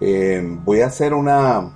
Eh, 0.00 0.40
voy 0.64 0.80
a 0.80 0.86
hacer 0.86 1.12
una, 1.12 1.70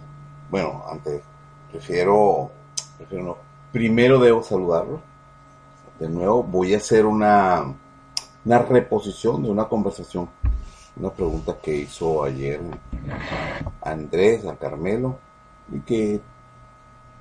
bueno, 0.51 0.85
antes, 0.89 1.23
prefiero, 1.71 2.51
prefiero 2.97 3.25
no, 3.25 3.37
primero 3.73 4.19
debo 4.19 4.43
saludarlo. 4.43 5.01
De 5.99 6.09
nuevo, 6.09 6.43
voy 6.43 6.75
a 6.75 6.79
hacer 6.79 7.07
una, 7.07 7.65
una 8.45 8.59
reposición 8.59 9.43
de 9.43 9.51
una 9.51 9.69
conversación, 9.69 10.29
una 10.97 11.11
pregunta 11.11 11.57
que 11.63 11.77
hizo 11.77 12.25
ayer 12.25 12.61
Andrés 13.83 14.47
a 14.47 14.57
Carmelo 14.57 15.19
y 15.71 15.81
que 15.81 16.21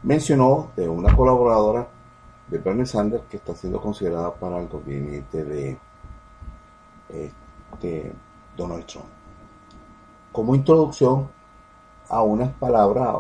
mencionó 0.03 0.71
de 0.75 0.89
una 0.89 1.15
colaboradora 1.15 1.87
de 2.47 2.57
Bernie 2.57 2.85
Sanders 2.85 3.23
que 3.29 3.37
está 3.37 3.55
siendo 3.55 3.79
considerada 3.81 4.33
para 4.33 4.59
el 4.59 4.67
gabinete 4.67 5.43
de 5.43 5.77
este, 7.09 8.13
Donald 8.57 8.85
Trump. 8.85 9.20
Como 10.31 10.55
introducción 10.55 11.29
a 12.09 12.21
unas 12.21 12.51
palabras 12.53 13.15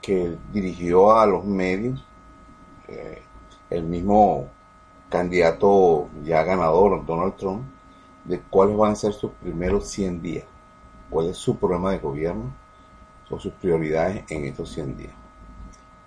que 0.00 0.36
dirigió 0.52 1.12
a 1.12 1.26
los 1.26 1.44
medios 1.44 2.04
eh, 2.86 3.22
el 3.70 3.84
mismo 3.84 4.48
candidato 5.08 6.08
ya 6.24 6.42
ganador, 6.42 7.04
Donald 7.04 7.36
Trump, 7.36 7.62
de 8.24 8.40
cuáles 8.40 8.76
van 8.76 8.92
a 8.92 8.96
ser 8.96 9.12
sus 9.12 9.30
primeros 9.32 9.88
100 9.88 10.22
días, 10.22 10.44
cuál 11.10 11.28
es 11.28 11.36
su 11.36 11.56
programa 11.56 11.92
de 11.92 11.98
gobierno, 11.98 12.52
son 13.28 13.40
sus 13.40 13.52
prioridades 13.54 14.24
en 14.30 14.44
estos 14.44 14.70
100 14.72 14.96
días. 14.96 15.12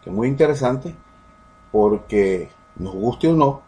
Que 0.03 0.09
es 0.09 0.15
muy 0.15 0.27
interesante 0.27 0.95
porque 1.71 2.49
nos 2.75 2.93
guste 2.93 3.27
o 3.27 3.35
no, 3.35 3.61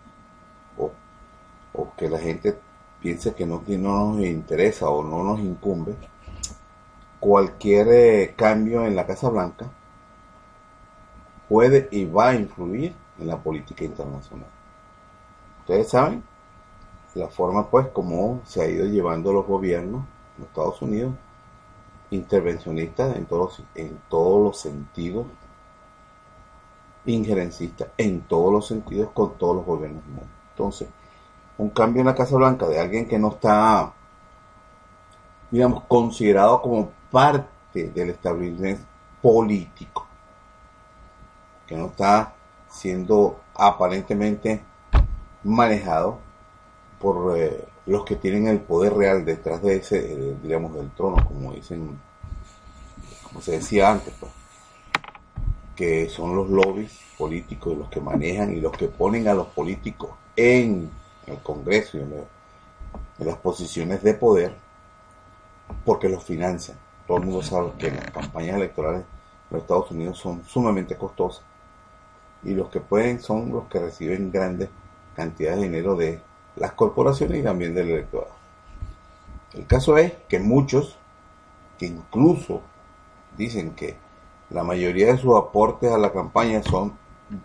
o, 0.78 1.92
que 1.98 2.10
la 2.10 2.20
gente 2.20 2.58
piense 3.02 3.34
que 3.34 3.46
no, 3.46 3.62
nos 3.68 4.26
interesa 4.26 4.90
o 4.90 5.04
no 5.04 5.24
nos 5.24 5.40
incumbe, 5.40 5.96
cualquier 7.24 7.88
eh, 7.88 8.34
cambio 8.36 8.86
en 8.86 8.98
la 8.98 9.06
Casa 9.06 9.30
Blanca 9.30 9.72
puede 11.48 11.88
y 11.90 12.04
va 12.04 12.32
a 12.32 12.36
influir 12.36 12.94
en 13.18 13.28
la 13.28 13.38
política 13.38 13.86
internacional. 13.86 14.50
Ustedes 15.62 15.88
saben 15.88 16.22
la 17.16 17.30
forma 17.30 17.70
pues 17.70 17.88
como 17.88 18.42
se 18.44 18.62
ha 18.62 18.68
ido 18.68 18.86
llevando 18.88 19.32
los 19.32 19.48
gobiernos 19.48 20.04
en 20.38 20.44
Estados 20.44 20.82
Unidos 20.82 21.14
intervencionistas 22.10 23.16
en 23.16 23.26
todos, 23.26 23.64
en 23.74 23.98
todos 24.10 24.44
los 24.44 24.60
sentidos 24.60 25.26
injerencista 27.06 27.88
en 27.98 28.20
todos 28.24 28.52
los 28.52 28.68
sentidos 28.68 29.12
con 29.14 29.38
todos 29.38 29.56
los 29.56 29.66
gobiernos 29.66 30.04
del 30.04 30.14
mundo. 30.14 30.30
Entonces, 30.50 30.90
un 31.58 31.70
cambio 31.70 32.02
en 32.02 32.08
la 32.08 32.16
Casa 32.16 32.36
Blanca 32.36 32.68
de 32.68 32.82
alguien 32.82 33.08
que 33.08 33.18
no 33.18 33.30
está, 33.30 33.94
digamos, 35.52 35.84
considerado 35.88 36.62
como 36.62 36.92
parte 37.14 37.92
del 37.92 38.10
establecimiento 38.10 38.84
político, 39.22 40.08
que 41.68 41.78
no 41.78 41.86
está 41.86 42.34
siendo 42.68 43.40
aparentemente 43.54 44.64
manejado 45.44 46.18
por 47.00 47.38
eh, 47.38 47.66
los 47.86 48.04
que 48.04 48.16
tienen 48.16 48.48
el 48.48 48.62
poder 48.62 48.96
real 48.96 49.24
detrás 49.26 49.62
de 49.62 49.76
ese, 49.76 50.00
eh, 50.00 50.38
digamos, 50.42 50.74
del 50.74 50.90
trono, 50.90 51.24
como 51.24 51.54
dicen, 51.54 52.00
como 53.28 53.42
se 53.42 53.52
decía 53.52 53.92
antes, 53.92 54.12
pues 54.20 54.32
que 55.76 56.10
son 56.10 56.36
los 56.36 56.50
lobbies 56.50 57.00
políticos, 57.18 57.78
los 57.78 57.90
que 57.90 58.02
manejan 58.02 58.56
y 58.56 58.60
los 58.60 58.72
que 58.72 58.88
ponen 58.88 59.28
a 59.28 59.36
los 59.36 59.48
políticos 59.48 60.10
en 60.36 60.90
el 61.28 61.38
Congreso 61.44 61.98
y 61.98 62.02
en, 62.02 62.26
las 63.20 63.38
posiciones 63.38 64.02
de 64.02 64.16
poder, 64.16 64.56
porque 65.86 66.10
los 66.10 66.24
financian. 66.24 66.78
Todo 67.08 67.18
el 67.18 67.26
mundo 67.26 67.42
sabe 67.42 67.72
que 67.78 67.92
las 67.92 68.12
campañas 68.12 68.56
electorales 68.56 69.02
de 69.02 69.08
los 69.52 69.62
Estados 69.62 69.92
Unidos 69.92 70.18
son 70.18 70.44
sumamente 70.46 70.96
costosas 70.96 71.44
y 72.44 72.54
los 72.54 72.70
que 72.70 72.80
pueden 72.80 73.20
son 73.20 73.52
los 73.52 73.66
que 73.68 73.80
reciben 73.80 74.32
grandes 74.32 74.70
cantidades 75.16 75.60
de 75.60 75.66
dinero 75.66 75.96
de 75.96 76.20
las 76.56 76.74
corporaciones 76.74 77.40
y 77.40 77.44
también 77.44 77.74
del 77.74 77.90
electorado. 77.90 78.34
El 79.54 79.66
caso 79.68 79.98
es 79.98 80.14
que 80.28 80.40
muchos, 80.40 80.98
que 81.78 81.86
incluso 81.86 82.62
dicen 83.38 83.72
que 83.72 83.96
la 84.50 84.64
mayoría 84.64 85.08
de 85.08 85.18
sus 85.18 85.36
aportes 85.36 85.92
a 85.92 85.98
la 85.98 86.12
campaña 86.12 86.62
son 86.64 86.98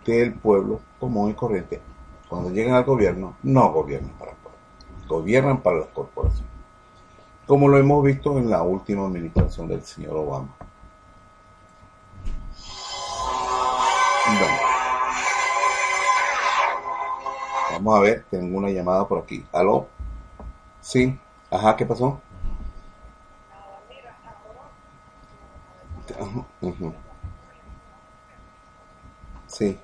del 0.05 0.33
pueblo 0.33 0.79
común 0.99 1.31
y 1.31 1.33
corriente. 1.33 1.81
Cuando 2.27 2.51
llegan 2.51 2.75
al 2.75 2.83
gobierno, 2.83 3.35
no 3.43 3.71
gobiernan 3.71 4.11
para 4.11 4.31
el 4.31 4.37
pueblo, 4.37 4.59
gobiernan 5.07 5.61
para 5.61 5.79
las 5.79 5.87
corporaciones. 5.87 6.49
Como 7.49 7.67
lo 7.67 7.79
hemos 7.79 8.03
visto 8.03 8.37
en 8.37 8.47
la 8.47 8.61
última 8.61 9.07
administración 9.07 9.67
del 9.67 9.83
señor 9.83 10.15
Obama. 10.17 10.49
Vamos 17.71 17.97
a 17.97 18.01
ver, 18.01 18.23
tengo 18.29 18.55
una 18.55 18.69
llamada 18.69 19.07
por 19.07 19.23
aquí. 19.23 19.43
¿Aló? 19.51 19.87
Sí. 20.79 21.19
Ajá, 21.49 21.75
¿qué 21.75 21.87
pasó? 21.87 22.21
Sí. 29.47 29.79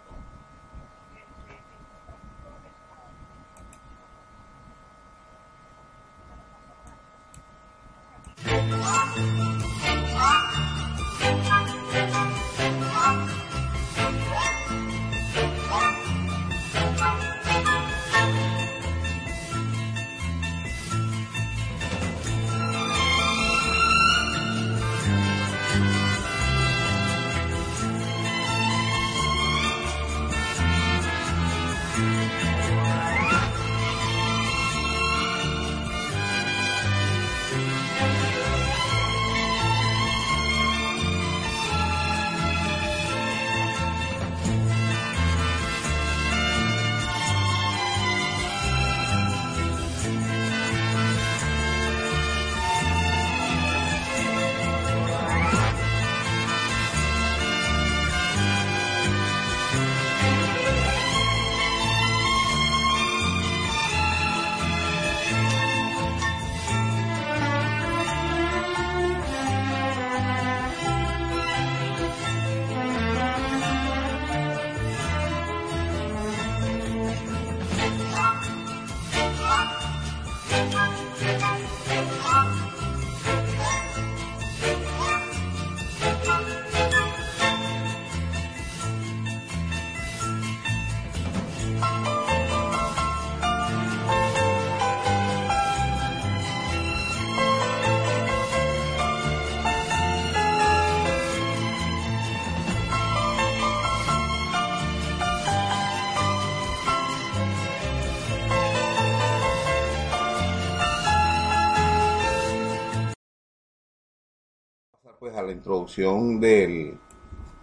La 115.45 115.51
introducción 115.51 116.39
del, 116.39 116.97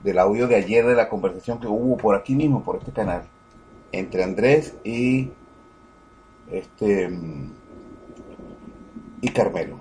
del 0.02 0.18
audio 0.18 0.46
de 0.46 0.56
ayer 0.56 0.86
de 0.86 0.94
la 0.94 1.08
conversación 1.08 1.58
que 1.58 1.66
hubo 1.66 1.96
por 1.96 2.14
aquí 2.14 2.34
mismo, 2.34 2.62
por 2.62 2.76
este 2.76 2.92
canal, 2.92 3.24
entre 3.92 4.24
Andrés 4.24 4.74
y 4.84 5.30
este 6.50 7.10
y 9.20 9.28
Carmelo. 9.28 9.78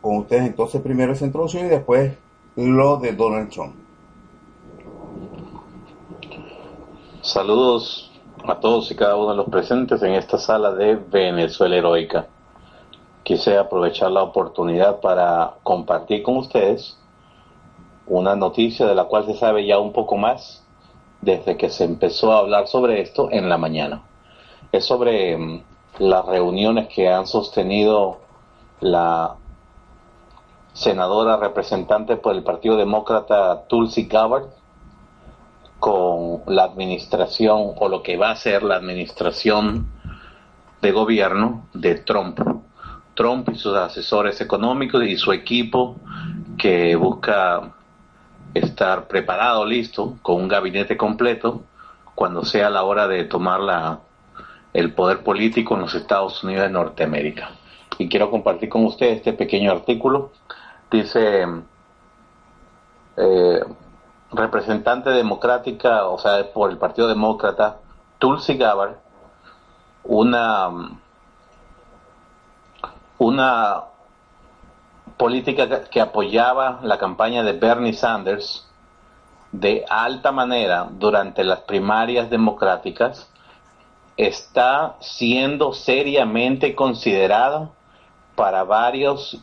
con 0.00 0.18
ustedes 0.18 0.46
entonces 0.46 0.82
primero 0.82 1.12
esa 1.12 1.24
introducción 1.24 1.66
y 1.66 1.70
después 1.70 2.12
lo 2.56 2.98
de 2.98 3.12
Donald 3.12 3.50
Trump. 3.50 3.74
Saludos 7.22 8.12
a 8.44 8.60
todos 8.60 8.90
y 8.90 8.94
cada 8.94 9.16
uno 9.16 9.30
de 9.30 9.36
los 9.38 9.48
presentes 9.48 10.02
en 10.02 10.12
esta 10.12 10.36
sala 10.36 10.74
de 10.74 10.96
Venezuela 10.96 11.76
Heroica. 11.76 12.26
Quise 13.22 13.56
aprovechar 13.56 14.10
la 14.10 14.22
oportunidad 14.22 15.00
para 15.00 15.54
compartir 15.62 16.22
con 16.22 16.36
ustedes 16.36 16.98
una 18.06 18.36
noticia 18.36 18.86
de 18.86 18.94
la 18.94 19.04
cual 19.04 19.26
se 19.26 19.34
sabe 19.34 19.66
ya 19.66 19.78
un 19.78 19.92
poco 19.92 20.16
más 20.16 20.64
desde 21.20 21.56
que 21.56 21.70
se 21.70 21.84
empezó 21.84 22.32
a 22.32 22.38
hablar 22.38 22.68
sobre 22.68 23.00
esto 23.00 23.28
en 23.30 23.48
la 23.48 23.58
mañana. 23.58 24.02
Es 24.72 24.84
sobre 24.84 25.36
mm, 25.36 25.62
las 25.98 26.26
reuniones 26.26 26.88
que 26.88 27.08
han 27.08 27.26
sostenido 27.26 28.18
la 28.80 29.36
senadora 30.72 31.36
representante 31.36 32.16
por 32.16 32.34
el 32.34 32.42
Partido 32.42 32.76
Demócrata 32.76 33.66
Tulsi 33.68 34.06
Gabbard 34.06 34.48
con 35.78 36.42
la 36.46 36.64
administración 36.64 37.72
o 37.76 37.88
lo 37.88 38.02
que 38.02 38.16
va 38.16 38.30
a 38.30 38.36
ser 38.36 38.62
la 38.62 38.76
administración 38.76 39.86
de 40.82 40.92
gobierno 40.92 41.66
de 41.72 41.94
Trump. 41.96 42.40
Trump 43.14 43.48
y 43.50 43.54
sus 43.54 43.76
asesores 43.76 44.40
económicos 44.40 45.04
y 45.04 45.16
su 45.16 45.32
equipo 45.32 45.96
que 46.58 46.96
busca 46.96 47.74
estar 48.54 49.08
preparado, 49.08 49.64
listo, 49.66 50.16
con 50.22 50.36
un 50.36 50.48
gabinete 50.48 50.96
completo 50.96 51.62
cuando 52.14 52.44
sea 52.44 52.70
la 52.70 52.84
hora 52.84 53.08
de 53.08 53.24
tomar 53.24 53.60
la, 53.60 53.98
el 54.72 54.92
poder 54.94 55.22
político 55.22 55.74
en 55.74 55.82
los 55.82 55.94
Estados 55.94 56.42
Unidos 56.44 56.64
de 56.64 56.70
Norteamérica. 56.70 57.50
Y 57.98 58.08
quiero 58.08 58.30
compartir 58.30 58.68
con 58.68 58.84
ustedes 58.84 59.18
este 59.18 59.32
pequeño 59.32 59.72
artículo. 59.72 60.32
Dice, 60.90 61.46
eh, 63.16 63.60
representante 64.32 65.10
democrática, 65.10 66.06
o 66.06 66.18
sea, 66.18 66.52
por 66.52 66.70
el 66.70 66.78
Partido 66.78 67.08
Demócrata, 67.08 67.78
Tulsi 68.18 68.56
Gabbard, 68.56 68.96
una, 70.04 70.70
una 73.18 73.82
política 75.16 75.84
que 75.84 76.00
apoyaba 76.00 76.80
la 76.82 76.98
campaña 76.98 77.42
de 77.42 77.52
Bernie 77.52 77.92
Sanders 77.92 78.66
de 79.52 79.84
alta 79.88 80.32
manera 80.32 80.88
durante 80.90 81.44
las 81.44 81.60
primarias 81.60 82.28
democráticas, 82.28 83.30
está 84.16 84.96
siendo 85.00 85.72
seriamente 85.72 86.74
considerada 86.74 87.70
para 88.34 88.64
varias 88.64 89.36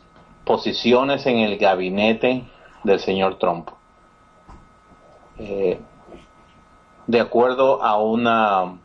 posiciones 0.43 1.25
en 1.25 1.39
el 1.39 1.57
gabinete 1.57 2.43
del 2.83 2.99
señor 2.99 3.37
Trump. 3.37 3.69
Eh, 5.37 5.79
de 7.07 7.19
acuerdo 7.19 7.81
a 7.83 7.97
una 7.97 8.77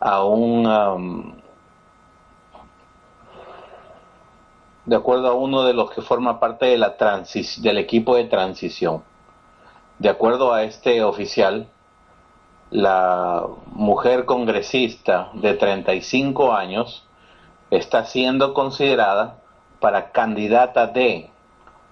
a 0.00 0.24
un 0.24 0.66
um, 0.66 1.37
de 4.88 4.96
acuerdo 4.96 5.28
a 5.28 5.34
uno 5.34 5.64
de 5.64 5.74
los 5.74 5.90
que 5.90 6.00
forma 6.00 6.40
parte 6.40 6.64
de 6.64 6.78
la 6.78 6.96
del 6.96 7.76
equipo 7.76 8.16
de 8.16 8.24
transición. 8.24 9.04
De 9.98 10.08
acuerdo 10.08 10.54
a 10.54 10.62
este 10.62 11.04
oficial, 11.04 11.68
la 12.70 13.46
mujer 13.66 14.24
congresista 14.24 15.28
de 15.34 15.52
35 15.52 16.54
años 16.54 17.04
está 17.70 18.06
siendo 18.06 18.54
considerada 18.54 19.36
para 19.78 20.10
candidata 20.10 20.86
de 20.86 21.28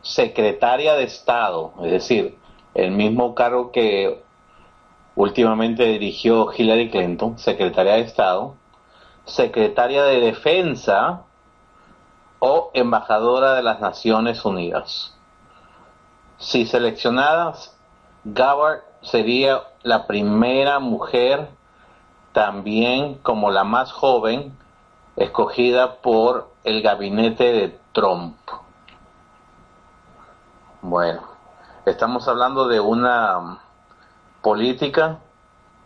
secretaria 0.01 0.95
de 0.95 1.05
Estado, 1.05 1.75
es 1.83 1.91
decir, 1.91 2.39
el 2.73 2.93
mismo 2.93 3.35
cargo 3.35 3.73
que 3.73 4.23
últimamente 5.17 5.85
dirigió 5.85 6.51
Hillary 6.51 6.89
Clinton, 6.89 7.39
secretaria 7.39 7.95
de 7.95 8.01
Estado, 8.01 8.55
secretaria 9.27 10.03
de 10.05 10.21
Defensa 10.21 11.26
o 12.39 12.71
embajadora 12.75 13.55
de 13.55 13.63
las 13.63 13.81
Naciones 13.81 14.45
Unidas. 14.45 15.15
Si 16.39 16.67
seleccionadas, 16.67 17.77
Gabbard 18.25 18.81
sería 19.03 19.63
la 19.83 20.07
primera 20.07 20.79
mujer, 20.79 21.49
también 22.33 23.15
como 23.23 23.51
la 23.51 23.65
más 23.65 23.93
joven, 23.93 24.57
escogida 25.17 25.97
por 25.97 26.51
el 26.65 26.83
gabinete 26.83 27.53
de 27.53 27.79
Trump. 27.93 28.37
Bueno, 30.83 31.37
Estamos 31.87 32.27
hablando 32.27 32.67
de 32.67 32.81
una 32.81 33.61
política 34.43 35.21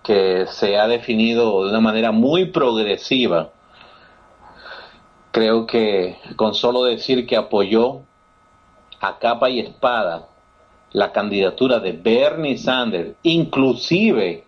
que 0.02 0.47
se 0.47 0.79
ha 0.79 0.88
definido 0.88 1.62
de 1.62 1.69
una 1.69 1.81
manera 1.81 2.11
muy 2.11 2.47
progresiva. 2.47 3.50
Creo 5.32 5.66
que 5.66 6.16
con 6.36 6.54
solo 6.54 6.84
decir 6.84 7.26
que 7.26 7.36
apoyó 7.36 8.00
a 9.00 9.18
capa 9.18 9.48
y 9.48 9.60
espada 9.60 10.26
la 10.92 11.12
candidatura 11.12 11.78
de 11.78 11.92
Bernie 11.92 12.58
Sanders, 12.58 13.14
inclusive 13.22 14.44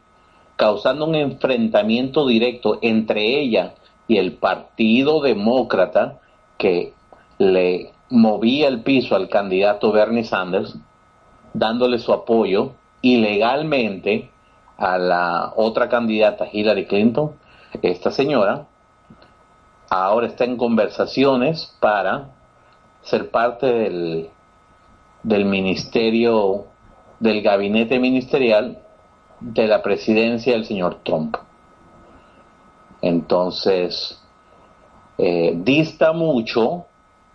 causando 0.57 1.07
un 1.07 1.15
enfrentamiento 1.15 2.27
directo 2.27 2.79
entre 2.83 3.41
ella 3.41 3.75
y 4.09 4.17
el 4.17 4.33
Partido 4.33 5.21
Demócrata 5.21 6.19
que 6.59 6.93
le 7.39 7.93
movía 8.11 8.67
el 8.67 8.83
piso 8.83 9.15
al 9.15 9.29
candidato 9.29 9.93
Bernie 9.93 10.25
Sanders, 10.25 10.77
dándole 11.55 11.99
su 11.99 12.13
apoyo 12.13 12.73
ilegalmente 13.03 14.31
a 14.77 14.99
la 14.99 15.53
otra 15.55 15.89
candidata 15.89 16.49
Hillary 16.53 16.87
Clinton, 16.87 17.33
esta 17.83 18.11
señora 18.11 18.67
ahora 19.93 20.27
está 20.27 20.45
en 20.45 20.57
conversaciones 20.57 21.77
para 21.79 22.31
ser 23.03 23.31
parte 23.31 23.67
del, 23.67 24.31
del 25.23 25.45
ministerio, 25.45 26.65
del 27.21 27.43
gabinete 27.43 27.99
ministerial 27.99 28.79
de 29.41 29.67
la 29.67 29.83
presidencia 29.83 30.55
del 30.55 30.65
señor 30.65 31.01
Trump. 31.05 31.37
Entonces, 33.03 34.19
eh, 35.19 35.53
dista 35.57 36.13
mucho 36.13 36.87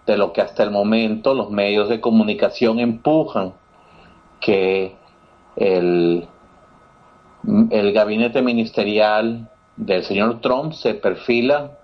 de 0.08 0.18
lo 0.18 0.34
que 0.34 0.42
hasta 0.42 0.64
el 0.64 0.72
momento 0.72 1.36
los 1.36 1.52
medios 1.52 1.90
de 1.90 2.02
comunicación 2.02 2.80
empujan 2.80 3.54
que 4.40 4.96
el, 5.58 6.28
el 7.70 7.94
gabinete 7.94 8.42
ministerial 8.42 9.48
del 9.76 10.04
señor 10.04 10.42
Trump 10.42 10.74
se 10.74 10.96
perfila 10.96 11.78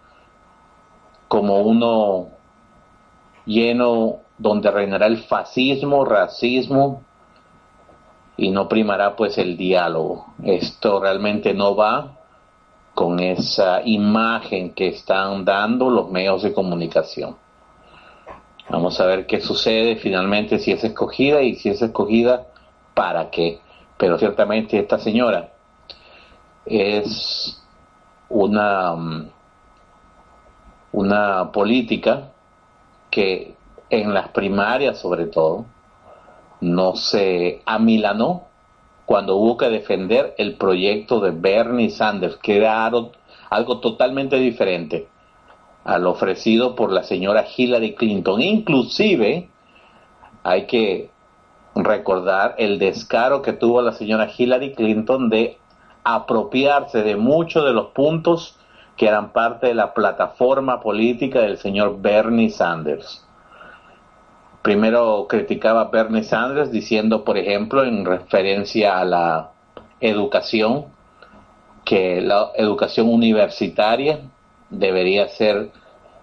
como 1.34 1.62
uno 1.62 2.28
lleno 3.48 4.18
donde 4.38 4.70
reinará 4.70 5.08
el 5.08 5.18
fascismo, 5.18 6.06
racismo 6.06 7.02
y 8.38 8.52
no 8.52 8.70
primará 8.70 9.16
pues 9.16 9.40
el 9.40 9.58
diálogo. 9.58 10.28
Esto 10.44 11.00
realmente 11.00 11.56
no 11.56 11.75
va 11.75 12.20
con 12.94 13.20
esa 13.20 13.82
imagen 13.84 14.75
que 14.75 14.90
están 14.90 15.44
dando 15.44 15.90
los 15.90 16.12
medios 16.12 16.44
de 16.44 16.54
comunicación. 16.54 17.36
Vamos 18.70 19.00
a 19.00 19.08
ver 19.08 19.25
qué 19.25 19.42
sucede 19.42 19.96
finalmente 19.96 20.60
si 20.60 20.72
es 20.72 20.84
escogida 20.84 21.42
y 21.42 21.56
si 21.56 21.70
es 21.70 21.82
escogida 21.82 22.46
para 22.94 23.32
qué. 23.32 23.60
Pero 23.98 24.20
ciertamente 24.20 24.78
esta 24.78 25.00
señora 25.00 25.50
es 26.63 27.60
una, 28.30 28.94
mm, 28.96 29.30
una 30.94 31.52
política 31.52 32.32
que 33.10 33.56
en 33.90 34.14
las 34.14 34.30
primarias 34.30 35.00
sobre 35.00 35.26
todo 35.26 35.66
no 36.62 36.96
se 36.96 37.62
amilanó 37.66 38.44
cuando 39.06 39.36
hubo 39.36 39.58
que 39.58 39.70
defender 39.70 40.34
el 40.38 40.56
proyecto 40.56 41.20
de 41.20 41.32
Bernie 41.32 41.90
Sanders, 41.90 42.38
que 42.38 42.58
era 42.58 42.86
algo 42.86 43.80
totalmente 43.80 44.38
diferente 44.38 45.08
al 45.84 46.08
ofrecido 46.08 46.76
por 46.76 46.92
la 46.92 47.04
señora 47.04 47.46
Hillary 47.56 47.96
Clinton. 47.96 48.42
Inclusive 48.42 49.50
hay 50.44 50.66
que 50.68 51.10
recordar 51.76 52.56
el 52.58 52.80
descaro 52.80 53.42
que 53.42 53.54
tuvo 53.54 53.82
la 53.82 53.92
señora 53.92 54.30
Hillary 54.36 54.74
Clinton 54.74 55.30
de 55.30 55.58
apropiarse 56.04 57.04
de 57.04 57.16
muchos 57.16 57.66
de 57.66 57.74
los 57.74 57.88
puntos 57.88 58.58
que 58.96 59.08
eran 59.08 59.32
parte 59.32 59.68
de 59.68 59.74
la 59.74 59.94
plataforma 59.94 60.80
política 60.80 61.42
del 61.42 61.58
señor 61.58 62.02
Bernie 62.02 62.50
Sanders. 62.50 63.26
Primero 64.62 65.26
criticaba 65.28 65.82
a 65.82 65.90
Bernie 65.90 66.24
Sanders 66.24 66.72
diciendo, 66.72 67.24
por 67.24 67.38
ejemplo, 67.38 67.84
en 67.84 68.06
referencia 68.06 69.00
a 69.00 69.06
la 69.06 69.52
educación, 70.00 70.86
que 71.84 72.22
la 72.22 72.52
educación 72.56 73.10
universitaria 73.10 74.20
debería 74.70 75.28
ser 75.28 75.72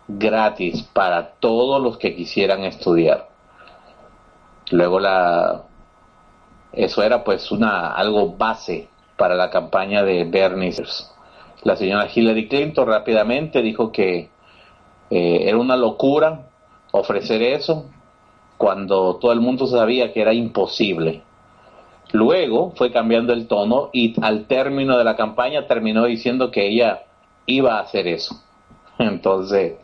gratis 0.09 0.83
para 0.83 1.33
todos 1.33 1.83
los 1.83 1.99
que 1.99 2.17
quisieran 2.17 2.65
estudiar. 2.65 3.29
Luego 4.71 5.01
la 5.01 5.65
eso 6.73 7.03
era 7.03 7.25
pues 7.25 7.51
una 7.51 7.93
algo 7.93 8.33
base 8.37 8.89
para 9.17 9.35
la 9.35 9.51
campaña 9.51 10.03
de 10.03 10.25
Bernie 10.25 10.73
Sanders. 10.73 11.13
La 11.63 11.77
señora 11.77 12.09
Hillary 12.13 12.49
Clinton 12.49 12.87
rápidamente 12.87 13.63
dijo 13.63 13.93
que 13.93 14.31
eh, 15.11 15.45
era 15.47 15.59
una 15.59 15.77
locura 15.77 16.49
ofrecer 16.93 17.43
eso 17.43 17.87
cuando 18.57 19.17
todo 19.17 19.33
el 19.33 19.41
mundo 19.41 19.67
sabía 19.67 20.13
que 20.13 20.23
era 20.23 20.33
imposible. 20.33 21.23
Luego 22.13 22.73
fue 22.77 22.91
cambiando 22.91 23.33
el 23.33 23.47
tono 23.47 23.91
y 23.93 24.15
al 24.23 24.47
término 24.47 24.99
de 24.99 25.05
la 25.05 25.17
campaña 25.17 25.67
terminó 25.67 26.05
diciendo 26.05 26.51
que 26.51 26.67
ella 26.67 27.05
iba 27.47 27.77
a 27.77 27.81
hacer 27.81 28.07
eso. 28.09 28.43
Entonces, 28.99 29.75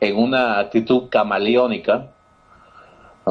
en 0.00 0.16
una 0.16 0.58
actitud 0.58 1.08
camaleónica, 1.08 2.10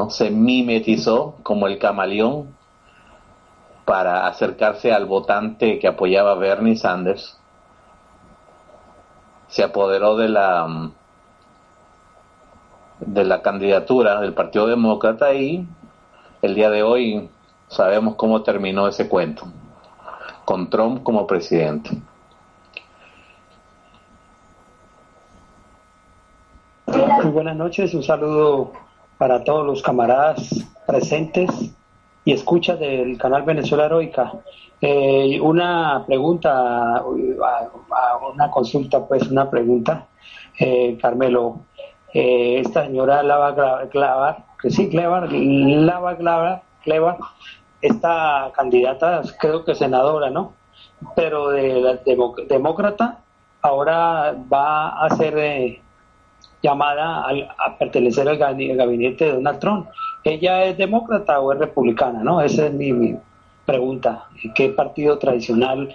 se 0.09 0.31
mimetizó 0.31 1.35
como 1.43 1.67
el 1.67 1.77
camaleón 1.77 2.55
para 3.85 4.27
acercarse 4.27 4.93
al 4.93 5.05
votante 5.05 5.79
que 5.79 5.87
apoyaba 5.87 6.35
Bernie 6.35 6.75
Sanders. 6.75 7.39
Se 9.47 9.63
apoderó 9.63 10.15
de 10.17 10.29
la 10.29 10.91
de 12.99 13.23
la 13.25 13.41
candidatura 13.41 14.21
del 14.21 14.33
Partido 14.33 14.67
Demócrata 14.67 15.33
y 15.33 15.67
el 16.41 16.55
día 16.55 16.69
de 16.69 16.83
hoy 16.83 17.29
sabemos 17.67 18.15
cómo 18.15 18.43
terminó 18.43 18.87
ese 18.87 19.09
cuento, 19.09 19.45
con 20.45 20.69
Trump 20.69 21.03
como 21.03 21.27
presidente. 21.27 21.89
Muy 26.85 27.31
buenas 27.31 27.55
noches, 27.55 27.93
un 27.93 28.03
saludo 28.03 28.71
para 29.17 29.43
todos 29.43 29.65
los 29.65 29.81
camaradas 29.81 30.49
presentes 30.85 31.49
y 32.25 32.33
escuchas 32.33 32.79
del 32.79 33.17
canal 33.17 33.43
Venezuela 33.43 33.85
Heroica. 33.85 34.31
Eh, 34.81 35.39
una 35.41 36.03
pregunta, 36.05 37.03
una 38.33 38.51
consulta, 38.51 39.05
pues 39.05 39.29
una 39.29 39.49
pregunta, 39.49 40.07
eh, 40.59 40.97
Carmelo. 41.01 41.61
Eh, 42.13 42.59
esta 42.59 42.85
señora 42.85 43.23
Lava 43.23 43.87
Clavar, 43.89 44.45
que 44.61 44.69
sí, 44.69 44.89
Clevar, 44.89 45.31
Lava 45.31 46.15
Clavar, 46.83 47.17
esta 47.81 48.51
candidata, 48.55 49.21
creo 49.39 49.65
que 49.65 49.73
senadora, 49.73 50.29
¿no? 50.29 50.53
Pero 51.15 51.49
de 51.49 51.81
la 51.81 51.99
demócrata, 52.47 53.19
ahora 53.61 54.35
va 54.51 54.89
a 55.03 55.09
ser 55.15 55.81
llamada 56.61 57.25
a, 57.57 57.77
pertenecer 57.77 58.29
al 58.29 58.37
gabinete 58.37 59.25
de 59.25 59.33
Donald 59.33 59.59
Trump. 59.59 59.87
¿Ella 60.23 60.63
es 60.63 60.77
demócrata 60.77 61.39
o 61.39 61.51
es 61.53 61.59
republicana? 61.59 62.23
¿no? 62.23 62.41
Esa 62.41 62.67
es 62.67 62.73
mi, 62.73 63.17
pregunta. 63.65 64.25
¿Qué 64.55 64.69
partido 64.69 65.17
tradicional 65.17 65.93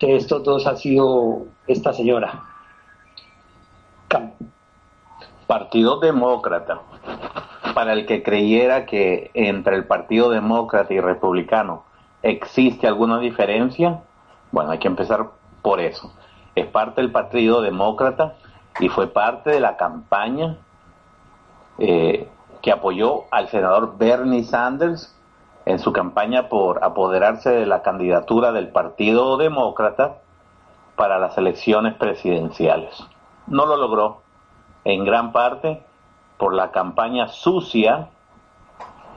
de 0.00 0.16
estos 0.16 0.42
dos 0.42 0.66
ha 0.66 0.76
sido 0.76 1.46
esta 1.66 1.92
señora? 1.92 2.42
Partido 5.46 5.98
Demócrata. 5.98 6.80
Para 7.74 7.92
el 7.92 8.06
que 8.06 8.22
creyera 8.22 8.86
que 8.86 9.30
entre 9.34 9.74
el 9.76 9.84
Partido 9.84 10.30
Demócrata 10.30 10.94
y 10.94 11.00
Republicano 11.00 11.84
existe 12.22 12.86
alguna 12.86 13.18
diferencia, 13.18 14.00
bueno, 14.52 14.70
hay 14.70 14.78
que 14.78 14.88
empezar 14.88 15.30
por 15.60 15.80
eso. 15.80 16.12
Es 16.54 16.66
parte 16.66 17.00
del 17.00 17.10
Partido 17.10 17.60
Demócrata 17.60 18.36
y 18.78 18.88
fue 18.88 19.08
parte 19.08 19.50
de 19.50 19.60
la 19.60 19.76
campaña 19.76 20.56
eh, 21.78 22.28
que 22.64 22.72
apoyó 22.72 23.24
al 23.30 23.48
senador 23.48 23.98
Bernie 23.98 24.42
Sanders 24.42 25.14
en 25.66 25.78
su 25.78 25.92
campaña 25.92 26.48
por 26.48 26.82
apoderarse 26.82 27.50
de 27.50 27.66
la 27.66 27.82
candidatura 27.82 28.52
del 28.52 28.68
Partido 28.68 29.36
Demócrata 29.36 30.16
para 30.96 31.18
las 31.18 31.36
elecciones 31.36 31.92
presidenciales. 31.92 33.04
No 33.46 33.66
lo 33.66 33.76
logró, 33.76 34.22
en 34.84 35.04
gran 35.04 35.32
parte 35.32 35.82
por 36.38 36.54
la 36.54 36.70
campaña 36.70 37.28
sucia 37.28 38.08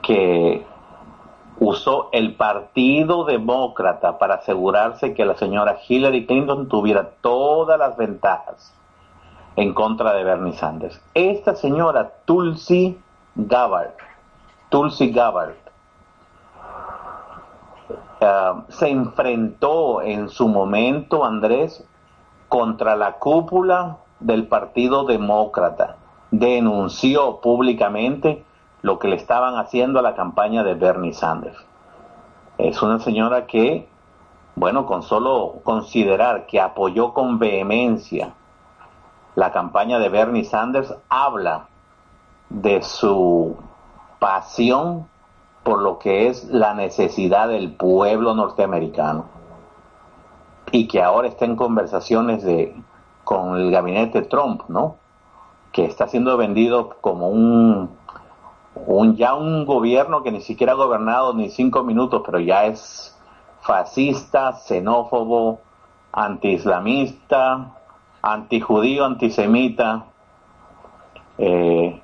que 0.02 0.66
usó 1.58 2.10
el 2.12 2.36
Partido 2.36 3.24
Demócrata 3.24 4.18
para 4.18 4.36
asegurarse 4.36 5.14
que 5.14 5.24
la 5.24 5.36
señora 5.36 5.78
Hillary 5.88 6.26
Clinton 6.26 6.68
tuviera 6.68 7.12
todas 7.22 7.80
las 7.80 7.96
ventajas 7.96 8.74
en 9.56 9.74
contra 9.74 10.12
de 10.16 10.26
Bernie 10.26 10.52
Sanders. 10.52 11.02
Esta 11.14 11.56
señora 11.56 12.12
Tulsi 12.26 13.00
Gabbard, 13.38 13.92
Tulsi 14.70 15.12
Gabbard, 15.12 15.54
eh, 18.20 18.54
se 18.70 18.90
enfrentó 18.90 20.02
en 20.02 20.28
su 20.30 20.48
momento, 20.48 21.24
Andrés, 21.24 21.84
contra 22.50 22.96
la 22.96 23.14
cúpula 23.14 23.98
del 24.20 24.48
Partido 24.48 25.06
Demócrata. 25.06 25.98
Denunció 26.32 27.40
públicamente 27.40 28.44
lo 28.82 28.98
que 28.98 29.08
le 29.08 29.16
estaban 29.16 29.56
haciendo 29.58 30.00
a 30.00 30.02
la 30.02 30.16
campaña 30.16 30.64
de 30.64 30.74
Bernie 30.74 31.14
Sanders. 31.14 31.64
Es 32.58 32.82
una 32.82 33.00
señora 33.00 33.46
que, 33.46 33.88
bueno, 34.56 34.88
con 34.88 35.04
solo 35.04 35.60
considerar 35.64 36.48
que 36.48 36.60
apoyó 36.60 37.14
con 37.14 37.38
vehemencia 37.38 38.34
la 39.36 39.52
campaña 39.52 40.00
de 40.00 40.10
Bernie 40.10 40.44
Sanders 40.44 40.96
habla 41.10 41.68
de 42.50 42.82
su 42.82 43.56
pasión 44.20 45.08
por 45.64 45.82
lo 45.82 46.00
que 46.00 46.28
es 46.28 46.46
la 46.46 46.74
necesidad 46.74 47.50
del 47.50 47.74
pueblo 47.74 48.34
norteamericano 48.34 49.26
y 50.72 50.88
que 50.88 51.02
ahora 51.02 51.28
está 51.28 51.46
en 51.46 51.56
conversaciones 51.56 52.44
de 52.44 52.76
con 53.24 53.58
el 53.58 53.72
gabinete 53.72 54.22
Trump, 54.22 54.64
¿no? 54.70 54.96
Que 55.74 55.84
está 55.84 56.08
siendo 56.08 56.38
vendido 56.38 56.96
como 57.02 57.30
un, 57.30 57.90
un 58.86 59.16
ya 59.18 59.36
un 59.36 59.66
gobierno 59.66 60.24
que 60.24 60.32
ni 60.32 60.40
siquiera 60.40 60.72
ha 60.72 60.76
gobernado 60.76 61.34
ni 61.34 61.50
cinco 61.50 61.84
minutos, 61.84 62.22
pero 62.26 62.40
ya 62.40 62.66
es 62.66 63.18
fascista, 63.60 64.54
xenófobo, 64.54 65.60
antiislamista, 66.14 67.74
antijudío, 68.22 69.04
antisemita, 69.04 70.06
eh, 71.38 72.02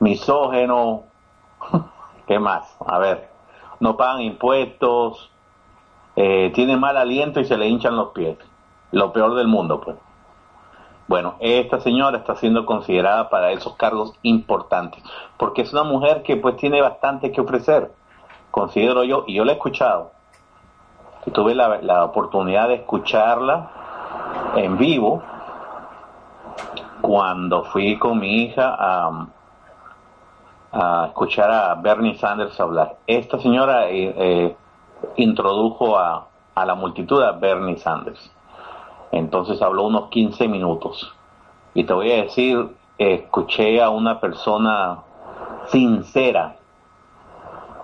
misógeno, 0.00 1.04
¿qué 2.26 2.38
más? 2.38 2.76
A 2.86 2.98
ver, 2.98 3.28
no 3.80 3.96
pagan 3.96 4.22
impuestos, 4.22 5.30
eh, 6.16 6.50
tiene 6.54 6.76
mal 6.76 6.96
aliento 6.96 7.40
y 7.40 7.44
se 7.44 7.56
le 7.56 7.68
hinchan 7.68 7.96
los 7.96 8.08
pies. 8.08 8.38
Lo 8.92 9.12
peor 9.12 9.34
del 9.34 9.48
mundo, 9.48 9.80
pues. 9.80 9.96
Bueno, 11.08 11.36
esta 11.38 11.80
señora 11.80 12.18
está 12.18 12.34
siendo 12.34 12.66
considerada 12.66 13.28
para 13.28 13.52
esos 13.52 13.76
cargos 13.76 14.12
importantes, 14.22 15.02
porque 15.36 15.62
es 15.62 15.72
una 15.72 15.84
mujer 15.84 16.22
que 16.22 16.36
pues 16.36 16.56
tiene 16.56 16.80
bastante 16.80 17.30
que 17.30 17.40
ofrecer, 17.40 17.92
considero 18.50 19.04
yo, 19.04 19.22
y 19.26 19.34
yo 19.34 19.44
la 19.44 19.52
he 19.52 19.54
escuchado. 19.54 20.10
Y 21.24 21.30
tuve 21.30 21.54
la, 21.54 21.80
la 21.82 22.04
oportunidad 22.04 22.68
de 22.68 22.74
escucharla 22.76 23.70
en 24.56 24.78
vivo 24.78 25.22
cuando 27.00 27.64
fui 27.64 27.98
con 27.98 28.18
mi 28.18 28.42
hija 28.42 28.74
a, 28.76 29.28
escuchar 31.06 31.50
a 31.50 31.74
Bernie 31.74 32.16
Sanders 32.16 32.58
hablar. 32.60 32.96
Esta 33.06 33.38
señora 33.38 33.88
eh, 33.88 34.14
eh, 34.16 34.56
introdujo 35.16 35.96
a, 35.96 36.28
a, 36.54 36.66
la 36.66 36.74
multitud 36.74 37.22
a 37.22 37.32
Bernie 37.32 37.76
Sanders. 37.76 38.30
Entonces 39.12 39.60
habló 39.62 39.84
unos 39.86 40.08
15 40.08 40.48
minutos. 40.48 41.12
Y 41.74 41.84
te 41.84 41.92
voy 41.92 42.12
a 42.12 42.22
decir, 42.22 42.74
escuché 42.98 43.82
a 43.82 43.90
una 43.90 44.20
persona 44.20 44.98
sincera, 45.66 46.56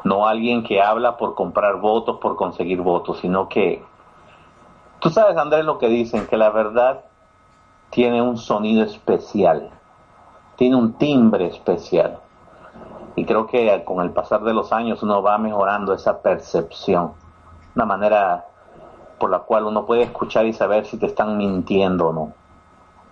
no 0.05 0.27
alguien 0.27 0.63
que 0.63 0.81
habla 0.81 1.17
por 1.17 1.35
comprar 1.35 1.81
votos, 1.81 2.19
por 2.19 2.37
conseguir 2.37 2.81
votos, 2.81 3.19
sino 3.21 3.49
que 3.49 3.85
Tú 5.03 5.11
sabes, 5.11 5.37
Andrés, 5.37 5.65
lo 5.65 5.79
que 5.79 5.89
dicen, 5.89 6.29
que 6.29 6.37
la 6.37 6.51
verdad 6.51 7.01
tiene 7.91 8.23
un 8.23 8.37
sonido 8.37 8.85
especial, 8.85 9.69
tiene 10.55 10.77
un 10.77 10.93
timbre 10.93 11.49
especial. 11.49 12.21
Y 13.15 13.25
creo 13.25 13.47
que 13.47 13.85
con 13.85 14.03
el 14.05 14.11
pasar 14.11 14.43
de 14.43 14.55
los 14.55 14.73
años 14.73 15.03
uno 15.03 15.23
va 15.23 15.37
mejorando 15.39 15.93
esa 15.93 16.23
percepción, 16.23 17.13
una 17.75 17.85
manera 17.85 18.47
por 19.19 19.31
la 19.31 19.41
cual 19.41 19.65
uno 19.65 19.87
puede 19.87 20.03
escuchar 20.03 20.47
y 20.47 20.53
saber 20.53 20.87
si 20.87 20.97
te 20.97 21.07
están 21.07 21.37
mintiendo 21.37 22.09
o 22.09 22.13
no. 22.13 22.33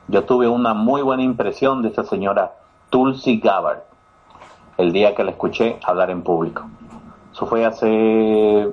Yo 0.09 0.25
tuve 0.25 0.49
una 0.49 0.75
muy 0.75 1.02
buena 1.02 1.23
impresión 1.23 1.83
de 1.83 1.88
esa 1.90 2.02
señora 2.04 2.54
Tulsi 2.88 3.38
Gabbard 3.38 3.83
el 4.76 4.92
día 4.92 5.14
que 5.14 5.23
la 5.23 5.30
escuché 5.30 5.78
hablar 5.85 6.11
en 6.11 6.23
público. 6.23 6.64
Eso 7.33 7.47
fue 7.47 7.64
hace 7.64 8.69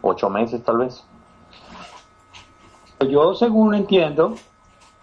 ocho 0.00 0.30
meses 0.30 0.62
tal 0.64 0.78
vez. 0.78 1.04
Yo, 3.08 3.34
según 3.34 3.74
entiendo, 3.74 4.34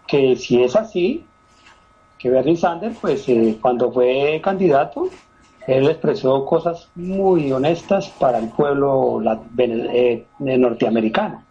que 0.07 0.35
si 0.35 0.63
es 0.63 0.75
así, 0.75 1.25
que 2.17 2.29
Bernie 2.29 2.57
Sanders, 2.57 2.97
pues 2.99 3.27
eh, 3.29 3.57
cuando 3.61 3.91
fue 3.91 4.41
candidato, 4.43 5.09
él 5.67 5.87
expresó 5.89 6.45
cosas 6.45 6.89
muy 6.95 7.51
honestas 7.51 8.09
para 8.19 8.37
el 8.37 8.49
pueblo 8.49 9.21
eh, 9.57 10.25
norteamericano. 10.39 11.43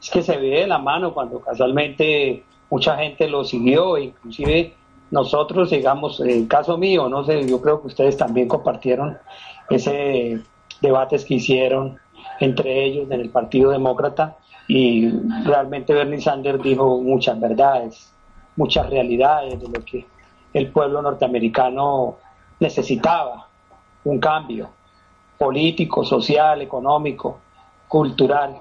Es 0.00 0.10
que 0.10 0.22
se 0.22 0.36
ve 0.36 0.60
de 0.60 0.66
la 0.66 0.78
mano 0.78 1.12
cuando 1.12 1.40
casualmente 1.40 2.44
mucha 2.70 2.96
gente 2.96 3.28
lo 3.28 3.44
siguió, 3.44 3.98
inclusive 3.98 4.74
nosotros, 5.10 5.70
digamos, 5.70 6.20
en 6.20 6.46
caso 6.46 6.76
mío, 6.78 7.08
no 7.08 7.24
sé, 7.24 7.48
yo 7.48 7.60
creo 7.60 7.80
que 7.80 7.88
ustedes 7.88 8.16
también 8.16 8.48
compartieron 8.48 9.18
ese 9.70 10.40
debates 10.80 11.24
que 11.24 11.34
hicieron 11.34 11.98
entre 12.40 12.84
ellos 12.84 13.10
en 13.10 13.20
el 13.20 13.30
Partido 13.30 13.70
Demócrata 13.70 14.36
y 14.68 15.08
realmente 15.44 15.94
Bernie 15.94 16.20
Sanders 16.20 16.62
dijo 16.62 17.00
muchas 17.00 17.38
verdades, 17.40 18.12
muchas 18.56 18.88
realidades 18.90 19.60
de 19.60 19.68
lo 19.68 19.84
que 19.84 20.06
el 20.52 20.70
pueblo 20.70 21.02
norteamericano 21.02 22.16
necesitaba, 22.60 23.48
un 24.04 24.18
cambio 24.18 24.70
político, 25.38 26.04
social, 26.04 26.62
económico, 26.62 27.40
cultural. 27.88 28.58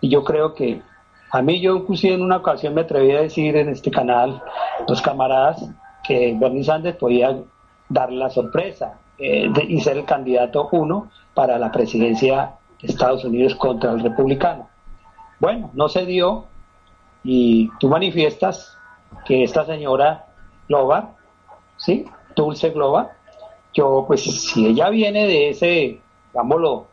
Y 0.00 0.08
yo 0.08 0.24
creo 0.24 0.54
que 0.54 0.82
a 1.30 1.40
mí 1.40 1.60
yo 1.60 1.76
inclusive 1.76 2.14
en 2.14 2.22
una 2.22 2.38
ocasión 2.38 2.74
me 2.74 2.82
atreví 2.82 3.12
a 3.12 3.22
decir 3.22 3.56
en 3.56 3.68
este 3.68 3.90
canal, 3.90 4.42
los 4.86 5.00
camaradas, 5.00 5.64
que 6.04 6.36
Bernie 6.38 6.64
Sanders 6.64 6.96
podía 6.96 7.38
darle 7.88 8.16
la 8.16 8.30
sorpresa 8.30 8.98
eh, 9.18 9.50
y 9.68 9.80
ser 9.80 9.98
el 9.98 10.04
candidato 10.04 10.68
uno 10.72 11.10
para 11.32 11.58
la 11.58 11.70
presidencia 11.70 12.54
de 12.80 12.88
Estados 12.88 13.24
Unidos 13.24 13.54
contra 13.54 13.92
el 13.92 14.00
republicano. 14.00 14.68
Bueno, 15.38 15.70
no 15.74 15.88
se 15.88 16.04
dio 16.04 16.46
y 17.24 17.70
tú 17.78 17.88
manifiestas 17.88 18.76
que 19.24 19.44
esta 19.44 19.64
señora 19.64 20.26
Glover, 20.68 21.04
¿sí? 21.76 22.04
Dulce 22.34 22.70
Glover, 22.70 23.06
yo 23.72 24.04
pues 24.06 24.22
si 24.22 24.66
ella 24.66 24.90
viene 24.90 25.26
de 25.26 25.50
ese, 25.50 26.00
digámoslo, 26.32 26.86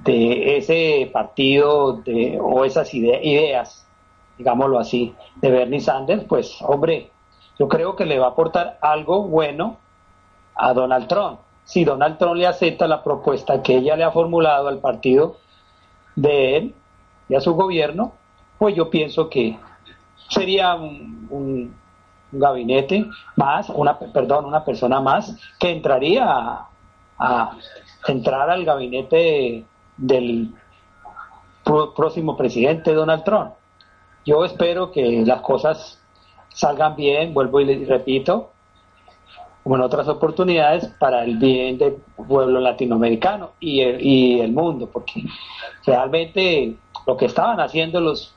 de 0.00 0.58
ese 0.58 1.10
partido 1.12 1.94
de, 1.94 2.38
o 2.40 2.64
esas 2.64 2.92
ideas, 2.94 3.86
digámoslo 4.38 4.78
así, 4.78 5.14
de 5.36 5.50
Bernie 5.50 5.80
Sanders, 5.80 6.24
pues 6.24 6.56
hombre, 6.60 7.10
yo 7.58 7.68
creo 7.68 7.96
que 7.96 8.06
le 8.06 8.18
va 8.18 8.26
a 8.26 8.30
aportar 8.30 8.78
algo 8.82 9.24
bueno 9.24 9.78
a 10.54 10.72
Donald 10.74 11.08
Trump. 11.08 11.40
Si 11.64 11.84
Donald 11.84 12.18
Trump 12.18 12.36
le 12.36 12.46
acepta 12.46 12.86
la 12.86 13.02
propuesta 13.02 13.62
que 13.62 13.76
ella 13.78 13.96
le 13.96 14.04
ha 14.04 14.10
formulado 14.10 14.68
al 14.68 14.78
partido 14.78 15.36
de 16.14 16.56
él 16.56 16.74
y 17.28 17.34
a 17.34 17.40
su 17.40 17.54
gobierno, 17.54 18.12
pues 18.58 18.74
yo 18.74 18.88
pienso 18.88 19.28
que 19.28 19.58
sería 20.28 20.74
un, 20.74 21.74
gabinete 22.38 23.06
más, 23.36 23.68
una, 23.70 23.98
perdón, 23.98 24.44
una 24.44 24.64
persona 24.64 25.00
más 25.00 25.36
que 25.58 25.70
entraría 25.70 26.24
a, 26.26 26.68
a 27.18 27.56
entrar 28.06 28.50
al 28.50 28.64
gabinete 28.64 29.64
del 29.96 30.54
próximo 31.64 32.36
presidente 32.36 32.94
Donald 32.94 33.24
Trump. 33.24 33.52
Yo 34.24 34.44
espero 34.44 34.90
que 34.92 35.24
las 35.24 35.40
cosas 35.40 36.00
salgan 36.48 36.96
bien, 36.96 37.34
vuelvo 37.34 37.60
y 37.60 37.84
repito, 37.84 38.50
como 39.62 39.76
en 39.76 39.82
otras 39.82 40.06
oportunidades, 40.08 40.86
para 40.98 41.24
el 41.24 41.38
bien 41.38 41.76
del 41.76 41.96
pueblo 42.28 42.60
latinoamericano 42.60 43.50
y 43.58 43.80
el, 43.80 44.00
y 44.00 44.40
el 44.40 44.52
mundo, 44.52 44.88
porque 44.92 45.24
realmente 45.84 46.76
lo 47.06 47.16
que 47.16 47.26
estaban 47.26 47.60
haciendo 47.60 48.00
los 48.00 48.35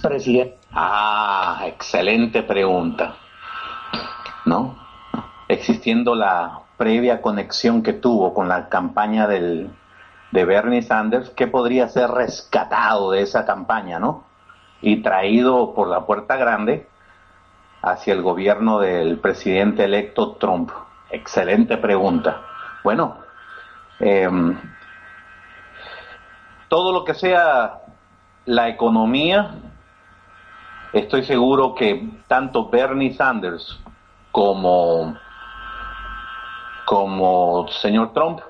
presidentes. 0.00 0.58
Ah, 0.72 1.62
excelente 1.66 2.42
pregunta. 2.42 3.16
¿No? 4.44 4.76
Existiendo 5.48 6.14
la 6.14 6.60
previa 6.76 7.20
conexión 7.20 7.82
que 7.82 7.92
tuvo 7.92 8.34
con 8.34 8.48
la 8.48 8.68
campaña 8.68 9.26
del, 9.28 9.70
de 10.32 10.44
Bernie 10.44 10.82
Sanders, 10.82 11.30
¿qué 11.30 11.46
podría 11.46 11.88
ser 11.88 12.10
rescatado 12.10 13.12
de 13.12 13.22
esa 13.22 13.44
campaña, 13.44 13.98
no? 13.98 14.24
y 14.82 15.00
traído 15.00 15.74
por 15.74 15.88
la 15.88 16.04
puerta 16.04 16.36
grande 16.36 16.88
hacia 17.82 18.12
el 18.12 18.22
gobierno 18.22 18.80
del 18.80 19.18
presidente 19.18 19.84
electo 19.84 20.32
Trump? 20.32 20.70
Excelente 21.10 21.76
pregunta. 21.76 22.42
Bueno, 22.82 23.18
em, 24.00 24.58
todo 26.68 26.92
lo 26.92 27.04
que 27.04 27.14
sea 27.14 27.82
la 28.44 28.68
economía, 28.68 29.54
estoy 30.92 31.24
seguro 31.24 31.74
que 31.74 32.08
tanto 32.28 32.68
Bernie 32.68 33.14
Sanders 33.14 33.78
como, 34.30 35.16
como 36.84 37.66
señor 37.68 38.12
Trump 38.12 38.40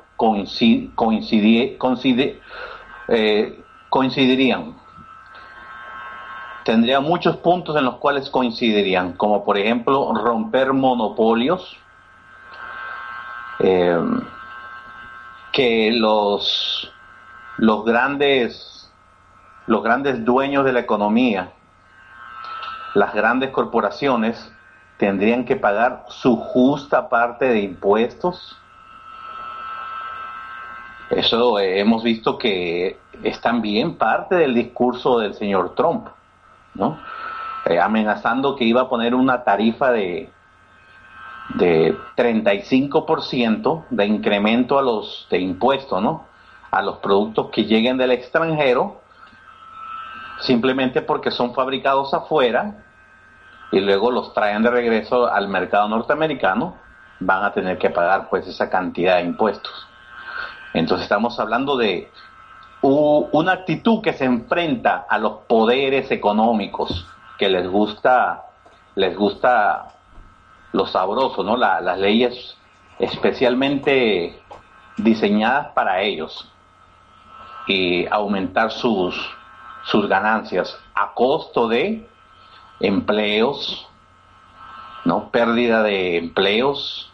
eh, 3.09 3.62
coincidirían. 3.88 4.76
Tendría 6.64 7.00
muchos 7.00 7.37
puntos 7.38 7.76
en 7.76 7.85
los 7.85 7.96
cuales 7.96 8.31
coincidirían, 8.31 9.14
como 9.14 9.44
por 9.44 9.59
ejemplo 9.59 10.14
romper 10.14 10.72
monopolios, 10.72 11.76
eh, 13.59 13.98
que 15.52 15.90
los, 15.92 16.92
los, 17.59 17.85
grandes, 17.85 18.92
los 19.66 19.83
grandes 19.83 20.24
dueños 20.24 20.64
de 20.64 20.72
la 20.72 20.81
economía, 20.81 21.52
las 22.94 23.14
grandes 23.14 23.50
corporaciones, 23.50 24.52
tendrían 24.98 25.44
que 25.44 25.57
pagar 25.57 26.05
su 26.09 26.37
justa 26.37 27.09
parte 27.09 27.46
de 27.46 27.61
impuestos. 27.61 28.59
Eso 31.11 31.59
hemos 31.59 32.02
visto 32.02 32.38
que 32.38 32.98
es 33.22 33.40
también 33.40 33.96
parte 33.96 34.37
del 34.37 34.55
discurso 34.55 35.18
del 35.18 35.35
señor 35.35 35.74
Trump. 35.74 36.09
¿no? 36.74 36.98
Eh, 37.64 37.78
amenazando 37.78 38.57
que 38.57 38.64
iba 38.64 38.83
a 38.83 38.88
poner 38.88 39.14
una 39.14 39.44
tarifa 39.44 39.92
de, 39.92 40.31
de 41.55 41.96
35% 42.16 43.85
de 43.90 44.07
incremento 44.07 44.78
a 44.78 44.83
los 44.83 45.26
de 45.31 45.38
impuestos, 45.38 46.02
¿no? 46.02 46.26
A 46.70 46.83
los 46.83 46.98
productos 46.98 47.50
que 47.50 47.64
lleguen 47.64 47.98
del 47.98 48.12
extranjero, 48.12 49.02
simplemente 50.42 51.02
porque 51.02 51.31
son 51.31 51.55
fabricados 51.55 52.12
afuera 52.14 52.74
y 53.70 53.81
luego 53.81 54.11
los 54.11 54.35
traen 54.35 54.62
de 54.62 54.70
regreso 54.70 55.26
al 55.26 55.48
mercado 55.48 55.88
norteamericano, 55.88 56.76
van 57.20 57.44
a 57.44 57.52
tener 57.52 57.78
que 57.78 57.90
pagar 57.90 58.28
pues 58.28 58.46
esa 58.46 58.68
cantidad 58.68 59.16
de 59.16 59.22
impuestos. 59.22 59.87
Entonces 60.74 61.05
estamos 61.05 61.38
hablando 61.38 61.76
de 61.76 62.11
una 62.83 63.52
actitud 63.52 64.02
que 64.02 64.12
se 64.12 64.24
enfrenta 64.24 65.07
a 65.09 65.18
los 65.18 65.44
poderes 65.46 66.11
económicos, 66.11 67.07
que 67.38 67.48
les 67.48 67.68
gusta, 67.68 68.44
les 68.96 69.16
gusta 69.16 69.88
lo 70.72 70.87
sabroso, 70.87 71.44
¿no? 71.44 71.57
las 71.57 71.98
leyes 71.98 72.57
especialmente 72.98 74.40
diseñadas 74.96 75.68
para 75.72 76.02
ellos 76.02 76.50
y 77.66 78.07
aumentar 78.07 78.70
sus, 78.70 79.14
sus 79.85 80.09
ganancias 80.09 80.79
a 80.95 81.12
costo 81.14 81.68
de 81.68 82.09
empleos, 82.81 83.88
¿no? 85.05 85.31
Pérdida 85.31 85.83
de 85.83 86.18
empleos, 86.18 87.11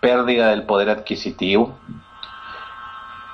pérdida 0.00 0.48
del 0.48 0.64
poder 0.64 0.90
adquisitivo, 0.90 1.76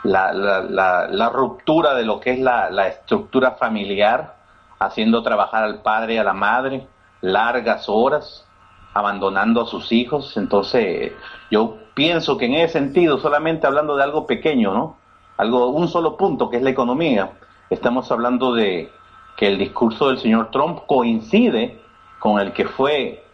la, 0.02 0.32
la, 0.32 1.08
la, 1.08 1.28
ruptura 1.30 1.94
de 1.94 2.04
lo 2.04 2.20
que 2.20 2.32
es 2.32 2.38
la, 2.38 2.86
estructura 2.86 3.52
familiar, 3.52 4.36
haciendo 4.78 5.22
trabajar 5.22 5.64
al 5.64 5.82
padre 5.82 6.14
y 6.14 6.18
a 6.18 6.24
la 6.24 6.32
madre 6.32 6.86
largas 7.22 7.88
horas, 7.88 8.46
abandonando 8.94 9.62
a 9.62 9.66
sus 9.66 9.90
hijos. 9.90 10.36
Entonces, 10.36 11.12
yo 11.50 11.76
pienso 11.94 12.36
que 12.36 12.46
en 12.46 12.54
ese 12.54 12.74
sentido, 12.74 13.18
solamente 13.18 13.66
hablando 13.66 13.96
de 13.96 14.04
algo 14.04 14.26
pequeño, 14.26 14.72
¿no? 14.72 14.96
Algo, 15.38 15.68
un 15.68 15.88
solo 15.88 16.16
punto, 16.16 16.48
que 16.48 16.58
es 16.58 16.62
la 16.62 16.70
economía, 16.70 17.32
estamos 17.70 18.10
hablando 18.10 18.54
de 18.54 18.92
que 19.36 19.48
el 19.48 19.58
discurso 19.58 20.08
del 20.08 20.18
señor 20.18 20.50
Trump 20.50 20.80
coincide 20.86 21.80
con 22.18 22.40
el 22.40 22.52
que 22.52 22.66
fue 22.66 23.24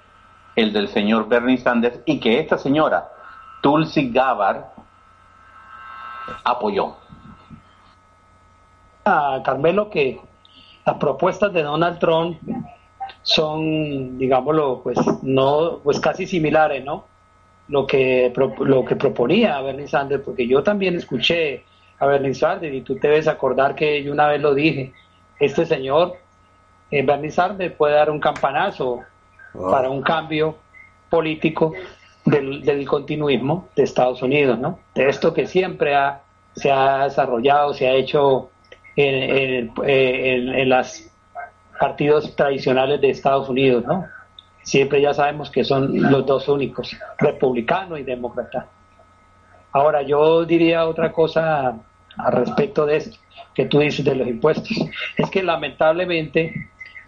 el 0.56 0.72
del 0.72 0.88
señor 0.88 1.28
Bernie 1.28 1.58
Sanders 1.58 2.00
y 2.04 2.18
que 2.18 2.38
esta 2.38 2.58
señora, 2.58 3.08
Tulsi 3.62 4.10
Gabbard, 4.10 4.64
apoyó. 6.44 6.96
A 9.04 9.40
Carmelo 9.44 9.90
que 9.90 10.20
las 10.84 10.96
propuestas 10.96 11.52
de 11.52 11.62
Donald 11.62 11.98
Trump 11.98 12.38
son, 13.22 14.18
digámoslo, 14.18 14.80
pues 14.82 14.98
no, 15.22 15.78
pues 15.82 16.00
casi 16.00 16.26
similares, 16.26 16.84
¿no? 16.84 17.06
Lo 17.68 17.86
que 17.86 18.32
lo 18.60 18.84
que 18.84 18.96
proponía 18.96 19.60
Bernie 19.60 19.88
Sanders, 19.88 20.22
porque 20.24 20.46
yo 20.46 20.62
también 20.62 20.96
escuché 20.96 21.64
a 22.02 22.06
Bernie 22.06 22.34
Sanders 22.34 22.74
y 22.74 22.80
tú 22.80 22.96
te 22.96 23.06
debes 23.06 23.28
acordar 23.28 23.76
que 23.76 24.02
yo 24.02 24.10
una 24.10 24.26
vez 24.26 24.40
lo 24.40 24.54
dije, 24.54 24.92
este 25.38 25.64
señor 25.64 26.16
eh, 26.90 27.02
Bernie 27.04 27.30
Sanders 27.30 27.76
puede 27.76 27.94
dar 27.94 28.10
un 28.10 28.18
campanazo 28.18 29.02
ah. 29.54 29.68
para 29.70 29.88
un 29.88 30.02
cambio 30.02 30.56
político 31.08 31.72
del, 32.24 32.84
continuismo 32.88 33.68
de 33.76 33.84
Estados 33.84 34.20
Unidos, 34.20 34.58
¿no? 34.58 34.80
De 34.96 35.08
esto 35.08 35.32
que 35.32 35.46
siempre 35.46 35.94
ha, 35.94 36.22
se 36.56 36.72
ha 36.72 37.04
desarrollado, 37.04 37.72
se 37.72 37.86
ha 37.86 37.92
hecho 37.92 38.50
en, 38.96 39.72
en, 39.84 40.68
los 40.68 41.08
partidos 41.78 42.34
tradicionales 42.34 43.00
de 43.00 43.10
Estados 43.10 43.48
Unidos, 43.48 43.84
¿no? 43.84 44.06
Siempre 44.62 45.00
ya 45.00 45.14
sabemos 45.14 45.50
que 45.50 45.62
son 45.62 46.10
los 46.10 46.26
dos 46.26 46.48
únicos, 46.48 46.96
republicano 47.18 47.96
y 47.96 48.02
demócrata. 48.02 48.66
Ahora, 49.70 50.02
yo 50.02 50.44
diría 50.44 50.86
otra 50.86 51.12
cosa 51.12 51.76
al 52.16 52.32
respecto 52.32 52.86
de 52.86 52.96
esto 52.96 53.18
que 53.54 53.66
tú 53.66 53.80
dices 53.80 54.04
de 54.04 54.14
los 54.14 54.26
impuestos. 54.26 54.76
Es 55.16 55.30
que 55.30 55.42
lamentablemente, 55.42 56.54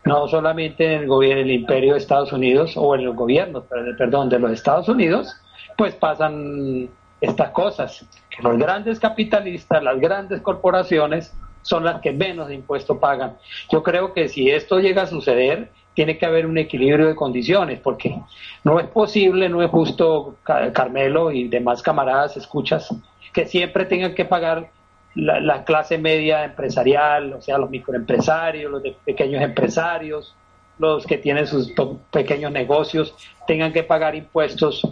no 0.05 0.29
solamente 0.29 0.95
en 0.95 1.03
el 1.03 1.07
gobierno, 1.07 1.43
el 1.43 1.51
imperio 1.51 1.95
de 1.95 1.99
Estados 1.99 2.33
Unidos 2.33 2.75
o 2.77 2.95
en 2.95 3.05
los 3.05 3.17
gobiernos, 3.17 3.65
perdón, 3.99 4.29
de 4.29 4.39
los 4.39 4.53
Estados 4.53 4.89
Unidos, 4.89 5.35
pues 5.77 5.95
pasan 5.95 6.89
estas 7.21 7.51
cosas, 7.51 8.07
que 8.29 8.43
los 8.43 8.59
grandes 8.59 9.01
capitalistas, 9.01 9.83
las 9.83 9.99
grandes 9.99 10.43
corporaciones 10.43 11.33
son 11.63 11.85
las 11.85 12.01
que 12.03 12.13
menos 12.13 12.53
impuestos 12.53 12.99
pagan. 12.99 13.37
Yo 13.71 13.83
creo 13.83 14.13
que 14.13 14.29
si 14.29 14.51
esto 14.51 14.81
llega 14.81 15.03
a 15.03 15.07
suceder, 15.07 15.71
tiene 15.95 16.19
que 16.19 16.27
haber 16.27 16.47
un 16.47 16.59
equilibrio 16.59 17.07
de 17.07 17.15
condiciones, 17.15 17.81
porque 17.81 18.21
no 18.65 18.79
es 18.81 18.87
posible, 18.89 19.49
no 19.49 19.63
es 19.63 19.71
justo, 19.71 20.37
Carmelo 20.43 21.31
y 21.31 21.49
demás 21.49 21.83
camaradas, 21.83 22.37
escuchas, 22.37 22.95
que 23.33 23.47
siempre 23.47 23.87
tengan 23.87 24.15
que 24.15 24.25
pagar 24.25 24.69
la, 25.15 25.65
clase 25.65 25.99
media 25.99 26.45
empresarial, 26.45 27.35
o 27.35 27.41
sea, 27.41 27.59
los 27.59 27.71
microempresarios, 27.71 28.71
los 28.71 28.83
pequeños 29.05 29.43
empresarios, 29.43 30.35
los 30.79 31.07
que 31.07 31.19
tienen 31.19 31.47
sus 31.47 31.73
pequeños 32.11 32.51
negocios, 32.51 33.15
tengan 33.47 33.73
que 33.73 33.85
pagar 33.85 34.15
impuestos 34.15 34.83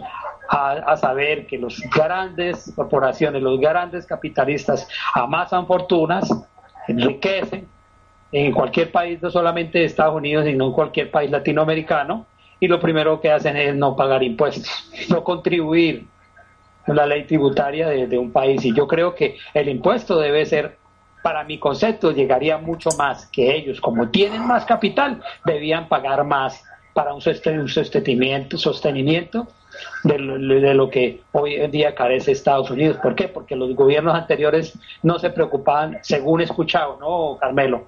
a, 0.49 0.95
saber 0.97 1.47
que 1.47 1.57
los 1.57 1.81
grandes 1.93 2.71
corporaciones, 2.75 3.41
los 3.41 3.59
grandes 3.59 4.05
capitalistas 4.05 4.87
amasan 5.13 5.65
fortunas, 5.65 6.29
enriquecen 6.87 7.67
en 8.31 8.51
cualquier 8.51 8.91
país, 8.91 9.21
no 9.21 9.29
solamente 9.29 9.79
de 9.79 9.85
Estados 9.85 10.15
Unidos, 10.15 10.45
sino 10.45 10.67
en 10.67 10.71
cualquier 10.73 11.11
país 11.11 11.31
latinoamericano, 11.31 12.25
y 12.59 12.67
lo 12.67 12.79
primero 12.79 13.19
que 13.19 13.31
hacen 13.31 13.57
es 13.57 13.75
no 13.75 13.95
pagar 13.95 14.23
impuestos, 14.23 14.89
no 15.09 15.23
contribuir 15.23 16.07
a 16.85 16.93
la 16.93 17.05
ley 17.05 17.23
tributaria 17.25 17.89
de, 17.89 18.17
un 18.17 18.31
país. 18.31 18.63
Y 18.65 18.73
yo 18.73 18.87
creo 18.87 19.15
que 19.15 19.37
el 19.53 19.69
impuesto 19.69 20.19
debe 20.19 20.45
ser, 20.45 20.77
para 21.21 21.43
mi 21.43 21.57
concepto, 21.57 22.11
llegaría 22.11 22.57
mucho 22.57 22.91
más 22.97 23.27
que 23.27 23.55
ellos, 23.55 23.79
como 23.79 24.09
tienen 24.09 24.45
más 24.45 24.65
capital, 24.65 25.21
debían 25.45 25.87
pagar 25.87 26.23
más 26.23 26.63
para 26.93 27.13
un 27.13 27.21
sostenimiento, 27.21 28.57
sostenimiento 28.57 29.47
de 30.03 30.19
lo, 30.19 30.89
que 30.89 31.21
hoy 31.31 31.55
en 31.55 31.71
día 31.71 31.95
carece 31.95 32.31
Estados 32.31 32.69
Unidos. 32.69 32.97
¿Por 32.97 33.15
qué? 33.15 33.27
Porque 33.27 33.55
los 33.55 33.75
gobiernos 33.75 34.15
anteriores 34.15 34.77
no 35.01 35.17
se 35.17 35.29
preocupaban, 35.29 35.99
según 36.01 36.41
he 36.41 36.43
escuchado, 36.43 36.97
¿no, 36.99 37.37
Carmelo? 37.39 37.87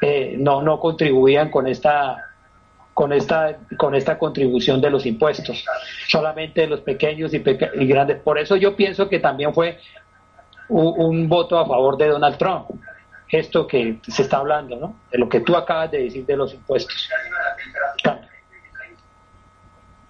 Eh, 0.00 0.36
no, 0.38 0.62
no 0.62 0.78
contribuían 0.78 1.50
con 1.50 1.66
esta 1.66 2.27
con 2.98 3.12
esta 3.12 3.58
con 3.76 3.94
esta 3.94 4.18
contribución 4.18 4.80
de 4.80 4.90
los 4.90 5.06
impuestos 5.06 5.64
solamente 6.08 6.66
los 6.66 6.80
pequeños 6.80 7.32
y, 7.32 7.38
grandes. 7.38 8.20
Por 8.20 8.40
eso 8.40 8.56
yo 8.56 8.74
pienso 8.74 9.08
que 9.08 9.20
también 9.20 9.54
fue 9.54 9.78
un, 10.68 11.28
voto 11.28 11.60
a 11.60 11.64
favor 11.64 11.96
de 11.96 12.08
Donald 12.08 12.36
Trump 12.38 12.66
esto 13.28 13.68
que 13.68 14.00
se 14.02 14.22
está 14.22 14.38
hablando 14.38 14.74
no 14.74 14.96
de 15.12 15.18
lo 15.18 15.28
que 15.28 15.38
tú 15.38 15.54
acabas 15.54 15.92
de 15.92 16.02
decir 16.02 16.26
de 16.26 16.36
los 16.36 16.52
impuestos. 16.52 17.08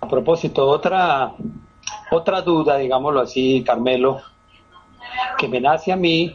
A 0.01 0.09
propósito 0.09 0.67
otra 0.67 1.35
otra 2.11 2.41
duda 2.41 2.79
digámoslo 2.79 3.21
así 3.21 3.63
Carmelo 3.67 4.23
que 5.37 5.47
me 5.47 5.61
nace 5.61 5.93
a 5.93 5.97
mí 5.97 6.33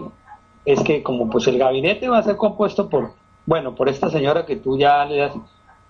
es 0.66 0.84
que 0.84 1.02
como 1.02 1.32
pues 1.32 1.48
el 1.48 1.58
gabinete 1.58 2.10
va 2.10 2.20
a 2.20 2.24
ser 2.24 2.38
compuesto 2.38 2.90
por 2.90 3.16
bueno, 3.48 3.74
por 3.74 3.90
esta 3.90 4.12
señora 4.12 4.46
que 4.46 4.56
tú 4.56 4.78
ya 4.78 5.04
le 5.06 5.24
has, 5.24 5.34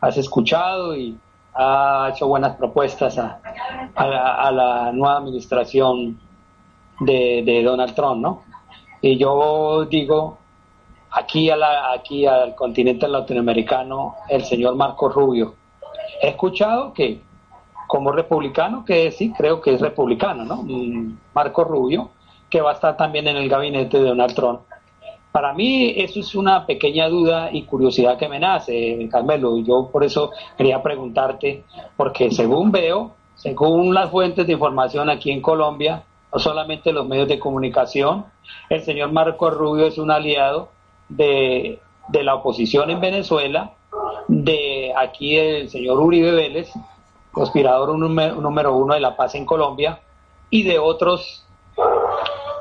escuchado 0.10 0.96
y 0.96 1.18
ha 1.56 2.10
hecho 2.12 2.28
buenas 2.28 2.56
propuestas 2.56 3.18
a, 3.18 3.40
la, 3.96 4.92
nueva 4.94 5.18
administración 5.18 6.20
de, 7.00 7.62
Donald 7.64 7.94
Trump, 7.94 8.22
¿no? 8.22 8.44
Y 9.02 9.18
yo 9.18 9.86
digo, 9.86 10.38
aquí, 11.12 11.50
a 11.50 11.56
la, 11.56 11.92
aquí 11.92 12.26
al 12.26 12.56
continente 12.56 13.08
latinoamericano, 13.08 14.16
el 14.30 14.44
señor 14.44 14.76
Marco 14.76 15.10
Rubio. 15.10 15.56
He 16.22 16.30
escuchado 16.30 16.94
que 16.94 17.22
como 17.88 18.12
republicano, 18.12 18.84
que 18.86 19.12
sí, 19.12 19.32
creo 19.38 19.62
que 19.62 19.74
es 19.74 19.82
republicano, 19.82 20.44
¿no? 20.46 20.64
Mm, 20.64 21.18
Marco 21.36 21.64
Rubio, 21.64 22.10
que 22.50 22.62
va 22.62 22.72
a 22.72 22.74
estar 22.74 22.98
también 22.98 23.28
en 23.28 23.38
el 23.38 23.50
gabinete 23.50 24.00
de 24.00 24.10
Donald 24.10 24.34
Trump. 24.34 24.62
Para 25.34 25.52
mí 25.52 25.96
eso 25.98 26.20
es 26.20 26.36
una 26.36 26.64
pequeña 26.68 27.10
duda 27.10 27.50
y 27.52 27.64
curiosidad 27.64 28.20
que 28.20 28.30
me 28.30 28.40
nace, 28.40 29.10
Carmelo. 29.12 29.58
Yo 29.58 29.90
por 29.92 30.04
eso 30.04 30.30
quería 30.56 30.84
preguntarte, 30.84 31.64
porque 31.98 32.30
según 32.30 32.72
veo, 32.72 33.14
según 33.34 33.96
las 33.96 34.12
fuentes 34.12 34.46
de 34.46 34.54
información 34.54 35.10
aquí 35.10 35.32
en 35.32 35.42
Colombia, 35.42 36.04
no 36.32 36.38
solamente 36.38 36.94
los 36.94 37.08
medios 37.08 37.28
de 37.28 37.40
comunicación, 37.40 38.26
el 38.70 38.84
señor 38.84 39.12
Marco 39.12 39.50
Rubio 39.50 39.88
es 39.88 39.98
un 39.98 40.12
aliado 40.12 40.70
de, 41.10 41.80
la 42.12 42.36
oposición 42.36 42.92
en 42.92 43.02
Venezuela, 43.02 43.72
de 44.28 44.94
aquí 44.96 45.36
el 45.36 45.68
señor 45.68 46.00
Uribe 46.00 46.30
Vélez, 46.30 46.72
conspirador 47.32 47.98
número 47.98 48.76
uno 48.76 48.94
de 48.94 49.00
la 49.00 49.16
paz 49.16 49.34
en 49.34 49.48
Colombia, 49.48 50.00
y 50.52 50.62
de 50.62 50.78
otros 50.78 51.44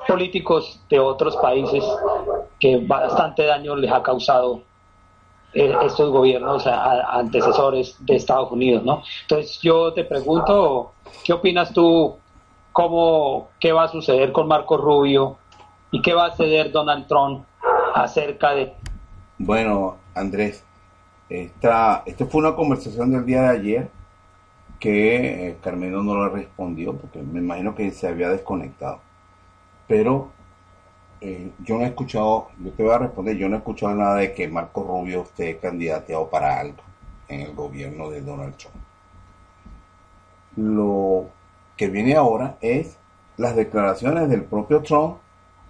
políticos 0.08 0.80
de 0.88 0.98
otros 0.98 1.36
países 1.36 1.84
que 2.62 2.76
bastante 2.76 3.44
daño 3.44 3.74
les 3.74 3.90
ha 3.90 4.04
causado 4.04 4.62
eh, 5.52 5.74
estos 5.82 6.12
gobiernos 6.12 6.64
antecesores 6.64 7.96
de 7.98 8.14
Estados 8.14 8.52
Unidos, 8.52 8.84
¿no? 8.84 9.02
Entonces 9.22 9.58
yo 9.60 9.92
te 9.92 10.04
pregunto, 10.04 10.92
¿qué 11.24 11.32
opinas 11.32 11.72
tú? 11.72 12.16
¿Cómo, 12.70 13.48
qué 13.58 13.72
va 13.72 13.82
a 13.82 13.88
suceder 13.88 14.30
con 14.30 14.46
Marco 14.46 14.76
Rubio 14.76 15.38
y 15.90 16.00
qué 16.02 16.14
va 16.14 16.26
a 16.26 16.30
suceder 16.30 16.70
Donald 16.70 17.08
Trump 17.08 17.44
acerca 17.96 18.54
de... 18.54 18.72
Bueno, 19.38 19.96
Andrés, 20.14 20.64
esta, 21.28 22.04
esta 22.06 22.26
fue 22.26 22.42
una 22.42 22.54
conversación 22.54 23.10
del 23.10 23.26
día 23.26 23.42
de 23.42 23.48
ayer 23.48 23.90
que 24.78 25.48
eh, 25.48 25.58
Carmelo 25.60 26.04
no 26.04 26.14
lo 26.14 26.28
respondió 26.28 26.94
porque 26.94 27.18
me 27.18 27.40
imagino 27.40 27.74
que 27.74 27.90
se 27.90 28.06
había 28.06 28.28
desconectado 28.28 29.00
pero 29.92 30.30
eh, 31.24 31.52
yo 31.62 31.78
no 31.78 31.84
he 31.84 31.86
escuchado, 31.86 32.48
yo 32.58 32.72
te 32.72 32.82
voy 32.82 32.92
a 32.92 32.98
responder, 32.98 33.36
yo 33.36 33.48
no 33.48 33.54
he 33.54 33.58
escuchado 33.58 33.94
nada 33.94 34.16
de 34.16 34.34
que 34.34 34.48
Marco 34.48 34.82
Rubio 34.82 35.22
esté 35.22 35.56
candidateado 35.58 36.28
para 36.28 36.58
algo 36.58 36.82
en 37.28 37.42
el 37.42 37.54
gobierno 37.54 38.10
de 38.10 38.22
Donald 38.22 38.56
Trump. 38.56 38.74
Lo 40.56 41.28
que 41.76 41.88
viene 41.88 42.16
ahora 42.16 42.58
es 42.60 42.98
las 43.36 43.54
declaraciones 43.54 44.28
del 44.28 44.42
propio 44.42 44.82
Trump 44.82 45.18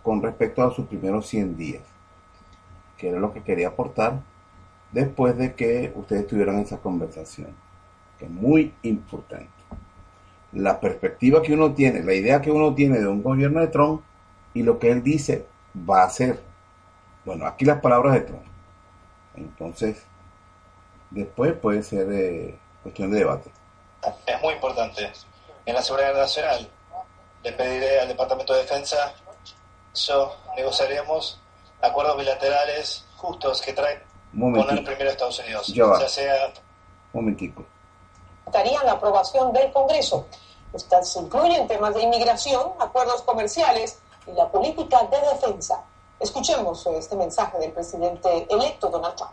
con 0.02 0.22
respecto 0.22 0.62
a 0.62 0.74
sus 0.74 0.86
primeros 0.86 1.26
100 1.26 1.56
días, 1.58 1.82
que 2.96 3.10
era 3.10 3.20
lo 3.20 3.34
que 3.34 3.42
quería 3.42 3.68
aportar 3.68 4.20
después 4.90 5.36
de 5.36 5.54
que 5.54 5.92
ustedes 5.94 6.26
tuvieran 6.26 6.60
esa 6.60 6.78
conversación, 6.78 7.48
que 8.18 8.24
es 8.24 8.30
muy 8.30 8.72
importante 8.82 9.50
la 10.52 10.80
perspectiva 10.80 11.42
que 11.42 11.52
uno 11.52 11.72
tiene, 11.72 12.02
la 12.02 12.14
idea 12.14 12.40
que 12.40 12.50
uno 12.50 12.74
tiene 12.74 12.98
de 12.98 13.06
un 13.06 13.22
gobierno 13.22 13.60
de 13.60 13.68
Trump 13.68 14.02
y 14.54 14.62
lo 14.62 14.78
que 14.78 14.90
él 14.90 15.02
dice 15.02 15.46
va 15.88 16.02
a 16.02 16.06
hacer. 16.06 16.40
Bueno, 17.24 17.46
aquí 17.46 17.64
las 17.64 17.80
palabras 17.80 18.14
de 18.14 18.20
Trump. 18.20 18.44
Entonces, 19.34 20.02
después 21.10 21.54
puede 21.54 21.82
ser 21.82 22.06
eh, 22.12 22.58
cuestión 22.82 23.10
de 23.10 23.18
debate. 23.18 23.50
Es 24.26 24.42
muy 24.42 24.54
importante. 24.54 25.12
En 25.64 25.74
la 25.74 25.82
seguridad 25.82 26.14
nacional 26.14 26.68
le 27.44 27.52
pediré 27.52 28.00
al 28.00 28.08
Departamento 28.08 28.52
de 28.52 28.60
Defensa, 28.60 29.14
eso 29.94 30.36
negociaremos 30.56 31.40
acuerdos 31.80 32.16
bilaterales 32.18 33.06
justos 33.16 33.62
que 33.62 33.72
traen 33.72 34.00
poner 34.38 34.84
primero 34.84 35.08
a 35.10 35.12
Estados 35.12 35.38
Unidos. 35.38 35.68
Ya, 35.68 36.08
sea... 36.08 36.52
Un 37.12 37.20
momentico 37.20 37.64
estarían 38.52 38.84
la 38.84 38.92
aprobación 38.92 39.52
del 39.52 39.72
Congreso. 39.72 40.26
Estas 40.74 41.16
incluyen 41.16 41.66
temas 41.66 41.94
de 41.94 42.02
inmigración, 42.02 42.72
acuerdos 42.78 43.22
comerciales 43.22 43.98
y 44.26 44.32
la 44.32 44.48
política 44.48 45.02
de 45.04 45.20
defensa. 45.20 45.85
Escuchemos 46.20 46.87
este 46.87 47.16
mensaje 47.16 47.58
del 47.58 47.72
presidente 47.72 48.46
electo 48.48 48.88
Donald 48.88 49.16
Trump. 49.16 49.32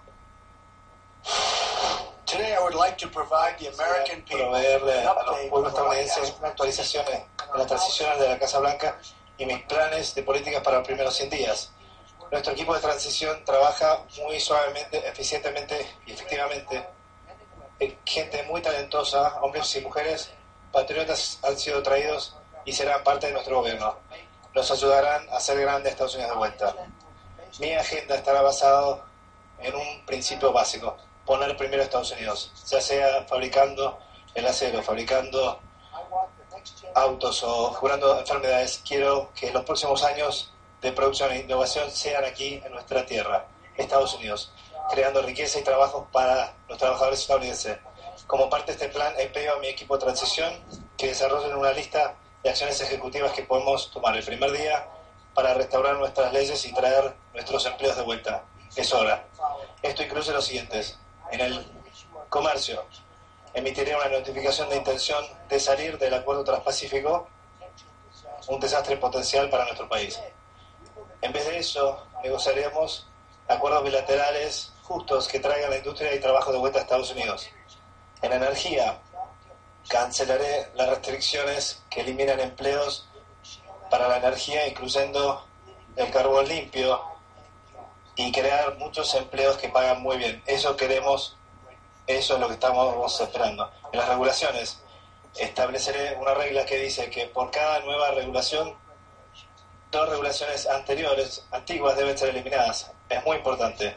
Today 2.25 2.53
I 2.53 2.59
would 2.61 2.75
like 2.75 2.97
to 2.97 3.07
provide 3.09 3.57
the 3.57 3.67
American 3.67 4.21
people 4.21 4.45
proveerle 4.45 5.03
a 5.03 5.23
los 5.25 5.39
pueblos 5.49 5.73
estadounidenses 5.73 6.35
una 6.39 6.49
actualización 6.49 7.05
de 7.05 7.25
las 7.55 7.67
transiciones 7.67 8.19
de 8.19 8.29
la 8.29 8.39
Casa 8.39 8.59
Blanca 8.59 8.97
y 9.37 9.45
mis 9.45 9.63
planes 9.63 10.13
de 10.13 10.23
políticas 10.23 10.61
para 10.61 10.77
los 10.77 10.87
primeros 10.87 11.15
100 11.15 11.29
días. 11.29 11.71
Nuestro 12.31 12.53
equipo 12.53 12.75
de 12.75 12.81
transición 12.81 13.43
trabaja 13.45 14.03
muy 14.23 14.39
suavemente, 14.39 15.07
eficientemente 15.07 15.87
y 16.05 16.11
efectivamente. 16.11 16.87
Gente 18.05 18.43
muy 18.43 18.61
talentosa, 18.61 19.39
hombres 19.41 19.75
y 19.75 19.81
mujeres, 19.81 20.29
patriotas 20.71 21.39
han 21.43 21.57
sido 21.57 21.81
traídos 21.81 22.35
y 22.65 22.73
serán 22.73 23.03
parte 23.03 23.27
de 23.27 23.33
nuestro 23.33 23.57
gobierno. 23.57 23.95
Nos 24.59 24.71
ayudarán 24.71 25.25
a 25.29 25.37
hacer 25.37 25.57
grande 25.57 25.89
Estados 25.89 26.15
Unidos 26.15 26.33
de 26.33 26.37
vuelta. 26.37 26.75
Mi 27.59 27.71
agenda 27.71 28.15
estará 28.15 28.41
basada 28.41 29.05
en 29.61 29.73
un 29.73 30.05
principio 30.05 30.51
básico, 30.51 30.97
poner 31.25 31.55
primero 31.55 31.81
a 31.81 31.85
Estados 31.85 32.11
Unidos, 32.11 32.51
ya 32.67 32.81
sea 32.81 33.23
fabricando 33.23 33.97
el 34.35 34.45
acero, 34.45 34.83
fabricando 34.83 35.61
autos 36.93 37.41
o 37.43 37.73
curando 37.79 38.19
enfermedades. 38.19 38.81
Quiero 38.85 39.31
que 39.33 39.49
los 39.53 39.63
próximos 39.63 40.03
años 40.03 40.51
de 40.81 40.91
producción 40.91 41.31
e 41.31 41.39
innovación 41.39 41.89
sean 41.89 42.25
aquí 42.25 42.61
en 42.61 42.73
nuestra 42.73 43.05
tierra, 43.05 43.47
Estados 43.77 44.13
Unidos, 44.15 44.51
creando 44.91 45.21
riqueza 45.21 45.59
y 45.59 45.63
trabajo 45.63 46.09
para 46.11 46.53
los 46.67 46.77
trabajadores 46.77 47.21
estadounidenses. 47.21 47.77
Como 48.27 48.49
parte 48.49 48.73
de 48.73 48.83
este 48.83 48.89
plan, 48.89 49.13
he 49.17 49.27
pedido 49.27 49.53
a 49.55 49.59
mi 49.59 49.67
equipo 49.69 49.95
de 49.95 50.03
transición 50.03 50.53
que 50.97 51.07
desarrollen 51.07 51.55
una 51.55 51.71
lista 51.71 52.17
de 52.43 52.49
acciones 52.49 52.79
ejecutivas 52.81 53.31
que 53.33 53.43
podemos 53.43 53.91
tomar 53.91 54.15
el 54.15 54.23
primer 54.23 54.51
día 54.51 54.87
para 55.33 55.53
restaurar 55.53 55.97
nuestras 55.97 56.33
leyes 56.33 56.65
y 56.65 56.73
traer 56.73 57.13
nuestros 57.33 57.65
empleos 57.65 57.95
de 57.95 58.03
vuelta. 58.03 58.43
Es 58.75 58.93
hora. 58.93 59.25
Esto 59.81 60.03
incluye 60.03 60.31
los 60.31 60.45
siguientes. 60.45 60.97
En 61.31 61.41
el 61.41 61.65
comercio, 62.29 62.85
emitiré 63.53 63.95
una 63.95 64.09
notificación 64.09 64.69
de 64.69 64.77
intención 64.77 65.23
de 65.47 65.59
salir 65.59 65.97
del 65.97 66.13
Acuerdo 66.13 66.43
Transpacífico, 66.43 67.27
un 68.47 68.59
desastre 68.59 68.97
potencial 68.97 69.49
para 69.49 69.65
nuestro 69.65 69.87
país. 69.87 70.19
En 71.21 71.31
vez 71.33 71.45
de 71.45 71.59
eso, 71.59 72.05
negociaremos 72.23 73.07
acuerdos 73.47 73.83
bilaterales 73.83 74.71
justos 74.83 75.27
que 75.27 75.39
traigan 75.39 75.69
la 75.69 75.77
industria 75.77 76.13
y 76.13 76.19
trabajo 76.19 76.51
de 76.51 76.57
vuelta 76.57 76.79
a 76.79 76.81
Estados 76.81 77.11
Unidos. 77.11 77.47
En 78.21 78.33
energía, 78.33 78.99
cancelaré 79.87 80.69
las 80.75 80.89
restricciones 80.89 81.81
que 81.89 82.01
eliminan 82.01 82.39
empleos 82.39 83.07
para 83.89 84.07
la 84.07 84.17
energía, 84.17 84.67
incluyendo 84.67 85.45
el 85.95 86.11
carbón 86.11 86.47
limpio, 86.47 87.01
y 88.19 88.33
crear 88.33 88.77
muchos 88.77 89.15
empleos 89.15 89.57
que 89.57 89.69
pagan 89.69 90.01
muy 90.01 90.17
bien. 90.17 90.43
Eso 90.45 90.75
queremos, 90.75 91.37
eso 92.05 92.33
es 92.33 92.39
lo 92.41 92.47
que 92.47 92.55
estamos 92.55 93.21
esperando. 93.21 93.71
En 93.93 93.99
las 93.99 94.09
regulaciones, 94.09 94.81
estableceré 95.37 96.17
una 96.17 96.33
regla 96.33 96.65
que 96.65 96.79
dice 96.79 97.09
que 97.09 97.27
por 97.27 97.49
cada 97.49 97.79
nueva 97.79 98.11
regulación 98.11 98.75
dos 99.89 100.09
regulaciones 100.09 100.67
anteriores, 100.67 101.45
antiguas, 101.51 101.95
deben 101.95 102.17
ser 102.17 102.29
eliminadas. 102.29 102.91
Es 103.07 103.23
muy 103.23 103.37
importante. 103.37 103.95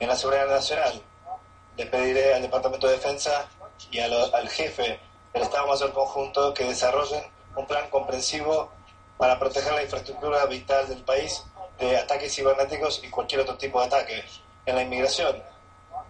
En 0.00 0.08
la 0.08 0.16
seguridad 0.16 0.48
nacional, 0.48 1.00
le 1.76 1.86
pediré 1.86 2.34
al 2.34 2.42
Departamento 2.42 2.88
de 2.88 2.94
Defensa 2.94 3.48
y 3.92 4.00
al 4.00 4.48
jefe 4.48 4.98
del 5.32 5.42
Estado 5.42 5.66
Mayor 5.66 5.92
Conjunto 5.92 6.54
que 6.54 6.64
desarrollen 6.64 7.24
un 7.56 7.66
plan 7.66 7.88
comprensivo 7.90 8.70
para 9.16 9.38
proteger 9.38 9.72
la 9.72 9.82
infraestructura 9.82 10.44
vital 10.46 10.88
del 10.88 11.02
país 11.02 11.44
de 11.78 11.96
ataques 11.96 12.34
cibernéticos 12.34 13.02
y 13.04 13.10
cualquier 13.10 13.42
otro 13.42 13.56
tipo 13.56 13.80
de 13.80 13.86
ataque. 13.86 14.24
En 14.66 14.76
la 14.76 14.82
inmigración, 14.82 15.42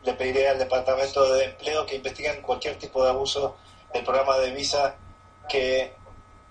le 0.03 0.15
pediré 0.15 0.49
al 0.49 0.59
Departamento 0.59 1.33
de 1.33 1.45
Empleo 1.45 1.87
que 1.87 1.97
investiguen 1.97 2.43
cualquier 2.43 2.79
tipo 2.79 3.03
de 3.03 3.11
abuso 3.11 3.57
del 3.93 4.05
programa 4.05 4.39
de 4.39 4.51
visa 4.53 4.95
que 5.49 5.93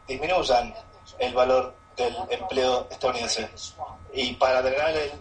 disminuyan 0.07 0.73
el 1.17 1.33
valor 1.33 1.73
del 1.95 2.15
empleo 2.29 2.87
estadounidense. 2.89 3.49
Y 4.13 4.33
para 4.33 4.61
drenar 4.61 4.95
el 4.95 5.11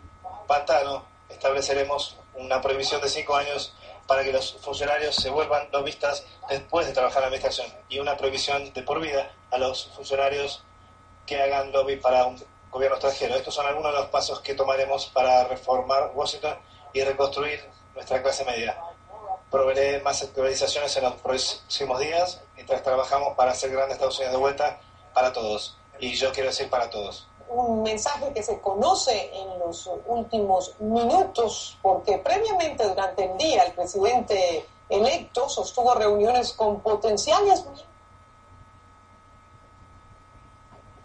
pantano, 0.47 1.05
estableceremos 1.29 2.17
una 2.35 2.61
prohibición 2.61 3.01
de 3.01 3.09
cinco 3.09 3.37
años 3.37 3.75
para 4.09 4.25
que 4.25 4.33
los 4.33 4.55
funcionarios 4.55 5.15
se 5.15 5.29
vuelvan 5.29 5.69
lobistas 5.71 6.25
después 6.49 6.87
de 6.87 6.95
trabajar 6.95 7.19
en 7.19 7.23
la 7.23 7.27
administración 7.27 7.67
y 7.91 7.99
una 7.99 8.17
prohibición 8.17 8.73
de 8.73 8.83
por 8.83 9.01
vida 9.01 9.31
a 9.51 9.59
los 9.59 9.91
funcionarios 9.95 10.65
que 11.27 11.41
hagan 11.41 11.71
lobby 11.73 11.97
para 11.97 12.25
un 12.25 12.43
gobierno 12.71 12.97
extranjero. 12.97 13.35
Estos 13.37 13.55
son 13.55 13.67
algunos 13.67 13.93
de 13.93 13.99
los 13.99 14.09
pasos 14.09 14.41
que 14.41 14.55
tomaremos 14.55 15.07
para 15.07 15.45
reformar 15.45 16.11
Washington 16.15 16.57
y 16.95 17.03
reconstruir 17.03 17.63
nuestra 17.95 18.23
clase 18.23 18.47
media. 18.47 18.81
Proveeré 19.51 20.01
más 20.01 20.23
actualizaciones 20.23 20.97
en 20.97 21.05
los 21.05 21.15
próximos 21.17 22.01
días 22.01 22.41
mientras 22.55 22.83
trabajamos 22.83 23.37
para 23.37 23.51
hacer 23.51 23.71
grande 23.71 23.93
Estados 23.93 24.17
Unidos 24.17 24.33
de 24.33 24.41
vuelta 24.41 24.81
para 25.13 25.35
todos 25.35 25.77
y 26.01 26.15
yo 26.15 26.33
quiero 26.33 26.49
decir 26.49 26.71
para 26.71 26.89
todos. 26.89 27.29
Un 27.51 27.83
mensaje 27.83 28.33
que 28.33 28.43
se 28.43 28.61
conoce 28.61 29.31
en 29.35 29.59
los 29.59 29.91
últimos 30.07 30.75
minutos, 30.81 31.79
porque 31.83 32.19
previamente 32.19 32.87
durante 32.87 33.25
el 33.25 33.39
día 33.39 33.65
el 33.65 33.73
presidente 33.73 34.67
electo 34.89 35.49
sostuvo 35.49 35.95
reuniones 35.95 36.53
con 36.53 36.81
potenciales. 36.81 37.65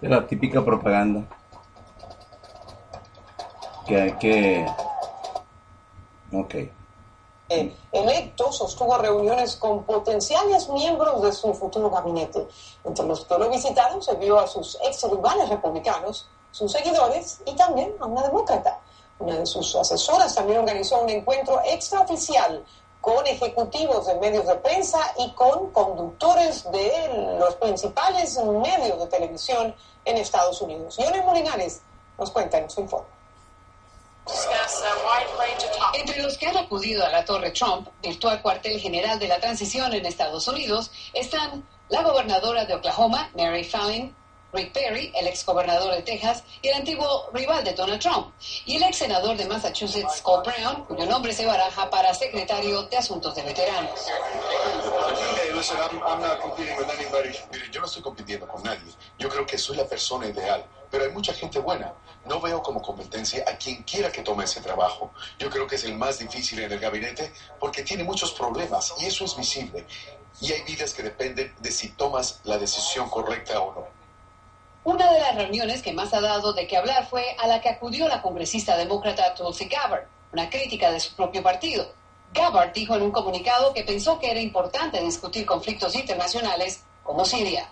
Es 0.02 0.10
la 0.10 0.28
típica 0.28 0.64
propaganda 0.64 1.24
que 3.88 4.02
hay 4.02 4.12
que. 4.14 4.66
Ok 6.34 6.56
electo 7.92 8.52
sostuvo 8.52 8.98
reuniones 8.98 9.56
con 9.56 9.84
potenciales 9.84 10.70
miembros 10.70 11.22
de 11.22 11.32
su 11.32 11.54
futuro 11.54 11.90
gabinete. 11.90 12.48
Entre 12.84 13.06
los 13.06 13.26
que 13.26 13.38
lo 13.38 13.50
visitaron 13.50 14.02
se 14.02 14.13
vio 14.15 14.39
a 14.39 14.48
sus 14.48 14.78
ex 14.84 15.04
rivales 15.04 15.50
republicanos, 15.50 16.28
sus 16.52 16.72
seguidores 16.72 17.41
y 17.46 17.56
también 17.56 17.96
a 18.00 18.06
una 18.06 18.24
demócrata. 18.24 18.80
Una 19.19 19.38
de 19.38 19.46
sus 19.46 19.76
asesoras 19.76 20.36
también 20.36 20.60
organizó 20.60 21.00
un 21.00 21.10
encuentro 21.10 21.62
extraoficial 21.65 22.63
con 23.00 23.26
ejecutivos 23.28 24.08
de 24.08 24.15
medios 24.15 24.48
de 24.48 24.56
prensa 24.56 25.00
y 25.17 25.32
con 25.32 25.72
conductores 25.72 26.63
de 26.72 27.38
los 27.39 27.56
principales 27.56 28.38
medios 28.38 29.00
de 29.00 29.08
televisión 29.08 29.76
en 30.06 30.17
Estados 30.17 30.62
Unidos. 30.62 30.98
Yone 30.98 31.22
Molinares 31.22 31.82
nos 32.17 32.32
cuenta 32.32 32.58
en 32.58 32.69
su 32.69 32.82
informe. 32.82 33.08
Entre 35.93 36.22
los 36.22 36.38
que 36.38 36.48
han 36.48 36.56
acudido 36.56 37.06
a 37.06 37.10
la 37.10 37.26
Torre 37.26 37.52
Trump, 37.52 37.89
virtual 38.02 38.41
cuartel 38.41 38.80
general 38.80 39.19
de 39.19 39.28
la 39.28 39.39
transición 39.39 39.93
en 39.93 40.06
Estados 40.06 40.48
Unidos, 40.48 40.91
están 41.13 41.67
la 41.89 42.02
gobernadora 42.02 42.65
de 42.65 42.76
Oklahoma, 42.76 43.30
Mary 43.36 43.63
Fallin, 43.63 44.15
Rick 44.54 44.72
Perry, 44.72 45.12
el 45.15 45.28
ex 45.28 45.46
gobernador 45.46 45.96
de 45.96 46.04
Texas 46.04 46.43
y 46.62 46.67
el 46.67 46.76
antiguo 46.76 47.30
rival 47.34 47.63
de 47.63 47.74
Donald 47.74 48.00
Trump, 48.00 48.34
y 48.65 48.76
el 48.76 48.84
ex 48.84 48.98
senador 48.98 49.36
de 49.36 49.46
Massachusetts, 49.46 50.17
Scott 50.17 50.46
Brown, 50.46 50.86
cuyo 50.86 51.06
nombre 51.08 51.34
se 51.34 51.46
baraja 51.46 51.89
para 51.89 52.13
secretario 52.13 52.84
de 52.84 52.98
Asuntos 52.98 53.34
de 53.36 53.41
Veteranos. 53.41 54.00
yo 57.72 57.80
no 57.80 57.88
estoy 57.88 58.02
compitiendo 58.04 58.48
con 58.48 58.62
nadie. 58.63 58.93
Yo 59.17 59.30
creo 59.30 59.46
que 59.46 59.58
soy 59.58 59.78
la 59.78 59.88
persona 59.88 60.28
ideal, 60.28 60.63
pero 60.91 61.06
hay 61.06 61.12
mucha 61.12 61.34
gente 61.34 61.60
buena. 61.60 61.93
No 62.26 62.39
veo 62.39 62.62
como 62.62 62.82
competencia 62.82 63.43
a 63.48 63.58
quien 63.58 63.84
quiera 63.84 64.12
que 64.12 64.22
tome 64.22 64.43
ese 64.43 64.62
trabajo. 64.62 65.12
Yo 65.39 65.50
creo 65.50 65.65
que 65.67 65.76
es 65.76 65.84
el 65.84 65.96
más 65.96 66.19
difícil 66.19 66.60
en 66.60 66.72
el 66.72 66.80
gabinete 66.80 67.34
porque 67.60 67.84
tiene 67.84 68.04
muchos 68.04 68.32
problemas 68.34 68.93
y 69.00 69.06
eso 69.06 69.26
es 69.26 69.36
visible. 69.36 69.86
Y 70.41 70.52
hay 70.52 70.62
vidas 70.63 70.93
que 70.93 71.04
dependen 71.04 71.54
de 71.60 71.72
si 71.72 71.89
tomas 71.89 72.39
la 72.43 72.58
decisión 72.58 73.10
correcta 73.10 73.60
o 73.60 73.74
no. 73.74 73.88
Una 74.84 75.13
de 75.13 75.19
las 75.19 75.36
reuniones 75.36 75.82
que 75.82 75.93
más 75.93 76.13
ha 76.13 76.19
dado 76.19 76.52
de 76.52 76.67
qué 76.67 76.76
hablar 76.76 77.08
fue 77.08 77.36
a 77.39 77.48
la 77.48 77.62
que 77.62 77.69
acudió 77.69 78.08
la 78.08 78.22
congresista 78.22 78.76
demócrata 78.76 79.34
Tulsi 79.34 79.69
Gabbard, 79.69 80.04
una 80.34 80.50
crítica 80.50 80.91
de 80.91 81.00
su 81.00 81.15
propio 81.15 81.41
partido. 81.41 81.93
Gabbard 82.34 82.74
dijo 82.74 82.96
en 82.96 83.04
un 83.04 83.12
comunicado 83.12 83.74
que 83.74 83.84
pensó 83.84 84.19
que 84.19 84.32
era 84.32 84.41
importante 84.41 85.00
discutir 85.00 85.46
conflictos 85.46 85.96
internacionales 85.96 86.84
como 87.04 87.24
Siria. 87.24 87.69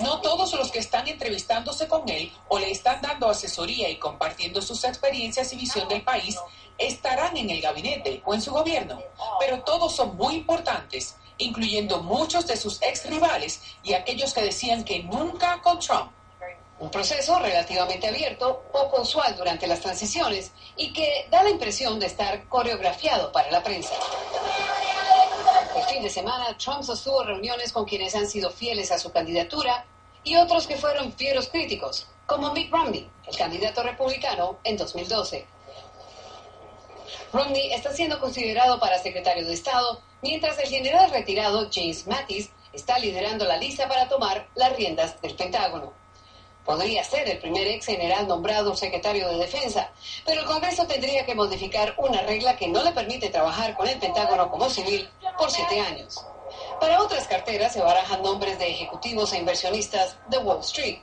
No 0.00 0.20
todos 0.20 0.52
los 0.54 0.70
que 0.70 0.80
están 0.80 1.06
entrevistándose 1.06 1.86
con 1.86 2.08
él 2.08 2.32
o 2.48 2.58
le 2.58 2.70
están 2.70 3.00
dando 3.00 3.28
asesoría 3.28 3.88
y 3.88 3.98
compartiendo 3.98 4.60
sus 4.60 4.82
experiencias 4.84 5.52
y 5.52 5.56
visión 5.56 5.88
del 5.88 6.02
país 6.02 6.38
estarán 6.76 7.36
en 7.36 7.50
el 7.50 7.60
gabinete 7.60 8.22
o 8.24 8.34
en 8.34 8.42
su 8.42 8.50
gobierno, 8.50 9.00
pero 9.38 9.62
todos 9.62 9.94
son 9.94 10.16
muy 10.16 10.34
importantes 10.34 11.16
incluyendo 11.38 12.02
muchos 12.02 12.46
de 12.46 12.56
sus 12.56 12.80
ex 12.82 13.06
rivales 13.06 13.60
y 13.82 13.94
aquellos 13.94 14.32
que 14.32 14.42
decían 14.42 14.84
que 14.84 15.02
nunca 15.02 15.60
con 15.62 15.78
Trump. 15.78 16.12
Un 16.78 16.90
proceso 16.90 17.38
relativamente 17.38 18.08
abierto, 18.08 18.64
poco 18.72 19.02
usual 19.02 19.34
durante 19.36 19.66
las 19.66 19.80
transiciones 19.80 20.52
y 20.76 20.92
que 20.92 21.26
da 21.30 21.42
la 21.42 21.50
impresión 21.50 21.98
de 21.98 22.06
estar 22.06 22.46
coreografiado 22.48 23.32
para 23.32 23.50
la 23.50 23.62
prensa. 23.62 23.94
El 25.74 25.82
fin 25.86 26.02
de 26.02 26.10
semana, 26.10 26.56
Trump 26.56 26.84
sostuvo 26.84 27.24
reuniones 27.24 27.72
con 27.72 27.84
quienes 27.84 28.14
han 28.14 28.28
sido 28.28 28.48
fieles 28.50 28.92
a 28.92 28.98
su 28.98 29.10
candidatura 29.10 29.84
y 30.22 30.36
otros 30.36 30.68
que 30.68 30.76
fueron 30.76 31.12
fieros 31.12 31.48
críticos, 31.48 32.06
como 32.26 32.52
Mitt 32.52 32.70
Romney, 32.70 33.10
el 33.26 33.36
candidato 33.36 33.82
republicano 33.82 34.58
en 34.62 34.76
2012. 34.76 35.44
Romney 37.32 37.72
está 37.72 37.92
siendo 37.92 38.20
considerado 38.20 38.78
para 38.78 39.02
secretario 39.02 39.44
de 39.44 39.52
Estado, 39.52 40.00
mientras 40.22 40.56
el 40.60 40.68
general 40.68 41.10
retirado 41.10 41.68
James 41.72 42.06
Mattis 42.06 42.50
está 42.72 42.98
liderando 43.00 43.44
la 43.44 43.56
lista 43.56 43.88
para 43.88 44.08
tomar 44.08 44.48
las 44.54 44.76
riendas 44.76 45.20
del 45.20 45.34
Pentágono. 45.34 45.92
Podría 46.64 47.04
ser 47.04 47.28
el 47.28 47.38
primer 47.38 47.66
ex 47.66 47.86
general 47.86 48.26
nombrado 48.26 48.74
secretario 48.74 49.28
de 49.28 49.36
Defensa, 49.36 49.90
pero 50.24 50.40
el 50.40 50.46
Congreso 50.46 50.86
tendría 50.86 51.26
que 51.26 51.34
modificar 51.34 51.94
una 51.98 52.22
regla 52.22 52.56
que 52.56 52.68
no 52.68 52.82
le 52.82 52.92
permite 52.92 53.28
trabajar 53.28 53.76
con 53.76 53.86
el 53.86 53.98
Pentágono 53.98 54.50
como 54.50 54.70
civil 54.70 55.08
por 55.36 55.50
siete 55.50 55.78
años. 55.80 56.24
Para 56.80 57.02
otras 57.02 57.26
carteras 57.26 57.72
se 57.72 57.80
barajan 57.80 58.22
nombres 58.22 58.58
de 58.58 58.70
ejecutivos 58.70 59.32
e 59.32 59.38
inversionistas 59.38 60.16
de 60.28 60.38
Wall 60.38 60.60
Street. 60.60 60.98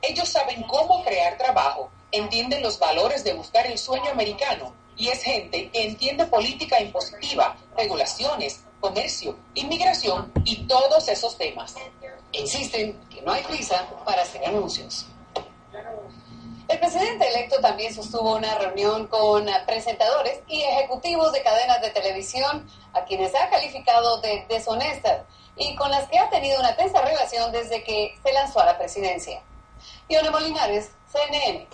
Ellos 0.00 0.28
saben 0.28 0.62
cómo 0.64 1.04
crear 1.04 1.36
trabajo, 1.36 1.90
entienden 2.10 2.62
los 2.62 2.78
valores 2.78 3.24
de 3.24 3.34
buscar 3.34 3.66
el 3.66 3.78
sueño 3.78 4.10
americano 4.10 4.74
y 4.96 5.08
es 5.08 5.22
gente 5.22 5.70
que 5.70 5.84
entiende 5.84 6.26
política 6.26 6.80
impositiva, 6.80 7.56
regulaciones, 7.76 8.64
comercio, 8.80 9.36
inmigración 9.54 10.32
y 10.44 10.66
todos 10.66 11.08
esos 11.08 11.38
temas. 11.38 11.74
Insisten 12.32 12.98
que 13.10 13.22
no 13.22 13.32
hay 13.32 13.42
prisa 13.42 13.86
para 14.04 14.22
hacer 14.22 14.44
anuncios. 14.46 15.06
El 16.68 16.78
presidente 16.78 17.28
electo 17.28 17.60
también 17.60 17.92
sostuvo 17.92 18.36
una 18.36 18.54
reunión 18.56 19.06
con 19.08 19.46
presentadores 19.66 20.40
y 20.48 20.62
ejecutivos 20.62 21.32
de 21.32 21.42
cadenas 21.42 21.82
de 21.82 21.90
televisión 21.90 22.66
a 22.94 23.04
quienes 23.04 23.34
ha 23.34 23.50
calificado 23.50 24.20
de 24.22 24.46
deshonestas 24.48 25.22
y 25.56 25.74
con 25.76 25.90
las 25.90 26.08
que 26.08 26.18
ha 26.18 26.30
tenido 26.30 26.58
una 26.60 26.74
tensa 26.74 27.02
relación 27.02 27.52
desde 27.52 27.84
que 27.84 28.14
se 28.22 28.32
lanzó 28.32 28.60
a 28.60 28.66
la 28.66 28.78
presidencia. 28.78 29.42
Ione 30.08 30.30
Molinares, 30.30 30.92
CNN, 31.12 31.66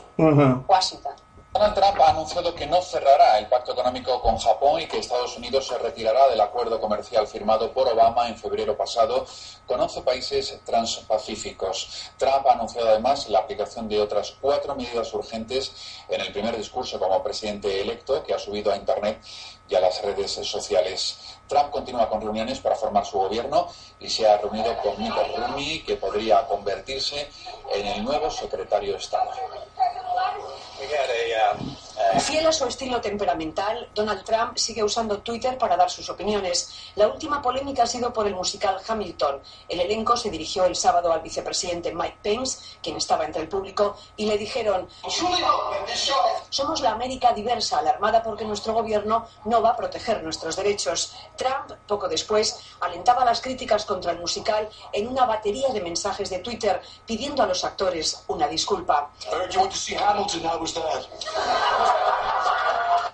Washington. 0.66 1.14
Donald 1.50 1.74
Trump 1.74 1.98
ha 2.00 2.10
anunciado 2.10 2.54
que 2.54 2.66
no 2.66 2.82
cerrará 2.82 3.38
el 3.38 3.46
pacto 3.46 3.72
económico 3.72 4.20
con 4.20 4.36
Japón 4.36 4.82
y 4.82 4.86
que 4.86 4.98
Estados 4.98 5.34
Unidos 5.38 5.66
se 5.66 5.78
retirará 5.78 6.28
del 6.28 6.40
acuerdo 6.42 6.78
comercial 6.78 7.26
firmado 7.26 7.72
por 7.72 7.88
Obama 7.88 8.28
en 8.28 8.36
febrero 8.36 8.76
pasado 8.76 9.26
con 9.66 9.80
11 9.80 10.02
países 10.02 10.60
transpacíficos. 10.64 12.10
Trump 12.18 12.46
ha 12.46 12.52
anunciado 12.52 12.90
además 12.90 13.30
la 13.30 13.38
aplicación 13.40 13.88
de 13.88 13.98
otras 13.98 14.36
cuatro 14.38 14.76
medidas 14.76 15.12
urgentes 15.14 15.72
en 16.08 16.20
el 16.20 16.32
primer 16.32 16.54
discurso 16.54 16.98
como 16.98 17.22
presidente 17.22 17.80
electo 17.80 18.22
que 18.22 18.34
ha 18.34 18.38
subido 18.38 18.70
a 18.70 18.76
Internet 18.76 19.18
y 19.68 19.74
a 19.74 19.80
las 19.80 20.02
redes 20.02 20.32
sociales. 20.32 21.37
Trump 21.48 21.70
continúa 21.70 22.08
con 22.08 22.20
reuniones 22.20 22.60
para 22.60 22.76
formar 22.76 23.04
su 23.04 23.18
gobierno 23.18 23.68
y 23.98 24.08
se 24.08 24.28
ha 24.28 24.36
reunido 24.36 24.76
con 24.82 25.02
Mitt 25.02 25.14
Romney, 25.36 25.82
que 25.82 25.96
podría 25.96 26.46
convertirse 26.46 27.28
en 27.74 27.86
el 27.86 28.04
nuevo 28.04 28.30
secretario 28.30 28.92
de 28.92 28.98
Estado. 28.98 29.30
Fiel 32.20 32.46
a 32.46 32.52
su 32.52 32.66
estilo 32.66 33.00
temperamental, 33.00 33.88
Donald 33.94 34.24
Trump 34.24 34.56
sigue 34.56 34.82
usando 34.82 35.18
Twitter 35.18 35.58
para 35.58 35.76
dar 35.76 35.90
sus 35.90 36.08
opiniones. 36.08 36.72
La 36.96 37.08
última 37.08 37.42
polémica 37.42 37.84
ha 37.84 37.86
sido 37.86 38.12
por 38.12 38.26
el 38.26 38.34
musical 38.34 38.78
Hamilton. 38.86 39.40
El 39.68 39.80
elenco 39.80 40.16
se 40.16 40.30
dirigió 40.30 40.64
el 40.64 40.76
sábado 40.76 41.12
al 41.12 41.20
vicepresidente 41.20 41.94
Mike 41.94 42.18
Pence, 42.22 42.78
quien 42.82 42.96
estaba 42.96 43.24
entre 43.24 43.42
el 43.42 43.48
público, 43.48 43.96
y 44.16 44.26
le 44.26 44.38
dijeron, 44.38 44.88
somos 46.50 46.80
la 46.80 46.90
América 46.92 47.32
diversa, 47.32 47.78
alarmada 47.78 48.22
porque 48.22 48.44
nuestro 48.44 48.74
gobierno 48.74 49.26
no 49.44 49.62
va 49.62 49.70
a 49.70 49.76
proteger 49.76 50.22
nuestros 50.22 50.56
derechos. 50.56 51.14
Trump, 51.36 51.72
poco 51.86 52.08
después, 52.08 52.58
alentaba 52.80 53.24
las 53.24 53.40
críticas 53.40 53.84
contra 53.84 54.12
el 54.12 54.18
musical 54.18 54.68
en 54.92 55.08
una 55.08 55.24
batería 55.26 55.68
de 55.68 55.80
mensajes 55.80 56.30
de 56.30 56.38
Twitter 56.38 56.80
pidiendo 57.06 57.42
a 57.42 57.46
los 57.46 57.64
actores 57.64 58.24
una 58.28 58.48
disculpa. 58.48 59.10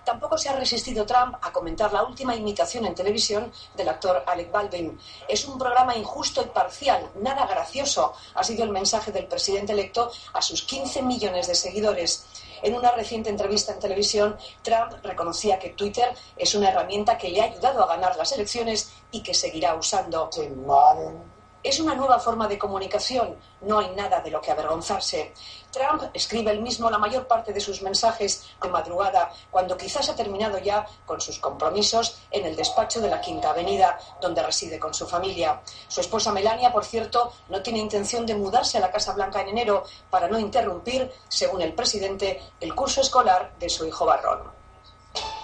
Tampoco 0.05 0.37
se 0.37 0.49
ha 0.49 0.53
resistido 0.53 1.07
Trump 1.07 1.37
a 1.41 1.51
comentar 1.51 1.93
la 1.93 2.03
última 2.03 2.37
imitación 2.37 2.85
en 2.85 2.95
televisión 2.95 3.51
del 3.75 3.89
actor 3.89 4.23
Alec 4.27 4.53
Baldwin. 4.53 4.99
Es 5.27 5.47
un 5.47 5.59
programa 5.59 5.97
injusto 5.97 6.43
y 6.43 6.47
parcial, 6.47 7.11
nada 7.17 7.47
gracioso, 7.47 8.13
ha 8.35 8.45
sido 8.45 8.65
el 8.65 8.71
mensaje 8.71 9.13
del 9.13 9.27
presidente 9.27 9.73
electo 9.73 10.11
a 10.35 10.43
sus 10.43 10.63
15 10.63 11.03
millones 11.03 11.47
de 11.47 11.55
seguidores. 11.55 12.27
En 12.63 12.75
una 12.75 12.93
reciente 12.93 13.31
entrevista 13.31 13.73
en 13.73 13.79
televisión, 13.79 14.37
Trump 14.63 14.93
reconocía 15.03 15.59
que 15.59 15.71
Twitter 15.71 16.15
es 16.37 16.55
una 16.55 16.71
herramienta 16.71 17.19
que 17.19 17.31
le 17.31 17.41
ha 17.41 17.45
ayudado 17.45 17.83
a 17.83 17.87
ganar 17.87 18.17
las 18.17 18.33
elecciones 18.33 18.93
y 19.11 19.23
que 19.23 19.35
seguirá 19.35 19.75
usando. 19.75 20.31
Es 21.63 21.81
una 21.81 21.95
nueva 21.95 22.19
forma 22.19 22.47
de 22.47 22.59
comunicación, 22.59 23.37
no 23.63 23.79
hay 23.79 23.91
nada 23.97 24.21
de 24.21 24.31
lo 24.31 24.41
que 24.41 24.51
avergonzarse. 24.51 25.33
Trump 25.75 26.05
escribe 26.15 26.53
él 26.53 26.61
mismo 26.61 26.89
la 26.89 26.99
mayor 26.99 27.27
parte 27.27 27.53
de 27.53 27.61
sus 27.61 27.83
mensajes 27.83 28.45
de 28.63 28.69
madrugada, 28.69 29.33
cuando 29.51 29.77
quizás 29.77 30.09
ha 30.09 30.15
terminado 30.15 30.59
ya 30.59 30.87
con 31.05 31.21
sus 31.21 31.41
compromisos 31.41 32.17
en 32.31 32.47
el 32.47 32.55
despacho 32.55 33.01
de 33.01 33.11
la 33.11 33.21
Quinta 33.21 33.51
Avenida, 33.51 33.99
donde 34.21 34.43
reside 34.43 34.79
con 34.79 34.95
su 34.95 35.07
familia. 35.07 35.61
Su 35.89 36.01
esposa 36.01 36.31
Melania, 36.31 36.73
por 36.73 36.85
cierto, 36.85 37.33
no 37.49 37.61
tiene 37.61 37.81
intención 37.81 38.25
de 38.25 38.37
mudarse 38.37 38.79
a 38.79 38.83
la 38.83 38.93
Casa 38.93 39.15
Blanca 39.15 39.41
en 39.41 39.49
enero 39.49 39.85
para 40.11 40.29
no 40.29 40.39
interrumpir, 40.39 41.13
según 41.29 41.61
el 41.61 41.75
presidente, 41.75 42.41
el 42.61 42.73
curso 42.75 43.01
escolar 43.01 43.53
de 43.59 43.69
su 43.69 43.85
hijo 43.85 44.07
Barrón. 44.07 44.53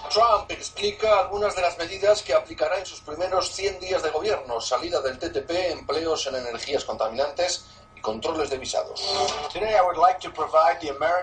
Trump 0.09 0.49
explica 0.49 1.19
algunas 1.19 1.55
de 1.55 1.61
las 1.61 1.77
medidas 1.77 2.21
que 2.21 2.33
aplicará 2.33 2.77
en 2.77 2.85
sus 2.85 2.99
primeros 2.99 3.51
100 3.51 3.79
días 3.79 4.03
de 4.03 4.09
gobierno, 4.09 4.59
salida 4.59 5.01
del 5.01 5.17
TTP, 5.17 5.49
empleos 5.71 6.27
en 6.27 6.35
energías 6.35 6.83
contaminantes 6.83 7.65
controles 8.01 8.49
de 8.49 8.57
visados. 8.57 9.01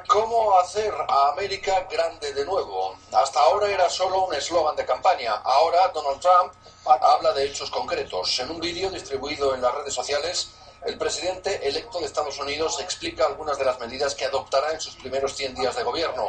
¿Cómo 0.07 0.59
hacer 0.59 0.93
a 1.09 1.29
América 1.33 1.87
grande 1.91 2.33
de 2.33 2.45
nuevo? 2.45 2.97
Hasta 3.13 3.41
ahora 3.41 3.69
era 3.69 3.91
solo 3.91 4.25
un 4.27 4.35
eslogan 4.35 4.77
de 4.77 4.87
campaña. 4.87 5.35
Ahora 5.45 5.89
Donald 5.89 6.21
Trump 6.21 6.53
habla 6.87 7.33
de 7.33 7.45
hechos 7.45 7.71
concretos. 7.71 8.39
En 8.39 8.51
un 8.51 8.61
vídeo 8.61 8.91
distribuido 8.91 9.55
en 9.55 9.63
las 9.63 9.75
redes 9.75 9.95
sociales, 9.95 10.51
el 10.87 10.97
presidente 10.97 11.67
electo 11.69 11.99
de 11.99 12.07
Estados 12.07 12.39
Unidos 12.39 12.81
explica 12.81 13.27
algunas 13.27 13.59
de 13.59 13.65
las 13.65 13.79
medidas 13.81 14.15
que 14.15 14.25
adoptará 14.25 14.73
en 14.73 14.81
sus 14.81 14.95
primeros 14.95 15.35
100 15.37 15.57
días 15.57 15.77
de 15.77 15.83
gobierno. 15.83 16.29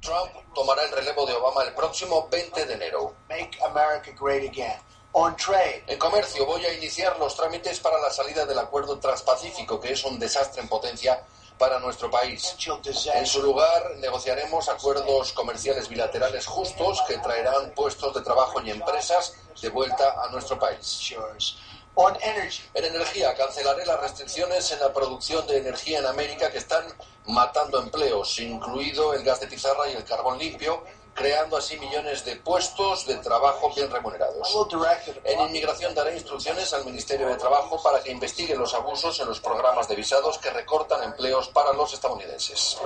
Trump 0.00 0.30
tomará 0.54 0.84
el 0.84 0.92
relevo 0.92 1.26
de 1.26 1.34
Obama 1.34 1.64
el 1.64 1.74
próximo 1.74 2.28
20 2.30 2.66
de 2.66 2.74
enero. 2.74 3.14
En 5.86 5.98
comercio 5.98 6.46
voy 6.46 6.64
a 6.64 6.72
iniciar 6.74 7.18
los 7.18 7.34
trámites 7.34 7.80
para 7.80 7.98
la 8.00 8.10
salida 8.10 8.46
del 8.46 8.58
acuerdo 8.58 8.98
transpacífico, 8.98 9.80
que 9.80 9.92
es 9.92 10.04
un 10.04 10.18
desastre 10.18 10.62
en 10.62 10.68
potencia 10.68 11.24
para 11.58 11.80
nuestro 11.80 12.08
país. 12.10 12.56
En 13.14 13.26
su 13.26 13.42
lugar, 13.42 13.96
negociaremos 13.96 14.68
acuerdos 14.68 15.32
comerciales 15.32 15.88
bilaterales 15.88 16.46
justos 16.46 17.02
que 17.08 17.18
traerán 17.18 17.72
puestos 17.74 18.14
de 18.14 18.20
trabajo 18.20 18.60
y 18.60 18.70
empresas 18.70 19.34
de 19.60 19.68
vuelta 19.70 20.14
a 20.24 20.30
nuestro 20.30 20.58
país. 20.58 21.12
En 22.74 22.84
energía, 22.84 23.34
cancelaré 23.34 23.84
las 23.86 24.00
restricciones 24.00 24.70
en 24.70 24.78
la 24.78 24.92
producción 24.92 25.44
de 25.48 25.58
energía 25.58 25.98
en 25.98 26.06
América 26.06 26.48
que 26.48 26.58
están 26.58 26.84
matando 27.26 27.82
empleos, 27.82 28.38
incluido 28.38 29.14
el 29.14 29.24
gas 29.24 29.40
de 29.40 29.48
pizarra 29.48 29.88
y 29.90 29.96
el 29.96 30.04
carbón 30.04 30.38
limpio, 30.38 30.84
creando 31.18 31.56
así 31.56 31.76
millones 31.78 32.24
de 32.24 32.36
puestos 32.36 33.04
de 33.04 33.16
trabajo 33.16 33.72
bien 33.74 33.90
remunerados. 33.90 34.56
En 35.24 35.40
inmigración 35.40 35.92
daré 35.92 36.14
instrucciones 36.14 36.72
al 36.72 36.84
Ministerio 36.84 37.28
de 37.28 37.34
Trabajo 37.34 37.82
para 37.82 38.00
que 38.00 38.12
investigue 38.12 38.54
los 38.54 38.72
abusos 38.72 39.18
en 39.18 39.26
los 39.26 39.40
programas 39.40 39.88
de 39.88 39.96
visados 39.96 40.38
que 40.38 40.50
recortan 40.50 41.02
empleos 41.02 41.48
para 41.48 41.72
los 41.72 41.92
estadounidenses. 41.92 42.78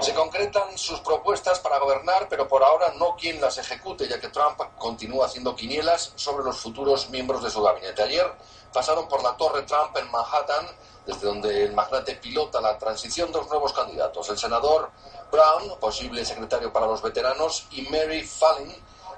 Se 0.00 0.12
concretan 0.12 0.76
sus 0.76 1.00
propuestas 1.00 1.58
para 1.60 1.78
gobernar, 1.78 2.28
pero 2.28 2.46
por 2.46 2.62
ahora 2.62 2.92
no 2.98 3.16
quien 3.16 3.40
las 3.40 3.56
ejecute, 3.56 4.06
ya 4.06 4.20
que 4.20 4.28
Trump 4.28 4.60
continúa 4.78 5.24
haciendo 5.24 5.56
quinielas 5.56 6.12
sobre 6.16 6.44
los 6.44 6.58
futuros 6.58 7.08
miembros 7.08 7.42
de 7.42 7.50
su 7.50 7.62
gabinete. 7.62 8.02
Ayer 8.02 8.30
pasaron 8.70 9.08
por 9.08 9.22
la 9.22 9.34
Torre 9.36 9.62
Trump 9.62 9.96
en 9.96 10.10
Manhattan, 10.10 10.66
desde 11.06 11.26
donde 11.26 11.64
el 11.64 11.72
magnate 11.72 12.16
pilota 12.16 12.60
la 12.60 12.76
transición 12.76 13.32
de 13.32 13.38
los 13.38 13.48
nuevos 13.48 13.72
candidatos. 13.72 14.28
El 14.28 14.38
senador 14.38 14.90
Brown, 15.30 15.78
posible 15.78 16.24
secretario 16.24 16.72
para 16.72 16.86
los 16.86 17.02
veteranos, 17.02 17.66
y 17.70 17.82
Mary 17.82 18.22
Fallin, 18.22 18.74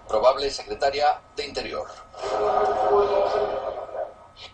probable 0.09 0.51
secretaria 0.51 1.21
de 1.37 1.47
Interior. 1.47 1.89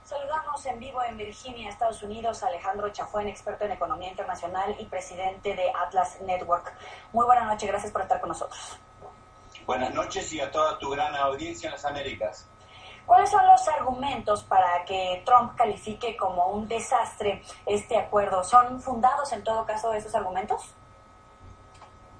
Saludamos 0.04 0.66
en 0.66 0.78
vivo 0.78 1.02
en 1.02 1.16
Virginia, 1.16 1.68
Estados 1.68 2.02
Unidos, 2.02 2.42
a 2.42 2.48
Alejandro 2.48 2.88
Chafuen, 2.90 3.28
experto 3.28 3.64
en 3.64 3.72
economía 3.72 4.10
internacional 4.10 4.76
y 4.78 4.84
presidente 4.86 5.54
de 5.54 5.70
Atlas 5.70 6.20
Network. 6.20 6.72
Muy 7.12 7.26
buenas 7.26 7.46
noches, 7.46 7.68
gracias 7.68 7.92
por 7.92 8.02
estar 8.02 8.20
con 8.20 8.28
nosotros. 8.28 8.78
Buenas 9.66 9.92
noches 9.92 10.32
y 10.32 10.40
a 10.40 10.50
toda 10.50 10.78
tu 10.78 10.90
gran 10.90 11.14
audiencia 11.14 11.68
en 11.68 11.72
las 11.72 11.84
Américas. 11.84 12.46
¿Cuáles 13.04 13.30
son 13.30 13.46
los 13.46 13.66
argumentos 13.68 14.42
para 14.44 14.84
que 14.84 15.22
Trump 15.24 15.56
califique 15.56 16.14
como 16.16 16.48
un 16.48 16.68
desastre 16.68 17.42
este 17.64 17.96
acuerdo? 17.96 18.44
¿Son 18.44 18.80
fundados 18.82 19.32
en 19.32 19.42
todo 19.42 19.64
caso 19.64 19.92
esos 19.94 20.14
argumentos? 20.14 20.74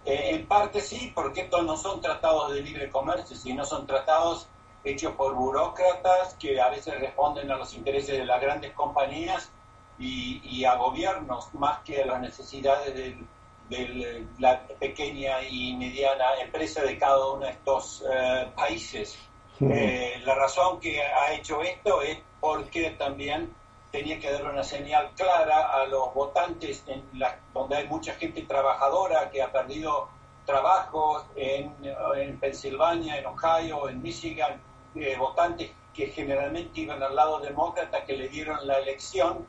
Eh, 0.09 0.31
en 0.31 0.47
parte 0.47 0.81
sí, 0.81 1.13
porque 1.15 1.43
estos 1.43 1.65
no 1.65 1.77
son 1.77 2.01
tratados 2.01 2.55
de 2.55 2.63
libre 2.63 2.89
comercio, 2.89 3.37
sino 3.37 3.63
son 3.67 3.87
tratados 3.87 4.49
hechos 4.83 5.13
por 5.13 5.35
burócratas 5.35 6.33
que 6.37 6.59
a 6.59 6.71
veces 6.71 6.99
responden 6.99 7.51
a 7.51 7.57
los 7.57 7.75
intereses 7.75 8.17
de 8.17 8.25
las 8.25 8.41
grandes 8.41 8.73
compañías 8.73 9.53
y, 9.99 10.65
a 10.65 10.77
gobiernos 10.77 11.53
más 11.53 11.81
que 11.81 12.03
a 12.03 12.07
las 12.07 12.23
necesidades 12.23 12.95
de, 12.95 14.27
la 14.39 14.67
pequeña 14.81 15.43
y 15.43 15.77
mediana 15.77 16.41
empresa 16.43 16.83
de 16.83 16.97
cada 16.97 17.33
uno 17.33 17.45
de 17.45 17.51
estos 17.51 18.03
eh, 18.11 18.51
países. 18.57 19.19
Eh, 19.61 20.23
la 20.25 20.35
razón 20.37 20.81
que 20.81 21.03
ha 21.03 21.35
hecho 21.35 21.61
esto 21.61 22.01
es 22.01 22.19
porque 22.41 22.93
también 22.93 23.55
tenía 23.91 24.19
que 24.19 24.31
dar 24.31 24.45
una 24.45 24.65
señal 24.65 25.11
clara 25.17 25.73
a 25.73 25.87
los 25.87 26.13
votantes, 26.15 26.85
en 26.87 27.03
la, 27.15 27.39
donde 27.55 27.77
hay 27.77 27.89
mucha 27.89 28.15
gente 28.15 28.43
trabajadora 28.43 29.31
que 29.31 29.43
ha 29.43 29.51
perdido 29.51 30.09
trabajos 30.45 31.25
en, 31.37 31.75
en 32.17 32.39
Pensilvania, 32.39 33.19
en 33.19 33.27
Ohio, 33.27 33.89
en 33.89 34.03
Michigan, 34.03 34.61
eh, 34.95 35.17
votantes 35.19 35.71
que 35.95 36.07
generalmente 36.07 36.81
iban 36.81 37.03
al 37.03 37.15
lado 37.15 37.41
demócrata 37.41 38.05
que 38.05 38.17
le 38.17 38.29
dieron 38.29 38.67
la 38.67 38.79
elección 38.79 39.47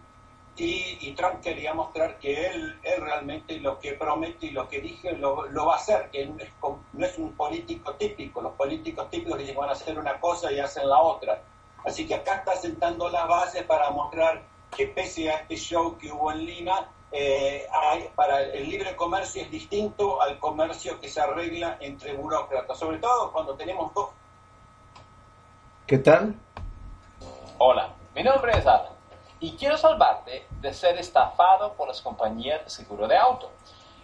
y, 0.62 1.14
Trump 1.14 1.42
quería 1.42 1.74
mostrar 1.74 2.18
que 2.20 2.48
él, 2.48 2.80
él 2.84 3.02
realmente 3.02 3.60
lo 3.60 3.80
que 3.80 3.94
promete 3.94 4.48
y 4.48 4.52
lo 4.52 4.68
que 4.68 4.82
dije 4.82 5.14
lo, 5.14 5.48
lo 5.48 5.66
va 5.66 5.76
a 5.76 5.78
hacer, 5.78 6.10
que 6.12 6.26
no 6.26 6.38
es, 6.38 6.50
no 6.94 7.06
es, 7.06 7.18
un 7.18 7.34
político 7.34 7.94
típico, 7.96 8.42
los 8.42 8.54
políticos 8.54 9.10
típicos 9.10 9.40
dicen 9.40 9.56
van 9.56 9.70
a 9.70 9.74
hacer 9.74 9.98
una 9.98 10.20
cosa 10.20 10.52
y 10.52 10.60
hacen 10.60 10.90
la 10.90 11.00
otra. 11.00 11.42
Así 11.86 12.08
que 12.08 12.16
acá 12.16 12.36
está 12.36 12.56
sentando 12.56 13.10
la 13.10 13.26
base 13.26 13.64
para 13.64 13.90
mostrar 13.92 14.42
que 14.76 14.88
pese 14.88 15.30
a 15.30 15.42
este 15.42 15.56
show 15.56 15.98
que 15.98 16.12
hubo 16.12 16.32
en 16.32 16.46
Lima, 16.46 16.90
eh, 17.12 17.68
para 18.16 18.44
el 18.44 18.70
libre 18.70 18.96
comercio 18.96 19.42
es 19.42 19.50
distinto 19.50 20.22
al 20.22 20.38
comercio 20.38 21.00
que 21.00 21.10
se 21.10 21.20
arregla 21.20 21.78
entre 21.80 22.14
burócratas, 22.14 22.78
sobre 22.78 23.00
todo 23.00 23.32
cuando 23.32 23.56
tenemos 23.56 23.94
dos. 23.94 24.10
¿Qué 25.88 25.98
tal? 25.98 26.36
Hola, 27.58 27.94
mi 28.14 28.24
nombre 28.24 28.52
es 28.52 28.68
Adam 28.68 28.94
y 29.40 29.54
quiero 29.54 29.78
salvarte 29.78 30.46
de 30.62 30.74
ser 30.74 30.98
estafado 30.98 31.74
por 31.74 31.88
las 31.88 32.02
compañías 32.02 32.64
de 32.64 32.70
seguro 32.70 33.08
de 33.08 33.18
auto. 33.18 33.52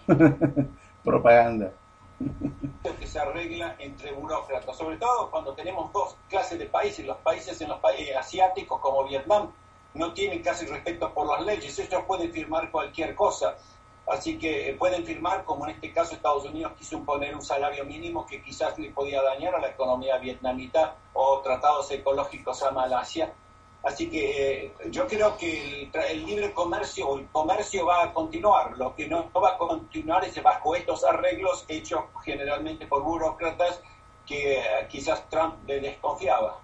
Propaganda. 1.04 1.72
Que 2.86 3.08
se 3.08 3.18
arregla 3.18 3.76
entre 3.80 4.12
burócratas, 4.12 4.78
sobre 4.78 4.98
todo 4.98 5.32
cuando 5.32 5.54
tenemos 5.56 5.92
dos 5.92 6.16
clases 6.30 6.60
de 6.60 6.68
países, 6.68 7.04
los 7.04 7.18
países 7.18 7.60
en 7.62 7.70
los 7.70 7.80
países 7.80 8.16
asiáticos 8.16 8.80
como 8.80 9.04
Vietnam 9.06 9.52
no 9.96 10.14
tienen 10.14 10.44
casi 10.44 10.68
respeto 10.68 11.12
por 11.12 11.28
las 11.28 11.44
leyes, 11.44 11.80
ellos 11.80 12.04
pueden 12.06 12.32
firmar 12.32 12.70
cualquier 12.70 13.16
cosa. 13.16 13.58
Así 14.08 14.38
que 14.38 14.70
eh, 14.70 14.74
pueden 14.76 15.04
firmar, 15.04 15.46
como 15.46 15.66
en 15.66 15.72
este 15.72 15.92
caso 15.92 16.14
Estados 16.14 16.46
Unidos 16.46 16.74
quiso 16.78 16.96
imponer 16.96 17.34
un 17.34 17.42
salario 17.42 17.86
mínimo 17.86 18.24
que 18.24 18.40
quizás 18.44 18.78
le 18.78 18.92
podía 18.92 19.24
dañar 19.24 19.56
a 19.56 19.60
la 19.60 19.70
economía 19.70 20.20
vietnamita 20.20 20.96
o 21.14 21.42
tratados 21.42 21.90
ecológicos 21.90 22.62
a 22.62 22.70
Malasia. 22.70 23.34
Así 23.86 24.10
que 24.10 24.66
eh, 24.66 24.74
yo 24.90 25.08
creo 25.08 25.38
que 25.38 25.92
el, 26.10 26.26
libre 26.26 26.52
comercio 26.54 27.08
o 27.08 27.20
el 27.20 27.28
comercio 27.28 27.86
va 27.86 28.06
a 28.06 28.14
continuar. 28.14 28.76
Lo 28.78 28.96
que 28.96 29.08
no, 29.08 29.32
va 29.32 29.50
a 29.50 29.58
continuar 29.60 30.26
es 30.26 30.42
bajo 30.42 30.76
estos 30.76 31.04
arreglos 31.04 31.66
hechos 31.68 32.04
generalmente 32.24 32.88
por 32.88 33.04
burócratas 33.04 33.80
que 34.26 34.58
eh, 34.58 34.88
quizás 34.90 35.30
Trump 35.30 35.68
le 35.68 35.82
desconfiaba. 35.82 36.58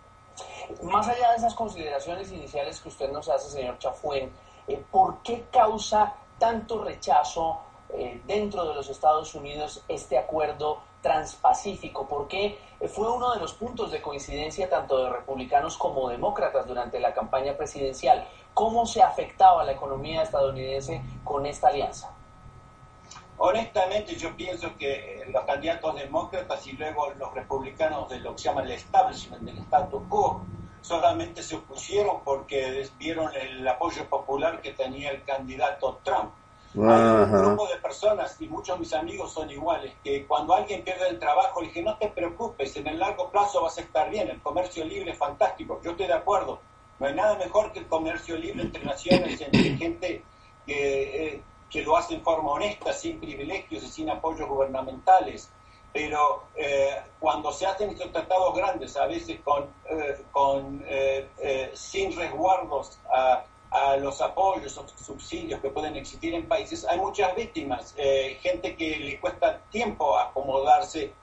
Más 0.81 1.07
allá 1.07 1.31
de 1.31 1.37
esas 1.37 1.53
consideraciones 1.53 2.31
iniciales 2.31 2.79
que 2.79 2.89
usted 2.89 3.11
nos 3.11 3.29
hace, 3.29 3.51
señor 3.51 3.77
Chafuen, 3.77 4.31
eh, 4.67 4.83
¿por 4.89 5.21
qué 5.21 5.45
causa 5.51 6.15
tanto 6.39 6.83
rechazo 6.83 7.59
eh, 7.89 8.19
dentro 8.25 8.67
de 8.67 8.73
los 8.73 8.89
Estados 8.89 9.35
Unidos 9.35 9.83
este 9.87 10.17
acuerdo 10.17 10.79
transpacífico? 11.01 12.07
¿Por 12.07 12.27
qué 12.27 12.59
fue 12.93 13.11
uno 13.11 13.33
de 13.33 13.39
los 13.39 13.53
puntos 13.53 13.91
de 13.91 14.01
coincidencia 14.01 14.69
tanto 14.69 15.03
de 15.03 15.09
republicanos 15.09 15.77
como 15.77 16.09
demócratas 16.09 16.67
durante 16.67 16.99
la 16.99 17.13
campaña 17.13 17.55
presidencial? 17.57 18.27
¿Cómo 18.53 18.85
se 18.85 19.01
afectaba 19.01 19.63
la 19.63 19.73
economía 19.73 20.23
estadounidense 20.23 21.01
con 21.23 21.45
esta 21.45 21.69
alianza? 21.69 22.13
Honestamente, 23.43 24.15
yo 24.15 24.35
pienso 24.35 24.77
que 24.77 25.25
los 25.29 25.43
candidatos 25.45 25.95
demócratas 25.95 26.67
y 26.67 26.73
luego 26.73 27.09
los 27.17 27.33
republicanos 27.33 28.07
de 28.07 28.19
lo 28.19 28.33
que 28.33 28.37
se 28.37 28.49
llama 28.49 28.61
el 28.61 28.71
establishment, 28.71 29.41
del 29.41 29.57
status 29.57 30.03
quo, 30.07 30.41
solamente 30.81 31.41
se 31.41 31.55
opusieron 31.55 32.21
porque 32.23 32.87
vieron 32.99 33.33
el 33.35 33.67
apoyo 33.67 34.07
popular 34.07 34.61
que 34.61 34.73
tenía 34.73 35.09
el 35.09 35.23
candidato 35.23 35.99
Trump. 36.03 36.31
Hay 36.73 36.81
un 36.81 37.31
grupo 37.31 37.67
de 37.67 37.77
personas, 37.77 38.39
y 38.39 38.47
muchos 38.47 38.75
de 38.75 38.79
mis 38.79 38.93
amigos 38.93 39.33
son 39.33 39.49
iguales, 39.49 39.93
que 40.03 40.25
cuando 40.25 40.53
alguien 40.53 40.83
pierde 40.83 41.09
el 41.09 41.19
trabajo, 41.19 41.61
le 41.61 41.67
dije, 41.67 41.83
no 41.83 41.97
te 41.97 42.07
preocupes, 42.07 42.75
en 42.77 42.87
el 42.87 42.99
largo 42.99 43.29
plazo 43.29 43.61
vas 43.61 43.77
a 43.77 43.81
estar 43.81 44.09
bien, 44.09 44.29
el 44.29 44.41
comercio 44.41 44.85
libre 44.85 45.11
es 45.11 45.17
fantástico, 45.17 45.81
yo 45.83 45.91
estoy 45.91 46.07
de 46.07 46.13
acuerdo, 46.13 46.59
no 46.99 47.07
hay 47.07 47.13
nada 47.13 47.35
mejor 47.37 47.71
que 47.71 47.79
el 47.79 47.87
comercio 47.87 48.37
libre 48.37 48.61
entre 48.61 48.85
naciones, 48.85 49.41
entre 49.41 49.75
gente 49.75 50.23
que, 50.65 51.33
eh, 51.33 51.43
que 51.69 51.81
lo 51.83 51.97
hace 51.97 52.15
en 52.15 52.21
forma 52.21 52.51
honesta, 52.51 52.93
sin 52.93 53.19
privilegios 53.19 53.83
y 53.83 53.87
sin 53.87 54.09
apoyos 54.09 54.47
gubernamentales. 54.47 55.49
Pero 55.93 56.43
eh, 56.55 57.01
cuando 57.19 57.51
se 57.51 57.65
hacen 57.65 57.89
estos 57.89 58.11
tratados 58.11 58.55
grandes, 58.55 58.95
a 58.95 59.07
veces 59.07 59.39
con, 59.41 59.65
eh, 59.89 60.23
con 60.31 60.83
eh, 60.87 61.71
sin 61.73 62.15
resguardos 62.15 62.99
a, 63.13 63.43
a, 63.71 63.97
los 63.97 64.21
apoyos 64.21 64.77
o 64.77 64.87
subsidios 64.87 65.59
que 65.61 65.69
pueden 65.69 65.95
existir 65.95 66.33
en 66.33 66.47
países, 66.47 66.85
hay 66.85 66.99
muchas 66.99 67.35
víctimas, 67.35 67.95
gente 68.41 68.75
que 68.75 68.97
le 68.97 69.19
cuesta 69.19 69.59
tiempo 69.69 70.17
acomodarse 70.17 71.13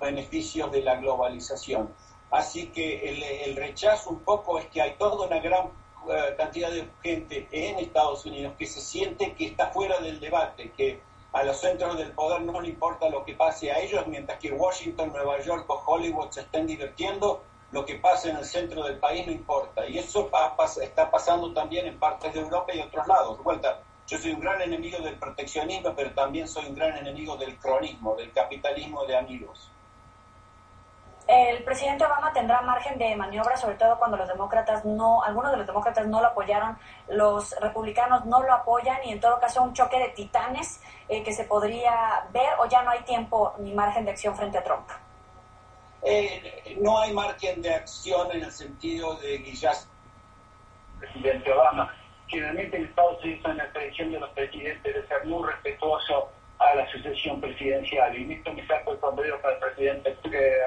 beneficios 0.00 0.72
de 0.72 0.82
la 0.82 0.96
globalización. 0.96 1.94
Así 2.30 2.68
que 2.68 3.10
el, 3.10 3.22
el 3.22 3.56
rechazo 3.56 4.10
un 4.10 4.20
poco 4.20 4.58
es 4.58 4.66
que 4.66 4.80
hay 4.80 4.94
toda 4.96 5.26
una 5.26 5.38
gran 5.38 5.70
eh, 6.08 6.34
cantidad 6.36 6.68
de 6.68 6.88
gente 7.00 7.46
en 7.52 7.78
Estados 7.78 8.26
Unidos 8.26 8.54
que 8.58 8.66
se 8.66 8.80
siente 8.80 9.34
que 9.34 9.46
está 9.46 9.68
fuera 9.68 10.00
del 10.00 10.18
debate, 10.18 10.72
que 10.76 11.00
a 11.32 11.44
los 11.44 11.60
centros 11.60 11.96
del 11.96 12.10
poder 12.10 12.42
no 12.42 12.60
le 12.60 12.70
importa 12.70 13.08
lo 13.08 13.24
que 13.24 13.34
pase 13.34 13.70
a 13.70 13.78
ellos, 13.78 14.04
mientras 14.08 14.40
que 14.40 14.50
Washington, 14.50 15.12
Nueva 15.12 15.40
York 15.40 15.64
o 15.68 15.80
Hollywood 15.86 16.30
se 16.30 16.40
estén 16.40 16.66
divirtiendo, 16.66 17.44
lo 17.72 17.84
que 17.84 17.96
pasa 17.96 18.30
en 18.30 18.36
el 18.36 18.44
centro 18.44 18.84
del 18.84 18.98
país 18.98 19.26
no 19.26 19.32
importa. 19.32 19.86
Y 19.86 19.98
eso 19.98 20.30
está 20.80 21.10
pasando 21.10 21.52
también 21.52 21.86
en 21.86 21.98
partes 21.98 22.32
de 22.32 22.40
Europa 22.40 22.72
y 22.74 22.80
otros 22.80 23.06
lados. 23.06 23.42
vuelta, 23.42 23.80
yo 24.06 24.18
soy 24.18 24.32
un 24.32 24.40
gran 24.40 24.60
enemigo 24.62 24.98
del 24.98 25.18
proteccionismo, 25.18 25.94
pero 25.94 26.12
también 26.12 26.46
soy 26.46 26.66
un 26.66 26.74
gran 26.74 26.96
enemigo 26.96 27.36
del 27.36 27.58
cronismo, 27.58 28.14
del 28.14 28.32
capitalismo 28.32 29.04
de 29.06 29.16
amigos 29.16 29.70
el 31.32 31.62
presidente 31.64 32.04
Obama 32.04 32.32
tendrá 32.32 32.60
margen 32.62 32.98
de 32.98 33.16
maniobra, 33.16 33.56
sobre 33.56 33.76
todo 33.76 33.98
cuando 33.98 34.16
los 34.16 34.28
demócratas 34.28 34.84
no, 34.84 35.22
algunos 35.22 35.52
de 35.52 35.58
los 35.58 35.66
demócratas 35.66 36.06
no 36.06 36.20
lo 36.20 36.28
apoyaron, 36.28 36.76
los 37.08 37.54
republicanos 37.60 38.24
no 38.26 38.42
lo 38.42 38.52
apoyan 38.52 38.98
y 39.04 39.12
en 39.12 39.20
todo 39.20 39.38
caso 39.40 39.62
un 39.62 39.72
choque 39.72 39.98
de 39.98 40.08
titanes 40.08 40.80
eh, 41.08 41.22
que 41.22 41.32
se 41.32 41.44
podría 41.44 42.26
ver 42.32 42.50
o 42.58 42.66
ya 42.66 42.82
no 42.82 42.90
hay 42.90 43.00
tiempo 43.04 43.54
ni 43.58 43.72
margen 43.72 44.04
de 44.04 44.10
acción 44.10 44.36
frente 44.36 44.58
a 44.58 44.64
Trump. 44.64 44.88
Eh, 46.04 46.76
no 46.80 47.00
hay 47.00 47.12
margen 47.12 47.62
de 47.62 47.74
acción 47.74 48.30
en 48.32 48.42
el 48.42 48.50
sentido 48.50 49.14
de 49.16 49.42
quizás 49.42 49.88
presidente 50.98 51.52
Obama. 51.52 51.94
Generalmente 52.26 52.76
en 52.76 52.84
Estados 52.84 53.22
Unidos 53.22 53.44
en 53.44 53.56
la 53.58 53.72
tradición 53.72 54.12
de 54.12 54.20
los 54.20 54.30
presidentes 54.30 54.94
de 54.94 55.06
ser 55.06 55.24
muy 55.26 55.46
respetuoso 55.46 56.30
a 56.58 56.74
la 56.74 56.90
sucesión 56.90 57.40
presidencial. 57.40 58.16
Y 58.16 58.32
esto 58.32 58.52
me 58.52 58.66
saco 58.66 58.92
el 58.92 59.00
sombrero 59.00 59.40
para 59.40 59.54
el 59.54 59.60
presidente 59.60 60.16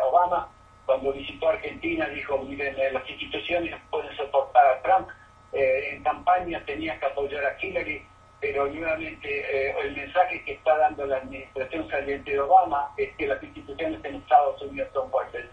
Obama, 0.10 0.50
cuando 0.86 1.12
visitó 1.14 1.50
Argentina, 1.50 2.08
dijo, 2.10 2.38
miren, 2.40 2.76
eh, 2.78 2.92
las 2.92 3.10
instituciones 3.10 3.76
pueden 3.90 4.16
soportar 4.16 4.66
a 4.66 4.82
Trump. 4.82 5.10
Eh, 5.52 5.96
en 5.96 6.04
campaña 6.04 6.64
tenía 6.66 7.00
que 7.00 7.06
apoyar 7.06 7.44
a 7.46 7.58
Hillary, 7.60 8.06
pero 8.46 8.68
nuevamente 8.68 9.28
eh, 9.28 9.76
el 9.84 9.96
mensaje 9.96 10.44
que 10.44 10.54
está 10.54 10.78
dando 10.78 11.04
la 11.08 11.18
administración 11.18 11.90
saliente 11.90 12.32
de 12.32 12.40
Obama 12.40 12.92
es 12.96 13.12
que 13.16 13.26
las 13.26 13.42
instituciones 13.42 14.06
en 14.06 14.16
Estados 14.18 14.62
Unidos 14.62 14.90
son 14.94 15.10
fuertes. 15.10 15.46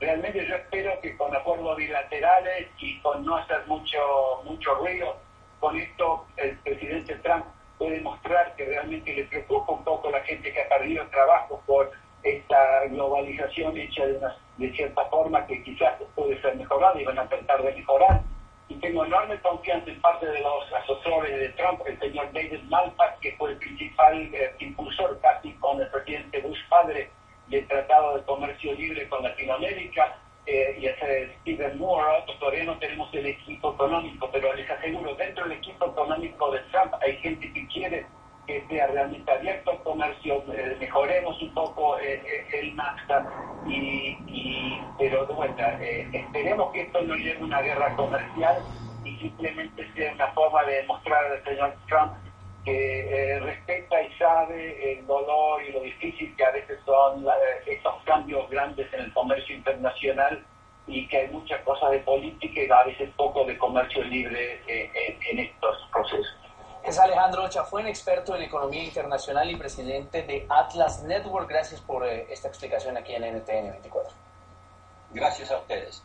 Realmente 0.00 0.46
yo 0.46 0.54
espero 0.54 0.98
que 1.02 1.14
con 1.18 1.36
acuerdos 1.36 1.76
bilaterales 1.76 2.68
y 2.78 2.98
con 3.00 3.22
no 3.26 3.36
hacer 3.36 3.66
mucho, 3.66 3.98
mucho 4.44 4.74
ruido, 4.76 5.18
con 5.60 5.76
esto 5.76 6.24
el 6.38 6.56
presidente 6.60 7.16
Trump 7.16 7.44
puede 7.76 8.00
mostrar 8.00 8.56
que 8.56 8.64
realmente 8.64 9.12
le 9.12 9.24
preocupa 9.24 9.72
un 9.72 9.84
poco 9.84 10.10
la 10.10 10.22
gente 10.22 10.50
que 10.50 10.62
ha 10.62 10.68
perdido 10.70 11.02
el 11.02 11.10
trabajo 11.10 11.62
por 11.66 11.92
esta 12.22 12.86
globalización 12.86 13.76
hecha 13.76 14.06
de, 14.06 14.14
una, 14.14 14.34
de 14.56 14.72
cierta 14.72 15.04
forma 15.10 15.46
que 15.46 15.62
quizás 15.62 16.00
puede 16.14 16.40
ser 16.40 16.56
mejorada 16.56 16.98
y 16.98 17.04
van 17.04 17.18
a 17.18 17.28
tratar 17.28 17.62
de 17.62 17.74
mejorar. 17.74 18.22
Y 18.68 18.74
tengo 18.76 19.04
enorme 19.04 19.40
confianza 19.40 19.90
en 19.90 20.00
parte 20.00 20.26
de 20.26 20.40
los 20.40 20.72
asesores 20.72 21.38
de 21.38 21.48
Trump, 21.50 21.80
el 21.86 21.98
señor 21.98 22.32
David 22.32 22.60
Malpass, 22.68 23.18
que 23.20 23.34
fue 23.36 23.52
el 23.52 23.58
principal 23.58 24.22
eh, 24.34 24.54
impulsor 24.58 25.18
casi 25.20 25.52
con 25.54 25.80
el 25.80 25.88
presidente 25.88 26.40
Bush 26.42 26.58
padre 26.68 27.10
del 27.48 27.66
Tratado 27.66 28.18
de 28.18 28.24
Comercio 28.24 28.74
Libre 28.74 29.08
con 29.08 29.22
Latinoamérica, 29.22 30.18
eh, 30.50 30.78
y 30.80 30.86
ese 30.86 31.36
Stephen 31.40 31.78
Moore, 31.78 32.24
todavía 32.40 32.64
no 32.64 32.78
tenemos 32.78 33.12
el 33.12 33.26
equipo 33.26 33.74
económico, 33.74 34.30
pero 34.32 34.54
les 34.54 34.70
aseguro, 34.70 35.14
dentro 35.14 35.44
del 35.44 35.58
equipo 35.58 35.86
económico 35.86 36.50
de 36.50 36.60
Trump 36.70 36.94
hay 37.02 37.16
gente 37.18 37.52
que 37.52 37.66
quiere 37.68 38.06
que 38.48 38.64
sea 38.66 38.86
realmente 38.86 39.30
abierto 39.30 39.72
al 39.72 39.82
comercio, 39.82 40.42
eh, 40.54 40.74
mejoremos 40.80 41.40
un 41.42 41.52
poco 41.52 41.98
eh, 41.98 42.14
eh, 42.24 42.46
el 42.54 42.74
NAFTA, 42.74 43.26
y, 43.66 44.80
pero 44.98 45.26
de 45.26 45.34
vuelta, 45.34 45.78
esperemos 45.82 46.72
que 46.72 46.80
esto 46.80 47.02
no 47.02 47.14
lleve 47.14 47.38
a 47.38 47.44
una 47.44 47.60
guerra 47.60 47.94
comercial 47.94 48.56
y 49.04 49.16
simplemente 49.16 49.86
sea 49.94 50.14
una 50.14 50.28
forma 50.28 50.64
de 50.64 50.76
demostrar 50.76 51.24
al 51.26 51.44
señor 51.44 51.74
Trump 51.86 52.14
que 52.64 53.38
respeta 53.42 54.02
y 54.02 54.12
sabe 54.14 54.92
el 54.92 55.06
dolor 55.06 55.62
y 55.62 55.72
lo 55.72 55.80
difícil 55.82 56.34
que 56.34 56.44
a 56.44 56.50
veces 56.50 56.78
son 56.86 57.26
estos 57.66 58.02
cambios 58.04 58.48
grandes 58.48 58.90
en 58.94 59.00
el 59.00 59.12
comercio 59.12 59.54
internacional 59.54 60.42
y 60.88 61.06
que 61.08 61.18
hay 61.18 61.28
muchas 61.28 61.60
cosas 61.62 61.90
de 61.90 61.98
política 61.98 62.62
y 62.62 62.70
a 62.70 62.84
veces 62.84 63.10
poco 63.16 63.44
de 63.44 63.58
comercio 63.58 64.02
libre 64.04 64.60
eh, 64.66 65.18
en, 65.30 65.38
estos 65.38 65.76
procesos. 65.92 66.47
Es 66.88 66.98
Alejandro 66.98 67.46
Chafuen, 67.50 67.86
experto 67.86 68.34
en 68.34 68.44
economía 68.44 68.82
internacional 68.82 69.50
y 69.50 69.56
presidente 69.56 70.22
de 70.22 70.46
Atlas 70.48 71.02
Network. 71.02 71.46
Gracias 71.46 71.82
por 71.82 72.06
eh, 72.06 72.26
esta 72.30 72.48
explicación 72.48 72.96
aquí 72.96 73.12
en 73.12 73.24
NTN 73.24 73.72
24. 73.72 74.10
Gracias 75.12 75.50
a 75.50 75.58
ustedes. 75.58 76.02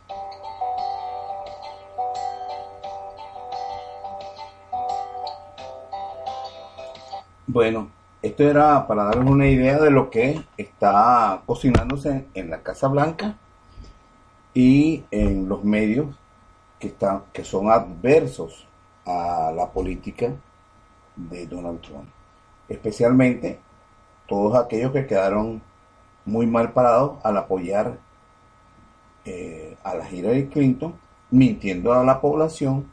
Bueno, 7.46 7.90
esto 8.20 8.42
era 8.42 8.86
para 8.86 9.04
darles 9.04 9.24
una 9.26 9.46
idea 9.46 9.78
de 9.78 9.90
lo 9.90 10.10
que 10.10 10.44
está 10.58 11.40
cocinándose 11.46 12.26
en 12.34 12.50
la 12.50 12.62
Casa 12.62 12.88
Blanca 12.88 13.36
y 14.52 15.02
en 15.10 15.48
los 15.48 15.64
medios 15.64 16.14
que, 16.78 16.88
están, 16.88 17.22
que 17.32 17.42
son 17.42 17.70
adversos 17.70 18.66
a 19.06 19.50
la 19.56 19.70
política 19.70 20.34
de 21.16 21.46
Donald 21.46 21.80
Trump. 21.80 22.08
Especialmente 22.68 23.60
todos 24.26 24.56
aquellos 24.56 24.92
que 24.92 25.06
quedaron 25.06 25.62
muy 26.24 26.46
mal 26.46 26.72
parados 26.72 27.18
al 27.24 27.36
apoyar 27.36 27.98
eh, 29.24 29.76
a 29.82 29.94
la 29.94 30.10
Hillary 30.10 30.48
Clinton, 30.48 30.94
mintiendo 31.30 31.92
a 31.92 32.04
la 32.04 32.20
población 32.20 32.86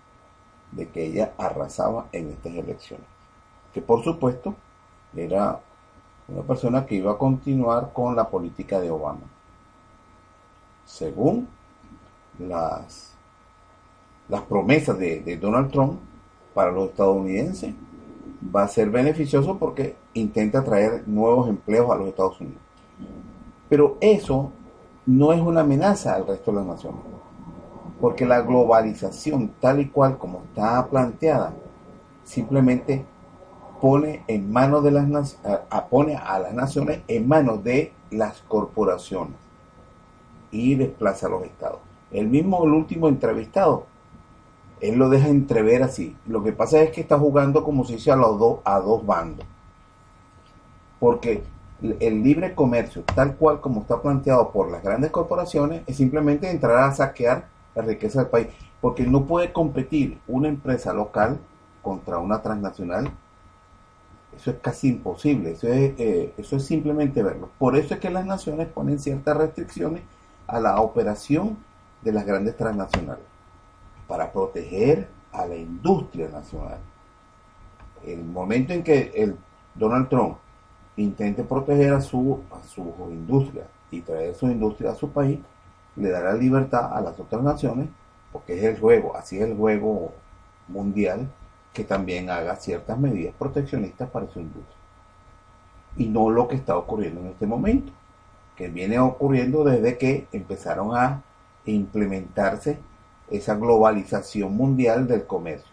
de 0.71 0.89
que 0.89 1.05
ella 1.05 1.33
arrasaba 1.37 2.07
en 2.11 2.29
estas 2.29 2.53
elecciones. 2.53 3.05
Que 3.73 3.81
por 3.81 4.03
supuesto 4.03 4.55
era 5.15 5.59
una 6.27 6.41
persona 6.43 6.85
que 6.85 6.95
iba 6.95 7.11
a 7.11 7.17
continuar 7.17 7.91
con 7.93 8.15
la 8.15 8.29
política 8.29 8.79
de 8.79 8.89
Obama 8.89 9.21
según 10.91 11.47
las, 12.39 13.13
las 14.27 14.41
promesas 14.41 14.97
de, 14.97 15.37
Donald 15.37 15.71
Trump 15.71 15.99
para 16.53 16.71
los 16.71 16.89
estadounidenses, 16.89 17.73
va 18.43 18.63
a 18.63 18.67
ser 18.67 18.89
beneficioso 18.89 19.57
porque 19.57 19.95
intenta 20.13 20.63
traer 20.63 21.07
nuevos 21.07 21.49
empleos 21.49 21.91
a 21.91 21.95
los 21.95 22.07
Estados 22.07 22.39
Unidos. 22.41 22.61
Pero 23.69 23.97
eso 24.01 24.51
no 25.05 25.33
es 25.33 25.41
una 25.41 25.61
amenaza 25.61 26.15
al 26.15 26.27
resto 26.27 26.51
de 26.51 26.57
las 26.57 26.65
naciones, 26.65 27.01
porque 27.99 28.25
la 28.25 28.41
globalización 28.41 29.53
tal 29.59 29.79
y 29.79 29.87
cual 29.87 30.17
como 30.17 30.43
está 30.45 30.85
planteada, 30.87 31.53
simplemente 32.23 33.05
pone 33.81 34.23
en 34.27 34.51
manos 34.51 34.83
de 34.83 34.91
las 34.91 35.37
pone 35.89 36.15
a 36.15 36.39
las 36.39 36.53
naciones 36.53 37.01
en 37.07 37.27
manos 37.27 37.63
de 37.63 37.93
las 38.11 38.41
corporaciones 38.43 39.35
y 40.51 40.75
desplaza 40.75 41.27
a 41.27 41.29
los 41.29 41.43
estados. 41.43 41.79
El 42.11 42.27
mismo, 42.27 42.63
el 42.65 42.73
último 42.73 43.07
entrevistado, 43.07 43.85
él 44.81 44.95
lo 44.97 45.09
deja 45.09 45.27
entrever 45.29 45.83
así. 45.83 46.15
Lo 46.27 46.43
que 46.43 46.51
pasa 46.51 46.81
es 46.81 46.91
que 46.91 47.01
está 47.01 47.17
jugando 47.17 47.63
como 47.63 47.85
si 47.85 47.93
dice 47.93 48.11
a 48.11 48.15
a 48.15 48.79
dos 48.79 49.05
bandos. 49.05 49.45
Porque 50.99 51.43
el 51.99 52.23
libre 52.23 52.53
comercio, 52.53 53.03
tal 53.03 53.35
cual 53.35 53.61
como 53.61 53.81
está 53.81 54.01
planteado 54.01 54.51
por 54.51 54.71
las 54.71 54.83
grandes 54.83 55.11
corporaciones, 55.11 55.83
es 55.87 55.97
simplemente 55.97 56.49
entrar 56.49 56.83
a 56.83 56.91
saquear 56.91 57.47
la 57.75 57.83
riqueza 57.83 58.21
del 58.21 58.29
país. 58.29 58.47
Porque 58.81 59.05
no 59.05 59.25
puede 59.25 59.53
competir 59.53 60.19
una 60.27 60.47
empresa 60.47 60.93
local 60.93 61.39
contra 61.83 62.17
una 62.17 62.41
transnacional. 62.41 63.11
Eso 64.35 64.51
es 64.51 64.57
casi 64.57 64.89
imposible. 64.89 65.51
Eso 65.51 65.67
es, 65.67 65.93
eh, 65.99 66.33
eso 66.37 66.55
es 66.55 66.65
simplemente 66.65 67.21
verlo. 67.21 67.49
Por 67.59 67.75
eso 67.77 67.93
es 67.93 67.99
que 67.99 68.09
las 68.09 68.25
naciones 68.25 68.67
ponen 68.67 68.99
ciertas 68.99 69.37
restricciones 69.37 70.01
a 70.47 70.59
la 70.59 70.81
operación 70.81 71.57
de 72.01 72.11
las 72.13 72.25
grandes 72.25 72.57
transnacionales 72.57 73.30
para 74.07 74.31
proteger 74.31 75.07
a 75.31 75.45
la 75.45 75.55
industria 75.55 76.29
nacional. 76.29 76.79
El 78.05 78.23
momento 78.23 78.73
en 78.73 78.83
que 78.83 79.11
el 79.15 79.37
Donald 79.75 80.09
Trump 80.09 80.37
intente 80.97 81.43
proteger 81.43 81.93
a 81.93 82.01
su, 82.01 82.41
a 82.51 82.63
su 82.63 82.81
industria 83.09 83.67
y 83.89 84.01
traer 84.01 84.35
su 84.35 84.47
industria 84.47 84.91
a 84.91 84.95
su 84.95 85.09
país, 85.09 85.39
le 85.95 86.09
dará 86.09 86.33
libertad 86.33 86.93
a 86.93 87.01
las 87.01 87.19
otras 87.19 87.41
naciones, 87.41 87.87
porque 88.31 88.57
es 88.57 88.63
el 88.63 88.79
juego, 88.79 89.15
así 89.15 89.37
es 89.37 89.43
el 89.43 89.55
juego 89.55 90.13
mundial, 90.67 91.29
que 91.73 91.83
también 91.83 92.29
haga 92.29 92.55
ciertas 92.55 92.97
medidas 92.97 93.33
proteccionistas 93.37 94.09
para 94.09 94.27
su 94.27 94.39
industria. 94.39 94.77
Y 95.97 96.07
no 96.07 96.29
lo 96.29 96.47
que 96.47 96.55
está 96.55 96.77
ocurriendo 96.77 97.21
en 97.21 97.27
este 97.27 97.45
momento 97.45 97.91
que 98.55 98.67
viene 98.67 98.99
ocurriendo 98.99 99.63
desde 99.63 99.97
que 99.97 100.27
empezaron 100.31 100.95
a 100.95 101.23
implementarse 101.65 102.77
esa 103.31 103.55
globalización 103.55 104.55
mundial 104.55 105.07
del 105.07 105.25
comercio, 105.25 105.71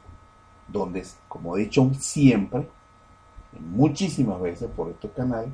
donde, 0.69 1.05
como 1.29 1.57
he 1.57 1.61
dicho 1.61 1.91
siempre, 1.99 2.67
muchísimas 3.59 4.41
veces 4.41 4.69
por 4.75 4.89
estos 4.89 5.11
canales, 5.13 5.51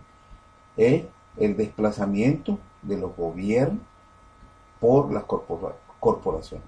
es 0.77 1.05
el 1.37 1.57
desplazamiento 1.57 2.59
de 2.83 2.99
los 2.99 3.17
gobiernos 3.17 3.83
por 4.81 5.13
las 5.13 5.25
corporaciones, 5.25 6.67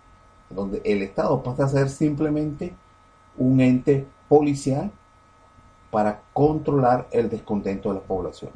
donde 0.48 0.80
el 0.84 1.02
Estado 1.02 1.42
pasa 1.42 1.64
a 1.64 1.68
ser 1.68 1.90
simplemente 1.90 2.74
un 3.36 3.60
ente 3.60 4.06
policial 4.28 4.90
para 5.90 6.22
controlar 6.32 7.06
el 7.10 7.28
descontento 7.28 7.90
de 7.90 7.96
la 7.96 8.00
población 8.00 8.50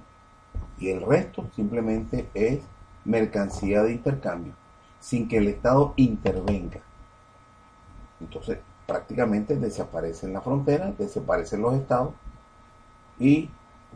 y 0.78 0.88
el 0.88 1.02
resto 1.02 1.46
simplemente 1.54 2.28
es 2.34 2.60
mercancía 3.04 3.82
de 3.82 3.92
intercambio 3.92 4.54
sin 5.00 5.28
que 5.28 5.38
el 5.38 5.48
Estado 5.48 5.94
intervenga. 5.96 6.80
Entonces 8.20 8.58
prácticamente 8.86 9.56
desaparecen 9.56 10.32
las 10.32 10.44
fronteras, 10.44 10.96
desaparecen 10.98 11.62
los 11.62 11.74
estados 11.74 12.12
y 13.18 13.48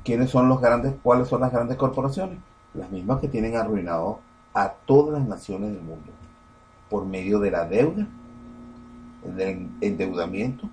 ¿quiénes 0.05 0.30
son 0.30 0.48
los 0.48 0.61
grandes, 0.61 0.94
cuáles 1.02 1.28
son 1.28 1.40
las 1.40 1.52
grandes 1.52 1.76
corporaciones? 1.76 2.38
Las 2.74 2.90
mismas 2.90 3.20
que 3.20 3.28
tienen 3.28 3.57
arruinado 3.57 4.20
a 4.55 4.70
todas 4.86 5.18
las 5.18 5.28
naciones 5.28 5.72
del 5.72 5.82
mundo 5.82 6.12
por 6.88 7.05
medio 7.05 7.40
de 7.40 7.50
la 7.50 7.66
deuda, 7.66 8.07
del 9.24 9.68
endeudamiento 9.80 10.68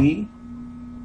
y, 0.00 0.28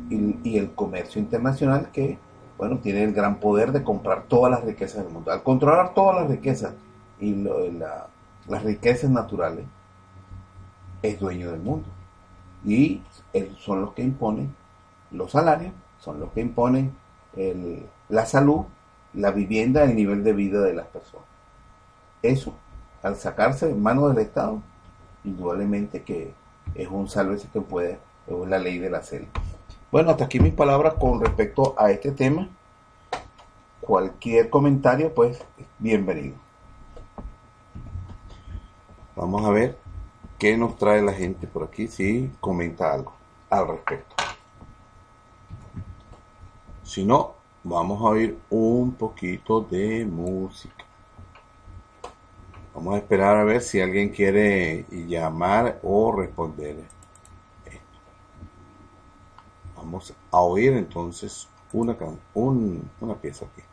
el 0.09 0.71
comercio 0.73 1.21
internacional 1.21 1.91
que 1.91 2.17
bueno, 2.57 2.79
tiene 2.79 3.03
el 3.03 3.13
gran 3.13 3.39
poder 3.39 3.71
de 3.71 3.83
comprar 3.83 4.23
todas 4.23 4.51
las 4.51 4.63
riquezas 4.65 5.03
del 5.03 5.13
mundo. 5.13 5.31
Al 5.31 5.43
controlar 5.43 5.93
todas 5.93 6.21
las 6.21 6.29
riquezas 6.29 6.73
y 7.19 7.31
las 8.49 8.63
riquezas 8.63 9.09
naturales, 9.09 9.63
es 11.01 11.19
dueño 11.19 11.51
del 11.51 11.61
mundo. 11.61 11.87
Y 12.65 13.01
son 13.59 13.81
los 13.81 13.93
que 13.93 14.01
imponen 14.01 14.53
los 15.11 15.31
salarios, 15.31 15.71
son 15.99 16.19
los 16.19 16.31
que 16.33 16.41
imponen 16.41 16.93
la 18.09 18.25
salud, 18.25 18.65
la 19.13 19.31
vivienda, 19.31 19.83
el 19.83 19.95
nivel 19.95 20.23
de 20.23 20.33
vida 20.33 20.61
de 20.61 20.73
las 20.73 20.87
personas. 20.87 21.27
Eso, 22.21 22.53
al 23.01 23.15
sacarse 23.15 23.69
en 23.69 23.81
manos 23.81 24.13
del 24.13 24.25
Estado, 24.25 24.61
indudablemente 25.23 26.01
que 26.03 26.33
es 26.75 26.87
un 26.89 27.07
salve 27.07 27.37
que 27.53 27.61
puede, 27.61 27.97
es 28.27 28.47
la 28.47 28.59
ley 28.59 28.77
de 28.77 28.89
la 28.89 29.01
selva. 29.01 29.29
Bueno, 29.91 30.11
hasta 30.11 30.25
aquí 30.25 30.39
mis 30.39 30.53
palabras 30.53 30.95
con 30.95 31.21
respecto 31.21 31.75
a 31.77 31.91
este 31.91 32.11
tema. 32.11 32.49
Cualquier 33.79 34.49
comentario, 34.49 35.13
pues, 35.13 35.41
bienvenido. 35.79 36.35
Vamos 39.19 39.43
a 39.43 39.49
ver 39.49 39.77
qué 40.37 40.55
nos 40.55 40.77
trae 40.77 41.01
la 41.01 41.11
gente 41.11 41.45
por 41.45 41.63
aquí, 41.63 41.89
si 41.89 42.31
comenta 42.39 42.93
algo 42.93 43.11
al 43.49 43.67
respecto. 43.67 44.15
Si 46.83 47.03
no, 47.03 47.33
vamos 47.65 47.99
a 47.99 48.05
oír 48.05 48.39
un 48.49 48.93
poquito 48.93 49.59
de 49.59 50.05
música. 50.05 50.85
Vamos 52.73 52.95
a 52.95 52.99
esperar 52.99 53.35
a 53.35 53.43
ver 53.43 53.59
si 53.59 53.81
alguien 53.81 54.07
quiere 54.07 54.85
llamar 54.89 55.81
o 55.83 56.13
responder. 56.13 56.77
Vamos 59.75 60.13
a 60.31 60.39
oír 60.39 60.71
entonces 60.71 61.49
una, 61.73 61.97
una 62.33 63.15
pieza 63.15 63.47
aquí. 63.47 63.63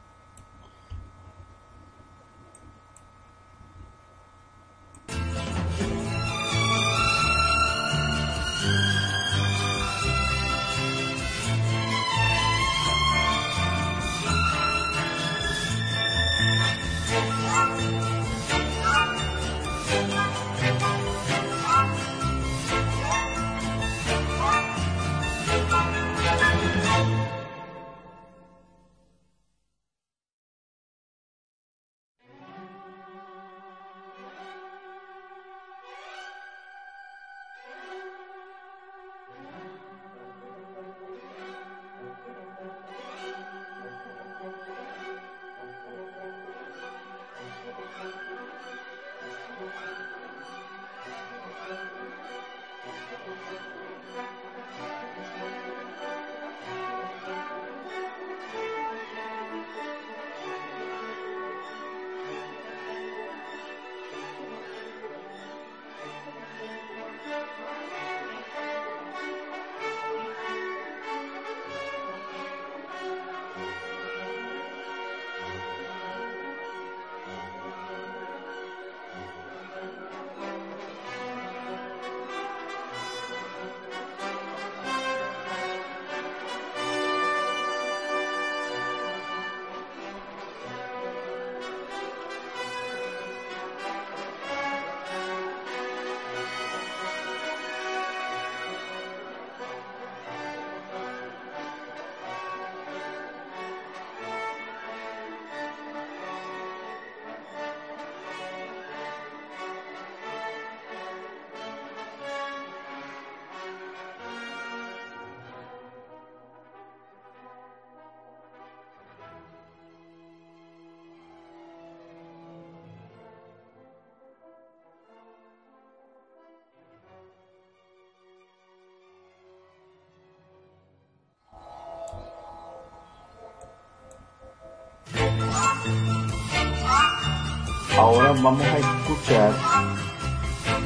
Ahora 137.99 138.33
vamos 138.43 138.61
a 138.63 138.79
escuchar 138.79 139.55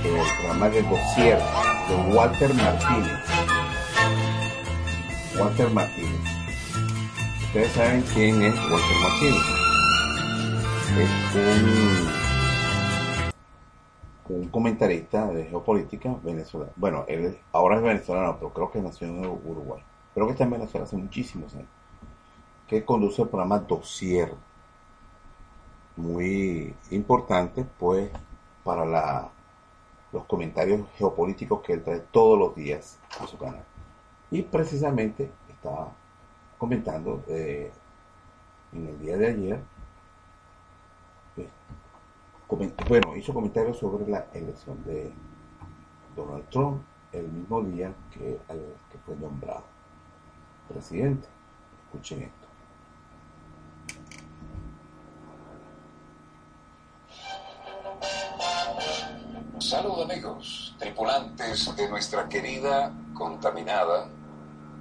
el 0.05 0.21
programa 0.39 0.69
de 0.69 0.83
dossier 0.83 1.41
de 1.89 2.15
Walter 2.15 2.55
Martínez. 2.55 3.19
Walter 5.37 5.71
Martínez. 5.71 6.21
Ustedes 7.47 7.73
saben 7.73 8.05
quién 8.15 8.41
es 8.43 8.55
Walter 8.55 8.97
Martínez. 9.03 9.43
Es 11.01 11.11
un, 14.29 14.37
un 14.37 14.49
comentarista 14.51 15.27
de 15.33 15.47
geopolítica 15.47 16.15
venezolano. 16.23 16.71
Bueno, 16.77 17.05
él 17.09 17.37
ahora 17.51 17.79
es 17.79 17.83
venezolano, 17.83 18.37
pero 18.39 18.53
creo 18.53 18.71
que 18.71 18.81
nació 18.81 19.09
en 19.09 19.27
Uruguay. 19.27 19.83
Creo 20.15 20.27
que 20.27 20.33
está 20.33 20.45
en 20.45 20.51
Venezuela 20.51 20.85
hace 20.85 20.97
muchísimos 20.97 21.53
años. 21.57 21.67
Que 22.69 22.85
conduce 22.85 23.23
el 23.23 23.29
programa 23.29 23.59
Dossier 23.59 24.33
muy 25.97 26.75
importante 26.91 27.65
pues 27.79 28.11
para 28.65 28.85
la, 28.85 29.31
los 30.13 30.25
comentarios 30.25 30.87
geopolíticos 30.97 31.61
que 31.63 31.75
él 31.75 31.83
trae 31.83 32.01
todos 32.11 32.39
los 32.39 32.55
días 32.55 32.99
a 33.21 33.27
su 33.27 33.37
canal. 33.39 33.65
Y 34.31 34.43
precisamente 34.43 35.31
estaba 35.49 35.93
comentando 36.59 37.23
eh, 37.29 37.71
en 38.73 38.87
el 38.87 38.99
día 39.01 39.17
de 39.17 39.27
ayer, 39.27 39.61
pues, 41.35 41.49
bueno, 42.89 43.17
hizo 43.17 43.33
comentarios 43.33 43.79
sobre 43.79 44.07
la 44.09 44.27
elección 44.33 44.83
de 44.85 45.13
Donald 46.17 46.49
Trump 46.51 46.83
el 47.13 47.29
mismo 47.29 47.63
día 47.63 47.93
que, 48.13 48.39
que 48.91 48.99
fue 49.05 49.17
nombrado 49.17 49.65
presidente. 50.69 51.29
Escuchen 51.87 52.23
esto. 52.23 52.40
Salud 59.61 60.01
amigos, 60.01 60.75
tripulantes 60.79 61.77
de 61.77 61.87
nuestra 61.87 62.27
querida, 62.27 62.91
contaminada 63.13 64.09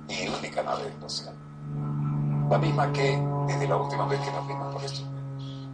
y 0.08 0.26
única 0.30 0.64
nave 0.64 0.88
espacial. 0.88 1.36
La 2.50 2.58
misma 2.58 2.92
que, 2.94 3.22
desde 3.46 3.68
la 3.68 3.76
última 3.76 4.08
vez 4.08 4.22
que 4.22 4.32
nos 4.32 4.48
vimos 4.48 4.74
por 4.74 4.82
esto, 4.82 5.02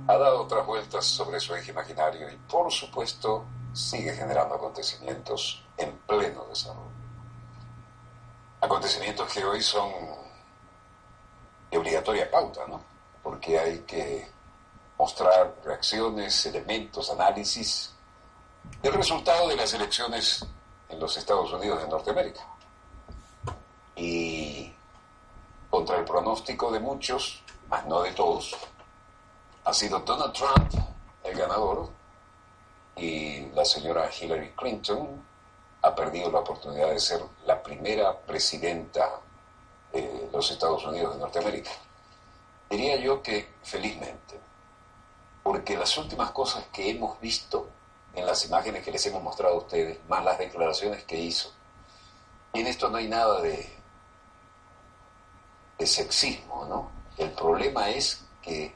ha 0.07 0.17
dado 0.17 0.41
otras 0.41 0.65
vueltas 0.65 1.05
sobre 1.05 1.39
su 1.39 1.53
eje 1.53 1.69
imaginario 1.69 2.31
y, 2.31 2.35
por 2.49 2.71
supuesto, 2.71 3.45
sigue 3.73 4.11
generando 4.15 4.55
acontecimientos 4.55 5.63
en 5.77 5.91
pleno 6.07 6.43
desarrollo. 6.45 6.89
Acontecimientos 8.59 9.31
que 9.31 9.45
hoy 9.45 9.61
son 9.61 9.91
de 11.69 11.77
obligatoria 11.77 12.29
pauta, 12.31 12.61
¿no? 12.67 12.81
Porque 13.21 13.59
hay 13.59 13.79
que 13.81 14.27
mostrar 14.97 15.53
reacciones, 15.63 16.43
elementos, 16.47 17.11
análisis 17.11 17.94
el 18.83 18.93
resultado 18.93 19.47
de 19.47 19.55
las 19.55 19.73
elecciones 19.73 20.45
en 20.89 20.99
los 20.99 21.17
Estados 21.17 21.51
Unidos 21.51 21.81
de 21.81 21.87
Norteamérica. 21.87 22.41
Y 23.95 24.73
contra 25.69 25.97
el 25.97 26.05
pronóstico 26.05 26.71
de 26.71 26.79
muchos, 26.79 27.41
más 27.69 27.85
no 27.85 28.01
de 28.01 28.11
todos, 28.11 28.55
ha 29.63 29.73
sido 29.73 29.99
Donald 29.99 30.33
Trump 30.33 30.73
el 31.23 31.37
ganador 31.37 31.89
y 32.95 33.47
la 33.47 33.65
señora 33.65 34.09
Hillary 34.09 34.51
Clinton 34.51 35.25
ha 35.81 35.93
perdido 35.95 36.31
la 36.31 36.39
oportunidad 36.39 36.89
de 36.89 36.99
ser 36.99 37.21
la 37.45 37.61
primera 37.61 38.17
presidenta 38.17 39.19
de 39.91 40.29
los 40.31 40.49
Estados 40.51 40.85
Unidos 40.85 41.13
de 41.13 41.19
Norteamérica. 41.19 41.71
Diría 42.69 42.97
yo 42.97 43.21
que 43.21 43.53
felizmente, 43.63 44.39
porque 45.43 45.77
las 45.77 45.97
últimas 45.97 46.31
cosas 46.31 46.65
que 46.71 46.89
hemos 46.89 47.19
visto 47.19 47.69
en 48.15 48.25
las 48.25 48.45
imágenes 48.45 48.83
que 48.83 48.91
les 48.91 49.05
hemos 49.05 49.21
mostrado 49.21 49.55
a 49.55 49.57
ustedes, 49.57 49.99
más 50.07 50.23
las 50.23 50.37
declaraciones 50.37 51.03
que 51.03 51.17
hizo. 51.17 51.51
En 52.53 52.67
esto 52.67 52.89
no 52.89 52.97
hay 52.97 53.07
nada 53.07 53.41
de, 53.41 53.69
de 55.77 55.87
sexismo, 55.87 56.65
¿no? 56.65 56.91
El 57.17 57.31
problema 57.31 57.89
es 57.89 58.23
que 58.41 58.73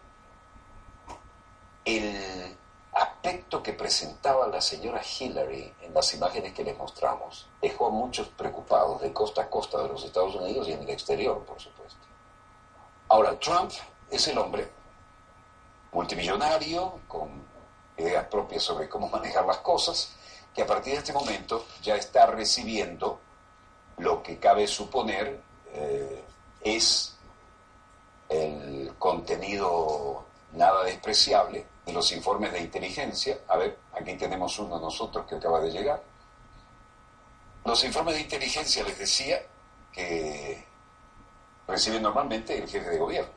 el 1.85 2.57
aspecto 2.93 3.63
que 3.63 3.73
presentaba 3.73 4.47
la 4.47 4.61
señora 4.61 5.01
Hillary 5.01 5.73
en 5.81 5.93
las 5.93 6.13
imágenes 6.13 6.53
que 6.53 6.63
les 6.63 6.77
mostramos 6.77 7.47
dejó 7.61 7.87
a 7.87 7.91
muchos 7.91 8.27
preocupados 8.29 9.01
de 9.01 9.13
costa 9.13 9.43
a 9.43 9.49
costa 9.49 9.81
de 9.81 9.87
los 9.87 10.03
Estados 10.03 10.35
Unidos 10.35 10.67
y 10.67 10.73
en 10.73 10.81
el 10.81 10.89
exterior, 10.89 11.43
por 11.45 11.59
supuesto. 11.59 11.99
Ahora, 13.07 13.39
Trump 13.39 13.71
es 14.09 14.27
el 14.27 14.37
hombre 14.37 14.69
multimillonario, 15.91 16.99
con 17.07 17.48
ideas 17.99 18.25
propias 18.25 18.63
sobre 18.63 18.89
cómo 18.89 19.09
manejar 19.09 19.45
las 19.45 19.57
cosas, 19.57 20.13
que 20.53 20.61
a 20.63 20.67
partir 20.67 20.93
de 20.93 20.99
este 20.99 21.13
momento 21.13 21.65
ya 21.81 21.95
está 21.95 22.25
recibiendo 22.25 23.19
lo 23.97 24.23
que 24.23 24.39
cabe 24.39 24.65
suponer 24.67 25.39
eh, 25.73 26.23
es 26.61 27.15
el 28.29 28.93
contenido 28.97 30.25
nada 30.53 30.83
despreciable 30.83 31.65
de 31.85 31.93
los 31.93 32.11
informes 32.11 32.51
de 32.51 32.61
inteligencia. 32.61 33.39
A 33.47 33.57
ver, 33.57 33.77
aquí 33.93 34.15
tenemos 34.15 34.57
uno 34.59 34.79
nosotros 34.79 35.25
que 35.27 35.35
acaba 35.35 35.59
de 35.59 35.71
llegar. 35.71 36.01
Los 37.65 37.83
informes 37.83 38.15
de 38.15 38.21
inteligencia 38.21 38.83
les 38.83 38.97
decía 38.97 39.41
que 39.91 40.63
recibe 41.67 41.99
normalmente 41.99 42.57
el 42.57 42.67
jefe 42.67 42.89
de 42.89 42.97
gobierno. 42.97 43.31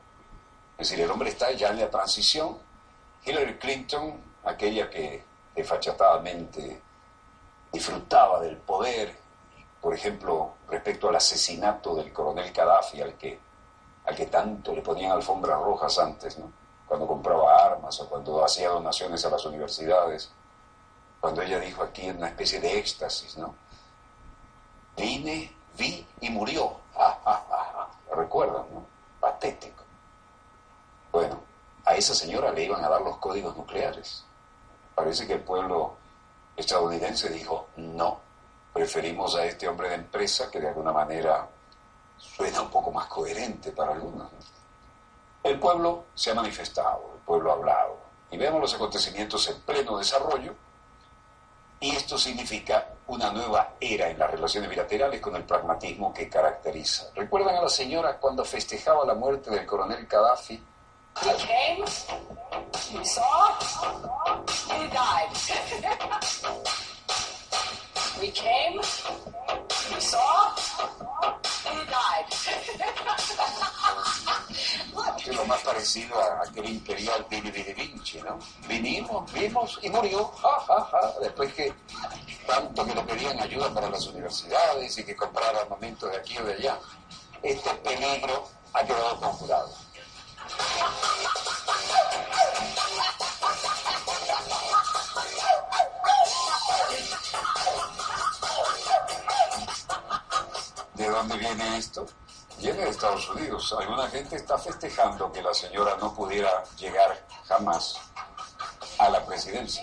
Es 0.79 0.89
decir, 0.89 1.05
el 1.05 1.11
hombre 1.11 1.31
está 1.31 1.51
ya 1.53 1.71
en 1.71 1.81
la 1.81 1.91
transición. 1.91 2.59
Hillary 3.25 3.59
Clinton 3.59 4.32
aquella 4.45 4.90
que 4.90 5.24
desfachatadamente 5.55 6.80
disfrutaba 7.72 8.40
del 8.40 8.57
poder, 8.57 9.16
por 9.80 9.95
ejemplo, 9.95 10.55
respecto 10.68 11.09
al 11.09 11.16
asesinato 11.16 11.95
del 11.95 12.12
coronel 12.12 12.53
Gaddafi, 12.53 13.01
al 13.01 13.14
que, 13.14 13.38
al 14.05 14.14
que 14.14 14.26
tanto 14.26 14.74
le 14.74 14.82
ponían 14.82 15.12
alfombras 15.12 15.61
rojas 15.61 15.99
antes, 15.99 16.38
¿no? 16.38 16.51
cuando 16.93 17.07
compraba 17.07 17.57
armas 17.64 17.99
o 18.01 18.09
cuando 18.09 18.45
hacía 18.45 18.68
donaciones 18.68 19.24
a 19.24 19.30
las 19.30 19.45
universidades, 19.47 20.30
cuando 21.20 21.40
ella 21.40 21.59
dijo 21.59 21.82
aquí 21.82 22.07
en 22.07 22.18
una 22.18 22.28
especie 22.28 22.61
de 22.61 22.78
éxtasis, 22.78 23.38
¿no? 23.38 23.55
Vine, 24.95 25.57
vi 25.78 26.07
y 26.20 26.28
murió. 26.28 26.76
Recuerdan, 28.14 28.66
¿no? 28.74 28.84
Patético. 29.20 29.84
Bueno, 31.11 31.40
a 31.86 31.95
esa 31.95 32.14
señora 32.14 32.53
le 32.53 32.64
iban 32.64 32.84
a 32.84 32.90
dar 32.90 33.01
los 33.01 33.16
códigos 33.16 33.57
nucleares. 33.57 34.24
Parece 34.95 35.26
que 35.26 35.34
el 35.34 35.40
pueblo 35.40 35.97
estadounidense 36.57 37.28
dijo, 37.30 37.68
no, 37.76 38.20
preferimos 38.72 39.34
a 39.36 39.45
este 39.45 39.68
hombre 39.68 39.88
de 39.88 39.97
empresa 39.97 40.51
que 40.51 40.61
de 40.61 40.68
alguna 40.68 40.93
manera 40.93 41.49
suena 42.18 42.62
un 42.62 42.70
poco 42.70 42.90
más 42.90 43.07
coherente 43.07 43.72
para 43.72 43.93
algunos. 43.93 44.30
El 45.43 45.59
pueblo 45.59 46.05
se 46.14 46.30
ha 46.30 46.34
manifestado, 46.34 47.12
el 47.14 47.20
pueblo 47.22 47.51
ha 47.51 47.55
hablado, 47.55 47.97
y 48.30 48.36
vemos 48.36 48.61
los 48.61 48.74
acontecimientos 48.74 49.49
en 49.49 49.61
pleno 49.62 49.99
desarrollo, 49.99 50.55
y 51.80 51.97
esto 51.97 52.16
significa 52.16 52.86
una 53.09 53.32
nueva 53.32 53.74
era 53.80 54.09
en 54.09 54.18
las 54.18 54.30
relaciones 54.30 54.70
bilaterales 54.70 55.20
con 55.20 55.34
el 55.34 55.43
pragmatismo 55.43 56.14
que 56.14 56.28
caracteriza. 56.28 57.11
¿Recuerdan 57.16 57.57
a 57.57 57.62
la 57.62 57.68
señora 57.68 58.18
cuando 58.18 58.45
festejaba 58.45 59.05
la 59.05 59.14
muerte 59.14 59.51
del 59.51 59.66
coronel 59.66 60.07
Gaddafi? 60.07 60.62
You 61.15 63.05
saw? 63.05 63.59
You 64.69 64.89
died. 64.89 65.29
we 68.21 68.31
came, 68.31 68.77
we 68.77 70.01
saw, 70.01 70.55
you 71.65 71.85
died. 71.87 72.27
es 75.25 75.37
lo 75.37 75.45
más 75.47 75.63
parecido 75.63 76.21
a 76.21 76.43
aquel 76.43 76.69
imperial 76.69 77.25
Billy 77.31 77.51
Billy 77.51 77.73
Vinci, 77.75 78.21
¿no? 78.23 78.39
Vinimos, 78.67 79.33
vimos 79.33 79.79
y 79.83 79.91
murió, 79.91 80.25
ja, 80.25 80.61
ja, 80.67 80.85
ja, 80.91 81.15
después 81.21 81.53
que 81.55 81.73
tanto 82.47 82.85
que 82.85 82.95
le 82.95 83.03
pedían 83.03 83.41
ayuda 83.41 83.73
para 83.73 83.89
las 83.89 84.07
universidades 84.09 84.99
y 84.99 85.05
que 85.05 85.15
comprara 85.15 85.61
armamentos 85.61 86.11
de 86.11 86.17
aquí 86.17 86.37
o 86.39 86.45
de 86.45 86.55
allá. 86.55 86.79
Este 87.43 87.71
peligro 87.77 88.49
ha 88.73 88.85
quedado 88.85 89.21
conjurado. 89.21 89.91
¿De 100.95 101.09
dónde 101.09 101.36
viene 101.36 101.78
esto? 101.78 102.07
Viene 102.59 102.84
de 102.84 102.90
Estados 102.90 103.28
Unidos. 103.30 103.74
Alguna 103.76 104.09
gente 104.09 104.36
está 104.36 104.57
festejando 104.57 105.32
que 105.32 105.43
la 105.43 105.53
señora 105.53 105.97
no 105.97 106.14
pudiera 106.14 106.62
llegar 106.76 107.26
jamás 107.45 107.99
a 108.99 109.09
la 109.09 109.24
presidencia. 109.26 109.82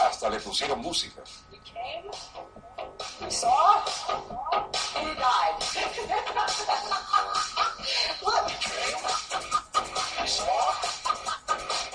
Hasta 0.00 0.30
le 0.30 0.40
pusieron 0.40 0.80
música. 0.80 1.22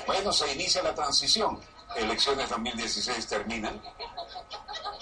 Bueno, 0.05 0.33
se 0.33 0.51
inicia 0.53 0.83
la 0.83 0.93
transición. 0.93 1.59
Elecciones 1.95 2.49
2016 2.49 3.27
terminan. 3.27 3.81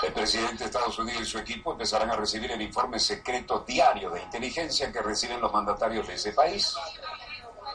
El 0.02 0.14
presidente 0.14 0.60
de 0.60 0.66
Estados 0.66 0.98
Unidos 0.98 1.22
y 1.24 1.26
su 1.26 1.38
equipo 1.38 1.74
empezarán 1.74 2.10
a 2.10 2.16
recibir 2.16 2.52
el 2.52 2.62
informe 2.62 3.00
secreto 3.00 3.64
diario 3.68 4.10
de 4.12 4.22
inteligencia 4.22 4.92
que 4.92 5.02
reciben 5.02 5.42
los 5.42 5.52
mandatarios 5.52 6.08
de 6.08 6.16
ese 6.16 6.32
país. 6.32 6.74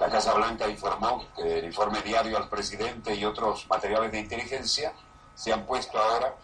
La 0.00 0.08
Casa 0.08 0.34
Blanca 0.34 0.68
informó 0.68 1.24
que 1.36 1.58
el 1.58 1.64
informe 1.66 2.00
diario 2.02 2.36
al 2.36 2.48
presidente 2.48 3.14
y 3.14 3.24
otros 3.24 3.66
materiales 3.68 4.10
de 4.10 4.20
inteligencia 4.20 4.92
se 5.34 5.52
han 5.52 5.64
puesto 5.66 5.98
ahora. 5.98 6.34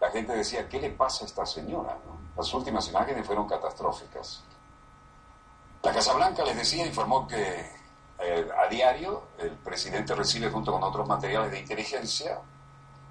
La 0.00 0.10
gente 0.10 0.32
decía, 0.32 0.68
¿qué 0.68 0.80
le 0.80 0.90
pasa 0.90 1.24
a 1.24 1.26
esta 1.26 1.44
señora? 1.44 1.96
Las 2.36 2.52
últimas 2.54 2.88
imágenes 2.88 3.26
fueron 3.26 3.46
catastróficas. 3.46 4.42
La 5.82 5.92
Casa 5.92 6.14
Blanca, 6.14 6.42
les 6.44 6.56
decía, 6.56 6.86
informó 6.86 7.26
que 7.26 7.70
eh, 8.18 8.48
a 8.58 8.68
diario 8.68 9.22
el 9.38 9.50
presidente 9.50 10.14
recibe 10.14 10.50
junto 10.50 10.72
con 10.72 10.82
otros 10.82 11.06
materiales 11.06 11.50
de 11.52 11.60
inteligencia 11.60 12.38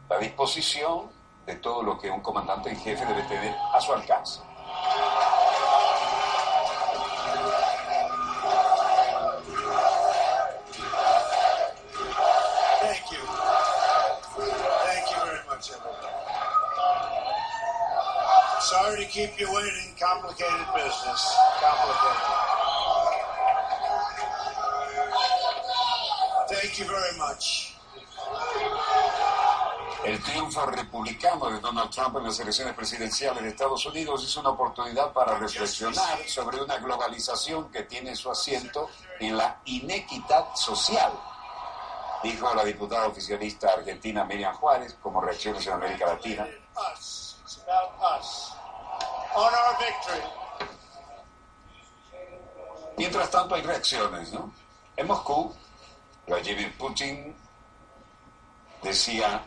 la 0.10 0.18
disposición 0.18 1.10
de 1.46 1.56
todo 1.56 1.84
lo 1.84 1.98
que 1.98 2.10
un 2.10 2.22
comandante 2.22 2.70
en 2.70 2.78
jefe 2.78 3.06
debe 3.06 3.24
tener 3.24 3.56
a 3.74 3.80
su 3.82 3.94
alcance. 3.94 4.42
To 19.00 19.06
keep 19.08 19.40
you 19.40 19.48
waiting. 19.54 19.96
Complicated 20.00 20.68
business. 20.76 21.22
Complicated. 21.62 22.28
Thank 26.50 26.80
you 26.80 26.86
very 26.86 27.18
much. 27.18 27.76
El 30.04 30.22
triunfo 30.24 30.66
republicano 30.66 31.50
de 31.50 31.60
Donald 31.60 31.92
Trump 31.92 32.18
en 32.18 32.24
las 32.24 32.40
elecciones 32.40 32.74
presidenciales 32.74 33.44
de 33.44 33.50
Estados 33.50 33.86
Unidos 33.86 34.24
es 34.24 34.36
una 34.38 34.50
oportunidad 34.50 35.12
para 35.14 35.38
reflexionar 35.38 36.20
sobre 36.26 36.62
una 36.62 36.78
globalización 36.78 37.70
que 37.70 37.84
tiene 37.84 38.16
su 38.16 38.32
asiento 38.32 38.90
en 39.20 39.38
la 39.38 39.60
inequidad 39.66 40.56
social, 40.56 41.12
dijo 42.24 42.54
la 42.56 42.64
diputada 42.64 43.08
oficialista 43.08 43.74
argentina 43.74 44.24
Miriam 44.24 44.56
Juárez 44.56 44.96
como 45.02 45.22
reacciones 45.22 45.68
en 45.68 45.74
América 45.74 46.08
Latina. 46.08 46.48
It's 47.50 47.58
about 47.66 48.20
us. 48.20 48.59
On 49.36 49.54
our 49.54 49.78
victory. 49.80 50.22
Mientras 52.98 53.30
tanto 53.30 53.56
hay 53.56 53.62
reacciones, 53.62 54.34
¿no? 54.34 54.52
En 54.98 55.08
Moscú, 55.08 55.56
Vladimir 56.28 56.78
Putin 56.78 57.36
decía 58.84 59.42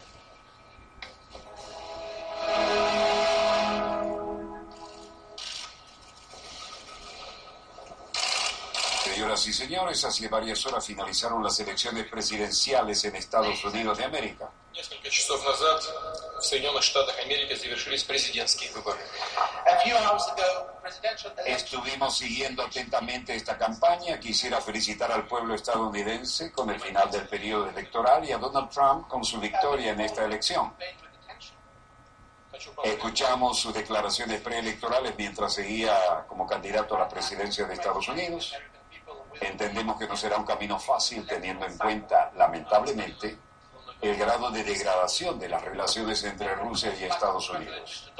Señoras 9.22 9.46
y 9.46 9.52
señores, 9.52 10.04
hace 10.04 10.26
varias 10.26 10.66
horas 10.66 10.84
finalizaron 10.84 11.44
las 11.44 11.60
elecciones 11.60 12.08
presidenciales 12.08 13.04
en 13.04 13.14
Estados 13.14 13.64
Unidos 13.64 13.96
de 13.96 14.04
América. 14.04 14.50
Estuvimos 21.46 22.18
siguiendo 22.18 22.64
atentamente 22.64 23.36
esta 23.36 23.56
campaña. 23.56 24.18
Quisiera 24.18 24.60
felicitar 24.60 25.12
al 25.12 25.24
pueblo 25.28 25.54
estadounidense 25.54 26.50
con 26.50 26.70
el 26.70 26.80
final 26.80 27.08
del 27.08 27.28
periodo 27.28 27.68
electoral 27.68 28.24
y 28.28 28.32
a 28.32 28.38
Donald 28.38 28.70
Trump 28.70 29.06
con 29.06 29.24
su 29.24 29.38
victoria 29.38 29.92
en 29.92 30.00
esta 30.00 30.24
elección. 30.24 30.74
Escuchamos 32.82 33.60
sus 33.60 33.72
declaraciones 33.72 34.40
preelectorales 34.40 35.14
mientras 35.16 35.54
seguía 35.54 36.26
como 36.26 36.44
candidato 36.44 36.96
a 36.96 37.00
la 37.00 37.08
presidencia 37.08 37.66
de 37.66 37.74
Estados 37.74 38.08
Unidos. 38.08 38.52
Entendemos 39.42 39.98
que 39.98 40.06
no 40.06 40.16
será 40.16 40.36
un 40.36 40.44
camino 40.44 40.78
fácil 40.78 41.26
teniendo 41.26 41.66
en 41.66 41.76
cuenta, 41.76 42.30
lamentablemente, 42.36 43.36
el 44.00 44.16
grado 44.16 44.50
de 44.50 44.64
degradación 44.64 45.38
de 45.38 45.48
las 45.48 45.62
relaciones 45.62 46.22
entre 46.24 46.54
Rusia 46.56 46.94
y 46.98 47.04
Estados 47.04 47.50
Unidos. 47.50 48.12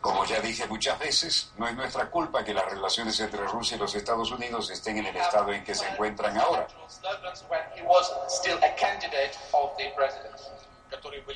Como 0.00 0.24
ya 0.24 0.40
dije 0.40 0.66
muchas 0.66 0.98
veces, 0.98 1.52
no 1.56 1.68
es 1.68 1.74
nuestra 1.76 2.10
culpa 2.10 2.44
que 2.44 2.52
las 2.52 2.64
relaciones 2.66 3.18
entre 3.20 3.46
Rusia 3.46 3.76
y 3.76 3.78
los 3.78 3.94
Estados 3.94 4.30
Unidos 4.32 4.68
estén 4.70 4.98
en 4.98 5.06
el 5.06 5.16
estado 5.16 5.52
en 5.52 5.62
que 5.62 5.74
se 5.74 5.88
encuentran 5.88 6.36
ahora. 6.38 6.66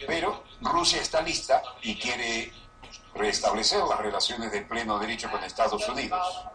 Pero 0.07 0.45
Rusia 0.61 1.01
está 1.01 1.21
lista 1.21 1.63
y 1.83 1.97
quiere 1.97 2.53
restablecer 3.15 3.83
las 3.83 3.99
relaciones 3.99 4.53
de 4.53 4.63
pleno 4.63 4.99
derecho 4.99 5.31
con 5.31 5.43
Estados 5.43 5.89
Unidos. 5.89 6.47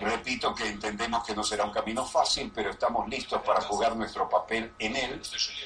Repito 0.00 0.54
que 0.54 0.66
entendemos 0.66 1.24
que 1.24 1.34
no 1.34 1.42
será 1.42 1.64
un 1.64 1.72
camino 1.72 2.04
fácil, 2.04 2.52
pero 2.54 2.70
estamos 2.70 3.08
listos 3.08 3.40
para 3.42 3.60
jugar 3.62 3.96
nuestro 3.96 4.28
papel 4.28 4.74
en 4.78 4.96
él 4.96 5.22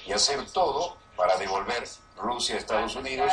y 0.06 0.12
hacer 0.12 0.44
todo 0.52 0.96
para 1.16 1.36
devolver 1.36 1.84
Rusia 2.17 2.55
a 2.55 2.59
Estados 2.59 2.95
Unidos 2.95 3.31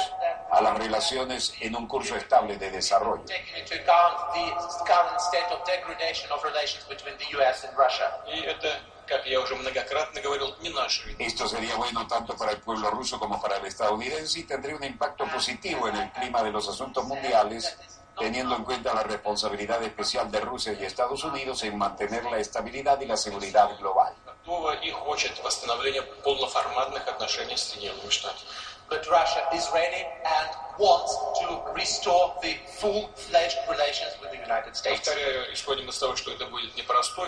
a 0.51 0.61
las 0.61 0.79
relaciones 0.79 1.53
en 1.61 1.75
un 1.75 1.87
curso 1.89 2.15
estable 2.17 2.57
de 2.57 2.71
desarrollo. 2.71 3.25
taking 3.27 3.57
into 3.57 3.75
account 3.75 4.33
the 4.33 4.47
current 4.85 5.21
state 5.21 5.51
of 5.51 5.65
degradation 5.67 6.31
of 6.31 6.43
relations 6.45 6.85
between 6.89 7.17
the 7.19 7.27
US 7.37 7.65
and 7.65 7.77
Russia. 7.77 8.09
И 8.33 8.41
это, 8.41 8.79
как 9.07 9.27
я 9.27 9.41
уже 9.41 9.57
многократно 9.57 10.21
говорил, 10.21 10.55
не 10.61 10.71
наша 10.71 11.03
вина. 11.05 11.19
Esto 11.19 11.49
sería 11.49 11.75
bueno 11.77 12.07
tanto 12.07 12.37
para 12.37 12.53
el 12.53 12.59
pueblo 12.59 12.91
ruso 12.91 13.19
como 13.19 13.41
para 13.41 13.57
el 13.57 13.67
estadounidense 13.67 14.41
y 14.41 14.45
tendría 14.45 14.77
un 14.77 14.85
impacto 14.85 15.27
positivo 15.27 15.89
en 15.89 15.97
el 15.97 16.13
clima 16.13 16.43
de 16.45 16.53
los 16.53 16.69
asuntos 16.69 17.05
mundiales, 17.05 17.77
teniendo 18.19 18.55
en 18.55 18.65
cuenta 18.65 18.95
la 18.95 19.03
responsabilidad 19.03 19.83
especial 19.83 20.31
de 20.31 20.41
Rusia 20.41 20.73
y 20.75 20.85
Estados 20.85 21.23
Unidos 21.25 21.63
en 21.65 21.77
mantener 21.77 22.25
la 22.25 22.39
estabilidad 22.39 23.01
y 23.01 23.07
la 23.07 23.17
seguridad 23.17 23.77
global. 23.79 24.15
Готова 24.47 24.75
и 24.75 24.93
хочет 24.93 25.37
восстановления 25.43 26.03
полноформатных 26.03 27.09
отношений 27.09 27.57
с 27.57 27.65
Соединенными 27.65 28.11
Штатами. 28.11 28.47
but 28.92 29.08
Russia 29.10 29.42
is 29.56 29.66
ready 29.74 30.04
and 30.04 30.50
wants 30.78 31.16
to 31.40 31.48
restore 31.74 32.36
the 32.44 32.54
full-fledged 32.80 33.58
relations 33.72 34.12
with 34.22 34.32
the 34.32 34.38
United 34.38 34.76
States. 34.76 35.10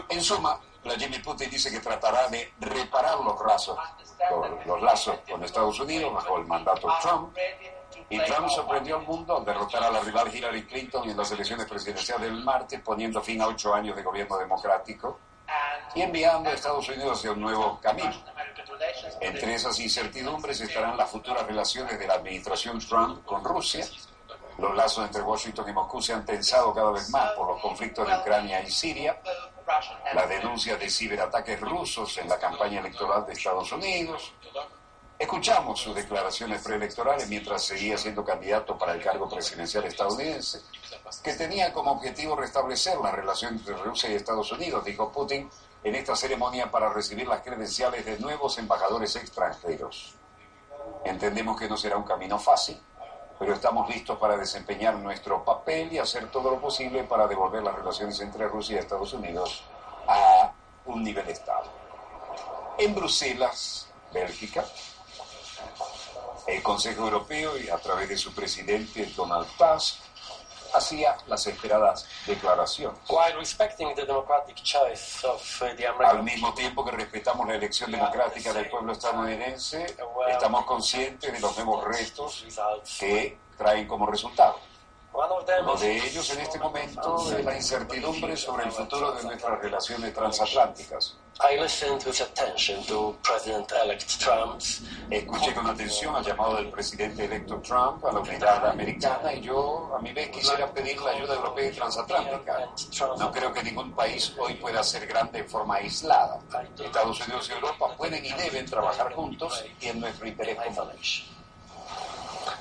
En 0.09 0.21
suma, 0.21 0.59
Vladimir 0.83 1.23
Putin 1.23 1.49
dice 1.49 1.71
que 1.71 1.79
tratará 1.79 2.27
de 2.27 2.51
reparar 2.59 3.17
los, 3.19 3.39
los 4.65 4.81
lazos 4.81 5.19
con 5.29 5.41
Estados 5.41 5.79
Unidos 5.79 6.13
bajo 6.13 6.37
el 6.37 6.45
mandato 6.45 6.87
de 6.87 6.93
Trump. 7.01 7.37
Y 8.09 8.19
Trump 8.25 8.49
sorprendió 8.49 8.97
al 8.97 9.03
mundo 9.03 9.37
al 9.37 9.45
derrotar 9.45 9.83
a 9.85 9.91
la 9.91 10.01
rival 10.01 10.35
Hillary 10.35 10.65
Clinton 10.65 11.09
en 11.09 11.15
las 11.15 11.31
elecciones 11.31 11.65
presidenciales 11.65 12.29
del 12.29 12.43
martes, 12.43 12.81
poniendo 12.81 13.21
fin 13.21 13.41
a 13.41 13.47
ocho 13.47 13.73
años 13.73 13.95
de 13.95 14.03
gobierno 14.03 14.37
democrático 14.37 15.19
y 15.95 16.01
enviando 16.01 16.49
a 16.49 16.53
Estados 16.53 16.89
Unidos 16.89 17.17
hacia 17.17 17.31
un 17.31 17.39
nuevo 17.39 17.79
camino. 17.81 18.13
Entre 19.19 19.55
esas 19.55 19.79
incertidumbres 19.79 20.59
estarán 20.61 20.97
las 20.97 21.09
futuras 21.09 21.45
relaciones 21.45 21.97
de 21.99 22.07
la 22.07 22.15
administración 22.15 22.79
Trump 22.79 23.25
con 23.25 23.43
Rusia. 23.43 23.85
Los 24.57 24.75
lazos 24.75 25.05
entre 25.05 25.21
Washington 25.21 25.69
y 25.69 25.73
Moscú 25.73 26.01
se 26.01 26.13
han 26.13 26.25
tensado 26.25 26.73
cada 26.73 26.91
vez 26.91 27.09
más 27.09 27.31
por 27.31 27.47
los 27.47 27.61
conflictos 27.61 28.07
de 28.07 28.15
Ucrania 28.15 28.61
y 28.61 28.69
Siria, 28.69 29.19
la 30.13 30.27
denuncia 30.27 30.77
de 30.77 30.89
ciberataques 30.89 31.59
rusos 31.59 32.17
en 32.17 32.29
la 32.29 32.37
campaña 32.37 32.79
electoral 32.79 33.25
de 33.25 33.33
Estados 33.33 33.71
Unidos. 33.71 34.33
Escuchamos 35.17 35.79
sus 35.79 35.95
declaraciones 35.95 36.61
preelectorales 36.61 37.29
mientras 37.29 37.63
seguía 37.63 37.97
siendo 37.97 38.25
candidato 38.25 38.77
para 38.77 38.93
el 38.93 39.01
cargo 39.01 39.29
presidencial 39.29 39.85
estadounidense, 39.85 40.61
que 41.23 41.33
tenía 41.33 41.71
como 41.71 41.91
objetivo 41.93 42.35
restablecer 42.35 42.97
la 42.97 43.11
relación 43.11 43.55
entre 43.55 43.75
Rusia 43.75 44.09
y 44.09 44.15
Estados 44.15 44.51
Unidos, 44.51 44.83
dijo 44.83 45.11
Putin 45.11 45.49
en 45.83 45.95
esta 45.95 46.15
ceremonia 46.15 46.71
para 46.71 46.89
recibir 46.89 47.27
las 47.27 47.41
credenciales 47.41 48.05
de 48.05 48.17
nuevos 48.19 48.57
embajadores 48.57 49.15
extranjeros. 49.15 50.15
Entendemos 51.03 51.59
que 51.59 51.67
no 51.67 51.77
será 51.77 51.97
un 51.97 52.03
camino 52.03 52.39
fácil, 52.39 52.79
pero 53.37 53.53
estamos 53.53 53.89
listos 53.89 54.17
para 54.17 54.37
desempeñar 54.37 54.95
nuestro 54.95 55.43
papel 55.43 55.91
y 55.91 55.99
hacer 55.99 56.31
todo 56.31 56.51
lo 56.51 56.61
posible 56.61 57.03
para 57.03 57.27
devolver 57.27 57.63
las 57.63 57.75
relaciones 57.75 58.19
entre 58.21 58.47
Rusia 58.47 58.75
y 58.75 58.79
Estados 58.79 59.13
Unidos 59.13 59.63
a 60.07 60.53
un 60.85 61.03
nivel 61.03 61.27
estable. 61.29 61.69
En 62.77 62.95
Bruselas, 62.95 63.87
Bélgica, 64.13 64.65
el 66.47 66.61
Consejo 66.61 67.03
Europeo 67.03 67.57
y 67.57 67.69
a 67.69 67.77
través 67.77 68.09
de 68.09 68.17
su 68.17 68.33
presidente 68.33 69.05
Donald 69.15 69.47
Tusk 69.57 70.02
hacía 70.73 71.15
las 71.27 71.45
esperadas 71.47 72.07
declaraciones. 72.25 72.99
Uh, 73.09 73.19
Al 76.05 76.23
mismo 76.23 76.53
tiempo 76.53 76.83
que 76.85 76.91
respetamos 76.91 77.47
la 77.47 77.55
elección 77.55 77.91
democrática 77.91 78.53
del 78.53 78.69
pueblo 78.69 78.93
estadounidense, 78.93 79.95
estamos 80.29 80.65
conscientes 80.65 81.31
de 81.31 81.39
los 81.39 81.55
nuevos 81.57 81.83
retos 81.83 82.45
que 82.99 83.37
traen 83.57 83.87
como 83.87 84.05
resultado. 84.07 84.57
Uno 85.13 85.75
de 85.75 85.97
ellos 85.97 86.27
en 86.31 86.39
este 86.39 86.57
momento 86.57 87.37
es 87.37 87.45
la 87.45 87.55
incertidumbre 87.55 88.35
sobre 88.35 88.65
el 88.65 88.71
futuro 88.71 89.11
de 89.11 89.23
nuestras 89.23 89.59
relaciones 89.59 90.13
transatlánticas. 90.13 91.17
I 91.45 91.57
listened 91.59 92.05
with 92.05 92.21
attention 92.21 92.81
to 92.83 93.17
President-elect 93.21 94.17
Trump's 94.17 94.81
Escuché 95.09 95.53
con 95.53 95.67
atención 95.67 96.15
al 96.15 96.23
llamado 96.23 96.55
del 96.55 96.69
presidente 96.69 97.25
electo 97.25 97.59
Trump 97.59 98.05
a 98.05 98.13
la 98.13 98.19
unidad 98.19 98.65
americana 98.65 99.33
y 99.33 99.41
yo 99.41 99.93
a 99.93 100.01
mi 100.01 100.13
vez 100.13 100.29
quisiera 100.29 100.71
pedir 100.73 101.01
la 101.01 101.11
ayuda 101.11 101.35
europea 101.35 101.69
y 101.69 101.71
transatlántica. 101.73 102.69
No 103.19 103.29
creo 103.29 103.51
que 103.51 103.61
ningún 103.61 103.91
país 103.91 104.33
hoy 104.39 104.53
pueda 104.53 104.81
ser 104.83 105.05
grande 105.05 105.39
en 105.39 105.49
forma 105.49 105.75
aislada. 105.75 106.39
Estados 106.79 107.19
Unidos 107.19 107.49
y 107.49 107.53
Europa 107.53 107.93
pueden 107.97 108.25
y 108.25 108.31
deben 108.31 108.65
trabajar 108.65 109.13
juntos 109.13 109.65
y 109.81 109.87
en 109.87 109.99
nuestro 109.99 110.25
interés 110.25 110.55
común. 110.55 110.87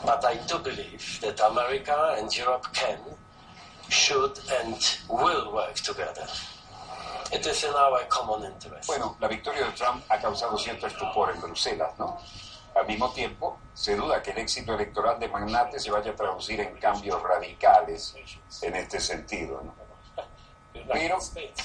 But 0.04 0.24
I 0.24 0.38
do 0.48 0.58
believe 0.58 1.20
that 1.20 1.40
America 1.40 2.16
and 2.18 2.28
Europe 2.36 2.66
can, 2.72 2.98
should, 3.88 4.40
and 4.60 4.76
will 5.08 5.52
work 5.52 5.76
together. 5.76 6.26
Bueno, 8.86 9.16
la 9.20 9.28
victoria 9.28 9.66
de 9.66 9.72
Trump 9.72 10.04
ha 10.08 10.18
causado 10.18 10.58
cierto 10.58 10.86
estupor 10.86 11.30
en 11.30 11.40
Bruselas, 11.40 11.92
¿no? 11.98 12.18
Al 12.74 12.86
mismo 12.86 13.10
tiempo, 13.12 13.58
se 13.74 13.96
duda 13.96 14.22
que 14.22 14.30
el 14.30 14.38
éxito 14.38 14.74
electoral 14.74 15.18
de 15.18 15.28
Magnate 15.28 15.78
se 15.78 15.90
vaya 15.90 16.12
a 16.12 16.14
traducir 16.14 16.60
en 16.60 16.78
cambios 16.78 17.22
radicales 17.22 18.14
en 18.62 18.76
este 18.76 19.00
sentido, 19.00 19.60
¿no? 19.62 19.74
Pero 20.90 21.18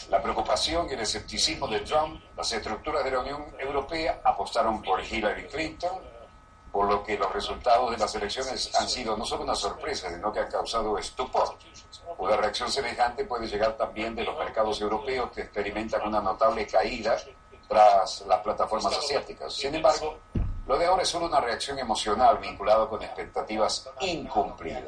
la 0.09 0.21
preocupación 0.21 0.87
y 0.89 0.93
el 0.93 0.99
escepticismo 0.99 1.67
de 1.67 1.79
Trump, 1.81 2.21
las 2.35 2.51
estructuras 2.51 3.03
de 3.03 3.11
la 3.11 3.19
Unión 3.19 3.45
Europea 3.57 4.21
apostaron 4.23 4.81
por 4.81 5.01
Hillary 5.01 5.47
Clinton, 5.47 6.01
por 6.71 6.87
lo 6.87 7.03
que 7.03 7.17
los 7.17 7.31
resultados 7.33 7.91
de 7.91 7.97
las 7.97 8.13
elecciones 8.15 8.73
han 8.75 8.87
sido 8.87 9.15
no 9.17 9.25
solo 9.25 9.43
una 9.43 9.55
sorpresa, 9.55 10.09
sino 10.09 10.31
que 10.31 10.39
han 10.39 10.51
causado 10.51 10.97
estupor. 10.97 11.57
Una 12.17 12.35
reacción 12.35 12.71
semejante 12.71 13.25
puede 13.25 13.47
llegar 13.47 13.77
también 13.77 14.15
de 14.15 14.23
los 14.23 14.37
mercados 14.37 14.81
europeos 14.81 15.31
que 15.31 15.41
experimentan 15.41 16.07
una 16.07 16.19
notable 16.19 16.65
caída 16.65 17.15
tras 17.67 18.21
las 18.21 18.39
plataformas 18.39 18.97
asiáticas. 18.97 19.53
Sin 19.53 19.75
embargo, 19.75 20.17
lo 20.67 20.77
de 20.77 20.85
ahora 20.85 21.03
es 21.03 21.09
solo 21.09 21.27
una 21.27 21.39
reacción 21.39 21.79
emocional 21.79 22.39
vinculada 22.39 22.87
con 22.89 23.01
expectativas 23.01 23.89
incumplidas. 24.01 24.83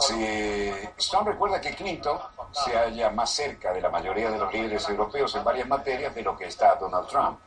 Si 0.00 0.72
Stone 0.96 1.30
recuerda 1.30 1.60
que 1.60 1.74
Clinton 1.74 2.18
se 2.52 2.72
halla 2.74 3.10
más 3.10 3.30
cerca 3.30 3.72
de 3.72 3.80
la 3.82 3.90
mayoría 3.90 4.30
de 4.30 4.38
los 4.38 4.52
líderes 4.52 4.88
europeos 4.88 5.34
en 5.34 5.44
varias 5.44 5.68
materias 5.68 6.14
de 6.14 6.22
lo 6.22 6.36
que 6.36 6.46
está 6.46 6.76
Donald 6.76 7.06
Trump. 7.08 7.38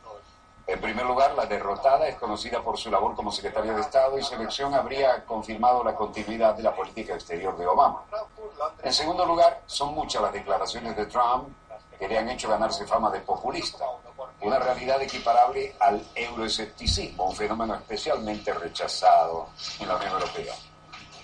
En 0.69 0.79
primer 0.79 1.03
lugar, 1.03 1.33
la 1.33 1.47
derrotada 1.47 2.07
es 2.07 2.15
conocida 2.17 2.61
por 2.61 2.77
su 2.77 2.91
labor 2.91 3.15
como 3.15 3.31
secretaria 3.31 3.73
de 3.73 3.81
Estado 3.81 4.19
y 4.19 4.21
su 4.21 4.35
elección 4.35 4.71
habría 4.75 5.25
confirmado 5.25 5.83
la 5.83 5.95
continuidad 5.95 6.53
de 6.53 6.61
la 6.61 6.75
política 6.75 7.15
exterior 7.15 7.57
de 7.57 7.65
Obama. 7.65 8.03
En 8.83 8.93
segundo 8.93 9.25
lugar, 9.25 9.63
son 9.65 9.95
muchas 9.95 10.21
las 10.21 10.31
declaraciones 10.31 10.95
de 10.95 11.07
Trump 11.07 11.49
que 11.97 12.07
le 12.07 12.19
han 12.19 12.29
hecho 12.29 12.49
ganarse 12.49 12.85
fama 12.85 13.09
de 13.09 13.19
populista, 13.21 13.83
una 14.41 14.59
realidad 14.59 15.01
equiparable 15.01 15.75
al 15.79 16.05
euroescepticismo, 16.13 17.29
un 17.29 17.35
fenómeno 17.35 17.73
especialmente 17.73 18.53
rechazado 18.53 19.49
en 19.79 19.87
la 19.87 19.95
Unión 19.95 20.13
Europea. 20.13 20.53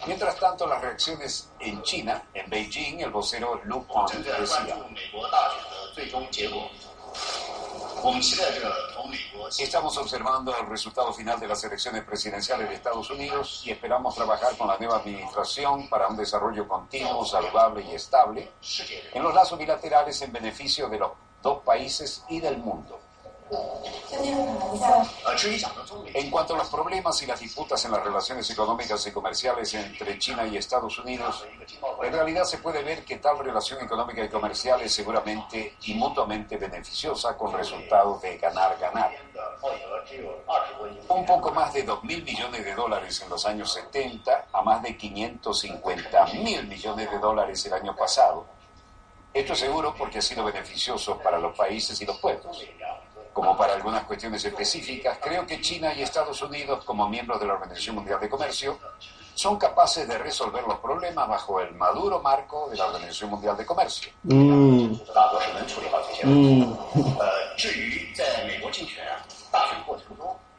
Mientras 0.08 0.38
tanto, 0.38 0.66
las 0.66 0.82
reacciones 0.82 1.52
en 1.60 1.84
China, 1.84 2.24
en 2.34 2.50
Beijing, 2.50 3.00
el 3.02 3.12
vocero 3.12 3.62
Lu 3.66 3.86
Quan 3.86 4.08
decía, 4.24 4.76
Estamos 9.58 9.98
observando 9.98 10.56
el 10.58 10.68
resultado 10.68 11.14
final 11.14 11.40
de 11.40 11.48
las 11.48 11.64
elecciones 11.64 12.04
presidenciales 12.04 12.70
de 12.70 12.76
Estados 12.76 13.10
Unidos 13.10 13.62
y 13.66 13.72
esperamos 13.72 14.16
trabajar 14.16 14.56
con 14.58 14.68
la 14.68 14.78
nueva 14.78 14.98
administración 14.98 15.88
para 15.90 16.08
un 16.08 16.18
desarrollo 16.18 16.68
continuo, 16.68 17.26
saludable 17.26 17.84
y 17.84 17.96
estable 17.96 18.52
en 19.14 19.24
los 19.24 19.34
lazos 19.34 19.58
bilaterales 19.58 20.22
en 20.22 20.32
beneficio 20.32 20.90
de 20.90 21.00
los 21.00 21.12
dos 21.42 21.64
países 21.64 22.24
y 22.30 22.40
del 22.40 22.58
mundo. 22.58 23.00
En 26.14 26.32
cuanto 26.32 26.56
a 26.56 26.58
los 26.58 26.70
problemas 26.70 27.22
y 27.22 27.28
las 27.28 27.40
disputas 27.40 27.84
en 27.86 27.92
las 27.92 28.04
relaciones 28.04 28.50
económicas 28.50 29.06
y 29.06 29.12
comerciales 29.12 29.74
entre 29.74 30.18
China 30.18 30.48
y 30.48 30.58
Estados 30.58 30.98
Unidos, 30.98 31.46
en 32.02 32.14
realidad 32.14 32.44
se 32.46 32.58
puede 32.58 32.82
ver 32.82 33.04
que 33.06 33.18
tal 33.18 33.38
relación 33.38 33.84
económica 33.84 34.24
y 34.24 34.30
comercial 34.30 34.82
es 34.82 34.94
seguramente 34.94 35.76
y 35.84 35.94
mutuamente 35.94 36.58
beneficiosa 36.58 37.38
con 37.38 37.54
resultados 37.54 38.22
de 38.22 38.38
ganar-ganar. 38.38 39.12
Un 41.10 41.26
poco 41.26 41.52
más 41.52 41.74
de 41.74 41.84
2 41.84 42.04
mil 42.04 42.24
millones 42.24 42.64
de 42.64 42.74
dólares 42.74 43.22
en 43.22 43.30
los 43.30 43.46
años 43.46 43.72
70 43.74 44.48
a 44.52 44.62
más 44.62 44.82
de 44.82 44.98
550 44.98 46.26
mil 46.34 46.66
millones 46.68 47.12
de 47.12 47.20
dólares 47.20 47.66
el 47.66 47.74
año 47.74 47.96
pasado. 47.96 48.46
Esto 49.34 49.54
es 49.54 49.60
seguro 49.60 49.94
porque 49.96 50.20
ha 50.20 50.22
sido 50.22 50.46
beneficioso 50.46 51.20
para 51.20 51.38
los 51.38 51.56
países 51.56 52.00
y 52.02 52.06
los 52.06 52.18
pueblos 52.20 52.64
como 53.36 53.58
para 53.58 53.74
algunas 53.74 54.06
cuestiones 54.06 54.46
específicas, 54.46 55.18
creo 55.22 55.46
que 55.46 55.60
China 55.60 55.94
y 55.94 56.02
Estados 56.02 56.42
Unidos, 56.42 56.86
como 56.86 57.10
miembros 57.10 57.38
de 57.42 57.46
la 57.46 57.56
Organización 57.56 57.98
Mundial 57.98 58.18
de 58.18 58.30
Comercio, 58.30 58.80
son 59.34 59.58
capaces 59.58 60.08
de 60.08 60.18
resolver 60.18 60.64
los 60.64 60.80
problemas 60.80 61.28
bajo 61.28 61.60
el 61.60 61.76
maduro 61.76 62.22
marco 62.22 62.70
de 62.70 62.78
la 62.78 62.86
Organización 62.86 63.32
Mundial 63.32 63.58
de 63.58 63.66
Comercio. 63.66 64.10
Mm. 64.24 64.32
Mm. 64.34 65.00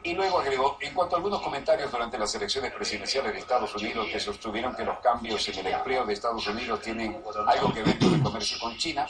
Y 0.02 0.12
luego 0.12 0.38
agregó, 0.38 0.76
en 0.78 0.92
cuanto 0.92 1.16
a 1.16 1.18
algunos 1.18 1.40
comentarios 1.40 1.90
durante 1.90 2.18
las 2.18 2.34
elecciones 2.34 2.74
presidenciales 2.74 3.32
de 3.32 3.38
Estados 3.38 3.74
Unidos 3.74 4.06
que 4.12 4.20
sostuvieron 4.20 4.76
que 4.76 4.84
los 4.84 4.98
cambios 4.98 5.48
en 5.48 5.58
el 5.60 5.66
empleo 5.68 6.04
de 6.04 6.12
Estados 6.12 6.46
Unidos 6.46 6.82
tienen 6.82 7.22
algo 7.46 7.72
que 7.72 7.82
ver 7.82 7.98
con 7.98 8.12
el 8.12 8.22
comercio 8.22 8.58
con 8.60 8.76
China, 8.76 9.06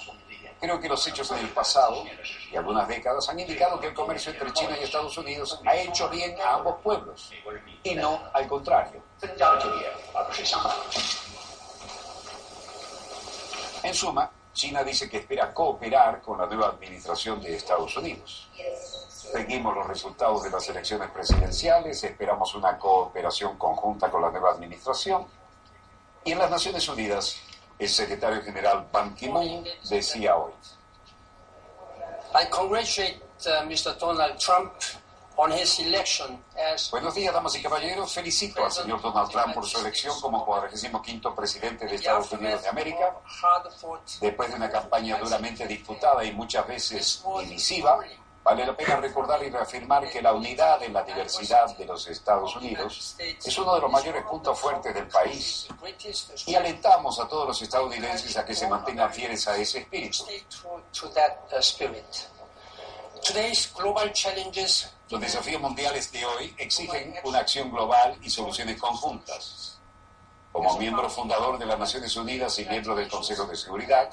Creo 0.60 0.80
que 0.80 0.88
los 0.88 1.06
hechos 1.06 1.30
en 1.32 1.38
el 1.38 1.50
pasado 1.50 2.04
y 2.50 2.56
algunas 2.56 2.88
décadas 2.88 3.28
han 3.28 3.38
indicado 3.38 3.78
que 3.78 3.88
el 3.88 3.94
comercio 3.94 4.32
entre 4.32 4.52
China 4.52 4.76
y 4.80 4.84
Estados 4.84 5.16
Unidos 5.18 5.60
ha 5.66 5.76
hecho 5.76 6.08
bien 6.08 6.34
a 6.40 6.54
ambos 6.54 6.80
pueblos 6.82 7.30
y 7.82 7.94
no 7.94 8.20
al 8.32 8.46
contrario. 8.48 9.02
En 13.82 13.94
suma, 13.94 14.30
China 14.52 14.82
dice 14.82 15.08
que 15.08 15.18
espera 15.18 15.52
cooperar 15.52 16.22
con 16.22 16.38
la 16.38 16.46
nueva 16.46 16.68
administración 16.68 17.40
de 17.42 17.54
Estados 17.54 17.94
Unidos. 17.96 18.48
Seguimos 19.08 19.74
los 19.74 19.86
resultados 19.86 20.42
de 20.44 20.50
las 20.50 20.66
elecciones 20.68 21.10
presidenciales, 21.10 22.02
esperamos 22.02 22.54
una 22.54 22.78
cooperación 22.78 23.58
conjunta 23.58 24.10
con 24.10 24.22
la 24.22 24.30
nueva 24.30 24.52
administración 24.52 25.26
y 26.24 26.32
en 26.32 26.38
las 26.38 26.50
Naciones 26.50 26.88
Unidas 26.88 27.36
el 27.78 27.88
secretario 27.88 28.42
general 28.42 28.86
Ban 28.92 29.14
Ki-moon 29.14 29.64
decía 29.88 30.36
hoy. 30.36 30.52
I 32.34 32.48
congratulate 32.50 33.20
uh, 33.46 33.64
Mr. 33.66 33.98
Donald 33.98 34.38
Trump 34.38 34.72
on 35.36 35.52
his 35.52 35.78
election 35.80 36.38
as 36.56 36.90
Buenos 36.90 37.14
días, 37.14 37.32
damas 37.32 37.54
y 37.54 37.62
caballeros. 37.62 38.12
Felicito 38.12 38.64
al 38.64 38.72
señor 38.72 39.00
Donald 39.00 39.30
Trump 39.30 39.54
por 39.54 39.66
su 39.66 39.78
elección 39.78 40.18
como 40.20 40.44
45 40.44 41.34
presidente 41.34 41.86
de 41.86 41.94
Estados 41.94 42.32
Unidos 42.32 42.62
de 42.62 42.68
América. 42.68 43.14
Después 44.20 44.50
de 44.50 44.56
una 44.56 44.70
campaña 44.70 45.18
duramente 45.18 45.66
disputada 45.66 46.24
y 46.24 46.32
muchas 46.32 46.66
veces 46.66 47.24
divisiva, 47.40 48.00
Vale 48.46 48.64
la 48.64 48.76
pena 48.76 48.94
recordar 48.94 49.42
y 49.42 49.50
reafirmar 49.50 50.08
que 50.08 50.22
la 50.22 50.32
unidad 50.32 50.80
en 50.80 50.92
la 50.92 51.02
diversidad 51.02 51.76
de 51.76 51.84
los 51.84 52.06
Estados 52.06 52.54
Unidos 52.54 53.16
es 53.18 53.58
uno 53.58 53.74
de 53.74 53.80
los 53.80 53.90
mayores 53.90 54.22
puntos 54.22 54.56
fuertes 54.56 54.94
del 54.94 55.08
país 55.08 55.66
y 56.46 56.54
alentamos 56.54 57.18
a 57.18 57.26
todos 57.26 57.48
los 57.48 57.60
estadounidenses 57.60 58.36
a 58.36 58.44
que 58.44 58.54
se 58.54 58.68
mantengan 58.68 59.12
fieles 59.12 59.48
a 59.48 59.56
ese 59.56 59.80
espíritu. 59.80 60.24
Los 65.10 65.20
desafíos 65.20 65.60
mundiales 65.60 66.12
de 66.12 66.24
hoy 66.24 66.54
exigen 66.56 67.16
una 67.24 67.40
acción 67.40 67.72
global 67.72 68.16
y 68.22 68.30
soluciones 68.30 68.80
conjuntas. 68.80 69.80
Como 70.52 70.78
miembro 70.78 71.10
fundador 71.10 71.58
de 71.58 71.66
las 71.66 71.80
Naciones 71.80 72.14
Unidas 72.14 72.56
y 72.60 72.64
miembro 72.66 72.94
del 72.94 73.08
Consejo 73.08 73.44
de 73.46 73.56
Seguridad, 73.56 74.08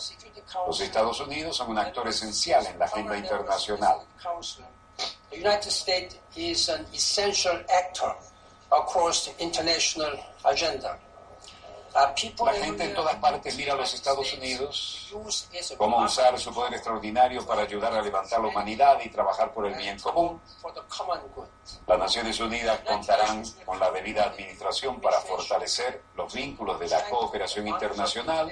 los 0.68 0.80
Estados 0.80 1.20
Unidos 1.22 1.58
son 1.58 1.72
un 1.72 1.78
actor 1.78 2.08
esencial 2.08 2.66
en 2.66 2.80
la 2.80 2.86
agenda 2.86 3.18
internacional. 3.18 3.98
The 5.30 5.38
United 5.40 5.72
States 5.72 6.16
is 6.36 6.70
actor 7.70 8.16
across 8.72 9.26
the 9.26 9.44
international 9.44 10.20
agenda. 10.44 10.98
La 11.94 12.54
gente 12.54 12.84
en 12.86 12.94
todas 12.96 13.16
partes 13.18 13.56
mira 13.56 13.74
a 13.74 13.76
los 13.76 13.94
Estados 13.94 14.34
Unidos 14.34 15.14
como 15.78 16.04
usar 16.04 16.40
su 16.40 16.52
poder 16.52 16.74
extraordinario 16.74 17.46
para 17.46 17.62
ayudar 17.62 17.94
a 17.94 18.02
levantar 18.02 18.42
la 18.42 18.48
humanidad 18.48 19.00
y 19.04 19.10
trabajar 19.10 19.54
por 19.54 19.68
el 19.68 19.76
bien 19.76 20.00
común. 20.00 20.42
Las 21.86 22.00
Naciones 22.00 22.40
Unidas 22.40 22.80
contarán 22.80 23.44
con 23.64 23.80
la 23.80 23.92
debida 23.92 24.24
administración 24.24 25.00
para 25.00 25.20
fortalecer 25.22 26.02
los 26.16 26.34
vínculos 26.34 26.80
de 26.80 26.88
la 26.88 27.08
cooperación 27.10 27.68
internacional 27.68 28.52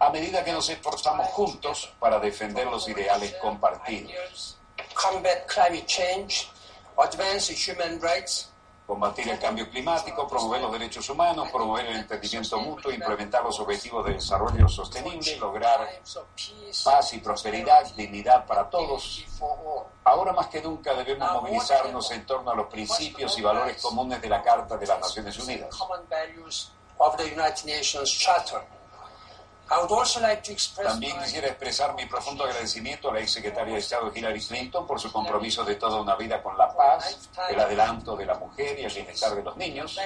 a 0.00 0.10
medida 0.10 0.44
que 0.44 0.52
nos 0.52 0.68
esforzamos 0.68 1.28
juntos 1.28 1.92
para 2.00 2.18
defender 2.18 2.66
los 2.66 2.88
ideales 2.88 3.34
compartidos. 3.40 4.58
Combatir 8.90 9.28
el 9.28 9.38
cambio 9.38 9.70
climático, 9.70 10.26
promover 10.26 10.62
los 10.62 10.72
derechos 10.72 11.08
humanos, 11.08 11.48
promover 11.52 11.86
el 11.86 11.98
entendimiento 11.98 12.58
mutuo, 12.58 12.90
implementar 12.90 13.40
los 13.44 13.60
objetivos 13.60 14.04
de 14.04 14.14
desarrollo 14.14 14.66
sostenible, 14.68 15.36
lograr 15.36 15.88
paz 16.84 17.14
y 17.14 17.18
prosperidad, 17.18 17.86
dignidad 17.94 18.44
para 18.44 18.68
todos. 18.68 19.24
Ahora 20.02 20.32
más 20.32 20.48
que 20.48 20.60
nunca 20.60 20.92
debemos 20.94 21.30
movilizarnos 21.34 22.10
en 22.10 22.26
torno 22.26 22.50
a 22.50 22.56
los 22.56 22.66
principios 22.66 23.38
y 23.38 23.42
valores 23.42 23.80
comunes 23.80 24.20
de 24.20 24.28
la 24.28 24.42
Carta 24.42 24.76
de 24.76 24.86
las 24.88 24.98
Naciones 24.98 25.38
Unidas. 25.38 25.68
También 30.82 31.16
quisiera 31.22 31.46
expresar 31.46 31.94
mi 31.94 32.04
profundo 32.06 32.42
agradecimiento 32.42 33.08
a 33.08 33.14
la 33.14 33.20
ex 33.20 33.30
secretaria 33.30 33.74
de 33.74 33.78
Estado 33.78 34.10
Hillary 34.12 34.40
Clinton 34.40 34.84
por 34.84 34.98
su 34.98 35.12
compromiso 35.12 35.62
de 35.64 35.76
toda 35.76 36.00
una 36.00 36.16
vida 36.16 36.42
con 36.42 36.58
la 36.58 36.74
paz, 36.74 37.30
el 37.48 37.60
adelanto 37.60 38.16
de 38.16 38.26
la 38.26 38.34
mujer 38.34 38.80
y 38.80 38.84
el 38.84 38.92
bienestar 38.92 39.32
de 39.36 39.44
los 39.44 39.56
niños. 39.56 39.96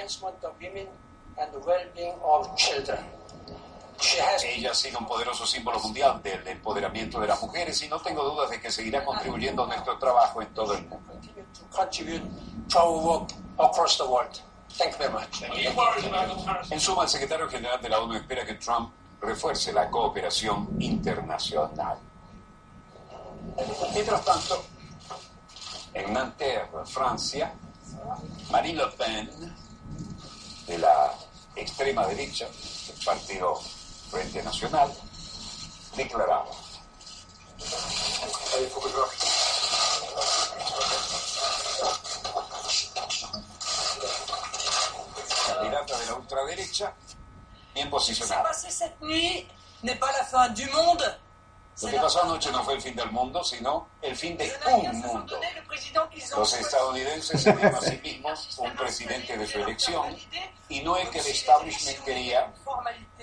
Ella 4.45 4.71
ha 4.71 4.75
sido 4.75 4.99
un 4.99 5.07
poderoso 5.07 5.47
símbolo 5.47 5.79
mundial 5.81 6.23
del 6.23 6.47
empoderamiento 6.47 7.19
de 7.19 7.29
las 7.29 7.41
mujeres 7.41 7.81
y 7.83 7.89
no 7.89 7.99
tengo 8.01 8.23
dudas 8.23 8.51
de 8.51 8.61
que 8.61 8.71
seguirá 8.71 9.03
contribuyendo 9.03 9.65
a 9.65 9.67
nuestro 9.69 9.99
trabajo 9.99 10.43
en 10.43 10.53
todo 10.53 10.75
el 10.75 10.87
mundo. 10.87 11.11
En 16.71 16.81
suma, 16.81 17.05
el 17.05 17.09
secretario 17.09 17.49
general 17.49 17.81
de 17.81 17.89
la 17.89 18.01
ONU 18.01 18.15
espera 18.15 18.45
que 18.45 18.55
Trump 18.55 18.93
refuerce 19.25 19.73
la 19.73 19.91
cooperación 19.91 20.69
internacional. 20.79 21.99
Mientras 23.93 24.25
tanto, 24.25 24.65
en 25.93 26.13
Nanterre, 26.13 26.69
Francia, 26.87 27.53
Marine 28.51 28.85
Le 28.85 28.91
Pen, 28.93 29.57
de 30.67 30.79
la 30.79 31.15
extrema 31.57 32.07
derecha, 32.07 32.47
del 32.47 33.05
partido 33.05 33.57
Frente 34.11 34.43
Nacional, 34.43 34.93
declaraba. 35.97 36.51
Candidata 45.47 45.99
de 45.99 46.07
la 46.07 46.15
ultraderecha 46.15 46.95
bien 47.75 47.91
posicionada. 47.91 48.51
Lo 51.83 51.89
que 51.89 51.97
pasó 51.99 52.23
anoche 52.23 52.53
no 52.53 52.63
fue 52.63 52.75
el 52.75 52.83
fin 52.83 52.95
del 52.95 53.11
mundo, 53.11 53.43
sino 53.43 53.89
el 54.01 54.15
fin 54.15 54.37
de 54.37 54.53
un 54.69 55.01
mundo. 55.01 55.41
Los 56.37 56.53
estadounidenses 56.55 57.43
se 57.43 57.53
dieron 57.53 57.75
a 57.75 57.81
sí 57.81 58.01
mismos 58.05 58.59
un 58.59 58.77
presidente 58.77 59.37
de 59.37 59.47
su 59.47 59.59
elección 59.59 60.17
y 60.69 60.83
no 60.83 60.97
es 60.97 61.09
que 61.09 61.19
el 61.19 61.27
establishment 61.27 61.99
quería, 62.05 62.53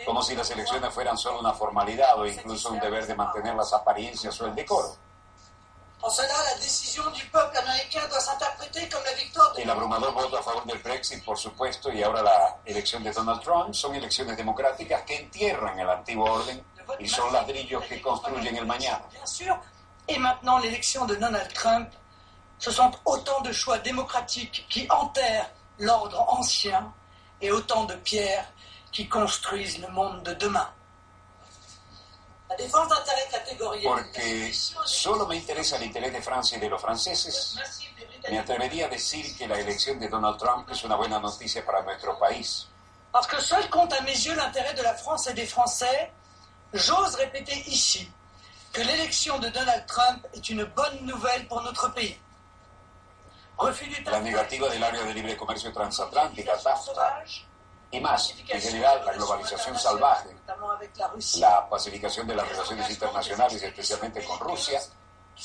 como 0.05 0.21
si 0.21 0.35
las 0.35 0.49
elecciones 0.51 0.93
fueran 0.93 1.17
solo 1.17 1.39
una 1.39 1.53
formalidad 1.53 2.19
o 2.19 2.25
incluso 2.25 2.71
un 2.71 2.79
deber 2.79 3.07
de 3.07 3.15
mantener 3.15 3.55
las 3.55 3.71
apariencias 3.71 4.39
o 4.41 4.47
el 4.47 4.55
decoro. 4.55 4.97
El 9.57 9.69
abrumador 9.69 10.13
voto 10.13 10.37
a 10.37 10.43
favor 10.43 10.65
del 10.65 10.79
Brexit, 10.79 11.23
por 11.23 11.37
supuesto, 11.37 11.91
y 11.91 12.01
ahora 12.01 12.23
la 12.23 12.57
elección 12.65 13.03
de 13.03 13.11
Donald 13.11 13.41
Trump 13.41 13.73
son 13.73 13.95
elecciones 13.95 14.35
democráticas 14.35 15.03
que 15.03 15.17
entierran 15.17 15.79
el 15.79 15.89
antiguo 15.89 16.25
orden 16.25 16.63
y 16.99 17.07
son 17.07 17.31
ladrillos 17.31 17.83
que 17.85 18.01
construyen 18.01 18.55
el 18.57 18.65
mañana. 18.65 19.03
Et 20.07 20.17
maintenant 20.17 20.57
l'élection 20.57 21.05
de 21.05 21.15
Donald 21.15 21.53
Trump, 21.53 21.89
ce 22.57 22.71
sont 22.71 22.91
autant 23.05 23.41
de 23.41 23.51
choix 23.53 23.77
démocratiques 23.77 24.65
qui 24.69 24.87
enterrent 24.89 25.51
l'ordre 25.77 26.25
ancien 26.29 26.91
et 27.39 27.51
autant 27.51 27.85
de 27.85 27.95
pierres 27.95 28.51
qui 28.91 29.07
construisent 29.07 29.79
le 29.79 29.87
monde 29.89 30.23
de 30.23 30.33
demain. 30.33 30.69
Porque 33.83 34.53
solo 34.53 35.27
me 35.27 35.35
interesa 35.35 35.77
el 35.77 35.83
interés 35.83 36.13
de 36.13 36.21
Francia 36.21 36.57
y 36.57 36.61
de 36.61 36.69
los 36.69 36.81
franceses. 36.81 37.55
Me 38.29 38.39
atrevería 38.39 38.85
a 38.85 38.89
decir 38.89 39.35
que 39.37 39.47
la 39.47 39.59
elección 39.59 39.99
de 39.99 40.07
Donald 40.07 40.37
Trump 40.37 40.69
es 40.69 40.83
una 40.83 40.95
buena 40.95 41.19
noticia 41.19 41.65
para 41.65 41.81
nuestro 41.81 42.17
país. 42.19 42.67
Parce 43.11 43.27
que 43.27 43.41
seul 43.41 43.69
compte 43.69 43.93
à 43.93 44.01
mes 44.01 44.15
yeux 44.25 44.35
l'intérêt 44.35 44.73
de 44.73 44.81
la 44.83 44.93
France 44.93 45.27
et 45.27 45.33
des 45.33 45.45
Français, 45.45 46.11
j'ose 46.71 47.15
répéter 47.15 47.57
ici 47.67 48.09
que 48.71 48.81
l'élection 48.81 49.37
de 49.39 49.49
Donald 49.49 49.85
Trump 49.85 50.25
est 50.33 50.49
une 50.49 50.63
bonne 50.63 51.05
nouvelle 51.05 51.45
pour 51.47 51.61
notre 51.61 51.89
pays. 51.93 52.17
La 54.05 54.21
negativa 54.21 54.69
del 54.69 54.83
área 54.83 55.03
de 55.03 55.13
libre 55.13 55.35
comercio 55.35 55.71
transatlántica, 55.71 56.57
TAFTA, 56.57 57.23
y 57.91 57.99
más, 57.99 58.33
en 58.47 58.61
general, 58.61 59.05
la 59.05 59.11
globalización 59.13 59.77
salvaje, 59.77 60.29
la 61.39 61.67
pacificación 61.67 62.25
de 62.25 62.35
las 62.35 62.47
relaciones 62.47 62.89
internacionales, 62.89 63.61
especialmente 63.61 64.23
con 64.23 64.39
Rusia, 64.39 64.81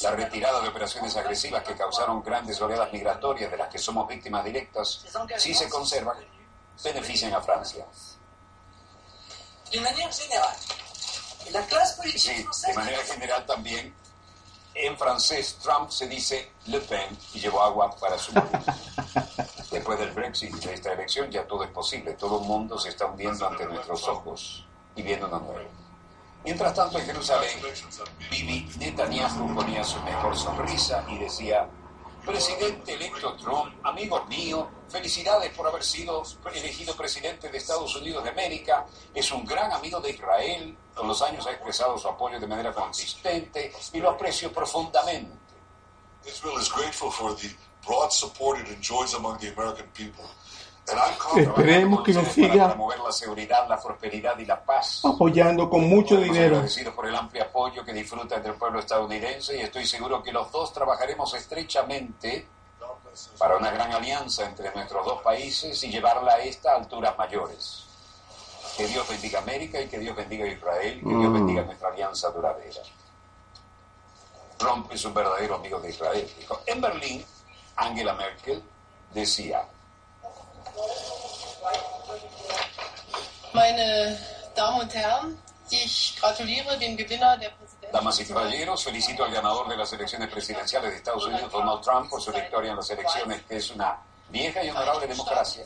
la 0.01 0.11
retirada 0.12 0.61
de 0.61 0.68
operaciones 0.68 1.16
agresivas 1.16 1.64
que 1.64 1.74
causaron 1.74 2.22
grandes 2.22 2.61
oleadas 2.61 2.92
migratorias 2.92 3.51
de 3.51 3.57
las 3.57 3.68
que 3.68 3.78
somos 3.78 4.07
víctimas 4.07 4.44
directas, 4.44 5.05
si 5.38 5.55
se 5.55 5.68
conservan, 5.68 6.16
benefician 6.84 7.34
a 7.34 7.40
Francia. 7.40 7.84
De 9.72 9.80
manera 9.80 10.12
general, 10.12 10.57
la 11.51 11.66
clase 11.66 11.97
política 11.97 12.32
Sí, 12.53 12.66
de 12.68 12.74
manera 12.74 13.03
general 13.05 13.47
también, 13.47 13.94
en 14.74 14.97
francés 14.97 15.59
Trump 15.62 15.90
se 15.90 16.07
dice 16.07 16.53
Le 16.66 16.80
Pen 16.80 17.18
y 17.34 17.40
llevó 17.40 17.62
agua 17.62 17.90
para 17.97 18.18
su. 18.18 18.32
Después 19.87 20.05
del 20.05 20.16
Brexit 20.16 20.53
de 20.53 20.74
esta 20.74 20.95
elección 20.95 21.30
ya 21.30 21.47
todo 21.47 21.62
es 21.62 21.70
posible, 21.70 22.14
todo 22.14 22.41
el 22.41 22.45
mundo 22.45 22.76
se 22.76 22.89
está 22.89 23.07
hundiendo 23.07 23.47
ante 23.47 23.64
nuestros 23.66 24.09
ojos 24.09 24.66
y 24.97 25.03
viendo 25.03 25.28
una 25.28 25.39
nueva. 25.39 25.70
Mientras 26.43 26.74
tanto, 26.74 26.99
en 26.99 27.07
Jerusalén, 27.07 27.57
Bibi 28.28 28.68
Netanyahu 28.78 29.55
ponía 29.55 29.84
su 29.84 30.01
mejor 30.01 30.37
sonrisa 30.37 31.05
y 31.09 31.18
decía, 31.18 31.68
Presidente 32.24 32.95
electo 32.95 33.37
Trump, 33.37 33.76
amigo 33.84 34.24
mío, 34.24 34.68
felicidades 34.89 35.53
por 35.53 35.68
haber 35.68 35.84
sido 35.84 36.24
elegido 36.53 36.97
presidente 36.97 37.49
de 37.49 37.59
Estados 37.59 37.95
Unidos 37.95 38.24
de 38.24 38.30
América. 38.30 38.87
Es 39.14 39.30
un 39.30 39.45
gran 39.45 39.70
amigo 39.70 40.01
de 40.01 40.11
Israel. 40.11 40.76
Con 40.97 41.07
los 41.07 41.22
años 41.22 41.47
ha 41.47 41.53
expresado 41.53 41.97
su 41.97 42.09
apoyo 42.09 42.41
de 42.41 42.47
manera 42.49 42.72
consistente 42.72 43.72
y 43.93 44.01
lo 44.01 44.11
aprecio 44.11 44.53
profundamente. 44.53 45.47
Israel 46.26 46.61
is 46.61 46.72
grateful 46.72 47.12
for 47.12 47.37
the 47.37 47.55
broad 47.87 48.11
support 48.11 48.59
it 48.61 48.68
enjoys 48.68 49.14
among 49.14 49.39
the 49.39 49.49
American 49.49 49.87
people. 49.95 50.24
Esperemos 51.37 52.05
que 52.05 52.12
nos 52.12 52.28
siga 52.28 52.68
promover 52.68 53.01
la 53.01 53.11
seguridad, 53.11 53.68
la 53.68 53.80
prosperidad 53.80 54.39
y 54.39 54.47
la 54.47 54.62
paz. 54.64 55.01
apoyando 55.05 55.68
con 55.68 55.89
mucho 55.89 56.16
dinero. 56.16 56.57
agradecidos 56.57 56.95
por 56.95 57.07
el 57.09 57.16
amplio 57.16 57.43
apoyo 57.43 57.84
que 57.84 57.93
disfruta 57.93 58.39
del 58.39 58.55
pueblo 58.55 58.78
estadounidense 58.78 59.57
y 59.57 59.61
estoy 59.62 59.84
seguro 59.84 60.22
que 60.22 60.30
los 60.32 60.51
dos 60.53 60.72
trabajaremos 60.72 61.34
estrechamente 61.34 62.47
para 63.39 63.57
una 63.57 63.70
gran 63.72 63.93
alianza 63.93 64.45
entre 64.45 64.72
nuestros 64.74 65.05
dos 65.05 65.22
países 65.22 65.82
y 65.82 65.91
llevarla 65.91 66.34
a 66.34 66.39
esta 66.41 66.72
a 66.72 66.76
alturas 66.76 67.16
mayores. 67.18 67.82
Que 68.76 68.87
Dios 68.87 69.09
bendiga 69.09 69.41
América 69.41 69.80
y 69.80 69.89
que 69.89 69.99
Dios 69.99 70.14
bendiga 70.14 70.47
Israel 70.47 70.99
y 70.99 71.03
que 71.03 71.09
Dios 71.16 71.30
Mm. 71.30 71.34
bendiga 71.34 71.62
nuestra 71.62 71.89
alianza 71.89 72.28
duradera. 72.30 72.82
Trump 74.59 74.91
es 74.93 75.05
un 75.05 75.14
verdadero 75.14 75.57
amigo 75.57 75.80
de 75.80 75.91
Israel. 75.91 76.30
dijo. 76.39 76.61
En 76.66 76.80
Berlín, 76.80 77.24
Angela 77.76 78.14
Merkel 78.14 78.62
decía, 79.12 79.62
Meine 83.52 84.18
Damen 84.54 84.80
und 84.82 84.94
Herren, 84.94 85.38
ich 85.70 86.16
gratuliere 86.20 86.78
dem 86.78 86.96
Gewinner 86.96 87.36
der 87.38 87.50
Präsidentschaft. 87.50 87.92
Damas 87.92 88.20
y 88.20 88.26
caballeros, 88.26 88.84
felicito 88.84 89.24
al 89.24 89.32
ganador 89.32 89.68
de 89.68 89.76
las 89.76 89.92
elecciones 89.92 90.28
presidenciales 90.30 90.90
de 90.90 90.96
Estados 90.96 91.26
Unidos, 91.26 91.50
Donald 91.50 91.82
Trump, 91.82 92.10
por 92.10 92.20
su 92.20 92.32
victoria 92.32 92.70
en 92.70 92.76
las 92.76 92.90
elecciones, 92.90 93.42
que 93.42 93.56
es 93.56 93.70
una 93.70 93.98
vieja 94.28 94.62
y 94.64 94.70
honorable 94.70 95.06
democracia. 95.06 95.64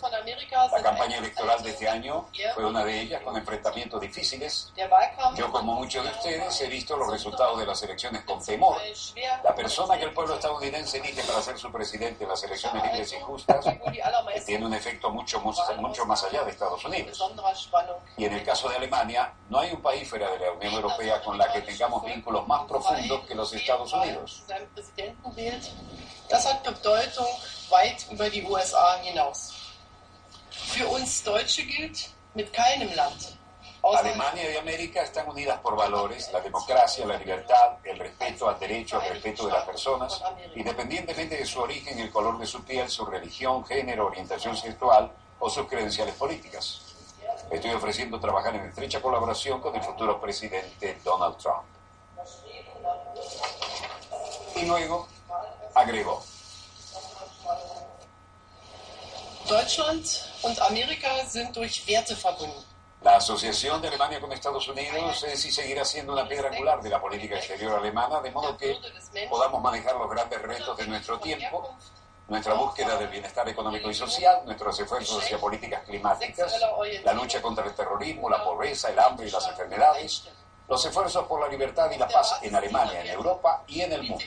La 0.72 0.82
campaña 0.82 1.18
electoral 1.18 1.62
de 1.62 1.70
este 1.70 1.88
año 1.88 2.28
fue 2.54 2.64
una 2.64 2.84
de 2.84 3.00
ellas, 3.00 3.22
con 3.22 3.36
enfrentamientos 3.36 4.00
difíciles. 4.00 4.72
Yo, 5.36 5.50
como 5.50 5.74
muchos 5.74 6.04
de 6.04 6.10
ustedes, 6.10 6.60
he 6.60 6.68
visto 6.68 6.96
los 6.96 7.10
resultados 7.10 7.58
de 7.58 7.66
las 7.66 7.82
elecciones 7.82 8.22
con 8.24 8.44
temor. 8.44 8.76
La 9.42 9.54
persona 9.54 9.98
que 9.98 10.04
el 10.04 10.12
pueblo 10.12 10.34
estadounidense 10.34 10.98
elige 10.98 11.22
para 11.24 11.42
ser 11.42 11.58
su 11.58 11.70
presidente 11.72 12.24
en 12.24 12.30
las 12.30 12.42
elecciones 12.44 12.82
libres 12.84 13.12
y 13.12 13.20
justas 13.20 13.64
que 13.64 14.40
tiene 14.46 14.66
un 14.66 14.74
efecto 14.74 15.10
mucho, 15.10 15.40
mucho 15.40 16.06
más 16.06 16.24
allá 16.24 16.44
de 16.44 16.50
Estados 16.50 16.84
Unidos. 16.84 17.22
Y 18.16 18.24
en 18.24 18.34
el 18.34 18.44
caso 18.44 18.68
de 18.68 18.76
Alemania, 18.76 19.32
no 19.48 19.58
hay 19.60 19.72
un 19.72 19.82
país 19.82 20.08
fuera 20.08 20.30
de 20.30 20.38
la 20.38 20.52
Unión 20.52 20.74
Europea 20.74 21.22
con 21.22 21.38
la 21.38 21.52
que 21.52 21.62
tengamos 21.62 22.04
vínculos 22.04 22.46
más 22.46 22.66
profundos 22.66 23.26
que 23.26 23.34
los 23.34 23.52
Estados 23.52 23.92
Unidos. 23.92 24.44
Das 26.30 26.46
hat 26.46 26.62
Bedeutung 26.62 27.26
weit 27.68 28.06
über 28.10 28.30
die 28.30 28.42
USA 28.44 28.96
hinaus. 29.02 29.52
Für 30.50 30.86
uns 30.88 31.22
Deutsche 31.22 31.64
gilt, 31.64 32.10
mit 32.34 32.52
keinem 32.52 32.94
Land 32.94 33.36
Alemania 33.82 34.50
y 34.52 34.56
América 34.56 35.02
están 35.02 35.28
unidas 35.28 35.58
por 35.60 35.74
valores, 35.74 36.30
la 36.32 36.40
democracia, 36.40 37.06
la 37.06 37.16
libertad, 37.16 37.78
el 37.82 37.98
respeto 37.98 38.48
al 38.48 38.58
derecho, 38.58 39.00
el 39.00 39.14
respeto 39.14 39.46
de 39.46 39.52
las 39.52 39.64
personas, 39.64 40.22
independientemente 40.54 41.36
de 41.36 41.46
su 41.46 41.60
origen, 41.60 41.98
el 41.98 42.10
color 42.10 42.38
de 42.38 42.46
su 42.46 42.62
piel, 42.62 42.88
su 42.90 43.06
religión, 43.06 43.64
género, 43.64 44.06
orientación 44.06 44.54
sexual 44.56 45.10
o 45.38 45.48
sus 45.48 45.66
credenciales 45.66 46.14
políticas. 46.14 46.82
Estoy 47.50 47.70
ofreciendo 47.70 48.20
trabajar 48.20 48.54
en 48.54 48.66
estrecha 48.66 49.00
colaboración 49.00 49.60
con 49.60 49.74
el 49.74 49.82
futuro 49.82 50.20
presidente 50.20 50.98
Donald 51.02 51.38
Trump. 51.38 51.64
Y 54.56 54.66
luego 54.66 55.08
agregó. 55.80 56.22
Deutschland 59.48 60.06
und 60.42 60.60
Amerika 60.62 61.08
sind 61.26 61.56
durch 61.56 61.86
Werte 61.86 62.14
verbunden. 62.14 62.64
La 63.02 63.16
asociación 63.16 63.80
de 63.80 63.88
Alemania 63.88 64.20
con 64.20 64.30
Estados 64.30 64.68
Unidos 64.68 65.22
es 65.24 65.44
y 65.46 65.50
seguirá 65.50 65.86
siendo 65.86 66.12
una 66.12 66.28
piedra 66.28 66.50
angular 66.50 66.82
de 66.82 66.90
la 66.90 67.00
política 67.00 67.36
exterior 67.36 67.78
alemana, 67.78 68.20
de 68.20 68.30
modo 68.30 68.56
que 68.58 68.76
podamos 69.30 69.62
manejar 69.62 69.96
los 69.96 70.10
grandes 70.10 70.42
retos 70.42 70.76
de 70.76 70.86
nuestro 70.86 71.18
tiempo, 71.18 71.74
nuestra 72.28 72.52
búsqueda 72.52 72.98
del 72.98 73.08
bienestar 73.08 73.48
económico 73.48 73.90
y 73.90 73.94
social, 73.94 74.42
nuestros 74.44 74.78
esfuerzos 74.78 75.24
hacia 75.24 75.38
políticas 75.38 75.82
climáticas, 75.86 76.54
la 77.02 77.14
lucha 77.14 77.40
contra 77.40 77.64
el 77.64 77.74
terrorismo, 77.74 78.28
la 78.28 78.44
pobreza, 78.44 78.90
el 78.90 78.98
hambre 78.98 79.28
y 79.28 79.30
las 79.30 79.48
enfermedades, 79.48 80.28
los 80.70 80.84
esfuerzos 80.84 81.26
por 81.26 81.40
la 81.40 81.48
libertad 81.48 81.90
y 81.90 81.98
la 81.98 82.06
paz 82.06 82.38
en 82.42 82.54
Alemania, 82.54 83.00
en 83.00 83.08
Europa 83.08 83.64
y 83.66 83.80
en 83.80 83.92
el 83.92 84.04
mundo. 84.04 84.24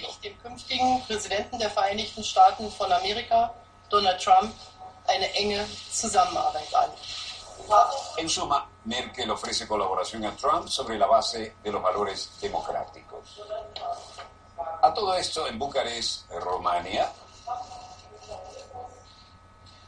En 8.18 8.30
suma, 8.30 8.70
Merkel 8.84 9.32
ofrece 9.32 9.66
colaboración 9.66 10.26
a 10.26 10.36
Trump 10.36 10.68
sobre 10.68 10.98
la 10.98 11.08
base 11.08 11.56
de 11.64 11.72
los 11.72 11.82
valores 11.82 12.32
democráticos. 12.42 13.42
A 14.82 14.94
todo 14.94 15.16
esto 15.16 15.48
en 15.48 15.58
Bucarest, 15.58 16.30
Rumania, 16.30 17.10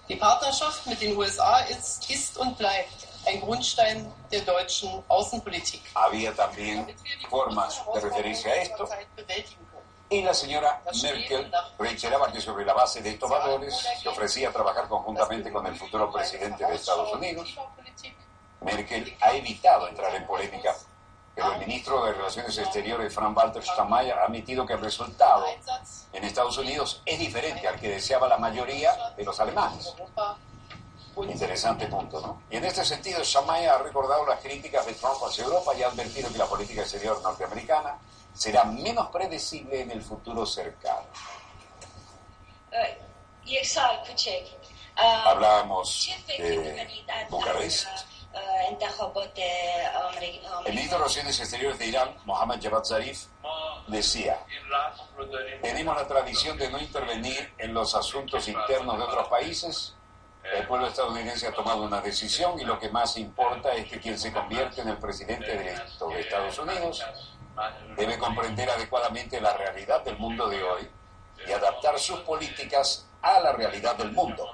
Die 0.07 0.17
Partnerschaft 0.17 0.85
mit 0.85 1.01
den 1.01 1.17
USA 1.17 1.57
ist, 1.61 2.07
ist 2.11 2.37
und 2.37 2.59
bleibt 2.59 3.04
ein 3.25 3.41
Grundstein 3.41 4.11
der 4.31 4.41
deutschen 4.41 5.03
Außenpolitik. 5.07 5.81
había 5.93 6.33
también 6.33 6.95
formas 7.29 7.81
de 7.93 7.99
referirse 8.01 8.51
a 8.51 8.55
esto. 8.55 8.87
Y 10.07 10.21
la 10.21 10.33
señora 10.33 10.81
Merkel 11.01 11.51
reiteraba 11.79 12.31
que 12.31 12.39
sobre 12.39 12.63
la 12.63 12.73
base 12.73 13.01
de 13.01 13.09
estos 13.11 13.29
valores 13.29 13.75
se 14.01 14.07
ofrecía 14.07 14.51
trabajar 14.51 14.87
conjuntamente 14.87 15.51
con 15.51 15.65
el 15.65 15.75
futuro 15.75 16.11
presidente 16.11 16.63
de 16.65 16.75
Estados 16.75 17.11
Unidos. 17.13 17.57
Merkel 18.61 19.17
ha 19.19 19.33
evitado 19.33 19.87
entrar 19.87 20.13
en 20.15 20.25
polémica, 20.27 20.75
pero 21.33 21.53
el 21.53 21.59
ministro 21.59 22.05
de 22.05 22.13
Relaciones 22.13 22.57
Exteriores, 22.57 23.13
Frank-Walter 23.13 23.63
Steinmeier, 23.63 24.17
ha 24.19 24.25
admitido 24.25 24.65
que 24.65 24.73
el 24.73 24.81
resultado 24.81 25.45
en 26.13 26.23
Estados 26.23 26.57
Unidos 26.59 27.01
es 27.05 27.19
diferente 27.19 27.67
al 27.67 27.79
que 27.79 27.89
deseaba 27.89 28.27
la 28.27 28.37
mayoría 28.37 28.93
de 29.17 29.23
los 29.23 29.39
alemanes. 29.39 29.93
Interesante 31.17 31.87
punto, 31.87 32.19
¿no? 32.19 32.41
Y 32.49 32.57
en 32.57 32.65
este 32.65 32.83
sentido, 32.83 33.23
Shamaya 33.23 33.75
ha 33.75 33.77
recordado 33.77 34.25
las 34.25 34.41
críticas 34.41 34.85
de 34.85 34.93
Trump 34.93 35.15
hacia 35.25 35.45
Europa 35.45 35.73
y 35.75 35.83
ha 35.83 35.87
advertido 35.87 36.31
que 36.31 36.37
la 36.37 36.45
política 36.45 36.81
exterior 36.81 37.21
norteamericana 37.21 37.97
será 38.33 38.65
menos 38.65 39.07
predecible 39.09 39.81
en 39.81 39.91
el 39.91 40.01
futuro 40.01 40.45
cercano. 40.45 41.07
Uh, 42.71 43.05
Hablábamos 44.97 46.09
de 46.37 47.07
Bucarest. 47.29 47.87
El 50.65 50.73
ministro 50.73 50.97
de 50.97 51.03
Relaciones 51.03 51.39
Exteriores 51.39 51.79
de 51.79 51.85
Irán, 51.85 52.17
Mohammad 52.25 52.59
Javad 52.61 52.83
Zarif, 52.83 53.27
decía, 53.87 54.43
tenemos 55.61 55.95
la 55.95 56.05
tradición 56.07 56.57
de 56.57 56.69
no 56.69 56.79
intervenir 56.79 57.53
en 57.57 57.73
los 57.73 57.95
asuntos 57.95 58.47
internos 58.49 58.97
de 58.97 59.03
otros 59.03 59.27
países 59.29 59.94
el 60.53 60.67
pueblo 60.67 60.87
estadounidense 60.87 61.47
ha 61.47 61.53
tomado 61.53 61.83
una 61.83 62.01
decisión 62.01 62.59
y 62.59 62.63
lo 62.63 62.79
que 62.79 62.89
más 62.89 63.17
importa 63.17 63.73
es 63.73 63.87
que 63.87 63.99
quien 63.99 64.17
se 64.17 64.31
convierte 64.31 64.81
en 64.81 64.89
el 64.89 64.97
presidente 64.97 65.47
de, 65.47 65.63
de 65.63 66.19
Estados 66.19 66.59
Unidos 66.59 67.03
debe 67.95 68.17
comprender 68.17 68.69
adecuadamente 68.69 69.39
la 69.41 69.53
realidad 69.53 70.03
del 70.03 70.17
mundo 70.17 70.47
de 70.49 70.61
hoy 70.63 70.89
y 71.47 71.51
adaptar 71.51 71.97
sus 71.99 72.19
políticas 72.19 73.07
a 73.21 73.39
la 73.39 73.53
realidad 73.53 73.95
del 73.95 74.11
mundo. 74.11 74.53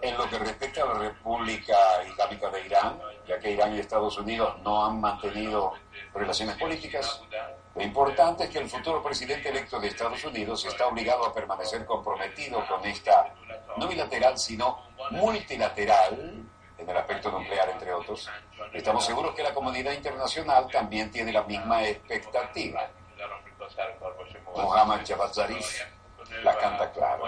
En 0.00 0.16
lo 0.16 0.28
que 0.28 0.38
respecta 0.38 0.82
a 0.82 0.86
la 0.86 0.94
República 0.94 1.74
Islámica 2.08 2.50
de 2.50 2.66
Irán, 2.66 2.98
ya 3.26 3.38
que 3.38 3.50
Irán 3.50 3.76
y 3.76 3.80
Estados 3.80 4.16
Unidos 4.18 4.54
no 4.62 4.86
han 4.86 5.00
mantenido 5.00 5.74
relaciones 6.14 6.56
políticas, 6.56 7.20
lo 7.74 7.82
importante 7.82 8.44
es 8.44 8.50
que 8.50 8.58
el 8.58 8.68
futuro 8.68 9.02
presidente 9.02 9.48
electo 9.48 9.80
de 9.80 9.88
Estados 9.88 10.22
Unidos 10.24 10.64
está 10.66 10.86
obligado 10.86 11.24
a 11.24 11.32
permanecer 11.32 11.86
comprometido 11.86 12.66
con 12.66 12.84
esta 12.84 13.32
no 13.78 13.88
bilateral, 13.88 14.38
sino 14.38 14.78
multilateral, 15.10 16.44
en 16.76 16.88
el 16.88 16.96
aspecto 16.96 17.30
nuclear, 17.30 17.70
entre 17.70 17.92
otros. 17.94 18.28
Estamos 18.72 19.04
seguros 19.04 19.34
que 19.34 19.42
la 19.42 19.54
comunidad 19.54 19.92
internacional 19.92 20.68
también 20.70 21.10
tiene 21.10 21.32
la 21.32 21.44
misma 21.44 21.84
expectativa. 21.84 22.88
Mohammad 24.54 25.00
Javad 25.06 25.32
Zarif 25.32 25.82
la 26.42 26.56
canta 26.56 26.90
claro. 26.92 27.24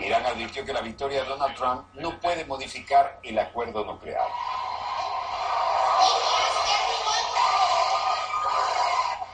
Irán 0.00 0.26
advirtió 0.26 0.64
que 0.64 0.72
la 0.72 0.80
victoria 0.80 1.22
de 1.22 1.28
Donald 1.28 1.54
Trump 1.56 1.86
no 1.94 2.18
puede 2.20 2.44
modificar 2.44 3.18
el 3.22 3.38
acuerdo 3.38 3.84
nuclear. 3.84 4.26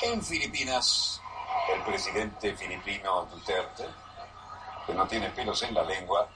En 0.09 0.23
Filipinas, 0.23 1.21
el 1.71 1.83
presidente 1.83 2.57
filipino 2.57 3.27
Duterte, 3.27 3.85
que 4.87 4.95
no 4.95 5.07
tiene 5.07 5.29
pelos 5.29 5.63
en 5.65 5.75
la 5.75 5.83
lengua, 5.83 6.27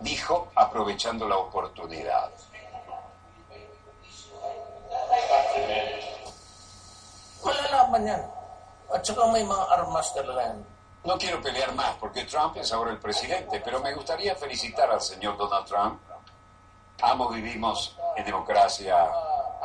dijo 0.00 0.50
aprovechando 0.54 1.28
la 1.28 1.36
oportunidad. 1.36 2.30
Malalaman 7.44 8.06
yan. 8.06 8.22
At 8.94 9.04
saka 9.04 9.26
may 9.28 9.44
mga 9.44 9.64
armas 9.76 10.14
talaga 10.14 10.42
yan. 10.56 10.64
No 11.04 11.18
quiero 11.18 11.42
pelear 11.42 11.74
más 11.74 11.96
porque 12.00 12.24
Trump 12.24 12.56
es 12.56 12.72
ahora 12.72 12.92
el 12.92 12.98
presidente, 12.98 13.60
pero 13.60 13.80
me 13.80 13.92
gustaría 13.92 14.34
felicitar 14.34 14.90
al 14.90 15.02
señor 15.02 15.36
Donald 15.36 15.66
Trump. 15.66 16.00
Ambos 17.02 17.34
vivimos 17.34 17.94
en 18.16 18.24
democracia. 18.24 19.06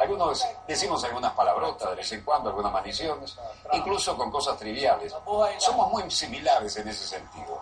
Algunos 0.02 0.44
decimos 0.68 1.04
algunas 1.04 1.32
palabrotas 1.34 1.92
de 1.92 1.96
vez 1.96 2.12
en 2.12 2.24
cuando, 2.24 2.50
algunas 2.50 2.74
maldiciones, 2.74 3.38
incluso 3.72 4.18
con 4.18 4.32
cosas 4.32 4.58
triviales. 4.58 5.14
Somos 5.60 5.92
muy 5.92 6.10
similares 6.10 6.76
en 6.78 6.88
ese 6.88 7.06
sentido. 7.06 7.62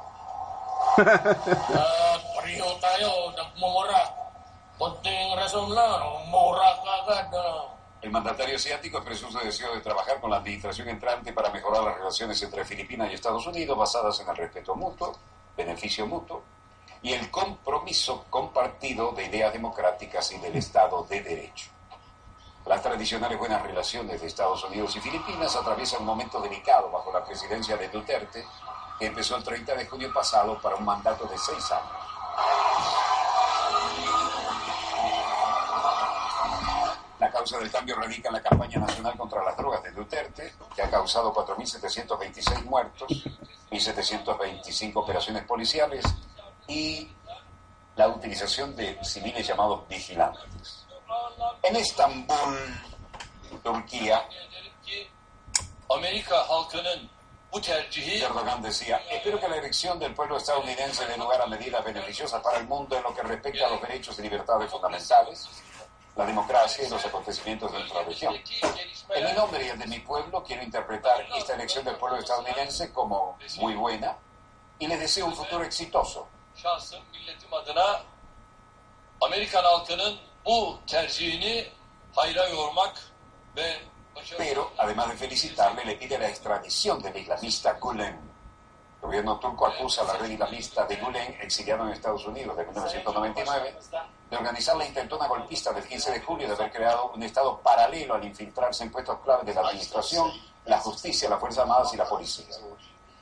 El 8.02 8.10
mandatario 8.10 8.56
asiático 8.56 9.00
expresó 9.00 9.30
su 9.30 9.40
deseo 9.40 9.76
de 9.76 9.82
trabajar 9.82 10.22
con 10.22 10.32
la 10.32 10.38
administración 10.38 10.88
entrante 10.88 11.34
para 11.34 11.50
mejorar 11.50 11.84
las 11.84 11.98
relaciones 11.98 12.42
entre 12.42 12.64
Filipinas 12.64 13.12
y 13.12 13.16
Estados 13.16 13.46
Unidos 13.48 13.78
basadas 13.78 14.18
en 14.22 14.30
el 14.30 14.38
respeto 14.38 14.74
mutuo, 14.76 15.14
beneficio 15.58 16.08
mutuo 16.08 16.42
y 17.02 17.12
el 17.12 17.30
compromiso 17.30 18.24
compartido 18.30 19.12
de 19.12 19.26
ideas 19.26 19.52
democráticas 19.52 20.32
y 20.32 20.38
del 20.38 20.56
Estado 20.56 21.04
de 21.04 21.22
Derecho. 21.22 21.79
Las 22.70 22.84
tradicionales 22.84 23.40
buenas 23.40 23.64
relaciones 23.64 24.22
de 24.22 24.28
Estados 24.28 24.64
Unidos 24.64 24.96
y 24.96 25.00
Filipinas 25.00 25.56
atraviesan 25.56 26.02
un 26.02 26.06
momento 26.06 26.40
delicado 26.40 26.92
bajo 26.92 27.12
la 27.12 27.26
presidencia 27.26 27.76
de 27.76 27.90
Duterte, 27.90 28.46
que 29.00 29.08
empezó 29.08 29.38
el 29.38 29.44
30 29.44 29.74
de 29.74 29.88
junio 29.88 30.14
pasado 30.14 30.62
para 30.62 30.76
un 30.76 30.86
mandato 30.86 31.26
de 31.26 31.36
seis 31.36 31.72
años. 31.72 31.92
La 37.18 37.32
causa 37.32 37.58
del 37.58 37.72
cambio 37.72 37.96
radica 37.96 38.30
en 38.30 38.36
la 38.36 38.44
campaña 38.44 38.78
nacional 38.78 39.18
contra 39.18 39.44
las 39.44 39.58
drogas 39.58 39.82
de 39.82 39.90
Duterte, 39.90 40.54
que 40.76 40.84
ha 40.84 40.92
causado 40.92 41.34
4.726 41.34 42.66
muertos, 42.66 43.10
1.725 43.72 44.92
operaciones 44.94 45.44
policiales 45.46 46.06
y 46.68 47.10
la 47.96 48.10
utilización 48.10 48.76
de 48.76 49.04
civiles 49.04 49.48
llamados 49.48 49.88
vigilantes. 49.88 50.86
En 51.64 51.76
Estambul, 51.76 52.58
Turquía, 53.64 54.28
Erdogan 58.22 58.62
decía, 58.62 58.98
espero 59.10 59.40
que 59.40 59.48
la 59.48 59.58
elección 59.58 60.00
del 60.00 60.14
pueblo 60.14 60.38
estadounidense 60.38 61.06
dé 61.06 61.18
lugar 61.18 61.42
a 61.42 61.48
medidas 61.48 61.84
beneficiosas 61.84 62.42
para 62.42 62.60
el 62.60 62.68
mundo 62.68 62.96
en 62.98 63.04
lo 63.04 63.14
que 63.14 63.22
respecta 63.24 63.66
a 63.66 63.70
los 63.70 63.82
derechos 63.82 64.20
y 64.20 64.22
libertades 64.24 64.70
fundamentales, 64.70 65.48
la 66.16 66.26
democracia 66.26 66.86
y 66.86 66.90
los 66.90 67.04
acontecimientos 67.06 67.72
de 67.72 67.80
nuestra 67.80 68.04
región. 68.04 68.36
En 69.10 69.26
mi 69.26 69.34
nombre 69.34 69.66
y 69.66 69.70
el 69.70 69.80
de 69.80 69.88
mi 69.88 70.00
pueblo 70.00 70.44
quiero 70.44 70.64
interpretar 70.64 71.26
esta 71.36 71.56
elección 71.56 71.84
del 71.86 71.96
pueblo 71.96 72.18
estadounidense 72.20 72.94
como 72.94 73.38
muy 73.58 73.76
buena 73.76 74.16
y 74.78 74.88
les 74.88 75.00
deseo 75.00 75.26
un 75.26 75.36
futuro 75.36 75.64
exitoso. 75.64 76.28
Amerikan 79.22 79.66
halkının 79.66 80.29
bu 80.44 80.80
tercihini 80.86 81.66
hayra 82.16 82.44
Pero, 84.38 84.72
además 84.78 85.10
de 85.10 85.18
felicitarle, 85.18 85.86
le 85.86 85.96
pide 85.96 86.18
la 86.18 86.28
extradición 86.28 87.02
del 87.02 87.18
islamista 87.18 87.74
Gulen. 87.74 88.30
El 89.02 89.08
gobierno 89.08 89.40
turco 89.40 89.68
acusa 89.68 90.02
a 90.02 90.06
la 90.06 90.14
red 90.18 90.30
islamista 90.30 90.86
de 90.86 90.98
Gulen, 90.98 91.38
exiliado 91.42 91.86
en 91.86 91.94
Estados 91.94 92.26
Unidos 92.26 92.58
de 92.58 92.66
1999, 92.66 93.80
de 94.30 94.38
organizar 94.38 94.76
la 94.76 94.86
intentona 94.86 95.28
golpista 95.28 95.72
del 95.72 95.88
15 95.88 96.12
de 96.12 96.22
julio 96.22 96.48
de 96.48 96.54
haber 96.54 96.72
creado 96.72 97.12
un 97.14 97.24
Estado 97.24 97.60
paralelo 97.62 98.16
al 98.16 98.26
infiltrarse 98.26 98.84
en 98.84 98.92
puestos 98.92 99.20
clave 99.24 99.44
de 99.46 99.54
la 99.54 99.62
administración, 99.62 100.32
la 100.66 100.80
justicia, 100.80 101.30
las 101.30 101.40
Fuerzas 101.40 101.64
Armadas 101.64 101.94
y 101.94 101.98
la 101.98 102.06
policía. 102.06 102.46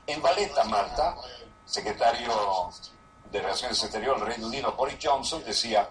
En 0.06 0.20
Valetta, 0.20 0.64
Malta, 0.64 1.16
secretario 1.64 2.32
de 3.30 3.40
Relaciones 3.40 3.82
Exteriores 3.82 4.20
del 4.20 4.32
Reino 4.32 4.46
Unido, 4.48 4.72
Boris 4.72 4.98
Johnson, 5.00 5.44
decía, 5.44 5.88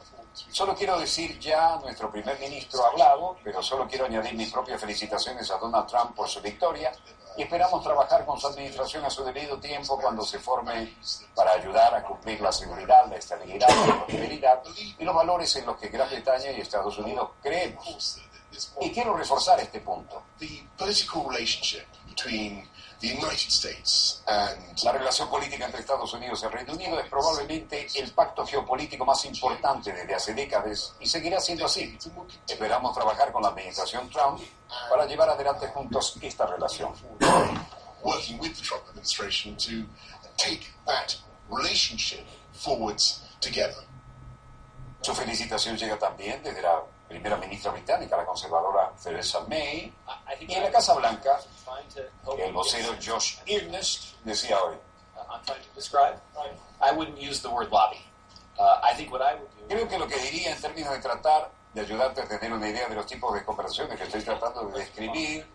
solo 0.51 0.75
quiero 0.75 0.99
decir 0.99 1.39
ya, 1.39 1.77
nuestro 1.81 2.11
primer 2.11 2.39
ministro 2.39 2.83
ha 2.85 2.89
hablado, 2.89 3.37
pero 3.43 3.61
solo 3.61 3.87
quiero 3.87 4.05
añadir 4.05 4.33
mis 4.35 4.51
propias 4.51 4.79
felicitaciones 4.79 5.49
a 5.51 5.57
Donald 5.57 5.87
Trump 5.87 6.15
por 6.15 6.27
su 6.27 6.41
victoria 6.41 6.91
y 7.37 7.43
esperamos 7.43 7.83
trabajar 7.83 8.25
con 8.25 8.39
su 8.39 8.47
administración 8.47 9.05
a 9.05 9.09
su 9.09 9.23
debido 9.23 9.59
tiempo 9.59 9.99
cuando 9.99 10.23
se 10.23 10.39
forme 10.39 10.95
para 11.35 11.51
ayudar 11.51 11.93
a 11.93 12.03
cumplir 12.03 12.41
la 12.41 12.51
seguridad, 12.51 13.07
la 13.07 13.17
estabilidad, 13.17 13.69
la 13.69 14.05
prosperidad 14.05 14.63
y 14.75 15.03
los 15.03 15.15
valores 15.15 15.55
en 15.55 15.65
los 15.67 15.77
que 15.77 15.89
Gran 15.89 16.09
Bretaña 16.09 16.51
y 16.51 16.61
Estados 16.61 16.97
Unidos 16.97 17.29
creemos. 17.41 18.19
Y 18.81 18.91
quiero 18.91 19.15
reforzar 19.15 19.59
este 19.59 19.81
punto. 19.81 20.23
The 20.39 20.67
political 20.77 21.25
relationship 21.29 21.85
between 22.07 22.67
the 22.99 23.07
United 23.07 23.49
States 23.49 24.23
and 24.27 24.57
La 24.83 24.91
relación 24.91 25.29
política 25.29 25.65
entre 25.65 25.81
Estados 25.81 26.13
Unidos 26.13 26.41
y 26.41 26.45
el 26.45 26.51
Reino 26.51 26.73
Unido 26.73 26.99
es 26.99 27.09
probablemente 27.09 27.87
el 27.95 28.11
pacto 28.11 28.45
geopolítico 28.45 29.05
más 29.05 29.23
importante 29.25 29.91
desde 29.91 30.13
hace 30.15 30.33
décadas 30.33 30.93
y 30.99 31.07
seguirá 31.07 31.39
siendo 31.39 31.65
así. 31.65 31.97
Esperamos 32.47 32.93
trabajar 32.95 33.31
con 33.31 33.41
la 33.41 33.49
administración 33.49 34.09
Trump 34.09 34.39
para 34.89 35.05
llevar 35.05 35.29
adelante 35.29 35.67
juntos 35.67 36.17
esta 36.21 36.45
relación. 36.45 36.93
working 38.03 38.37
with 38.39 38.55
the 38.55 38.63
Trump 38.63 38.83
administration 38.89 39.55
to 39.57 39.85
take 40.37 40.69
that 40.85 41.15
relationship 41.49 42.25
forwards 42.53 43.21
together. 43.41 43.83
Su 45.01 45.13
felicitación 45.13 45.77
llega 45.77 45.97
también 45.97 46.41
desde 46.43 46.61
la 46.61 46.83
primera 47.07 47.37
ministra 47.37 47.71
británica, 47.71 48.17
la 48.17 48.25
conservadora 48.25 48.91
Theresa 49.01 49.39
May, 49.47 49.93
y 50.41 50.53
en 50.53 50.63
la 50.63 50.71
Casa 50.71 50.93
Blanca, 50.95 51.39
el 52.37 52.53
vocero 52.53 52.95
Josh 53.03 53.37
Earnest 53.45 54.15
decía 54.23 54.61
hoy. 54.61 54.75
Uh. 55.15 56.47
Creo 59.67 59.87
que 59.87 59.99
lo 59.99 60.07
que 60.07 60.17
diría 60.17 60.51
en 60.51 60.61
términos 60.61 60.91
de 60.93 60.99
tratar 60.99 61.51
de 61.73 61.81
ayudarte 61.81 62.21
a 62.21 62.27
tener 62.27 62.53
una 62.53 62.67
idea 62.67 62.87
de 62.87 62.95
los 62.95 63.05
tipos 63.05 63.33
de 63.33 63.43
conversaciones 63.45 63.97
que 63.97 64.05
estoy 64.05 64.21
tratando 64.23 64.65
de 64.69 64.79
describir, 64.79 65.47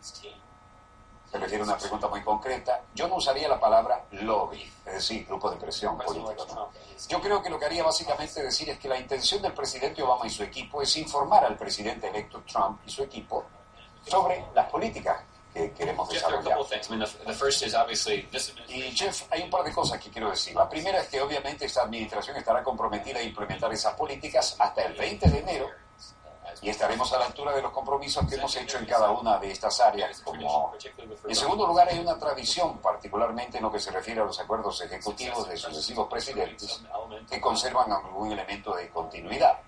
se 1.33 1.39
refiere 1.39 1.63
a 1.63 1.67
una 1.67 1.79
pregunta 1.79 2.09
muy 2.09 2.23
concreta, 2.23 2.83
yo 2.95 3.09
no 3.09 3.17
usaría 3.17 3.49
la 3.49 3.59
palabra 3.59 4.05
lobby, 4.11 4.71
es 4.85 4.93
decir, 4.93 5.25
grupo 5.27 5.51
de 5.51 5.57
presión 5.57 5.97
político. 5.97 6.47
¿no? 6.55 6.69
Yo 7.09 7.21
creo 7.23 7.43
que 7.43 7.49
lo 7.49 7.59
que 7.59 7.65
haría 7.65 7.83
básicamente 7.83 8.43
decir 8.43 8.69
es 8.69 8.79
que 8.79 8.87
la 8.87 8.99
intención 8.99 9.41
del 9.41 9.55
presidente 9.55 10.03
Obama 10.03 10.27
y 10.27 10.31
su 10.31 10.43
equipo 10.43 10.83
es 10.83 10.95
informar 10.99 11.43
al 11.47 11.57
presidente 11.57 12.09
electo 12.09 12.43
Trump 12.43 12.81
y 12.87 12.91
su 12.91 13.03
equipo 13.03 13.47
sobre 14.07 14.45
las 14.55 14.69
políticas 14.69 15.23
que 15.55 15.73
queremos 15.73 16.07
desarrollar. 16.11 16.59
Y 18.69 18.83
Jeff, 18.95 19.23
hay 19.31 19.43
un 19.43 19.51
par 19.51 19.65
de 19.65 19.73
cosas 19.73 19.99
que 19.99 20.11
quiero 20.11 20.29
decir. 20.29 20.55
La 20.55 20.69
primera 20.69 21.01
es 21.01 21.09
que 21.09 21.19
obviamente 21.23 21.65
esta 21.65 21.83
administración 21.83 22.37
estará 22.37 22.63
comprometida 22.63 23.21
a 23.21 23.23
implementar 23.23 23.73
esas 23.73 23.95
políticas 23.95 24.55
hasta 24.59 24.83
el 24.83 24.93
20 24.95 25.31
de 25.31 25.39
enero 25.39 25.82
y 26.63 26.71
estaremos 26.71 27.13
a 27.13 27.19
la 27.19 27.27
altura 27.27 27.53
de 27.53 27.61
los 27.61 27.73
compromisos 27.73 28.25
que 28.27 28.37
hemos 28.37 28.55
hecho 28.57 28.79
en 28.79 28.87
cada 28.87 29.11
una 29.11 29.37
de 29.39 29.51
estas 29.51 29.81
áreas. 29.81 30.21
Como... 30.21 30.73
En 31.29 31.35
segundo 31.35 31.67
lugar, 31.67 31.89
hay 31.89 31.99
una 31.99 32.17
tradición, 32.17 32.79
particularmente 32.79 33.59
en 33.59 33.65
lo 33.65 33.73
que 33.73 33.81
se 33.81 33.91
refiere 33.91 34.21
a 34.21 34.25
los 34.25 34.39
acuerdos 34.39 34.81
ejecutivos 34.81 35.49
de 35.49 35.57
sucesivos 35.57 36.09
presidentes, 36.09 36.81
que 37.29 37.41
conservan 37.41 37.91
algún 37.91 38.31
elemento 38.31 38.75
de 38.77 38.89
continuidad. 38.91 39.59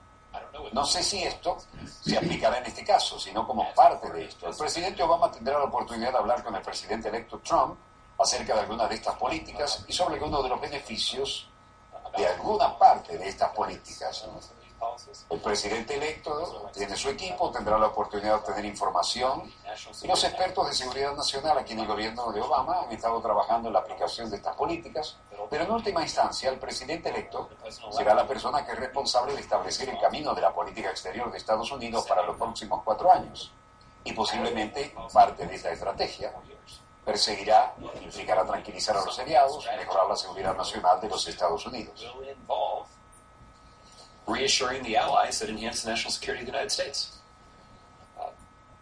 No 0.72 0.84
sé 0.84 1.02
si 1.02 1.22
esto 1.22 1.58
se 2.00 2.16
aplicará 2.16 2.58
en 2.58 2.66
este 2.66 2.84
caso, 2.84 3.18
sino 3.18 3.44
como 3.46 3.74
parte 3.74 4.10
de 4.12 4.26
esto. 4.26 4.48
El 4.48 4.56
presidente 4.56 5.02
Obama 5.02 5.30
tendrá 5.30 5.58
la 5.58 5.64
oportunidad 5.64 6.12
de 6.12 6.18
hablar 6.18 6.44
con 6.44 6.54
el 6.54 6.62
presidente 6.62 7.08
electo 7.08 7.40
Trump 7.40 7.76
acerca 8.18 8.54
de 8.54 8.60
algunas 8.60 8.88
de 8.88 8.94
estas 8.94 9.16
políticas 9.16 9.84
y 9.88 9.92
sobre 9.92 10.14
algunos 10.14 10.44
de 10.44 10.48
los 10.48 10.60
beneficios 10.60 11.48
de 12.16 12.26
alguna 12.26 12.78
parte 12.78 13.18
de 13.18 13.28
estas 13.28 13.50
políticas. 13.50 14.28
El 15.30 15.40
presidente 15.40 15.96
electo 15.96 16.70
tiene 16.72 16.96
su 16.96 17.08
equipo, 17.08 17.50
tendrá 17.50 17.78
la 17.78 17.86
oportunidad 17.86 18.30
de 18.30 18.34
obtener 18.34 18.64
información. 18.64 19.52
Y 20.02 20.06
los 20.06 20.22
expertos 20.24 20.68
de 20.68 20.74
seguridad 20.74 21.14
nacional 21.14 21.58
aquí 21.58 21.72
en 21.72 21.80
el 21.80 21.86
gobierno 21.86 22.30
de 22.32 22.40
Obama 22.40 22.82
han 22.82 22.92
estado 22.92 23.20
trabajando 23.20 23.68
en 23.68 23.74
la 23.74 23.80
aplicación 23.80 24.30
de 24.30 24.36
estas 24.36 24.54
políticas, 24.56 25.16
pero 25.50 25.64
en 25.64 25.70
última 25.70 26.02
instancia 26.02 26.50
el 26.50 26.58
presidente 26.58 27.08
electo 27.08 27.48
será 27.90 28.14
la 28.14 28.26
persona 28.26 28.64
que 28.64 28.72
es 28.72 28.78
responsable 28.78 29.34
de 29.34 29.40
establecer 29.40 29.88
el 29.88 29.98
camino 29.98 30.34
de 30.34 30.42
la 30.42 30.54
política 30.54 30.90
exterior 30.90 31.30
de 31.30 31.38
Estados 31.38 31.70
Unidos 31.72 32.06
para 32.06 32.22
los 32.22 32.36
próximos 32.36 32.82
cuatro 32.84 33.10
años. 33.10 33.52
Y 34.04 34.12
posiblemente 34.12 34.94
parte 35.12 35.46
de 35.46 35.54
esta 35.54 35.70
estrategia. 35.70 36.32
Perseguirá, 37.04 37.74
implicará 38.00 38.46
tranquilizar 38.46 38.96
a 38.96 39.04
los 39.04 39.18
aliados, 39.18 39.66
mejorar 39.76 40.06
la 40.08 40.16
seguridad 40.16 40.56
nacional 40.56 41.00
de 41.00 41.08
los 41.08 41.26
Estados 41.26 41.66
Unidos. 41.66 42.14
Reassuring 44.26 44.82
the 44.82 44.96
allies 44.96 45.38
that 45.38 45.48
enhance 45.48 45.82
the 45.82 45.90
national 45.90 46.12
security 46.12 46.42
of 46.42 46.46
the 46.46 46.52
United 46.52 46.70
States. 46.70 47.10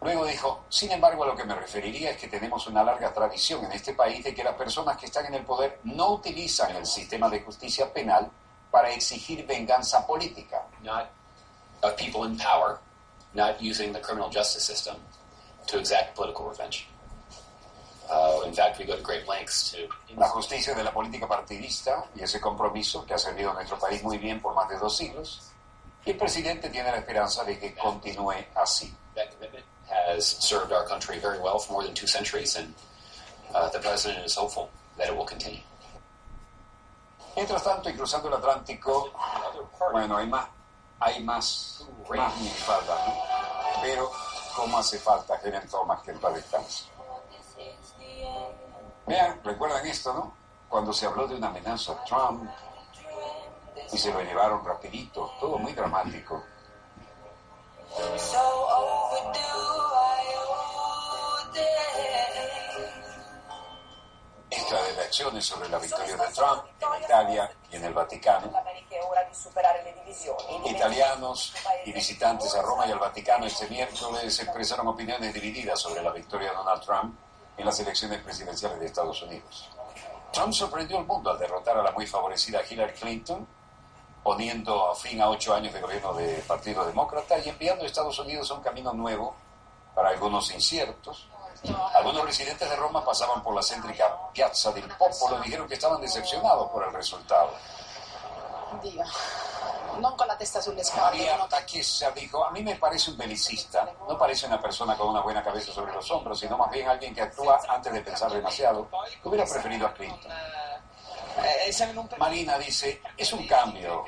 Luego 0.01 0.25
dijo, 0.25 0.65
sin 0.69 0.91
embargo, 0.91 1.23
a 1.23 1.27
lo 1.27 1.35
que 1.35 1.45
me 1.45 1.55
referiría 1.55 2.11
es 2.11 2.17
que 2.17 2.27
tenemos 2.27 2.67
una 2.67 2.83
larga 2.83 3.13
tradición 3.13 3.63
en 3.63 3.71
este 3.71 3.93
país 3.93 4.21
de 4.23 4.35
que 4.35 4.43
las 4.43 4.55
personas 4.55 4.97
que 4.97 5.05
están 5.05 5.25
en 5.27 5.35
el 5.35 5.45
poder 5.45 5.79
no 5.85 6.11
utilizan 6.11 6.75
el 6.75 6.85
sistema 6.85 7.29
de 7.29 7.39
justicia 7.39 7.91
penal 7.93 8.29
para 8.69 8.91
exigir 8.91 9.45
venganza 9.47 10.05
política. 10.05 10.63
Not 10.81 11.09
of 11.83 11.95
people 11.95 12.25
in 12.25 12.37
power, 12.37 12.79
not 13.33 13.61
using 13.61 13.93
the 13.93 14.01
criminal 14.01 14.29
justice 14.29 14.65
system 14.65 14.95
to 15.67 15.79
exact 15.79 16.15
political 16.15 16.49
revenge. 16.49 16.87
La 20.15 20.29
justicia 20.29 20.75
de 20.75 20.83
la 20.83 20.93
política 20.93 21.27
partidista 21.27 22.05
y 22.15 22.23
ese 22.23 22.39
compromiso 22.39 23.05
que 23.05 23.13
ha 23.13 23.17
servido 23.17 23.51
a 23.51 23.53
nuestro 23.53 23.79
país 23.79 24.03
muy 24.03 24.17
bien 24.17 24.41
por 24.41 24.53
más 24.53 24.69
de 24.69 24.77
dos 24.77 24.95
siglos, 24.95 25.51
y 26.05 26.11
el 26.11 26.17
presidente 26.17 26.69
tiene 26.69 26.91
la 26.91 26.97
esperanza 26.97 27.43
de 27.43 27.57
que 27.57 27.73
continúe 27.75 28.45
así. 28.55 28.93
that 29.15 29.31
commitment 29.31 29.65
has 29.89 30.25
served 30.25 30.71
our 30.71 30.85
country 30.85 31.19
very 31.19 31.39
well 31.39 31.59
for 31.59 31.73
more 31.73 31.83
than 31.83 31.93
two 31.93 32.07
centuries, 32.07 32.55
and 32.55 32.73
uh, 33.53 33.69
the 33.69 33.79
president 33.79 34.25
is 34.25 34.35
hopeful 34.35 34.69
that 34.97 35.07
it 35.07 35.15
will 35.15 35.25
continue. 35.25 35.61
Mientras 37.35 37.63
tanto, 37.63 37.89
y 37.89 37.93
cruzando 37.93 38.27
el 38.27 38.35
Atlántico, 38.35 39.11
bueno, 39.91 40.17
hay 40.17 40.27
más, 40.27 40.47
hay 40.99 41.23
más, 41.23 41.85
más 42.09 42.37
minifaldas, 42.37 43.07
¿no? 43.07 43.13
Pero, 43.81 44.11
¿cómo 44.55 44.77
hace 44.77 44.99
falta 44.99 45.39
Helen 45.43 45.67
Thomas 45.67 46.01
que 46.03 46.11
en 46.11 46.19
paz 46.19 46.35
descanse? 46.35 46.83
Vean, 49.05 49.41
recuerdan 49.43 49.85
esto, 49.85 50.13
¿no? 50.13 50.33
Cuando 50.69 50.93
se 50.93 51.05
habló 51.05 51.27
de 51.27 51.35
una 51.35 51.47
amenaza 51.47 51.91
a 51.91 52.03
Trump 52.03 52.49
y 53.91 53.97
se 53.97 54.11
lo 54.11 54.21
llevaron 54.21 54.63
rapidito, 54.65 55.33
todo 55.39 55.57
muy 55.57 55.73
dramático. 55.73 56.43
Esta 64.49 64.83
de 64.83 64.93
reacciones 64.93 65.45
sobre 65.45 65.69
la 65.69 65.77
victoria 65.77 66.17
de 66.17 66.27
Trump 66.33 66.63
en 66.79 67.03
Italia 67.03 67.51
y 67.71 67.75
en 67.75 67.85
el 67.85 67.93
Vaticano. 67.93 68.51
Italianos 70.65 71.53
y 71.85 71.91
visitantes 71.91 72.55
a 72.55 72.61
Roma 72.61 72.87
y 72.87 72.91
al 72.91 72.99
Vaticano 72.99 73.45
este 73.45 73.67
miércoles 73.67 74.39
expresaron 74.39 74.87
opiniones 74.87 75.33
divididas 75.33 75.79
sobre 75.79 76.01
la 76.01 76.11
victoria 76.11 76.49
de 76.49 76.55
Donald 76.55 76.81
Trump 76.83 77.15
en 77.57 77.65
las 77.65 77.79
elecciones 77.79 78.21
presidenciales 78.21 78.79
de 78.79 78.85
Estados 78.85 79.21
Unidos. 79.21 79.69
Trump 80.31 80.53
sorprendió 80.53 80.97
al 80.97 81.05
mundo 81.05 81.29
al 81.29 81.37
derrotar 81.37 81.77
a 81.77 81.83
la 81.83 81.91
muy 81.91 82.07
favorecida 82.07 82.61
Hillary 82.67 82.93
Clinton, 82.93 83.47
poniendo 84.23 84.95
fin 84.95 85.21
a 85.21 85.29
ocho 85.29 85.53
años 85.53 85.73
de 85.73 85.81
gobierno 85.81 86.13
del 86.13 86.41
Partido 86.41 86.85
Demócrata 86.85 87.37
y 87.37 87.49
enviando 87.49 87.83
a 87.83 87.87
Estados 87.87 88.17
Unidos 88.19 88.49
a 88.49 88.55
un 88.55 88.61
camino 88.61 88.93
nuevo 88.93 89.35
para 89.93 90.09
algunos 90.09 90.51
inciertos. 90.51 91.27
Algunos 91.95 92.25
residentes 92.25 92.69
de 92.69 92.75
Roma 92.75 93.05
pasaban 93.05 93.41
por 93.41 93.55
la 93.55 93.61
céntrica 93.61 94.17
Piazza 94.33 94.71
del 94.71 94.87
Popolo 94.87 95.39
y 95.39 95.43
dijeron 95.43 95.67
que 95.67 95.75
estaban 95.75 96.01
decepcionados 96.01 96.69
por 96.71 96.83
el 96.83 96.93
resultado. 96.93 97.51
Diga, 98.81 99.05
non 99.99 100.15
con 100.15 100.27
la 100.27 100.35
testa. 100.35 100.59
María 100.97 101.37
Taquesa 101.47 102.11
dijo, 102.11 102.43
a 102.45 102.51
mí 102.51 102.63
me 102.63 102.75
parece 102.75 103.11
un 103.11 103.17
belicista, 103.17 103.89
no 104.07 104.17
parece 104.17 104.45
una 104.47 104.61
persona 104.61 104.95
con 104.95 105.09
una 105.09 105.21
buena 105.21 105.43
cabeza 105.43 105.71
sobre 105.71 105.93
los 105.93 106.09
hombros, 106.11 106.39
sino 106.39 106.57
más 106.57 106.69
bien 106.71 106.87
alguien 106.87 107.13
que 107.13 107.21
actúa 107.21 107.59
antes 107.67 107.91
de 107.91 108.01
pensar 108.01 108.31
demasiado. 108.31 108.89
Hubiera 109.23 109.45
preferido 109.45 109.87
a 109.87 109.93
Clinton. 109.93 110.31
Marina 112.17 112.57
dice, 112.57 113.01
es 113.17 113.33
un 113.33 113.47
cambio. 113.47 114.05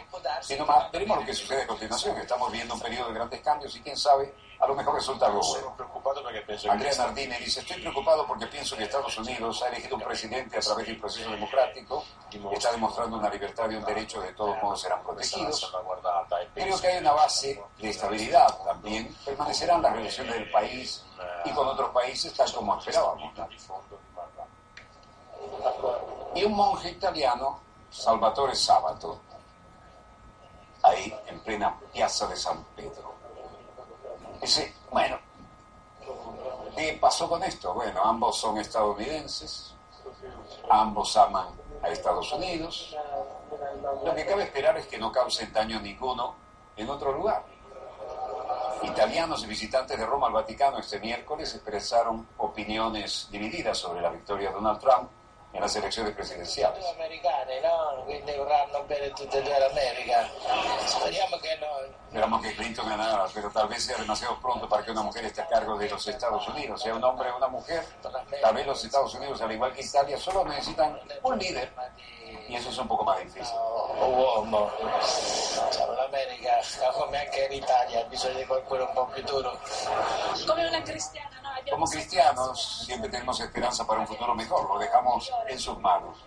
Veremos 0.91 1.17
lo 1.17 1.25
que 1.25 1.33
sucede 1.33 1.63
a 1.63 1.67
continuación. 1.67 2.17
Estamos 2.17 2.51
viendo 2.51 2.73
un 2.73 2.79
periodo 2.79 3.07
de 3.09 3.13
grandes 3.15 3.41
cambios 3.41 3.75
y 3.75 3.81
quién 3.81 3.97
sabe, 3.97 4.33
a 4.59 4.67
lo 4.67 4.75
mejor 4.75 4.95
resulta 4.95 5.25
algo 5.27 5.41
bueno. 5.41 5.75
Andrea 6.69 6.93
Nardini 6.97 7.35
dice, 7.37 7.61
estoy 7.61 7.81
preocupado 7.81 8.25
porque 8.25 8.47
pienso 8.47 8.75
que 8.75 8.83
Estados 8.83 9.17
Unidos 9.17 9.61
ha 9.63 9.69
elegido 9.69 9.95
un 9.95 10.03
presidente 10.03 10.57
a 10.57 10.61
través 10.61 10.85
de 10.87 10.93
un 10.93 10.99
proceso 10.99 11.31
democrático 11.31 12.03
está 12.53 12.71
demostrando 12.71 13.17
una 13.17 13.29
libertad 13.29 13.69
y 13.69 13.75
un 13.75 13.85
derecho 13.85 14.21
de 14.21 14.33
todos 14.33 14.61
modos 14.61 14.81
serán 14.81 15.01
protegidos. 15.03 15.71
Creo 16.53 16.81
que 16.81 16.87
hay 16.87 16.97
una 16.99 17.13
base 17.13 17.61
de 17.79 17.89
estabilidad 17.89 18.47
también. 18.63 19.15
Permanecerán 19.25 19.81
las 19.81 19.93
relaciones 19.93 20.33
del 20.33 20.51
país 20.51 21.03
y 21.45 21.51
con 21.51 21.67
otros 21.67 21.89
países 21.91 22.33
tal 22.33 22.51
como 22.53 22.77
esperábamos. 22.77 23.33
¿no? 23.37 23.47
Y 26.35 26.43
un 26.43 26.53
monje 26.53 26.89
italiano, 26.91 27.61
Salvatore 27.89 28.55
Sabato, 28.55 29.21
ahí 30.83 31.15
en 31.27 31.39
plena 31.39 31.73
piazza 31.93 32.27
de 32.27 32.35
San 32.35 32.61
Pedro. 32.75 33.13
Dice, 34.41 34.75
bueno, 34.91 35.17
¿qué 36.75 36.97
pasó 36.99 37.29
con 37.29 37.41
esto? 37.41 37.73
Bueno, 37.73 38.01
ambos 38.03 38.37
son 38.37 38.57
estadounidenses, 38.57 39.73
ambos 40.69 41.15
aman 41.15 41.47
a 41.81 41.87
Estados 41.89 42.31
Unidos. 42.33 42.93
Lo 44.03 44.13
que 44.13 44.25
cabe 44.25 44.43
esperar 44.43 44.77
es 44.77 44.87
que 44.87 44.97
no 44.97 45.13
causen 45.13 45.53
daño 45.53 45.79
ninguno 45.79 46.35
en 46.75 46.89
otro 46.89 47.13
lugar. 47.13 47.45
Italianos 48.83 49.41
y 49.43 49.47
visitantes 49.47 49.97
de 49.97 50.05
Roma 50.05 50.27
al 50.27 50.33
Vaticano 50.33 50.79
este 50.79 50.99
miércoles 50.99 51.55
expresaron 51.55 52.27
opiniones 52.37 53.29
divididas 53.31 53.77
sobre 53.77 54.01
la 54.01 54.09
victoria 54.09 54.49
de 54.49 54.55
Donald 54.55 54.79
Trump 54.81 55.09
en 55.55 55.61
las 55.61 55.75
elecciones 55.75 56.13
presidenciales. 56.13 56.83
No? 56.83 58.03
Quindi 58.03 58.33
vorranno 58.33 58.83
bene 58.85 59.09
tutte 59.11 59.39
e 59.39 59.41
due 59.41 59.57
l'America. 59.57 60.29
Speriamo 60.85 61.37
che 61.37 61.57
no. 61.59 62.03
Esperamos 62.07 62.41
que 62.41 62.55
Clinton 62.55 62.87
ganara, 62.87 63.25
pero 63.33 63.49
tal 63.49 63.67
vez 63.67 63.83
sea 63.83 63.97
demasiado 63.97 64.37
pronto 64.39 64.67
para 64.67 64.83
que 64.83 64.91
una 64.91 65.01
mujer 65.01 65.25
esté 65.25 65.41
a 65.41 65.47
cargo 65.47 65.77
de 65.77 65.89
los 65.89 66.05
Estados 66.07 66.47
Unidos, 66.47 66.81
sea 66.81 66.93
un 66.93 67.03
hombre 67.03 67.29
o 67.31 67.37
una 67.37 67.47
mujer. 67.47 67.83
Tal 68.41 68.53
vez 68.53 68.65
los 68.67 68.83
Estados 68.83 69.13
Unidos, 69.15 69.41
al 69.41 69.51
igual 69.51 69.73
que 69.73 69.81
Italia, 69.81 70.17
solo 70.17 70.45
necesitan 70.45 70.99
un 71.23 71.37
líder 71.39 71.71
y 72.47 72.55
eso 72.55 72.69
es 72.69 72.77
un 72.77 72.87
poco 72.87 73.03
más 73.03 73.19
difícil. 73.19 73.55
uomo. 73.99 74.71
Diciamo, 75.69 75.93
L'America, 75.93 76.59
come 76.93 77.19
anche 77.19 77.45
in 77.45 77.53
Italia, 77.53 78.01
ha 78.01 78.03
bisogno 78.03 78.37
di 78.37 78.45
qualcuno 78.45 78.85
un 78.85 78.93
po' 78.93 79.05
più 79.07 79.23
duro. 79.23 79.57
Come 80.45 80.67
una 80.67 80.81
cristiana, 80.81 81.39
no? 81.41 81.49
Como 81.69 81.85
cristianos 81.85 82.83
siempre 82.85 83.09
tenemos 83.09 83.39
esperanza 83.39 83.85
para 83.85 84.01
un 84.01 84.07
futuro 84.07 84.35
mejor, 84.35 84.67
lo 84.67 84.77
dejamos 84.77 85.31
en 85.47 85.59
sus 85.59 85.77
manos. 85.79 86.17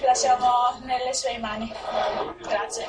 Lasciamo 0.00 0.78
nelle 0.82 1.14
sue 1.14 1.38
mani. 1.38 1.72
Grazie. 2.38 2.86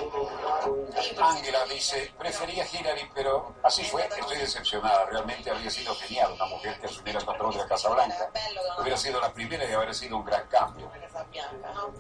Angela 1.18 1.66
dice, 1.66 2.14
prefería 2.18 2.66
Hillary, 2.66 3.10
pero 3.14 3.56
así 3.64 3.84
fue, 3.84 4.08
estoy 4.18 4.38
decepcionada, 4.38 5.06
realmente 5.06 5.50
habría 5.50 5.70
sido 5.70 5.94
genial 5.96 6.32
una 6.34 6.46
mujer 6.46 6.80
que 6.80 6.88
asumiera 6.88 7.20
el 7.20 7.26
control 7.26 7.52
de 7.52 7.58
la 7.60 7.68
Casa 7.68 7.90
Blanca. 7.90 8.32
Hubiera 8.80 8.98
sido 8.98 9.20
la 9.20 9.32
primera 9.34 9.66
y 9.66 9.74
habría 9.74 9.94
sido 9.94 10.18
un 10.18 10.26
gran 10.26 10.48
cambio. 10.48 10.90
Casa 10.92 11.24
Bianca, 11.30 11.72
no? 11.74 11.94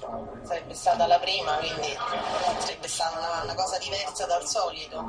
Sarebbe 0.43 0.73
stata 0.73 1.07
la 1.07 1.19
prima, 1.19 1.57
quindi 1.57 1.97
sarebbe 2.59 2.87
stata 2.87 3.19
una, 3.19 3.43
una 3.43 3.55
cosa 3.55 3.77
diversa 3.77 4.25
dal 4.25 4.47
solito. 4.47 5.03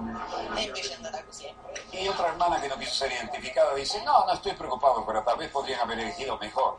E 0.57 0.63
invece 0.63 0.93
è 0.93 0.97
andata 0.97 1.25
così. 1.25 1.53
Y 1.93 2.09
otra 2.09 2.29
hermana 2.29 2.61
que 2.61 2.69
no 2.69 2.77
quiso 2.77 2.95
ser 2.95 3.13
identificada 3.13 3.75
dice, 3.75 4.03
no, 4.03 4.25
no 4.27 4.33
estoy 4.33 4.53
preocupado, 4.53 5.05
pero 5.07 5.23
tal 5.23 5.37
vez 5.37 5.51
podrían 5.51 5.81
haber 5.81 6.01
elegido 6.01 6.37
mejor. 6.39 6.79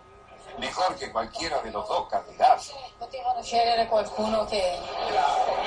Mejor 0.57 0.95
que 0.95 1.11
cualquiera 1.11 1.61
de 1.61 1.71
los 1.71 1.88
dos 1.88 2.07
candidatos. 2.07 2.73
Potevano 2.97 3.41
scegliere 3.43 3.88
qualcuno 3.88 4.45
che 4.45 4.79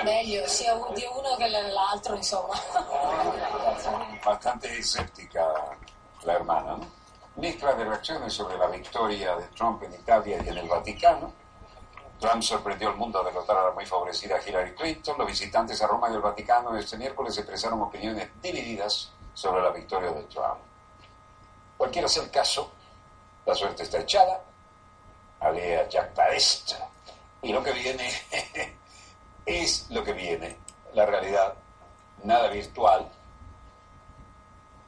meglio, 0.02 0.46
sia 0.48 0.74
di 0.94 1.06
uno 1.14 1.36
che 1.36 1.48
dell'altro, 1.48 2.16
insomma. 2.16 2.54
Bastante 4.24 4.76
escéptica 4.76 5.76
la 6.22 6.32
hermana, 6.32 6.76
¿no? 6.76 6.98
Mezcla 7.36 7.72
de 7.74 7.84
reacciones 7.84 8.32
sobre 8.32 8.58
la 8.58 8.66
victoria 8.66 9.36
de 9.36 9.46
Trump 9.54 9.82
en 9.84 9.94
Italia 9.94 10.42
y 10.44 10.48
en 10.48 10.58
el 10.58 10.68
Vaticano. 10.68 11.32
Trump 12.18 12.42
sorprendió 12.42 12.88
al 12.88 12.96
mundo 12.96 13.20
al 13.20 13.24
derrotar 13.26 13.56
a 13.56 13.64
la 13.66 13.70
muy 13.70 13.86
favorecida 13.86 14.38
Hillary 14.44 14.74
Clinton. 14.74 15.16
Los 15.16 15.26
visitantes 15.26 15.80
a 15.80 15.86
Roma 15.86 16.10
y 16.10 16.14
al 16.14 16.20
Vaticano 16.20 16.76
este 16.76 16.98
miércoles 16.98 17.38
expresaron 17.38 17.80
opiniones 17.80 18.28
divididas 18.42 19.10
sobre 19.32 19.62
la 19.62 19.70
victoria 19.70 20.10
de 20.10 20.24
Trump. 20.24 20.58
Cualquiera 21.78 22.08
sea 22.08 22.24
el 22.24 22.30
caso, 22.30 22.70
la 23.46 23.54
suerte 23.54 23.84
está 23.84 24.00
echada. 24.00 24.42
Alea 25.40 25.88
jacta 25.90 26.28
est. 26.34 26.74
Y 27.42 27.52
lo 27.52 27.62
que 27.62 27.72
viene 27.72 28.10
es 29.46 29.90
lo 29.90 30.04
que 30.04 30.12
viene. 30.12 30.56
La 30.94 31.06
realidad, 31.06 31.54
nada 32.24 32.48
virtual. 32.48 33.08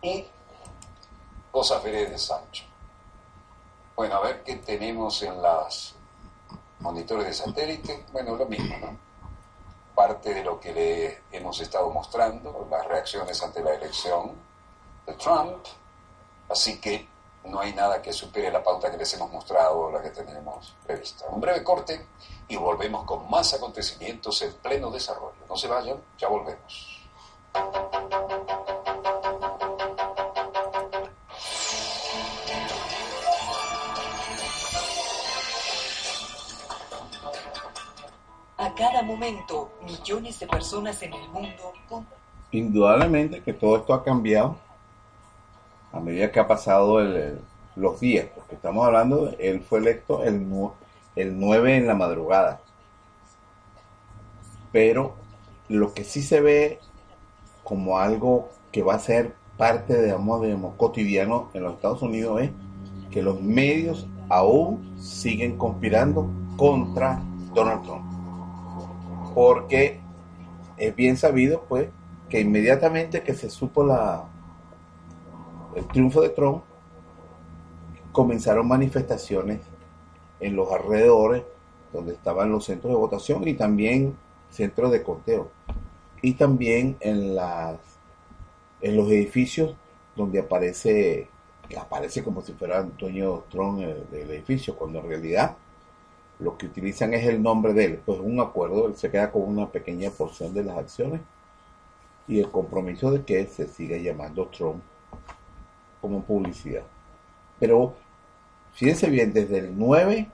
Y 0.03 0.27
cosas 1.51 1.83
veredes 1.83 2.11
de 2.11 2.19
Sancho. 2.19 2.65
Bueno, 3.95 4.17
a 4.17 4.21
ver 4.21 4.43
qué 4.43 4.57
tenemos 4.57 5.23
en 5.23 5.41
las 5.41 5.95
monitores 6.81 7.27
de 7.27 7.33
satélite. 7.35 8.07
Bueno, 8.13 8.37
lo 8.37 8.47
mismo, 8.47 8.77
¿no? 8.79 8.99
Parte 9.95 10.35
de 10.35 10.43
lo 10.43 10.59
que 10.59 10.73
le 10.73 11.23
hemos 11.31 11.61
estado 11.61 11.91
mostrando, 11.91 12.67
las 12.71 12.87
reacciones 12.87 13.43
ante 13.43 13.63
la 13.63 13.75
elección 13.75 14.33
de 15.07 15.13
Trump. 15.15 15.65
Así 16.49 16.81
que 16.81 17.07
no 17.45 17.61
hay 17.61 17.73
nada 17.75 18.01
que 18.01 18.13
supere 18.13 18.51
la 18.51 18.63
pauta 18.63 18.91
que 18.91 18.97
les 18.97 19.13
hemos 19.15 19.31
mostrado 19.31 19.79
o 19.79 19.91
la 19.91 20.03
que 20.03 20.11
tenemos 20.11 20.75
prevista. 20.87 21.27
Un 21.31 21.41
breve 21.41 21.63
corte 21.65 22.07
y 22.49 22.57
volvemos 22.57 23.05
con 23.05 23.29
más 23.29 23.53
acontecimientos 23.55 24.43
en 24.43 24.53
pleno 24.55 24.91
desarrollo. 24.91 25.35
No 25.49 25.57
se 25.57 25.69
vayan, 25.69 25.99
ya 26.19 26.29
volvemos. 26.29 27.01
A 38.57 38.75
cada 38.77 39.03
momento, 39.03 39.71
millones 39.83 40.39
de 40.39 40.47
personas 40.47 41.03
en 41.03 41.13
el 41.13 41.29
mundo 41.29 41.73
Indudablemente 42.53 43.43
que 43.43 43.55
todo 43.55 43.79
esto 43.79 43.95
ha 43.95 44.05
cambiado 44.05 44.57
a 45.93 46.01
medida 46.01 46.33
que 46.33 46.41
ha 46.41 46.49
pasado 46.49 47.01
los 47.77 48.01
días, 48.01 48.27
porque 48.35 48.55
estamos 48.55 48.87
hablando, 48.87 49.35
él 49.39 49.61
fue 49.61 49.79
electo 49.79 50.25
el 50.25 50.49
9 50.49 51.77
en 51.77 51.87
la 51.87 51.95
madrugada. 51.95 52.61
Pero 54.73 55.15
lo 55.69 55.93
que 55.93 56.05
sí 56.05 56.23
se 56.23 56.41
ve 56.41 56.79
como 57.63 57.99
algo 57.99 58.49
que 58.71 58.83
va 58.83 58.95
a 58.95 58.99
ser 58.99 59.35
parte, 59.57 60.03
digamos, 60.03 60.43
digamos, 60.43 60.75
cotidiano 60.77 61.51
en 61.53 61.63
los 61.63 61.75
Estados 61.75 62.03
Unidos 62.03 62.43
es 62.43 62.51
que 63.11 63.23
los 63.23 63.41
medios 63.41 64.09
aún 64.29 64.97
siguen 64.99 65.59
conspirando 65.59 66.29
contra 66.57 67.21
Donald 67.55 67.83
Trump. 67.83 68.05
Porque 69.35 70.01
es 70.79 70.97
bien 70.97 71.19
sabido, 71.19 71.65
pues, 71.69 71.89
que 72.31 72.41
inmediatamente 72.41 73.23
que 73.23 73.35
se 73.35 73.51
supo 73.51 73.85
la 73.85 74.25
el 75.75 75.87
triunfo 75.89 76.21
de 76.21 76.31
Trump, 76.31 76.63
comenzaron 78.13 78.69
manifestaciones 78.69 79.61
en 80.41 80.57
los 80.57 80.71
alrededores 80.71 81.45
donde 81.93 82.13
estaban 82.13 82.51
los 82.51 82.65
centros 82.65 82.93
de 82.93 82.99
votación 82.99 83.47
y 83.47 83.55
también 83.55 84.17
centros 84.51 84.91
de 84.93 85.03
conteo. 85.03 85.51
Y 86.21 86.35
también 86.35 86.97
en 87.01 87.35
las 87.35 87.79
en 88.81 88.97
los 88.97 89.09
edificios 89.09 89.75
donde 90.17 90.41
aparece 90.41 91.29
aparece 91.79 92.23
como 92.23 92.43
si 92.43 92.53
fuera 92.53 92.81
Antonio 92.81 93.45
Trump 93.51 93.81
eh, 93.81 94.05
del 94.11 94.31
edificio, 94.31 94.77
cuando 94.77 95.01
en 95.01 95.09
realidad 95.09 95.57
lo 96.39 96.59
que 96.59 96.67
utilizan 96.67 97.15
es 97.15 97.27
el 97.27 97.43
nombre 97.43 97.73
de 97.73 97.85
él, 97.85 98.01
pues 98.05 98.19
un 98.19 98.41
acuerdo, 98.41 98.89
él 98.89 98.97
se 98.97 99.11
queda 99.11 99.31
con 99.31 99.43
una 99.43 99.71
pequeña 99.71 100.11
porción 100.11 100.53
de 100.53 100.65
las 100.65 100.77
acciones 100.77 101.21
y 102.29 102.41
el 102.41 102.51
compromiso 102.51 103.11
de 103.11 103.25
que 103.25 103.47
se 103.47 103.69
siga 103.69 103.97
llamando 103.97 104.47
Trump 104.49 104.83
como 106.03 106.23
publicidad. 106.23 106.83
Pero 107.59 107.95
fíjense 108.73 109.09
bien, 109.09 109.33
desde 109.33 109.59
el 109.59 109.79
9 109.79 110.29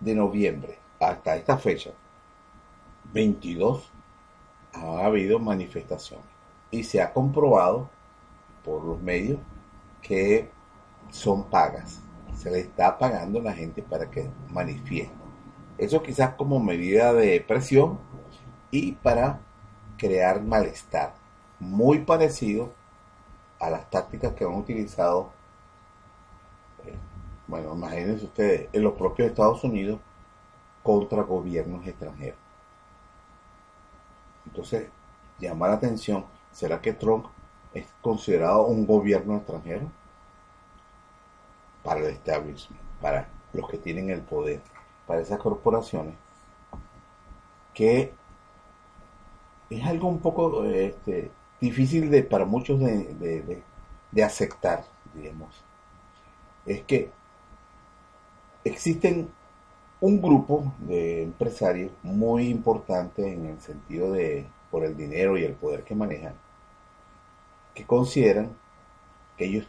de 0.00 0.14
noviembre 0.14 0.78
hasta 0.98 1.36
esta 1.36 1.58
fecha, 1.58 1.90
22, 3.12 3.90
ha 4.72 5.04
habido 5.04 5.38
manifestaciones 5.38 6.26
y 6.70 6.84
se 6.84 7.02
ha 7.02 7.12
comprobado 7.12 7.90
por 8.64 8.84
los 8.84 9.00
medios 9.02 9.38
que 10.00 10.50
son 11.10 11.44
pagas. 11.44 12.00
Se 12.34 12.50
le 12.50 12.60
está 12.60 12.98
pagando 12.98 13.40
a 13.40 13.42
la 13.42 13.52
gente 13.52 13.82
para 13.82 14.10
que 14.10 14.30
manifieste. 14.50 15.12
Eso 15.76 16.02
quizás 16.02 16.34
como 16.34 16.60
medida 16.60 17.12
de 17.12 17.40
presión 17.40 17.98
y 18.70 18.92
para 18.92 19.40
crear 19.96 20.42
malestar. 20.42 21.14
Muy 21.58 22.00
parecido 22.00 22.72
a 23.58 23.70
las 23.70 23.88
tácticas 23.90 24.32
que 24.34 24.44
han 24.44 24.54
utilizado, 24.54 25.30
eh, 26.84 26.94
bueno, 27.46 27.74
imagínense 27.74 28.26
ustedes, 28.26 28.68
en 28.72 28.82
los 28.82 28.94
propios 28.94 29.28
Estados 29.28 29.64
Unidos 29.64 30.00
contra 30.82 31.22
gobiernos 31.22 31.86
extranjeros. 31.86 32.38
Entonces, 34.46 34.88
llama 35.38 35.68
la 35.68 35.74
atención, 35.74 36.24
¿será 36.52 36.80
que 36.80 36.92
Trump 36.92 37.26
es 37.74 37.86
considerado 38.00 38.66
un 38.66 38.86
gobierno 38.86 39.36
extranjero? 39.36 39.90
Para 41.82 42.00
el 42.00 42.06
establishment, 42.06 42.80
para 43.00 43.28
los 43.52 43.68
que 43.68 43.78
tienen 43.78 44.10
el 44.10 44.20
poder, 44.20 44.60
para 45.06 45.20
esas 45.20 45.38
corporaciones, 45.38 46.14
que 47.74 48.12
es 49.70 49.84
algo 49.84 50.08
un 50.08 50.20
poco 50.20 50.64
este, 50.64 51.30
difícil 51.60 52.10
de, 52.10 52.22
para 52.22 52.44
muchos 52.44 52.80
de, 52.80 53.62
de 54.12 54.24
aceptar, 54.24 54.84
digamos. 55.14 55.64
Es 56.66 56.82
que 56.82 57.10
existen 58.64 59.28
un 60.00 60.22
grupo 60.22 60.72
de 60.78 61.22
empresarios 61.24 61.92
muy 62.02 62.48
importante 62.48 63.32
en 63.32 63.46
el 63.46 63.60
sentido 63.60 64.12
de 64.12 64.46
por 64.70 64.84
el 64.84 64.96
dinero 64.96 65.38
y 65.38 65.44
el 65.44 65.54
poder 65.54 65.84
que 65.84 65.94
manejan, 65.94 66.34
que 67.74 67.84
consideran 67.86 68.50
que 69.36 69.46
ellos 69.46 69.66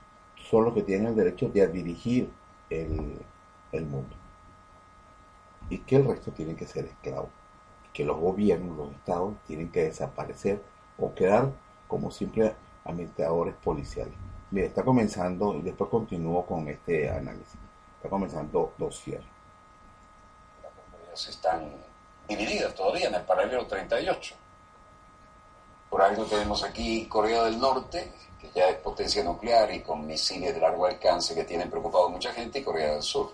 son 0.49 0.65
los 0.65 0.73
que 0.73 0.83
tienen 0.83 1.07
el 1.07 1.15
derecho 1.15 1.49
de 1.49 1.67
dirigir 1.67 2.29
el, 2.69 3.19
el 3.71 3.85
mundo 3.85 4.15
y 5.69 5.79
que 5.79 5.95
el 5.97 6.05
resto 6.05 6.31
tienen 6.31 6.55
que 6.55 6.65
ser 6.65 6.85
esclavos, 6.85 7.29
que 7.93 8.03
los 8.03 8.17
gobiernos, 8.17 8.75
los 8.77 8.91
estados 8.91 9.35
tienen 9.47 9.69
que 9.71 9.83
desaparecer 9.83 10.61
o 10.97 11.13
quedar 11.13 11.51
como 11.89 12.09
simples 12.09 12.53
administradores 12.85 13.55
policiales. 13.55 14.13
Mira, 14.51 14.67
está 14.67 14.83
comenzando, 14.83 15.55
y 15.55 15.61
después 15.61 15.89
continúo 15.89 16.45
con 16.45 16.69
este 16.69 17.09
análisis, 17.09 17.59
está 17.97 18.07
comenzando 18.07 18.71
dos 18.77 18.97
cierres 19.01 19.39
están 21.27 21.69
divididas 22.27 22.73
todavía 22.73 23.07
en 23.07 23.15
el 23.15 23.23
paralelo 23.23 23.65
38. 23.65 24.35
Por 25.89 26.01
algo 26.01 26.23
tenemos 26.25 26.63
aquí 26.63 27.07
Corea 27.07 27.43
del 27.43 27.59
Norte, 27.59 28.13
que 28.39 28.49
ya 28.53 28.69
es 28.69 28.77
potencia 28.77 29.23
nuclear 29.23 29.73
y 29.73 29.81
con 29.81 30.05
misiles 30.05 30.53
de 30.53 30.61
largo 30.61 30.85
alcance 30.85 31.35
que 31.35 31.43
tienen 31.43 31.69
preocupado 31.69 32.05
a 32.05 32.09
mucha 32.09 32.31
gente, 32.31 32.59
y 32.59 32.63
Corea 32.63 32.93
del 32.93 33.01
Sur. 33.01 33.31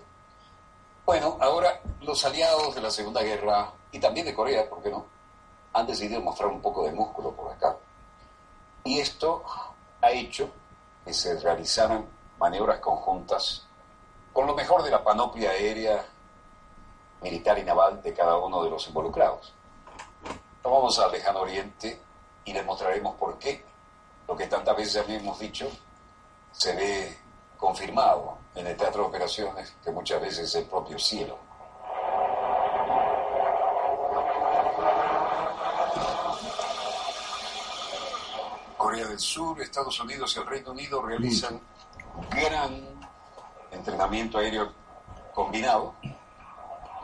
Bueno, 1.04 1.36
ahora 1.40 1.80
los 2.00 2.24
aliados 2.24 2.74
de 2.74 2.80
la 2.80 2.90
Segunda 2.90 3.22
Guerra, 3.22 3.70
y 3.92 4.00
también 4.00 4.26
de 4.26 4.34
Corea, 4.34 4.68
¿por 4.68 4.82
qué 4.82 4.90
no?, 4.90 5.04
han 5.72 5.86
decidido 5.86 6.20
mostrar 6.22 6.48
un 6.48 6.60
poco 6.60 6.84
de 6.84 6.92
músculo 6.92 7.30
por 7.32 7.52
acá. 7.52 7.76
Y 8.86 9.00
esto 9.00 9.42
ha 10.00 10.10
hecho 10.12 10.48
que 11.04 11.12
se 11.12 11.40
realizaran 11.40 12.06
maniobras 12.38 12.78
conjuntas 12.78 13.66
con 14.32 14.46
lo 14.46 14.54
mejor 14.54 14.84
de 14.84 14.92
la 14.92 15.02
panoplia 15.02 15.50
aérea 15.50 16.04
militar 17.20 17.58
y 17.58 17.64
naval 17.64 18.00
de 18.00 18.14
cada 18.14 18.36
uno 18.36 18.62
de 18.62 18.70
los 18.70 18.86
involucrados. 18.86 19.52
vamos 20.62 20.96
al 21.00 21.10
lejano 21.10 21.40
oriente 21.40 22.00
y 22.44 22.52
les 22.52 22.64
mostraremos 22.64 23.16
por 23.16 23.36
qué 23.40 23.64
lo 24.28 24.36
que 24.36 24.46
tantas 24.46 24.76
veces 24.76 25.04
hemos 25.08 25.36
dicho 25.40 25.68
se 26.52 26.76
ve 26.76 27.18
confirmado 27.56 28.38
en 28.54 28.68
el 28.68 28.76
teatro 28.76 29.02
de 29.02 29.08
operaciones, 29.08 29.74
que 29.82 29.90
muchas 29.90 30.20
veces 30.20 30.44
es 30.44 30.54
el 30.54 30.66
propio 30.66 30.96
cielo. 30.96 31.38
Corea 38.96 39.10
del 39.10 39.18
Sur, 39.18 39.60
Estados 39.60 40.00
Unidos 40.00 40.34
y 40.34 40.40
el 40.40 40.46
Reino 40.46 40.70
Unido 40.70 41.02
realizan 41.02 41.60
gran 42.30 42.82
entrenamiento 43.70 44.38
aéreo 44.38 44.72
combinado 45.34 45.96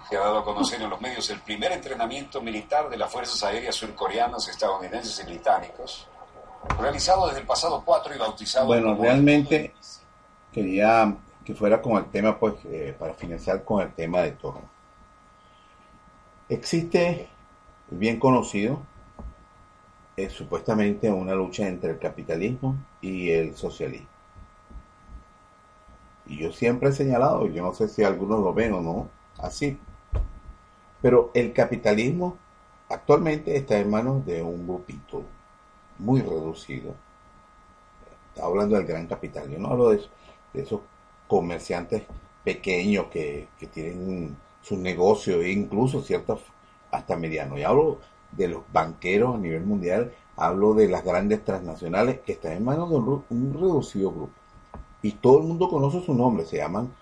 que 0.09 0.17
ha 0.17 0.21
dado 0.21 0.39
a 0.39 0.45
conocer 0.45 0.81
en 0.81 0.89
los 0.89 0.99
medios 1.03 1.29
el 1.29 1.41
primer 1.41 1.71
entrenamiento 1.71 2.41
militar 2.41 2.89
de 2.89 2.97
las 2.97 3.13
Fuerzas 3.13 3.43
Aéreas 3.43 3.75
surcoreanas, 3.75 4.49
estadounidenses 4.49 5.21
y 5.21 5.27
británicos, 5.27 6.09
realizado 6.81 7.27
desde 7.27 7.41
el 7.41 7.47
pasado 7.47 7.83
4 7.85 8.15
y 8.15 8.19
bautizado. 8.19 8.67
Bueno, 8.69 8.95
realmente 8.95 9.75
quería 10.51 11.15
que 11.45 11.55
fuera 11.55 11.83
con 11.83 11.99
el 11.99 12.07
tema, 12.07 12.39
pues, 12.39 12.55
eh, 12.65 12.97
para 12.99 13.13
finalizar 13.13 13.65
con 13.65 13.83
el 13.83 13.93
tema 13.93 14.23
de 14.23 14.31
todo. 14.31 14.63
Existe, 16.49 17.29
bien 17.91 18.19
conocido, 18.19 18.81
es 20.17 20.33
supuestamente 20.33 21.11
una 21.11 21.35
lucha 21.35 21.67
entre 21.67 21.91
el 21.93 21.99
capitalismo 21.99 22.77
y 23.01 23.31
el 23.31 23.57
socialismo. 23.57 24.09
Y 26.27 26.39
yo 26.39 26.53
siempre 26.53 26.91
he 26.91 26.93
señalado, 26.93 27.47
yo 27.49 27.63
no 27.63 27.75
sé 27.75 27.89
si 27.89 28.05
algunos 28.05 28.41
lo 28.41 28.55
ven 28.55 28.73
o 28.75 28.81
no, 28.81 29.09
así, 29.39 29.79
pero 31.01 31.31
el 31.35 31.53
capitalismo 31.53 32.39
actualmente 32.89 33.57
está 33.57 33.79
en 33.79 33.91
manos 33.91 34.25
de 34.25 34.43
un 34.43 34.67
grupito 34.67 35.25
muy 35.99 36.21
reducido. 36.21 36.95
Hablando 38.41 38.77
del 38.77 38.87
gran 38.87 39.07
capital. 39.07 39.51
Yo 39.51 39.59
no 39.59 39.69
hablo 39.69 39.91
de, 39.91 40.01
esos 40.55 40.81
comerciantes 41.27 42.03
pequeños 42.45 43.07
que, 43.07 43.49
tienen 43.73 44.37
sus 44.63 44.79
negocios, 44.79 45.43
e 45.43 45.51
incluso 45.51 46.03
ciertos 46.03 46.41
hasta 46.91 47.17
medianos. 47.17 47.61
Hablo 47.65 47.99
de 48.33 48.49
los 48.49 48.63
banqueros 48.73 49.35
a 49.35 49.39
nivel 49.39 49.65
mundial, 49.65 50.13
hablo 50.37 50.75
de 50.75 50.89
las 50.89 51.05
grandes 51.05 51.45
transnacionales 51.45 52.21
que 52.21 52.33
están 52.33 52.53
en 52.53 52.65
manos 52.65 52.91
de 52.91 52.97
un, 52.97 53.25
un 53.29 53.55
reducido 53.55 54.11
grupo. 54.11 54.33
Y 55.03 55.13
todo 55.13 55.39
el 55.39 55.45
mundo 55.45 55.69
conoce 55.69 56.01
su 56.05 56.15
nombre, 56.15 56.45
se 56.47 56.59
llaman 56.59 56.93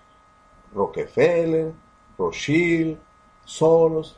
Rockefeller, 0.73 1.73
Rothschild, 2.17 2.97
solos, 3.45 4.17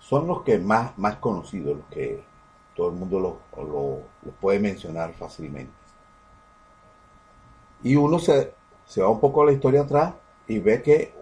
son 0.00 0.26
los 0.26 0.42
que 0.42 0.58
más, 0.58 0.96
más 0.98 1.16
conocidos, 1.16 1.78
los 1.78 1.86
que 1.86 2.22
todo 2.74 2.90
el 2.90 2.94
mundo 2.94 3.18
lo, 3.18 3.38
lo, 3.62 4.02
puede 4.40 4.60
mencionar 4.60 5.12
fácilmente. 5.14 5.72
Y 7.82 7.96
uno 7.96 8.18
se, 8.18 8.54
se 8.86 9.02
va 9.02 9.08
un 9.08 9.20
poco 9.20 9.42
a 9.42 9.46
la 9.46 9.52
historia 9.52 9.82
atrás 9.82 10.14
y 10.46 10.58
ve 10.58 10.82
que 10.82 11.12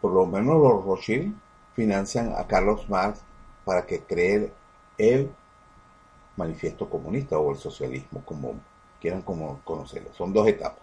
por 0.00 0.12
lo 0.12 0.26
menos 0.26 0.60
los 0.60 0.84
Rothschild 0.84 1.34
financian 1.74 2.32
a 2.36 2.46
Carlos 2.46 2.88
Marx 2.88 3.20
para 3.68 3.84
que 3.84 4.00
cree 4.00 4.50
el 4.96 5.30
manifiesto 6.38 6.88
comunista 6.88 7.38
o 7.38 7.50
el 7.50 7.58
socialismo, 7.58 8.22
como 8.24 8.54
quieran 8.98 9.20
como 9.20 9.60
conocerlo. 9.62 10.08
Son 10.14 10.32
dos 10.32 10.48
etapas, 10.48 10.82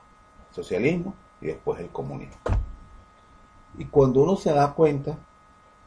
socialismo 0.51 1.15
y 1.41 1.47
después 1.47 1.79
el 1.79 1.89
comunismo. 1.89 2.35
Y 3.79 3.85
cuando 3.85 4.21
uno 4.21 4.35
se 4.35 4.53
da 4.53 4.71
cuenta 4.75 5.17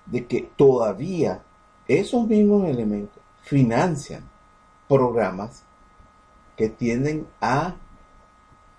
de 0.06 0.26
que 0.26 0.50
todavía 0.56 1.40
esos 1.86 2.26
mismos 2.26 2.68
elementos 2.68 3.22
financian 3.42 4.28
programas 4.88 5.62
que 6.56 6.68
tienden 6.68 7.28
a 7.40 7.76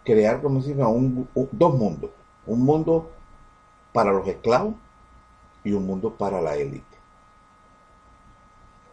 crear, 0.03 0.41
como 0.41 0.61
se 0.61 0.73
un, 0.73 1.25
dos 1.53 1.73
mundos. 1.73 2.11
Un 2.45 2.65
mundo 2.65 3.11
para 3.93 4.11
los 4.11 4.27
esclavos 4.27 4.73
y 5.63 5.71
un 5.71 5.87
mundo 5.87 6.13
para 6.13 6.41
la 6.41 6.57
élite. 6.57 6.88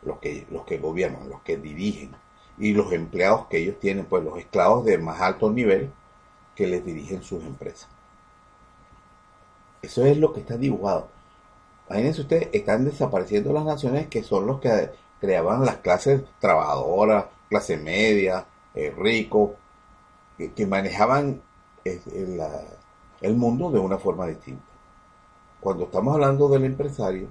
Los 0.07 0.19
que, 0.21 0.47
los 0.51 0.65
que 0.65 0.79
gobiernan, 0.79 1.29
los 1.29 1.43
que 1.43 1.59
dirigen. 1.59 2.13
Y 2.59 2.73
los 2.73 2.93
empleados 2.93 3.49
que 3.49 3.59
ellos 3.59 3.79
tienen, 3.79 4.07
pues 4.07 4.25
los 4.25 4.39
esclavos 4.39 4.87
de 4.87 4.97
más 4.97 5.21
alto 5.21 5.53
nivel 5.53 5.93
que 6.55 6.67
les 6.67 6.83
dirigen 6.85 7.23
sus 7.23 7.45
empresas. 7.45 7.89
Eso 9.83 10.07
es 10.07 10.17
lo 10.17 10.33
que 10.33 10.41
está 10.41 10.57
dibujado. 10.57 11.09
Imagínense 11.89 12.23
ustedes, 12.23 12.49
están 12.53 12.85
desapareciendo 12.85 13.53
las 13.53 13.65
naciones 13.65 14.09
que 14.09 14.23
son 14.23 14.47
los 14.47 14.61
que 14.61 14.91
creaban 15.21 15.65
las 15.65 15.77
clases 15.77 16.23
trabajadoras, 16.41 17.27
clase 17.49 17.77
media, 17.77 18.47
eh, 18.75 18.93
rico, 18.97 19.55
que, 20.37 20.67
manejaban 20.67 21.41
el, 21.85 23.35
mundo 23.37 23.71
de 23.71 23.79
una 23.79 23.99
forma 23.99 24.27
distinta. 24.27 24.65
cuando 25.61 25.85
estamos 25.85 26.15
hablando 26.15 26.49
del 26.49 26.65
empresario, 26.65 27.29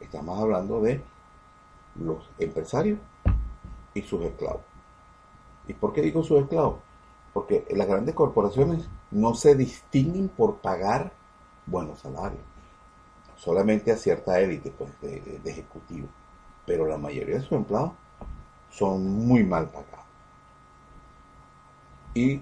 estamos 0.00 0.38
hablando 0.38 0.80
de 0.80 1.00
los 2.00 2.28
empresarios 2.38 2.98
y 3.94 4.02
sus 4.02 4.22
esclavos. 4.24 4.62
¿Y 5.68 5.74
por 5.74 5.92
qué 5.92 6.02
digo 6.02 6.22
sus 6.22 6.40
esclavos? 6.40 6.78
Porque 7.32 7.66
las 7.70 7.86
grandes 7.86 8.14
corporaciones 8.14 8.88
no 9.10 9.34
se 9.34 9.54
distinguen 9.54 10.28
por 10.28 10.56
pagar 10.56 11.12
buenos 11.66 11.98
salarios, 11.98 12.42
solamente 13.36 13.90
a 13.90 13.96
cierta 13.96 14.40
élite 14.40 14.70
pues, 14.70 14.90
de, 15.00 15.40
ejecutivos, 15.44 16.10
pero 16.64 16.86
la 16.86 16.96
mayoría 16.96 17.36
de 17.36 17.42
sus 17.42 17.52
empleados 17.52 17.92
son 18.70 19.26
muy 19.26 19.44
mal 19.44 19.68
pagados. 19.68 20.06
Y 22.14 22.40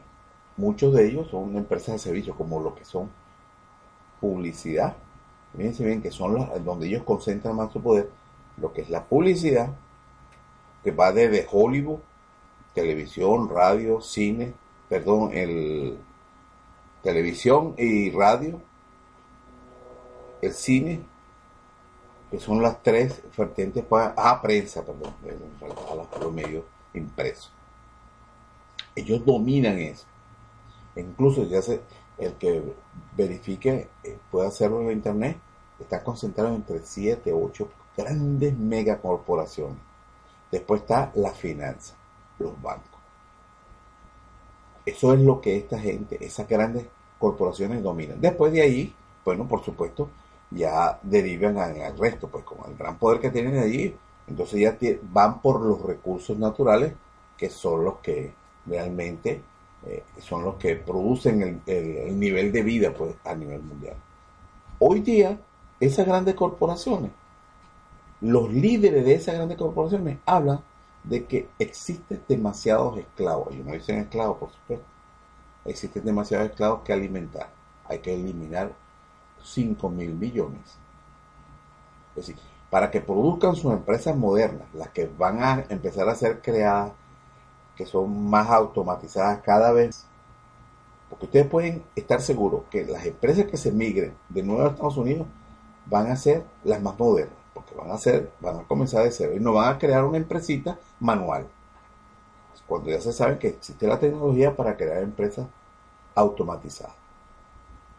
muchos 0.56 0.94
de 0.94 1.06
ellos 1.06 1.28
son 1.28 1.56
empresas 1.56 1.94
de 1.94 1.98
servicios, 1.98 2.36
como 2.36 2.60
lo 2.60 2.74
que 2.74 2.84
son 2.84 3.10
publicidad. 4.20 4.96
Fíjense 5.56 5.84
bien 5.84 6.02
que 6.02 6.10
son 6.10 6.34
las 6.34 6.64
donde 6.64 6.86
ellos 6.86 7.02
concentran 7.02 7.56
más 7.56 7.72
su 7.72 7.80
poder, 7.80 8.10
lo 8.56 8.72
que 8.72 8.82
es 8.82 8.90
la 8.90 9.04
publicidad, 9.04 9.70
que 10.82 10.90
va 10.90 11.12
desde 11.12 11.46
Hollywood, 11.50 12.00
televisión, 12.74 13.48
radio, 13.48 14.00
cine, 14.00 14.52
perdón, 14.88 15.30
el 15.32 15.98
televisión 17.02 17.74
y 17.78 18.10
radio, 18.10 18.60
el 20.42 20.52
cine, 20.52 21.00
que 22.30 22.38
son 22.40 22.62
las 22.62 22.82
tres 22.82 23.22
vertientes 23.36 23.84
para, 23.84 24.14
ah, 24.16 24.40
prensa, 24.42 24.84
perdón, 24.84 25.14
la- 25.24 26.20
los 26.20 26.32
medios 26.32 26.64
impresos. 26.92 27.52
Ellos 28.94 29.24
dominan 29.24 29.78
eso. 29.78 30.06
Incluso 30.96 31.44
ya 31.44 31.62
se, 31.62 31.80
el 32.18 32.34
que 32.34 32.62
verifique 33.16 33.88
eh, 34.04 34.18
puede 34.30 34.48
hacerlo 34.48 34.82
en 34.82 34.92
internet, 34.92 35.36
está 35.80 36.02
concentrado 36.04 36.54
entre 36.54 36.80
7, 36.84 37.32
8 37.32 37.68
grandes 37.96 38.56
megacorporaciones. 38.58 39.78
Después 40.50 40.82
está 40.82 41.10
la 41.14 41.32
finanza, 41.32 41.94
los 42.38 42.60
bancos. 42.62 42.90
Eso 44.86 45.14
es 45.14 45.20
lo 45.20 45.40
que 45.40 45.56
esta 45.56 45.78
gente, 45.78 46.22
esas 46.24 46.46
grandes 46.48 46.86
corporaciones 47.18 47.82
dominan. 47.82 48.20
Después 48.20 48.52
de 48.52 48.62
ahí, 48.62 48.94
bueno, 49.24 49.48
por 49.48 49.62
supuesto, 49.64 50.10
ya 50.50 50.98
derivan 51.02 51.58
al 51.58 51.96
resto, 51.98 52.28
pues 52.28 52.44
con 52.44 52.58
el 52.70 52.76
gran 52.76 52.98
poder 52.98 53.20
que 53.20 53.30
tienen 53.30 53.58
allí, 53.58 53.94
entonces 54.26 54.60
ya 54.60 54.76
van 55.10 55.40
por 55.40 55.60
los 55.60 55.80
recursos 55.82 56.38
naturales, 56.38 56.92
que 57.36 57.48
son 57.50 57.84
los 57.84 57.98
que 57.98 58.32
realmente 58.66 59.42
eh, 59.86 60.02
son 60.18 60.44
los 60.44 60.54
que 60.56 60.76
producen 60.76 61.42
el, 61.42 61.60
el- 61.66 61.96
el 62.08 62.18
nivel 62.20 62.52
de 62.52 62.62
vida 62.62 62.92
pues, 62.94 63.14
a 63.24 63.34
nivel 63.34 63.62
mundial. 63.62 63.96
Hoy 64.78 65.00
día, 65.00 65.38
esas 65.80 66.06
grandes 66.06 66.34
corporaciones, 66.34 67.10
los 68.24 68.50
líderes 68.50 69.04
de 69.04 69.14
esas 69.14 69.34
grandes 69.34 69.58
corporaciones 69.58 70.18
hablan 70.24 70.60
de 71.02 71.26
que 71.26 71.50
existen 71.58 72.22
demasiados 72.26 72.98
esclavos. 72.98 73.48
Ellos 73.52 73.66
no 73.66 73.72
dicen 73.74 73.98
esclavos, 73.98 74.38
por 74.38 74.50
supuesto. 74.50 74.86
Existen 75.66 76.04
demasiados 76.04 76.48
esclavos 76.48 76.80
que 76.84 76.94
alimentar. 76.94 77.50
Hay 77.84 77.98
que 77.98 78.14
eliminar 78.14 78.72
5 79.42 79.90
mil 79.90 80.14
millones. 80.14 80.62
Es 82.16 82.26
decir, 82.26 82.36
para 82.70 82.90
que 82.90 83.02
produzcan 83.02 83.54
sus 83.56 83.72
empresas 83.74 84.16
modernas, 84.16 84.68
las 84.72 84.88
que 84.88 85.06
van 85.06 85.42
a 85.42 85.64
empezar 85.68 86.08
a 86.08 86.14
ser 86.14 86.40
creadas, 86.40 86.92
que 87.76 87.84
son 87.84 88.24
más 88.30 88.48
automatizadas 88.48 89.40
cada 89.42 89.70
vez. 89.70 90.06
Porque 91.10 91.26
ustedes 91.26 91.46
pueden 91.46 91.84
estar 91.94 92.22
seguros 92.22 92.62
que 92.70 92.86
las 92.86 93.04
empresas 93.04 93.44
que 93.44 93.58
se 93.58 93.70
migren 93.70 94.14
de 94.30 94.42
nuevo 94.42 94.62
a 94.62 94.70
Estados 94.70 94.96
Unidos 94.96 95.26
van 95.84 96.10
a 96.10 96.16
ser 96.16 96.42
las 96.64 96.80
más 96.80 96.98
modernas, 96.98 97.43
van 97.76 97.90
a 97.90 97.98
ser, 97.98 98.30
van 98.40 98.60
a 98.60 98.62
comenzar 98.64 99.04
de 99.04 99.10
cero 99.10 99.32
y 99.34 99.40
no 99.40 99.52
van 99.52 99.74
a 99.74 99.78
crear 99.78 100.04
una 100.04 100.16
empresita 100.16 100.78
manual. 101.00 101.46
Cuando 102.66 102.90
ya 102.90 103.00
se 103.00 103.12
sabe 103.12 103.38
que 103.38 103.48
existe 103.48 103.86
la 103.86 103.98
tecnología 103.98 104.56
para 104.56 104.76
crear 104.76 105.02
empresas 105.02 105.46
automatizadas. 106.14 106.94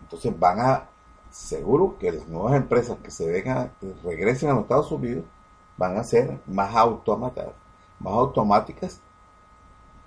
Entonces 0.02 0.38
van 0.39 0.60
a, 0.60 0.89
seguro 1.30 1.97
que 1.99 2.11
las 2.11 2.27
nuevas 2.27 2.56
empresas 2.56 2.97
que 3.03 3.11
se 3.11 3.30
vengan, 3.30 3.72
regresen 4.03 4.49
a 4.49 4.53
los 4.53 4.64
Estados 4.64 4.91
Unidos, 4.91 5.23
van 5.77 5.97
a 5.97 6.03
ser 6.03 6.39
más 6.47 6.76
automatadas, 6.76 7.53
más 7.99 8.14
automáticas, 8.14 9.02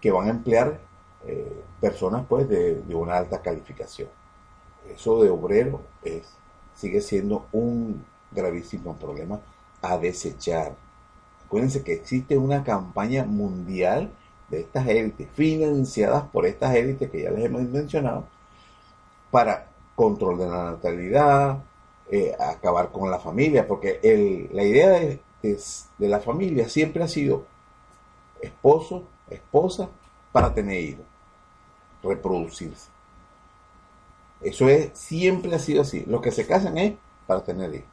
que 0.01 0.11
van 0.11 0.29
a 0.29 0.31
emplear 0.31 0.81
eh, 1.25 1.63
personas 1.81 2.25
pues 2.29 2.49
de, 2.49 2.83
de 2.83 2.95
una 2.95 3.17
alta 3.17 3.41
calificación. 3.43 4.09
Eso 4.89 5.23
de 5.23 5.31
obrero 5.31 5.81
es, 6.03 6.27
sigue 6.75 7.01
siendo 7.01 7.47
un 7.53 8.05
gravísimo 8.31 8.97
problema 8.97 9.41
a 9.83 9.99
desechar. 9.99 10.75
Acuérdense 11.47 11.83
que 11.83 11.95
existe 11.95 12.37
una 12.39 12.65
campaña 12.65 13.25
mundial 13.25 14.11
de 14.51 14.61
estas 14.61 14.87
élites, 14.89 15.29
financiadas 15.35 16.25
por 16.33 16.47
estas 16.47 16.75
élites 16.75 17.11
que 17.11 17.23
ya 17.23 17.31
les 17.31 17.45
hemos 17.45 17.63
mencionado, 17.63 18.25
para 19.31 19.69
control 19.95 20.39
de 20.39 20.47
la 20.49 20.65
natalidad, 20.73 21.59
eh, 22.11 22.35
acabar 22.39 22.91
con 22.91 23.11
la 23.11 23.19
familia, 23.19 23.67
porque 23.67 24.49
la 24.53 24.63
idea 24.63 24.89
de, 24.91 25.21
de- 25.43 25.61
de 25.99 26.09
la 26.09 26.21
familia 26.21 26.69
siempre 26.69 27.03
ha 27.03 27.09
sido 27.09 27.45
esposo, 28.41 29.05
esposa, 29.29 29.89
para 30.33 30.55
tener 30.55 30.81
hijos, 30.81 31.05
reproducirse. 32.03 32.89
Eso 34.41 34.69
es, 34.69 34.91
siempre 34.97 35.55
ha 35.55 35.59
sido 35.59 35.83
así. 35.83 36.05
Los 36.07 36.23
que 36.23 36.31
se 36.31 36.47
casan 36.47 36.79
es 36.79 36.95
para 37.27 37.43
tener 37.43 37.75
hijos. 37.75 37.89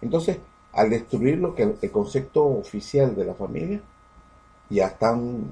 Entonces, 0.00 0.38
al 0.72 0.90
destruir 0.90 1.38
lo 1.38 1.54
que 1.54 1.76
el 1.80 1.90
concepto 1.90 2.44
oficial 2.44 3.14
de 3.14 3.24
la 3.24 3.34
familia, 3.34 3.80
ya 4.70 4.86
están, 4.86 5.50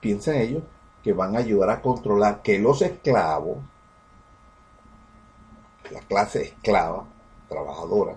piensan 0.00 0.36
ellos, 0.36 0.62
que 1.02 1.12
van 1.12 1.34
a 1.36 1.40
ayudar 1.40 1.70
a 1.70 1.80
controlar 1.80 2.42
que 2.42 2.58
los 2.58 2.82
esclavos, 2.82 3.58
la 5.90 6.00
clase 6.00 6.42
esclava, 6.42 7.04
trabajadora, 7.48 8.16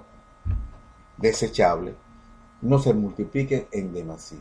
desechable, 1.17 1.95
no 2.61 2.79
se 2.79 2.93
multipliquen 2.93 3.67
en 3.71 3.93
demasía, 3.93 4.39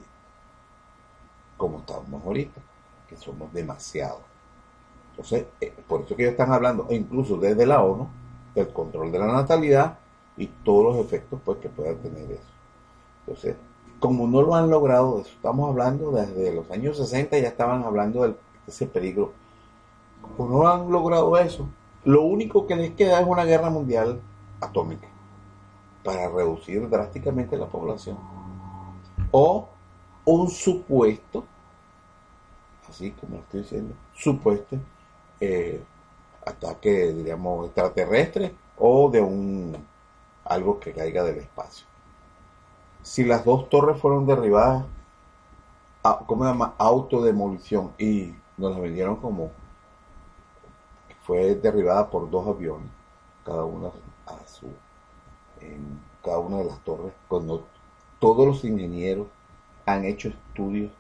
como 1.57 1.79
estamos 1.79 2.25
ahorita, 2.25 2.61
que 3.09 3.17
somos 3.17 3.53
demasiados. 3.53 4.23
Entonces, 5.11 5.47
eh, 5.61 5.73
por 5.87 6.03
eso 6.03 6.17
que 6.17 6.23
ellos 6.23 6.33
están 6.33 6.53
hablando, 6.53 6.87
e 6.91 6.97
incluso 6.97 7.37
desde 7.37 7.67
la 7.67 7.83
ONU, 7.83 8.09
del 8.55 8.73
control 8.73 9.13
de 9.13 9.19
la 9.19 9.27
natalidad 9.27 9.99
y 10.37 10.47
todos 10.65 10.97
los 10.97 11.05
efectos 11.05 11.41
pues, 11.45 11.59
que 11.59 11.69
pueda 11.69 11.95
tener 11.95 12.31
eso. 12.31 12.43
Entonces, 13.21 13.57
como 13.99 14.27
no 14.27 14.43
lo 14.43 14.55
han 14.55 14.71
logrado, 14.71 15.21
estamos 15.21 15.71
hablando 15.71 16.13
desde 16.13 16.55
los 16.55 16.71
años 16.71 16.97
60, 16.97 17.39
ya 17.39 17.49
estaban 17.49 17.85
hablando 17.85 18.23
de 18.23 18.35
ese 18.67 18.87
peligro. 18.87 19.33
Como 20.37 20.49
no 20.49 20.69
han 20.69 20.91
logrado 20.91 21.37
eso, 21.39 21.67
lo 22.05 22.23
único 22.23 22.67
que 22.67 22.77
les 22.77 22.93
queda 22.93 23.21
es 23.21 23.27
una 23.27 23.45
guerra 23.45 23.71
mundial 23.71 24.21
atómica 24.61 25.09
para 26.05 26.29
reducir 26.29 26.89
drásticamente 26.89 27.57
la 27.57 27.67
población. 27.67 28.19
O 29.31 29.69
un 30.25 30.49
supuesto, 30.51 31.45
así 32.89 33.11
como 33.13 33.39
estoy 33.39 33.63
diciendo, 33.63 33.95
supuesto 34.15 34.77
eh, 35.41 35.83
ataque, 36.45 37.13
diríamos, 37.13 37.67
extraterrestre 37.67 38.55
o 38.79 39.11
de 39.11 39.21
un 39.21 39.77
algo 40.49 40.81
que 40.81 40.93
caiga 40.93 41.23
del 41.25 41.39
espacio. 41.39 41.87
Si 43.03 43.25
las 43.25 43.45
dos 43.45 43.69
torres 43.69 44.01
fueron 44.01 44.27
derribadas, 44.27 44.85
¿cómo 46.27 46.45
se 46.45 46.51
llama? 46.51 46.75
Autodemolición 46.79 47.93
y 47.99 48.35
nos 48.57 48.73
las 48.73 48.81
vendieron 48.81 49.17
como 49.17 49.51
fue 51.27 51.57
derribada 51.57 52.09
por 52.09 52.31
dos 52.31 52.47
aviones, 52.47 52.89
cada 53.45 53.65
una 53.65 53.89
a 54.27 54.47
su 54.47 54.67
en 55.61 56.01
cada 56.23 56.39
una 56.39 56.59
de 56.59 56.65
las 56.67 56.79
torres, 56.85 57.13
cuando 57.29 57.65
todos 58.21 58.47
los 58.47 58.65
ingenieros 58.65 59.27
han 59.87 60.05
hecho 60.05 60.29
estudios 60.29 60.93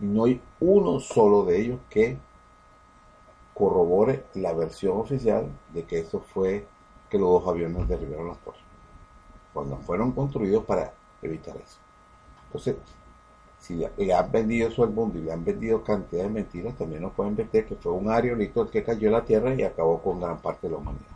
y 0.00 0.04
no 0.04 0.24
hay 0.24 0.40
uno 0.60 1.00
solo 1.00 1.44
de 1.44 1.60
ellos 1.60 1.78
que 1.88 2.18
corrobore 3.54 4.24
la 4.34 4.52
versión 4.52 4.98
oficial 4.98 5.46
de 5.72 5.84
que 5.84 6.00
eso 6.00 6.20
fue 6.20 6.66
que 7.08 7.18
los 7.18 7.28
dos 7.28 7.48
aviones 7.48 7.88
derribaron 7.88 8.28
las 8.28 8.38
torres, 8.38 8.60
cuando 9.54 9.78
fueron 9.78 10.12
construidos 10.12 10.64
para 10.64 10.92
evitar 11.22 11.56
eso. 11.56 11.78
Entonces, 12.48 12.76
si 13.60 13.76
le- 13.76 13.92
le 13.96 14.12
han 14.14 14.30
vendido 14.30 14.70
al 14.84 14.90
mundo 14.90 15.18
y 15.18 15.22
le 15.22 15.32
han 15.32 15.44
vendido 15.44 15.82
cantidad 15.84 16.24
de 16.24 16.30
mentiras, 16.30 16.76
también 16.76 17.02
nos 17.02 17.12
pueden 17.12 17.36
vender 17.36 17.66
que 17.66 17.76
fue 17.76 17.92
un 17.92 18.10
aerolito 18.10 18.62
el 18.62 18.70
que 18.70 18.84
cayó 18.84 19.10
la 19.10 19.24
Tierra 19.24 19.54
y 19.54 19.62
acabó 19.62 20.02
con 20.02 20.20
gran 20.20 20.38
parte 20.38 20.66
de 20.66 20.72
la 20.72 20.78
humanidad. 20.78 21.06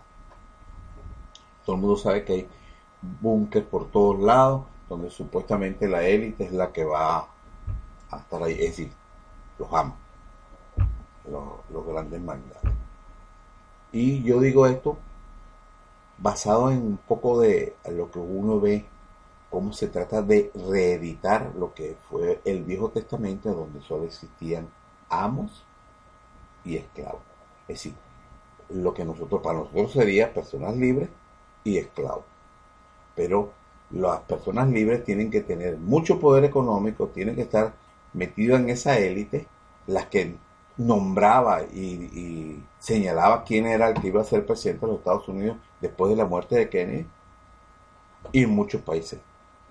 Todo 1.65 1.77
el 1.77 1.83
mundo 1.83 1.97
sabe 1.97 2.25
que 2.25 2.33
hay 2.33 2.49
búnker 3.21 3.65
por 3.67 3.91
todos 3.91 4.19
lados, 4.21 4.63
donde 4.89 5.11
supuestamente 5.11 5.87
la 5.89 6.03
élite 6.05 6.45
es 6.45 6.53
la 6.53 6.73
que 6.73 6.85
va 6.85 7.29
a 8.11 8.17
estar 8.19 8.43
ahí, 8.43 8.55
es 8.55 8.71
decir, 8.71 8.91
los 9.59 9.73
amos, 9.73 9.97
los, 11.31 11.45
los 11.73 11.87
grandes 11.87 12.21
magnates. 12.21 12.73
Y 13.93 14.23
yo 14.23 14.41
digo 14.41 14.67
esto 14.67 14.97
basado 16.19 16.71
en 16.71 16.79
un 16.79 16.97
poco 16.97 17.41
de 17.41 17.75
lo 17.91 18.11
que 18.11 18.19
uno 18.19 18.61
ve, 18.61 18.85
cómo 19.51 19.73
se 19.73 19.89
trata 19.89 20.23
de 20.23 20.51
reeditar 20.55 21.53
lo 21.57 21.73
que 21.75 21.97
fue 22.09 22.41
el 22.45 22.65
Viejo 22.65 22.91
Testamento, 22.91 23.53
donde 23.53 23.81
solo 23.83 24.05
existían 24.05 24.69
amos 25.09 25.65
y 26.65 26.77
esclavos. 26.77 27.23
Es 27.63 27.77
decir, 27.77 27.95
lo 28.71 28.93
que 28.93 29.05
nosotros, 29.05 29.41
para 29.43 29.61
nosotros 29.61 29.93
sería 29.93 30.35
personas 30.35 30.77
libres 30.77 31.09
y 31.65 31.79
esclavos. 31.79 32.25
Pero 33.15 33.53
las 33.91 34.21
personas 34.21 34.69
libres 34.69 35.05
tienen 35.05 35.31
que 35.31 35.41
tener 35.41 35.79
mucho 35.79 36.21
poder 36.21 36.45
económico, 36.45 37.09
tienen 37.09 37.37
que 37.37 37.43
estar 37.43 37.73
metidos 38.13 38.61
en 38.61 38.71
esa 38.71 38.99
élite, 38.99 39.47
las 39.87 40.07
que 40.07 40.37
nombraba 40.79 41.63
y, 41.65 42.65
señalaba 42.79 43.45
quién 43.45 43.67
era 43.67 43.89
el 43.89 44.01
que 44.01 44.07
iba 44.07 44.21
a 44.21 44.25
ser 44.25 44.47
presidente 44.47 44.87
de 44.87 44.93
los 44.93 45.01
Estados 45.01 45.29
Unidos 45.29 45.57
después 45.81 46.11
de 46.11 46.17
la 46.17 46.25
muerte 46.25 46.55
de 46.55 46.71
Kennedy 46.71 47.07
y 48.33 48.45
en 48.45 48.51
muchos 48.51 48.81
países 48.83 49.21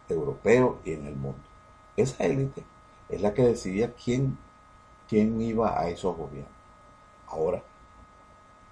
europeos 0.09 0.75
y 0.84 0.91
en 0.93 1.07
el 1.07 1.15
mundo. 1.15 1.39
Esa 1.95 2.25
élite 2.25 2.63
es 3.09 3.21
la 3.21 3.34
que 3.34 3.43
decidía 3.43 3.93
quién, 3.93 4.38
quién 5.07 5.41
iba 5.41 5.79
a 5.79 5.89
esos 5.89 6.15
gobiernos. 6.15 6.51
Ahora 7.27 7.63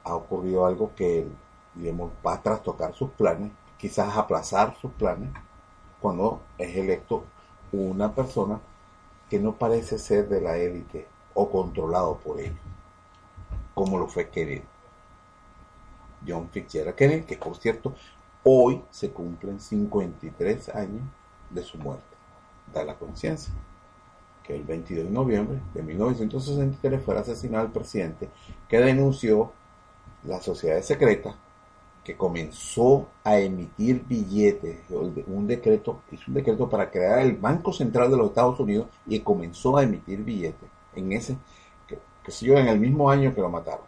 ha 0.03 0.15
ocurrido 0.15 0.65
algo 0.65 0.91
que 0.95 1.25
digamos, 1.75 2.11
va 2.25 2.33
a 2.33 2.41
trastocar 2.41 2.93
sus 2.93 3.11
planes, 3.11 3.51
quizás 3.77 4.15
aplazar 4.17 4.75
sus 4.79 4.91
planes, 4.93 5.29
cuando 6.01 6.41
es 6.57 6.75
electo 6.75 7.23
una 7.71 8.13
persona 8.13 8.59
que 9.29 9.39
no 9.39 9.53
parece 9.53 9.97
ser 9.97 10.29
de 10.29 10.41
la 10.41 10.57
élite 10.57 11.07
o 11.35 11.51
controlado 11.51 12.17
por 12.17 12.39
ellos, 12.39 12.57
como 13.75 13.99
lo 13.99 14.07
fue 14.07 14.29
Kennedy. 14.29 14.63
John 16.27 16.49
Fitzgerald 16.49 16.95
Kennedy, 16.95 17.23
que 17.23 17.37
por 17.37 17.55
cierto, 17.57 17.93
hoy 18.43 18.81
se 18.89 19.11
cumplen 19.11 19.59
53 19.59 20.69
años 20.69 21.03
de 21.51 21.61
su 21.61 21.77
muerte. 21.77 22.03
Da 22.73 22.83
la 22.83 22.97
conciencia 22.97 23.53
que 24.41 24.55
el 24.55 24.63
22 24.63 25.05
de 25.05 25.11
noviembre 25.11 25.59
de 25.73 25.83
1963 25.83 27.03
fue 27.03 27.17
asesinado 27.17 27.65
el 27.65 27.71
presidente 27.71 28.29
que 28.67 28.79
denunció 28.79 29.51
la 30.23 30.41
sociedad 30.41 30.81
secreta 30.81 31.35
que 32.03 32.15
comenzó 32.15 33.07
a 33.23 33.39
emitir 33.39 34.05
billetes, 34.07 34.79
un 34.91 35.47
decreto, 35.47 36.01
hizo 36.11 36.23
un 36.27 36.35
decreto 36.35 36.69
para 36.69 36.91
crear 36.91 37.19
el 37.19 37.35
Banco 37.35 37.73
Central 37.73 38.11
de 38.11 38.17
los 38.17 38.27
Estados 38.27 38.59
Unidos 38.59 38.87
y 39.07 39.19
comenzó 39.19 39.77
a 39.77 39.83
emitir 39.83 40.23
billetes 40.23 40.74
en 40.95 41.11
ese, 41.13 41.37
que, 41.87 41.99
que 42.23 42.45
en 42.47 42.67
el 42.67 42.79
mismo 42.79 43.09
año 43.09 43.33
que 43.33 43.41
lo 43.41 43.49
mataron. 43.49 43.85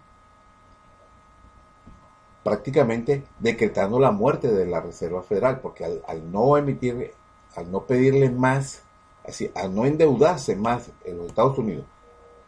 Prácticamente 2.44 3.24
decretando 3.40 4.00
la 4.00 4.12
muerte 4.12 4.50
de 4.50 4.66
la 4.66 4.80
Reserva 4.80 5.22
Federal, 5.24 5.60
porque 5.60 5.86
al, 5.86 6.32
no 6.32 6.58
emitir, 6.58 7.14
al 7.56 7.72
no 7.72 7.82
pedirle 7.86 8.30
más, 8.30 8.84
así, 9.28 9.52
al 9.56 9.76
no 9.76 9.86
endeudarse 9.86 10.56
más 10.56 10.92
en 11.04 11.18
los 11.18 11.28
Estados 11.28 11.58
Unidos 11.58 11.86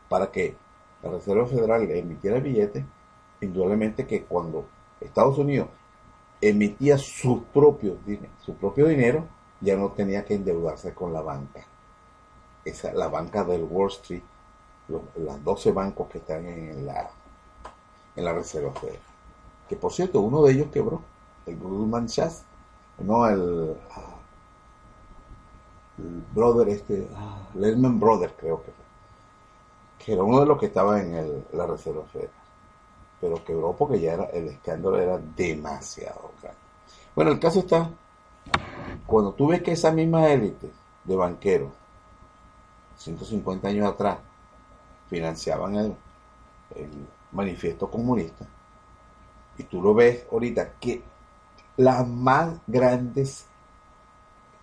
para 0.07 0.31
que 0.31 0.55
la 1.03 1.11
Reserva 1.11 1.45
Federal 1.45 1.89
emitiera 1.91 2.39
billetes, 2.39 2.83
indudablemente 3.41 4.05
que 4.05 4.23
cuando 4.23 4.65
Estados 4.99 5.37
Unidos 5.37 5.69
emitía 6.41 6.97
su 6.97 7.43
propio, 7.43 7.97
su 8.43 8.55
propio 8.55 8.87
dinero, 8.87 9.27
ya 9.61 9.77
no 9.77 9.91
tenía 9.91 10.25
que 10.25 10.35
endeudarse 10.35 10.93
con 10.93 11.13
la 11.13 11.21
banca. 11.21 11.65
Esa, 12.65 12.93
la 12.93 13.07
banca 13.07 13.43
del 13.43 13.63
Wall 13.63 13.89
Street 13.89 14.23
los, 14.89 15.43
12 15.43 15.71
bancos 15.71 16.07
que 16.09 16.17
están 16.17 16.45
en 16.45 16.85
la, 16.85 17.09
en 18.15 18.25
la 18.25 18.33
Reserva 18.33 18.71
Federal. 18.73 19.01
Que 19.67 19.75
por 19.75 19.93
cierto, 19.93 20.21
uno 20.21 20.43
de 20.43 20.53
ellos 20.53 20.67
quebró, 20.71 21.01
el 21.45 21.57
Goldman 21.57 22.09
Sachs, 22.09 22.43
no 22.99 23.27
el, 23.27 23.75
el 25.97 26.23
brother 26.33 26.69
este, 26.69 27.07
ah, 27.15 27.47
Lehman 27.55 27.99
Brothers 27.99 28.33
creo 28.37 28.57
que 28.57 28.71
fue, 28.71 28.85
que 30.05 30.13
era 30.13 30.23
uno 30.23 30.39
de 30.39 30.45
los 30.45 30.57
que 30.57 30.67
estaba 30.67 30.99
en 31.01 31.13
el, 31.13 31.45
la 31.53 31.65
Reserva 31.65 32.03
Federal. 32.05 32.33
Pero 33.21 33.43
quebró 33.43 33.73
porque 33.73 33.99
ya 33.99 34.13
era, 34.13 34.25
el 34.25 34.47
escándalo 34.47 34.97
era 34.97 35.17
demasiado 35.17 36.31
grande. 36.41 36.59
Bueno, 37.15 37.31
el 37.31 37.39
caso 37.39 37.59
está, 37.59 37.89
cuando 39.05 39.33
tú 39.33 39.47
ves 39.47 39.61
que 39.61 39.73
esa 39.73 39.91
misma 39.91 40.27
élite 40.29 40.71
de 41.03 41.15
banqueros, 41.15 41.71
150 42.97 43.67
años 43.67 43.87
atrás, 43.87 44.19
financiaban 45.09 45.75
el, 45.75 45.95
manifiesto 47.31 47.89
comunista. 47.89 48.45
Y 49.57 49.63
tú 49.63 49.81
lo 49.81 49.93
ves 49.93 50.25
ahorita 50.31 50.73
que 50.79 51.03
las 51.77 52.07
más 52.07 52.59
grandes 52.65 53.45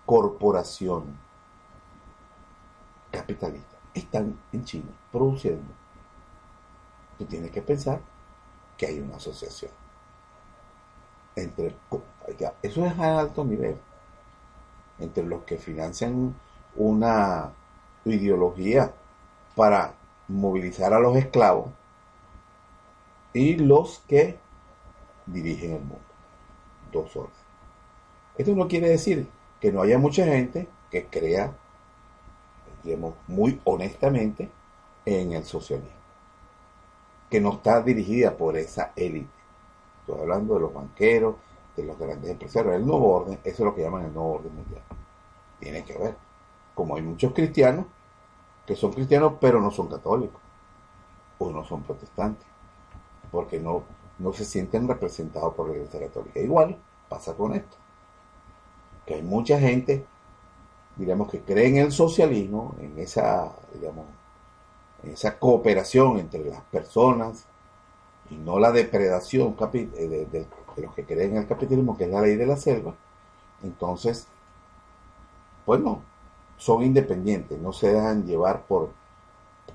corporaciones 0.05 1.15
capitalistas 3.11 3.79
están 3.93 4.37
en 4.51 4.65
China 4.65 4.91
produciendo. 5.11 5.73
Tú 7.17 7.25
tienes 7.25 7.51
que 7.51 7.61
pensar 7.61 7.99
que 8.77 8.87
hay 8.87 8.99
una 8.99 9.15
asociación 9.15 9.71
entre 11.37 11.75
eso 12.61 12.85
es 12.85 12.99
a 12.99 13.19
alto 13.19 13.45
nivel 13.45 13.77
entre 14.99 15.23
los 15.23 15.43
que 15.43 15.57
financian 15.57 16.35
una 16.75 17.51
ideología 18.05 18.91
para 19.55 19.93
movilizar 20.27 20.93
a 20.93 20.99
los 20.99 21.15
esclavos 21.15 21.69
y 23.33 23.55
los 23.57 23.99
que 24.07 24.37
dirigen 25.25 25.73
el 25.73 25.79
mundo. 25.79 25.99
Dos 26.91 27.15
horas. 27.15 27.33
Esto 28.37 28.55
no 28.55 28.67
quiere 28.67 28.89
decir 28.89 29.27
que 29.59 29.71
no 29.71 29.81
haya 29.81 29.97
mucha 29.97 30.25
gente 30.25 30.67
que 30.91 31.05
crea, 31.05 31.53
digamos, 32.83 33.15
muy 33.27 33.59
honestamente 33.63 34.49
en 35.05 35.33
el 35.33 35.43
socialismo, 35.43 35.91
que 37.29 37.41
no 37.41 37.53
está 37.53 37.81
dirigida 37.81 38.37
por 38.37 38.57
esa 38.57 38.93
élite. 38.95 39.29
Estoy 40.01 40.21
hablando 40.21 40.55
de 40.55 40.59
los 40.61 40.73
banqueros, 40.73 41.35
de 41.75 41.83
los 41.83 41.97
grandes 41.97 42.31
empresarios, 42.31 42.75
el 42.75 42.85
nuevo 42.85 43.13
orden, 43.13 43.39
eso 43.43 43.49
es 43.49 43.59
lo 43.59 43.75
que 43.75 43.81
llaman 43.81 44.05
el 44.05 44.13
nuevo 44.13 44.33
orden 44.33 44.55
mundial. 44.55 44.81
Tiene 45.59 45.83
que 45.83 45.97
ver. 45.97 46.15
Como 46.73 46.95
hay 46.95 47.01
muchos 47.01 47.33
cristianos, 47.33 47.85
que 48.67 48.75
son 48.75 48.91
cristianos 48.91 49.33
pero 49.39 49.61
no 49.61 49.71
son 49.71 49.87
católicos 49.87 50.41
o 51.39 51.49
no 51.51 51.63
son 51.63 51.83
protestantes, 51.83 52.45
porque 53.31 53.59
no, 53.59 53.83
no 54.19 54.33
se 54.33 54.43
sienten 54.43 54.87
representados 54.87 55.53
por 55.53 55.69
la 55.69 55.75
Iglesia 55.75 55.99
Católica. 56.01 56.39
Igual 56.39 56.77
pasa 57.07 57.35
con 57.35 57.53
esto, 57.53 57.77
que 59.05 59.15
hay 59.15 59.21
mucha 59.21 59.59
gente, 59.59 60.05
digamos, 60.97 61.29
que 61.29 61.41
cree 61.41 61.67
en 61.67 61.77
el 61.77 61.91
socialismo, 61.91 62.75
en 62.79 62.97
esa, 62.99 63.53
digamos, 63.73 64.05
en 65.03 65.11
esa 65.11 65.37
cooperación 65.37 66.17
entre 66.17 66.43
las 66.43 66.61
personas 66.63 67.45
y 68.29 68.35
no 68.35 68.59
la 68.59 68.71
depredación 68.71 69.55
eh, 69.73 69.85
de, 69.85 70.25
de 70.25 70.47
los 70.81 70.93
que 70.93 71.05
creen 71.05 71.31
en 71.31 71.37
el 71.37 71.47
capitalismo, 71.47 71.95
que 71.97 72.05
es 72.05 72.09
la 72.09 72.21
ley 72.21 72.35
de 72.35 72.47
la 72.47 72.57
selva. 72.57 72.95
Entonces, 73.63 74.27
bueno, 75.65 76.01
son 76.57 76.83
independientes, 76.83 77.59
no 77.59 77.71
se 77.71 77.93
dejan 77.93 78.25
llevar 78.25 78.65
por... 78.65 78.89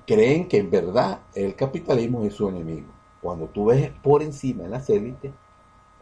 Creen 0.05 0.47
que 0.47 0.57
en 0.57 0.69
verdad 0.69 1.21
el 1.33 1.55
capitalismo 1.55 2.23
es 2.25 2.33
su 2.33 2.49
enemigo. 2.49 2.87
Cuando 3.21 3.45
tú 3.45 3.65
ves 3.65 3.89
por 4.01 4.21
encima 4.21 4.65
en 4.65 4.71
las 4.71 4.89
élites 4.89 5.31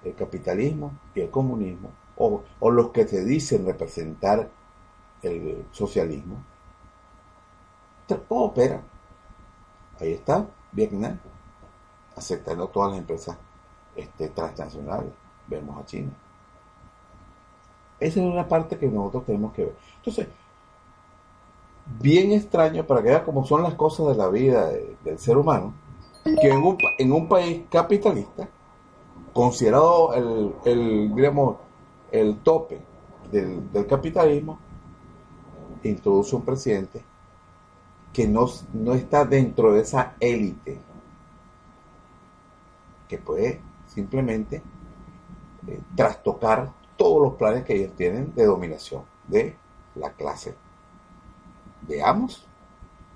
el 0.04 0.16
capitalismo 0.16 0.94
y 1.14 1.22
el 1.22 1.30
comunismo, 1.30 1.92
o, 2.18 2.44
los 2.72 2.90
que 2.90 3.06
te 3.06 3.24
dicen 3.24 3.66
representar 3.66 4.50
el 5.22 5.66
socialismo, 5.72 6.44
operan. 8.30 8.82
Ahí 10.00 10.14
está 10.14 10.46
Vietnam, 10.72 11.20
aceptando 12.16 12.68
todas 12.68 12.92
las 12.92 13.00
empresas 13.00 13.38
este, 13.96 14.30
transnacionales. 14.30 15.12
Vemos 15.48 15.80
a 15.80 15.86
China. 15.86 16.12
Esa 18.00 18.20
es 18.20 18.26
una 18.26 18.48
parte 18.48 18.78
que 18.78 18.88
nosotros 18.88 19.26
tenemos 19.26 19.54
que 19.54 19.66
ver. 19.66 19.76
Entonces, 19.98 20.28
bien 21.86 22.32
extraño 22.32 22.86
para 22.86 23.02
que 23.02 23.10
vea 23.10 23.24
cómo 23.24 23.46
son 23.46 23.64
las 23.64 23.74
cosas 23.76 24.08
de 24.08 24.16
la 24.16 24.30
vida 24.30 24.72
del 25.04 25.20
ser 25.20 25.38
humano, 25.38 25.74
que 26.24 26.50
en 26.50 26.64
un, 26.64 26.78
en 26.98 27.12
un 27.12 27.28
país 27.28 27.64
capitalista, 27.70 28.48
considerado 29.34 30.14
el, 30.14 30.54
el, 30.66 31.16
digamos, 31.16 31.58
el 32.12 32.38
tope 32.40 32.82
del, 33.32 33.88
capitalismo, 33.88 34.60
introduce 35.84 36.36
un 36.36 36.44
presidente 36.44 37.02
que 38.14 38.28
no, 38.28 38.46
no 38.74 38.94
está 38.94 39.26
dentro 39.26 39.74
de 39.74 39.82
esa 39.82 40.16
élite, 40.20 40.80
que 43.08 43.18
puede 43.18 43.62
simplemente 43.88 44.62
eh, 45.68 45.80
trastocar 45.96 46.72
todos 46.98 47.22
los 47.22 47.34
planes 47.36 47.64
que 47.64 47.76
ellos 47.76 47.94
tienen 47.96 48.34
de 48.36 48.46
dominación 48.46 49.04
de 49.28 49.56
la 49.96 50.12
clase 50.12 50.56
de 51.88 52.04
amos 52.04 52.46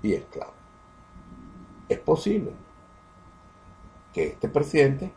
y 0.02 0.14
esclavos. 0.14 0.54
Es 1.88 1.98
posible 1.98 2.52
que 4.12 4.28
este 4.28 4.48
presidente 4.48 5.12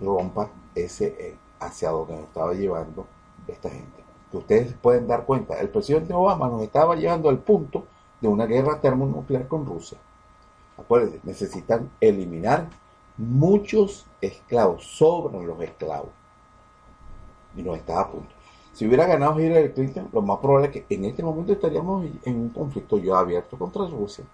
rompa 0.00 0.50
ese, 0.74 1.36
hacia 1.60 1.90
donde 1.90 2.14
nos 2.14 2.24
estaba 2.24 2.52
llevando 2.54 3.06
esta 3.46 3.70
gente. 3.70 4.02
Que 4.30 4.36
ustedes 4.38 4.74
pueden 4.74 5.06
dar 5.06 5.24
cuenta, 5.24 5.60
el 5.60 5.68
presidente 5.68 6.12
Obama 6.12 6.48
nos 6.48 6.62
estaba 6.62 6.96
llevando 6.96 7.28
al 7.28 7.38
punto 7.38 7.86
de 8.20 8.28
una 8.28 8.46
guerra 8.46 8.80
termonuclear 8.80 9.46
con 9.46 9.66
Rusia. 9.66 9.98
Acuérdense, 10.76 11.20
necesitan 11.22 11.90
eliminar 12.00 12.68
muchos 13.16 14.06
esclavos, 14.20 14.84
sobran 14.84 15.46
los 15.46 15.60
esclavos. 15.60 16.10
Y 17.56 17.62
nos 17.62 17.76
estaba 17.76 18.00
a 18.00 18.10
punto. 18.10 18.33
Si 18.74 18.86
hubiera 18.88 19.06
ganado 19.06 19.40
Hillary 19.40 19.72
Clinton, 19.72 20.08
lo 20.12 20.20
más 20.20 20.38
probable 20.38 20.66
es 20.66 20.72
que 20.72 20.94
en 20.94 21.04
este 21.04 21.22
momento 21.22 21.52
estaríamos 21.52 22.06
en 22.24 22.36
un 22.36 22.48
conflicto 22.48 22.98
ya 22.98 23.20
abierto 23.20 23.56
contra 23.56 23.86
Rusia. 23.86 24.24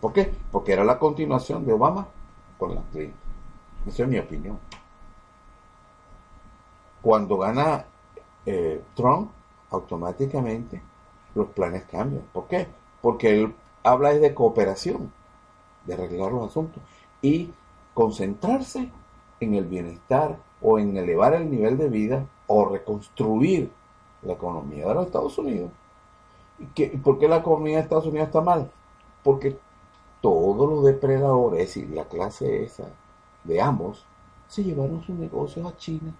¿Por 0.00 0.14
qué? 0.14 0.32
Porque 0.50 0.72
era 0.72 0.82
la 0.82 0.98
continuación 0.98 1.66
de 1.66 1.74
Obama 1.74 2.08
con 2.58 2.74
la 2.74 2.80
Clinton. 2.90 3.20
Esa 3.86 4.02
es 4.02 4.08
mi 4.08 4.18
opinión. 4.18 4.58
Cuando 7.02 7.36
gana 7.36 7.84
eh, 8.46 8.82
Trump, 8.94 9.30
automáticamente 9.70 10.80
los 11.34 11.48
planes 11.48 11.84
cambian. 11.84 12.22
¿Por 12.32 12.46
qué? 12.46 12.66
Porque 13.02 13.42
él 13.42 13.54
habla 13.82 14.14
de 14.14 14.32
cooperación, 14.32 15.12
de 15.84 15.92
arreglar 15.92 16.32
los 16.32 16.48
asuntos 16.48 16.82
y 17.20 17.52
concentrarse 17.92 18.90
en 19.38 19.54
el 19.54 19.66
bienestar 19.66 20.38
o 20.60 20.78
en 20.78 20.96
elevar 20.96 21.34
el 21.34 21.50
nivel 21.50 21.76
de 21.76 21.88
vida 21.88 22.26
o 22.46 22.64
reconstruir 22.64 23.70
la 24.22 24.34
economía 24.34 24.86
de 24.86 24.94
los 24.94 25.06
Estados 25.06 25.36
Unidos. 25.38 25.70
¿Y 26.58 26.86
por 26.98 27.18
qué 27.18 27.28
la 27.28 27.36
economía 27.36 27.76
de 27.76 27.82
Estados 27.82 28.06
Unidos 28.06 28.28
está 28.28 28.40
mal? 28.40 28.70
Porque 29.22 29.58
todos 30.20 30.68
los 30.68 30.84
depredadores, 30.84 31.60
es 31.60 31.66
decir, 31.68 31.90
la 31.90 32.04
clase 32.04 32.64
esa 32.64 32.88
de 33.44 33.60
ambos, 33.60 34.04
se 34.48 34.64
llevaron 34.64 35.02
sus 35.02 35.14
negocios 35.14 35.66
a 35.66 35.76
China. 35.76 36.14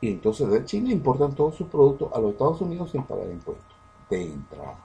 Y 0.00 0.10
entonces 0.10 0.48
de 0.48 0.64
China 0.64 0.90
importan 0.90 1.34
todos 1.34 1.54
sus 1.54 1.68
productos 1.68 2.12
a 2.12 2.18
los 2.18 2.32
Estados 2.32 2.60
Unidos 2.60 2.90
sin 2.90 3.02
pagar 3.04 3.28
impuestos 3.30 3.76
de 4.10 4.32
entrada. 4.32 4.78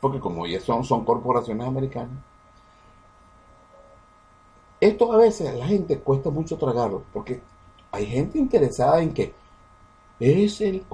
Porque 0.00 0.20
como 0.20 0.46
ya 0.46 0.60
son, 0.60 0.84
son 0.84 1.04
corporaciones 1.04 1.66
americanas, 1.66 2.18
esto 4.84 5.12
a 5.12 5.16
veces 5.16 5.54
la 5.54 5.66
gente 5.66 5.98
cuesta 5.98 6.30
mucho 6.30 6.58
tragarlo, 6.58 7.04
porque 7.12 7.40
hay 7.90 8.06
gente 8.06 8.38
interesada 8.38 9.02
en 9.02 9.14
que 9.14 9.32
es 10.20 10.60
el 10.60 10.84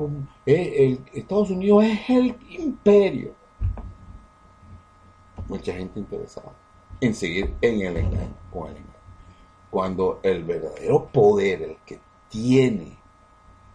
Estados 1.12 1.50
Unidos 1.50 1.84
es 1.84 2.10
el 2.10 2.36
imperio. 2.50 3.32
Mucha 5.48 5.72
gente 5.72 5.98
interesada 5.98 6.52
en 7.00 7.14
seguir 7.14 7.54
en 7.60 7.80
el 7.80 7.96
engaño, 7.96 8.36
con 8.52 8.68
el 8.68 8.76
engaño. 8.76 8.90
Cuando 9.70 10.20
el 10.22 10.44
verdadero 10.44 11.06
poder, 11.06 11.62
el 11.62 11.76
que 11.84 11.98
tiene 12.28 12.96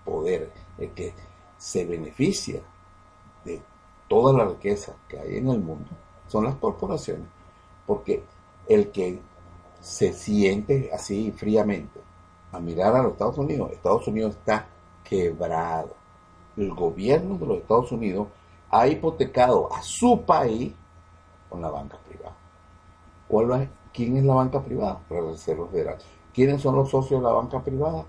poder, 0.06 0.52
el 0.78 0.92
que 0.92 1.14
se 1.58 1.86
beneficia 1.86 2.62
de 3.44 3.62
toda 4.08 4.34
la 4.34 4.46
riqueza 4.46 4.96
que 5.10 5.20
hay 5.20 5.38
en 5.38 5.50
el 5.50 5.60
mundo, 5.60 5.90
son 6.28 6.46
las 6.46 6.56
corporaciones. 6.56 7.28
Porque 7.86 8.24
el 8.68 8.92
que 8.92 9.20
se 9.86 10.14
siente 10.14 10.90
así 10.92 11.32
fríamente 11.32 12.02
a 12.52 12.60
mirar 12.60 12.96
a 12.96 13.04
los 13.04 13.12
Estados 13.12 13.38
Unidos, 13.38 13.72
Estados 13.72 14.08
Unidos 14.08 14.36
está 14.36 14.66
quebrado. 15.04 15.94
El 16.58 16.74
gobierno 16.74 17.38
de 17.38 17.46
los 17.46 17.58
Estados 17.60 17.92
Unidos 17.92 18.28
ha 18.72 18.88
hipotecado 18.88 19.72
a 19.72 19.84
su 19.84 20.24
país 20.24 20.74
con 21.48 21.62
la 21.62 21.70
banca 21.70 22.00
privada. 22.00 22.36
¿Cuál 23.28 23.70
¿Quién 23.94 24.18
es 24.18 24.24
la 24.24 24.34
banca 24.34 24.60
privada? 24.60 25.02
La 25.08 25.22
Reserva 25.22 25.68
Federal. 25.68 25.98
¿Quiénes 26.34 26.64
son 26.64 26.76
los 26.76 26.90
socios 26.90 27.22
de 27.22 27.28
la 27.28 27.34
banca 27.34 27.64
privada? 27.64 28.06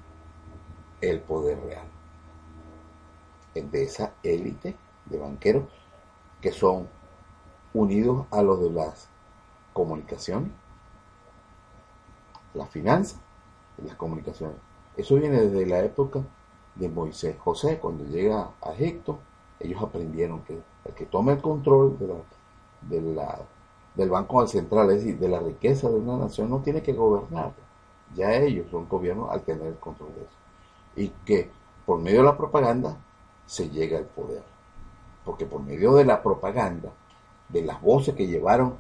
El 1.02 1.20
poder 1.20 1.60
real. 1.60 1.86
De 3.54 3.82
esa 3.82 4.14
élite 4.22 4.74
de 5.04 5.18
banqueros 5.18 5.64
que 6.40 6.52
son 6.52 6.88
unidos 7.74 8.26
a 8.30 8.40
los 8.40 8.62
de 8.62 8.70
las 8.70 9.08
comunicaciones, 9.74 10.50
las 12.56 12.70
finanzas 12.70 13.20
y 13.78 13.86
las 13.86 13.96
comunicaciones. 13.96 14.56
Eso 14.96 15.16
viene 15.16 15.40
desde 15.40 15.66
la 15.66 15.84
época 15.84 16.22
de 16.74 16.88
Moisés. 16.88 17.36
José, 17.38 17.78
cuando 17.78 18.04
llega 18.04 18.50
a 18.62 18.72
Egipto, 18.72 19.18
ellos 19.60 19.82
aprendieron 19.82 20.42
que 20.42 20.58
el 20.84 20.94
que 20.94 21.06
toma 21.06 21.32
el 21.32 21.40
control 21.40 21.98
de 22.82 23.00
la, 23.00 23.38
del 23.94 24.10
Banco 24.10 24.46
Central, 24.46 24.90
es 24.90 24.98
decir, 24.98 25.18
de 25.18 25.28
la 25.28 25.40
riqueza 25.40 25.88
de 25.88 25.96
una 25.96 26.16
nación, 26.16 26.50
no 26.50 26.60
tiene 26.60 26.82
que 26.82 26.92
gobernar. 26.92 27.52
Ya 28.14 28.34
ellos 28.34 28.66
son 28.70 28.88
gobiernos 28.88 29.30
al 29.30 29.42
tener 29.42 29.66
el 29.66 29.76
control 29.76 30.14
de 30.14 30.22
eso. 30.22 30.36
Y 30.96 31.08
que 31.24 31.50
por 31.84 32.00
medio 32.00 32.18
de 32.18 32.24
la 32.24 32.36
propaganda 32.36 32.96
se 33.46 33.68
llega 33.68 33.98
al 33.98 34.04
poder. 34.04 34.42
Porque 35.24 35.44
por 35.44 35.62
medio 35.62 35.94
de 35.94 36.04
la 36.04 36.22
propaganda, 36.22 36.90
de 37.48 37.62
las 37.62 37.80
voces 37.80 38.14
que 38.14 38.26
llevaron 38.26 38.74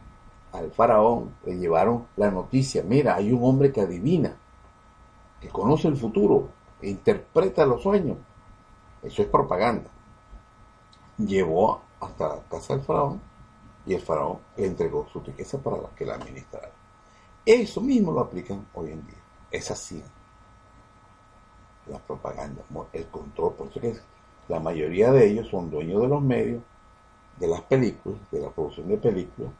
al 0.56 0.70
faraón 0.72 1.34
le 1.44 1.58
llevaron 1.58 2.06
la 2.16 2.30
noticia, 2.30 2.82
mira, 2.82 3.14
hay 3.14 3.32
un 3.32 3.44
hombre 3.44 3.72
que 3.72 3.82
adivina, 3.82 4.36
que 5.40 5.48
conoce 5.48 5.88
el 5.88 5.96
futuro, 5.96 6.48
e 6.80 6.90
interpreta 6.90 7.66
los 7.66 7.82
sueños. 7.82 8.18
Eso 9.02 9.22
es 9.22 9.28
propaganda. 9.28 9.90
Llevó 11.18 11.80
hasta 12.00 12.28
la 12.28 12.42
casa 12.48 12.74
del 12.74 12.84
faraón 12.84 13.20
y 13.86 13.94
el 13.94 14.00
faraón 14.00 14.38
le 14.56 14.66
entregó 14.66 15.06
su 15.12 15.20
riqueza 15.20 15.58
para 15.58 15.76
que 15.94 16.04
la 16.04 16.14
administrara. 16.14 16.70
Eso 17.44 17.80
mismo 17.80 18.12
lo 18.12 18.20
aplican 18.20 18.66
hoy 18.74 18.90
en 18.90 19.06
día. 19.06 19.18
Es 19.50 19.70
así. 19.70 20.02
La 21.86 21.98
propaganda, 21.98 22.62
el 22.92 23.06
control, 23.06 23.54
por 23.54 23.68
eso 23.68 23.80
que 23.80 23.96
la 24.48 24.58
mayoría 24.58 25.12
de 25.12 25.26
ellos 25.26 25.48
son 25.48 25.70
dueños 25.70 26.02
de 26.02 26.08
los 26.08 26.20
medios, 26.20 26.62
de 27.38 27.46
las 27.46 27.60
películas, 27.62 28.18
de 28.30 28.40
la 28.40 28.50
producción 28.50 28.88
de 28.88 28.96
películas, 28.96 29.52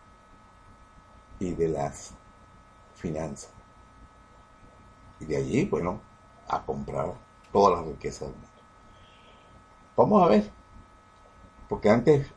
y 1.38 1.52
de 1.52 1.68
las 1.68 2.14
finanzas. 2.94 3.50
Y 5.20 5.26
de 5.26 5.36
allí, 5.36 5.64
bueno, 5.64 6.00
a 6.48 6.62
comprar 6.62 7.14
todas 7.52 7.78
las 7.78 7.86
riquezas 7.88 8.28
del 8.28 8.32
mundo. 8.32 8.48
Vamos 9.96 10.22
a 10.22 10.28
ver, 10.28 10.50
porque 11.68 11.90
antes 11.90 12.30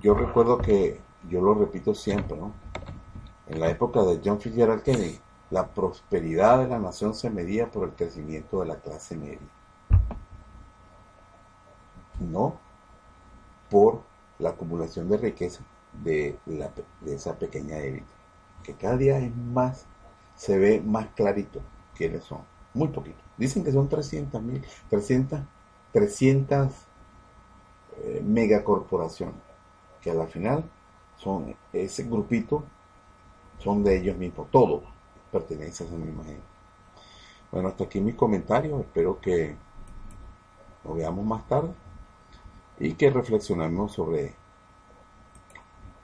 yo 0.00 0.14
recuerdo 0.14 0.58
que, 0.58 1.00
yo 1.28 1.40
lo 1.40 1.54
repito 1.54 1.94
siempre, 1.94 2.36
¿no? 2.36 2.52
En 3.48 3.60
la 3.60 3.68
época 3.68 4.02
de 4.02 4.20
John 4.24 4.40
Fitzgerald 4.40 4.82
Kennedy, 4.82 5.20
la 5.50 5.68
prosperidad 5.68 6.58
de 6.58 6.68
la 6.68 6.78
nación 6.78 7.14
se 7.14 7.30
medía 7.30 7.70
por 7.70 7.84
el 7.84 7.94
crecimiento 7.94 8.60
de 8.60 8.66
la 8.66 8.76
clase 8.76 9.16
media. 9.16 9.38
No 12.18 12.54
por 13.70 14.00
la 14.38 14.50
acumulación 14.50 15.08
de 15.08 15.18
riqueza 15.18 15.62
de, 16.02 16.38
de 16.46 17.14
esa 17.14 17.38
pequeña 17.38 17.78
élite 17.78 18.15
que 18.66 18.74
cada 18.74 18.96
día 18.96 19.18
es 19.18 19.34
más, 19.34 19.86
se 20.34 20.58
ve 20.58 20.82
más 20.84 21.06
clarito 21.14 21.60
quiénes 21.94 22.24
son. 22.24 22.40
Muy 22.74 22.88
poquito. 22.88 23.16
Dicen 23.36 23.62
que 23.62 23.70
son 23.70 23.88
300 23.88 24.42
mil, 24.42 24.64
300, 24.90 25.40
300 25.92 26.72
megacorporaciones, 28.24 29.36
que 30.02 30.10
a 30.10 30.14
la 30.14 30.26
final 30.26 30.64
son 31.16 31.54
ese 31.72 32.02
grupito, 32.02 32.64
son 33.58 33.84
de 33.84 33.96
ellos 33.96 34.18
mismos, 34.18 34.50
todos 34.50 34.82
pertenecen 35.30 35.86
a 35.86 35.90
esa 35.90 35.98
misma 35.98 36.24
gente. 36.24 36.42
Bueno, 37.52 37.68
hasta 37.68 37.84
aquí 37.84 38.00
mis 38.00 38.16
comentarios, 38.16 38.80
espero 38.80 39.20
que 39.20 39.54
nos 40.84 40.96
veamos 40.96 41.24
más 41.24 41.46
tarde 41.46 41.70
y 42.78 42.94
que 42.94 43.10
reflexionemos 43.10 43.92
sobre 43.92 44.34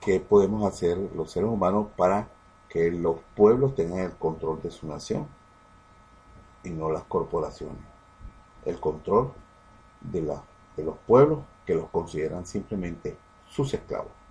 qué 0.01 0.21
podemos 0.21 0.65
hacer 0.65 0.97
los 1.15 1.31
seres 1.31 1.51
humanos 1.51 1.89
para 1.97 2.29
que 2.73 2.91
los 2.91 3.17
pueblos 3.37 3.75
tengan 3.75 3.99
el 3.99 4.13
control 4.13 4.63
de 4.63 4.71
su 4.71 4.87
nación 4.87 5.27
y 6.65 6.71
no 6.71 6.91
las 6.91 7.03
corporaciones. 7.03 7.77
El 8.65 8.81
control 8.81 9.31
de, 10.01 10.23
de 10.23 10.85
los 10.85 10.97
pueblos 11.07 11.41
que 11.67 11.75
los 11.75 11.91
consideran 11.91 12.47
simplemente 12.47 13.15
sus 13.47 13.75
esclavos. 13.75 14.22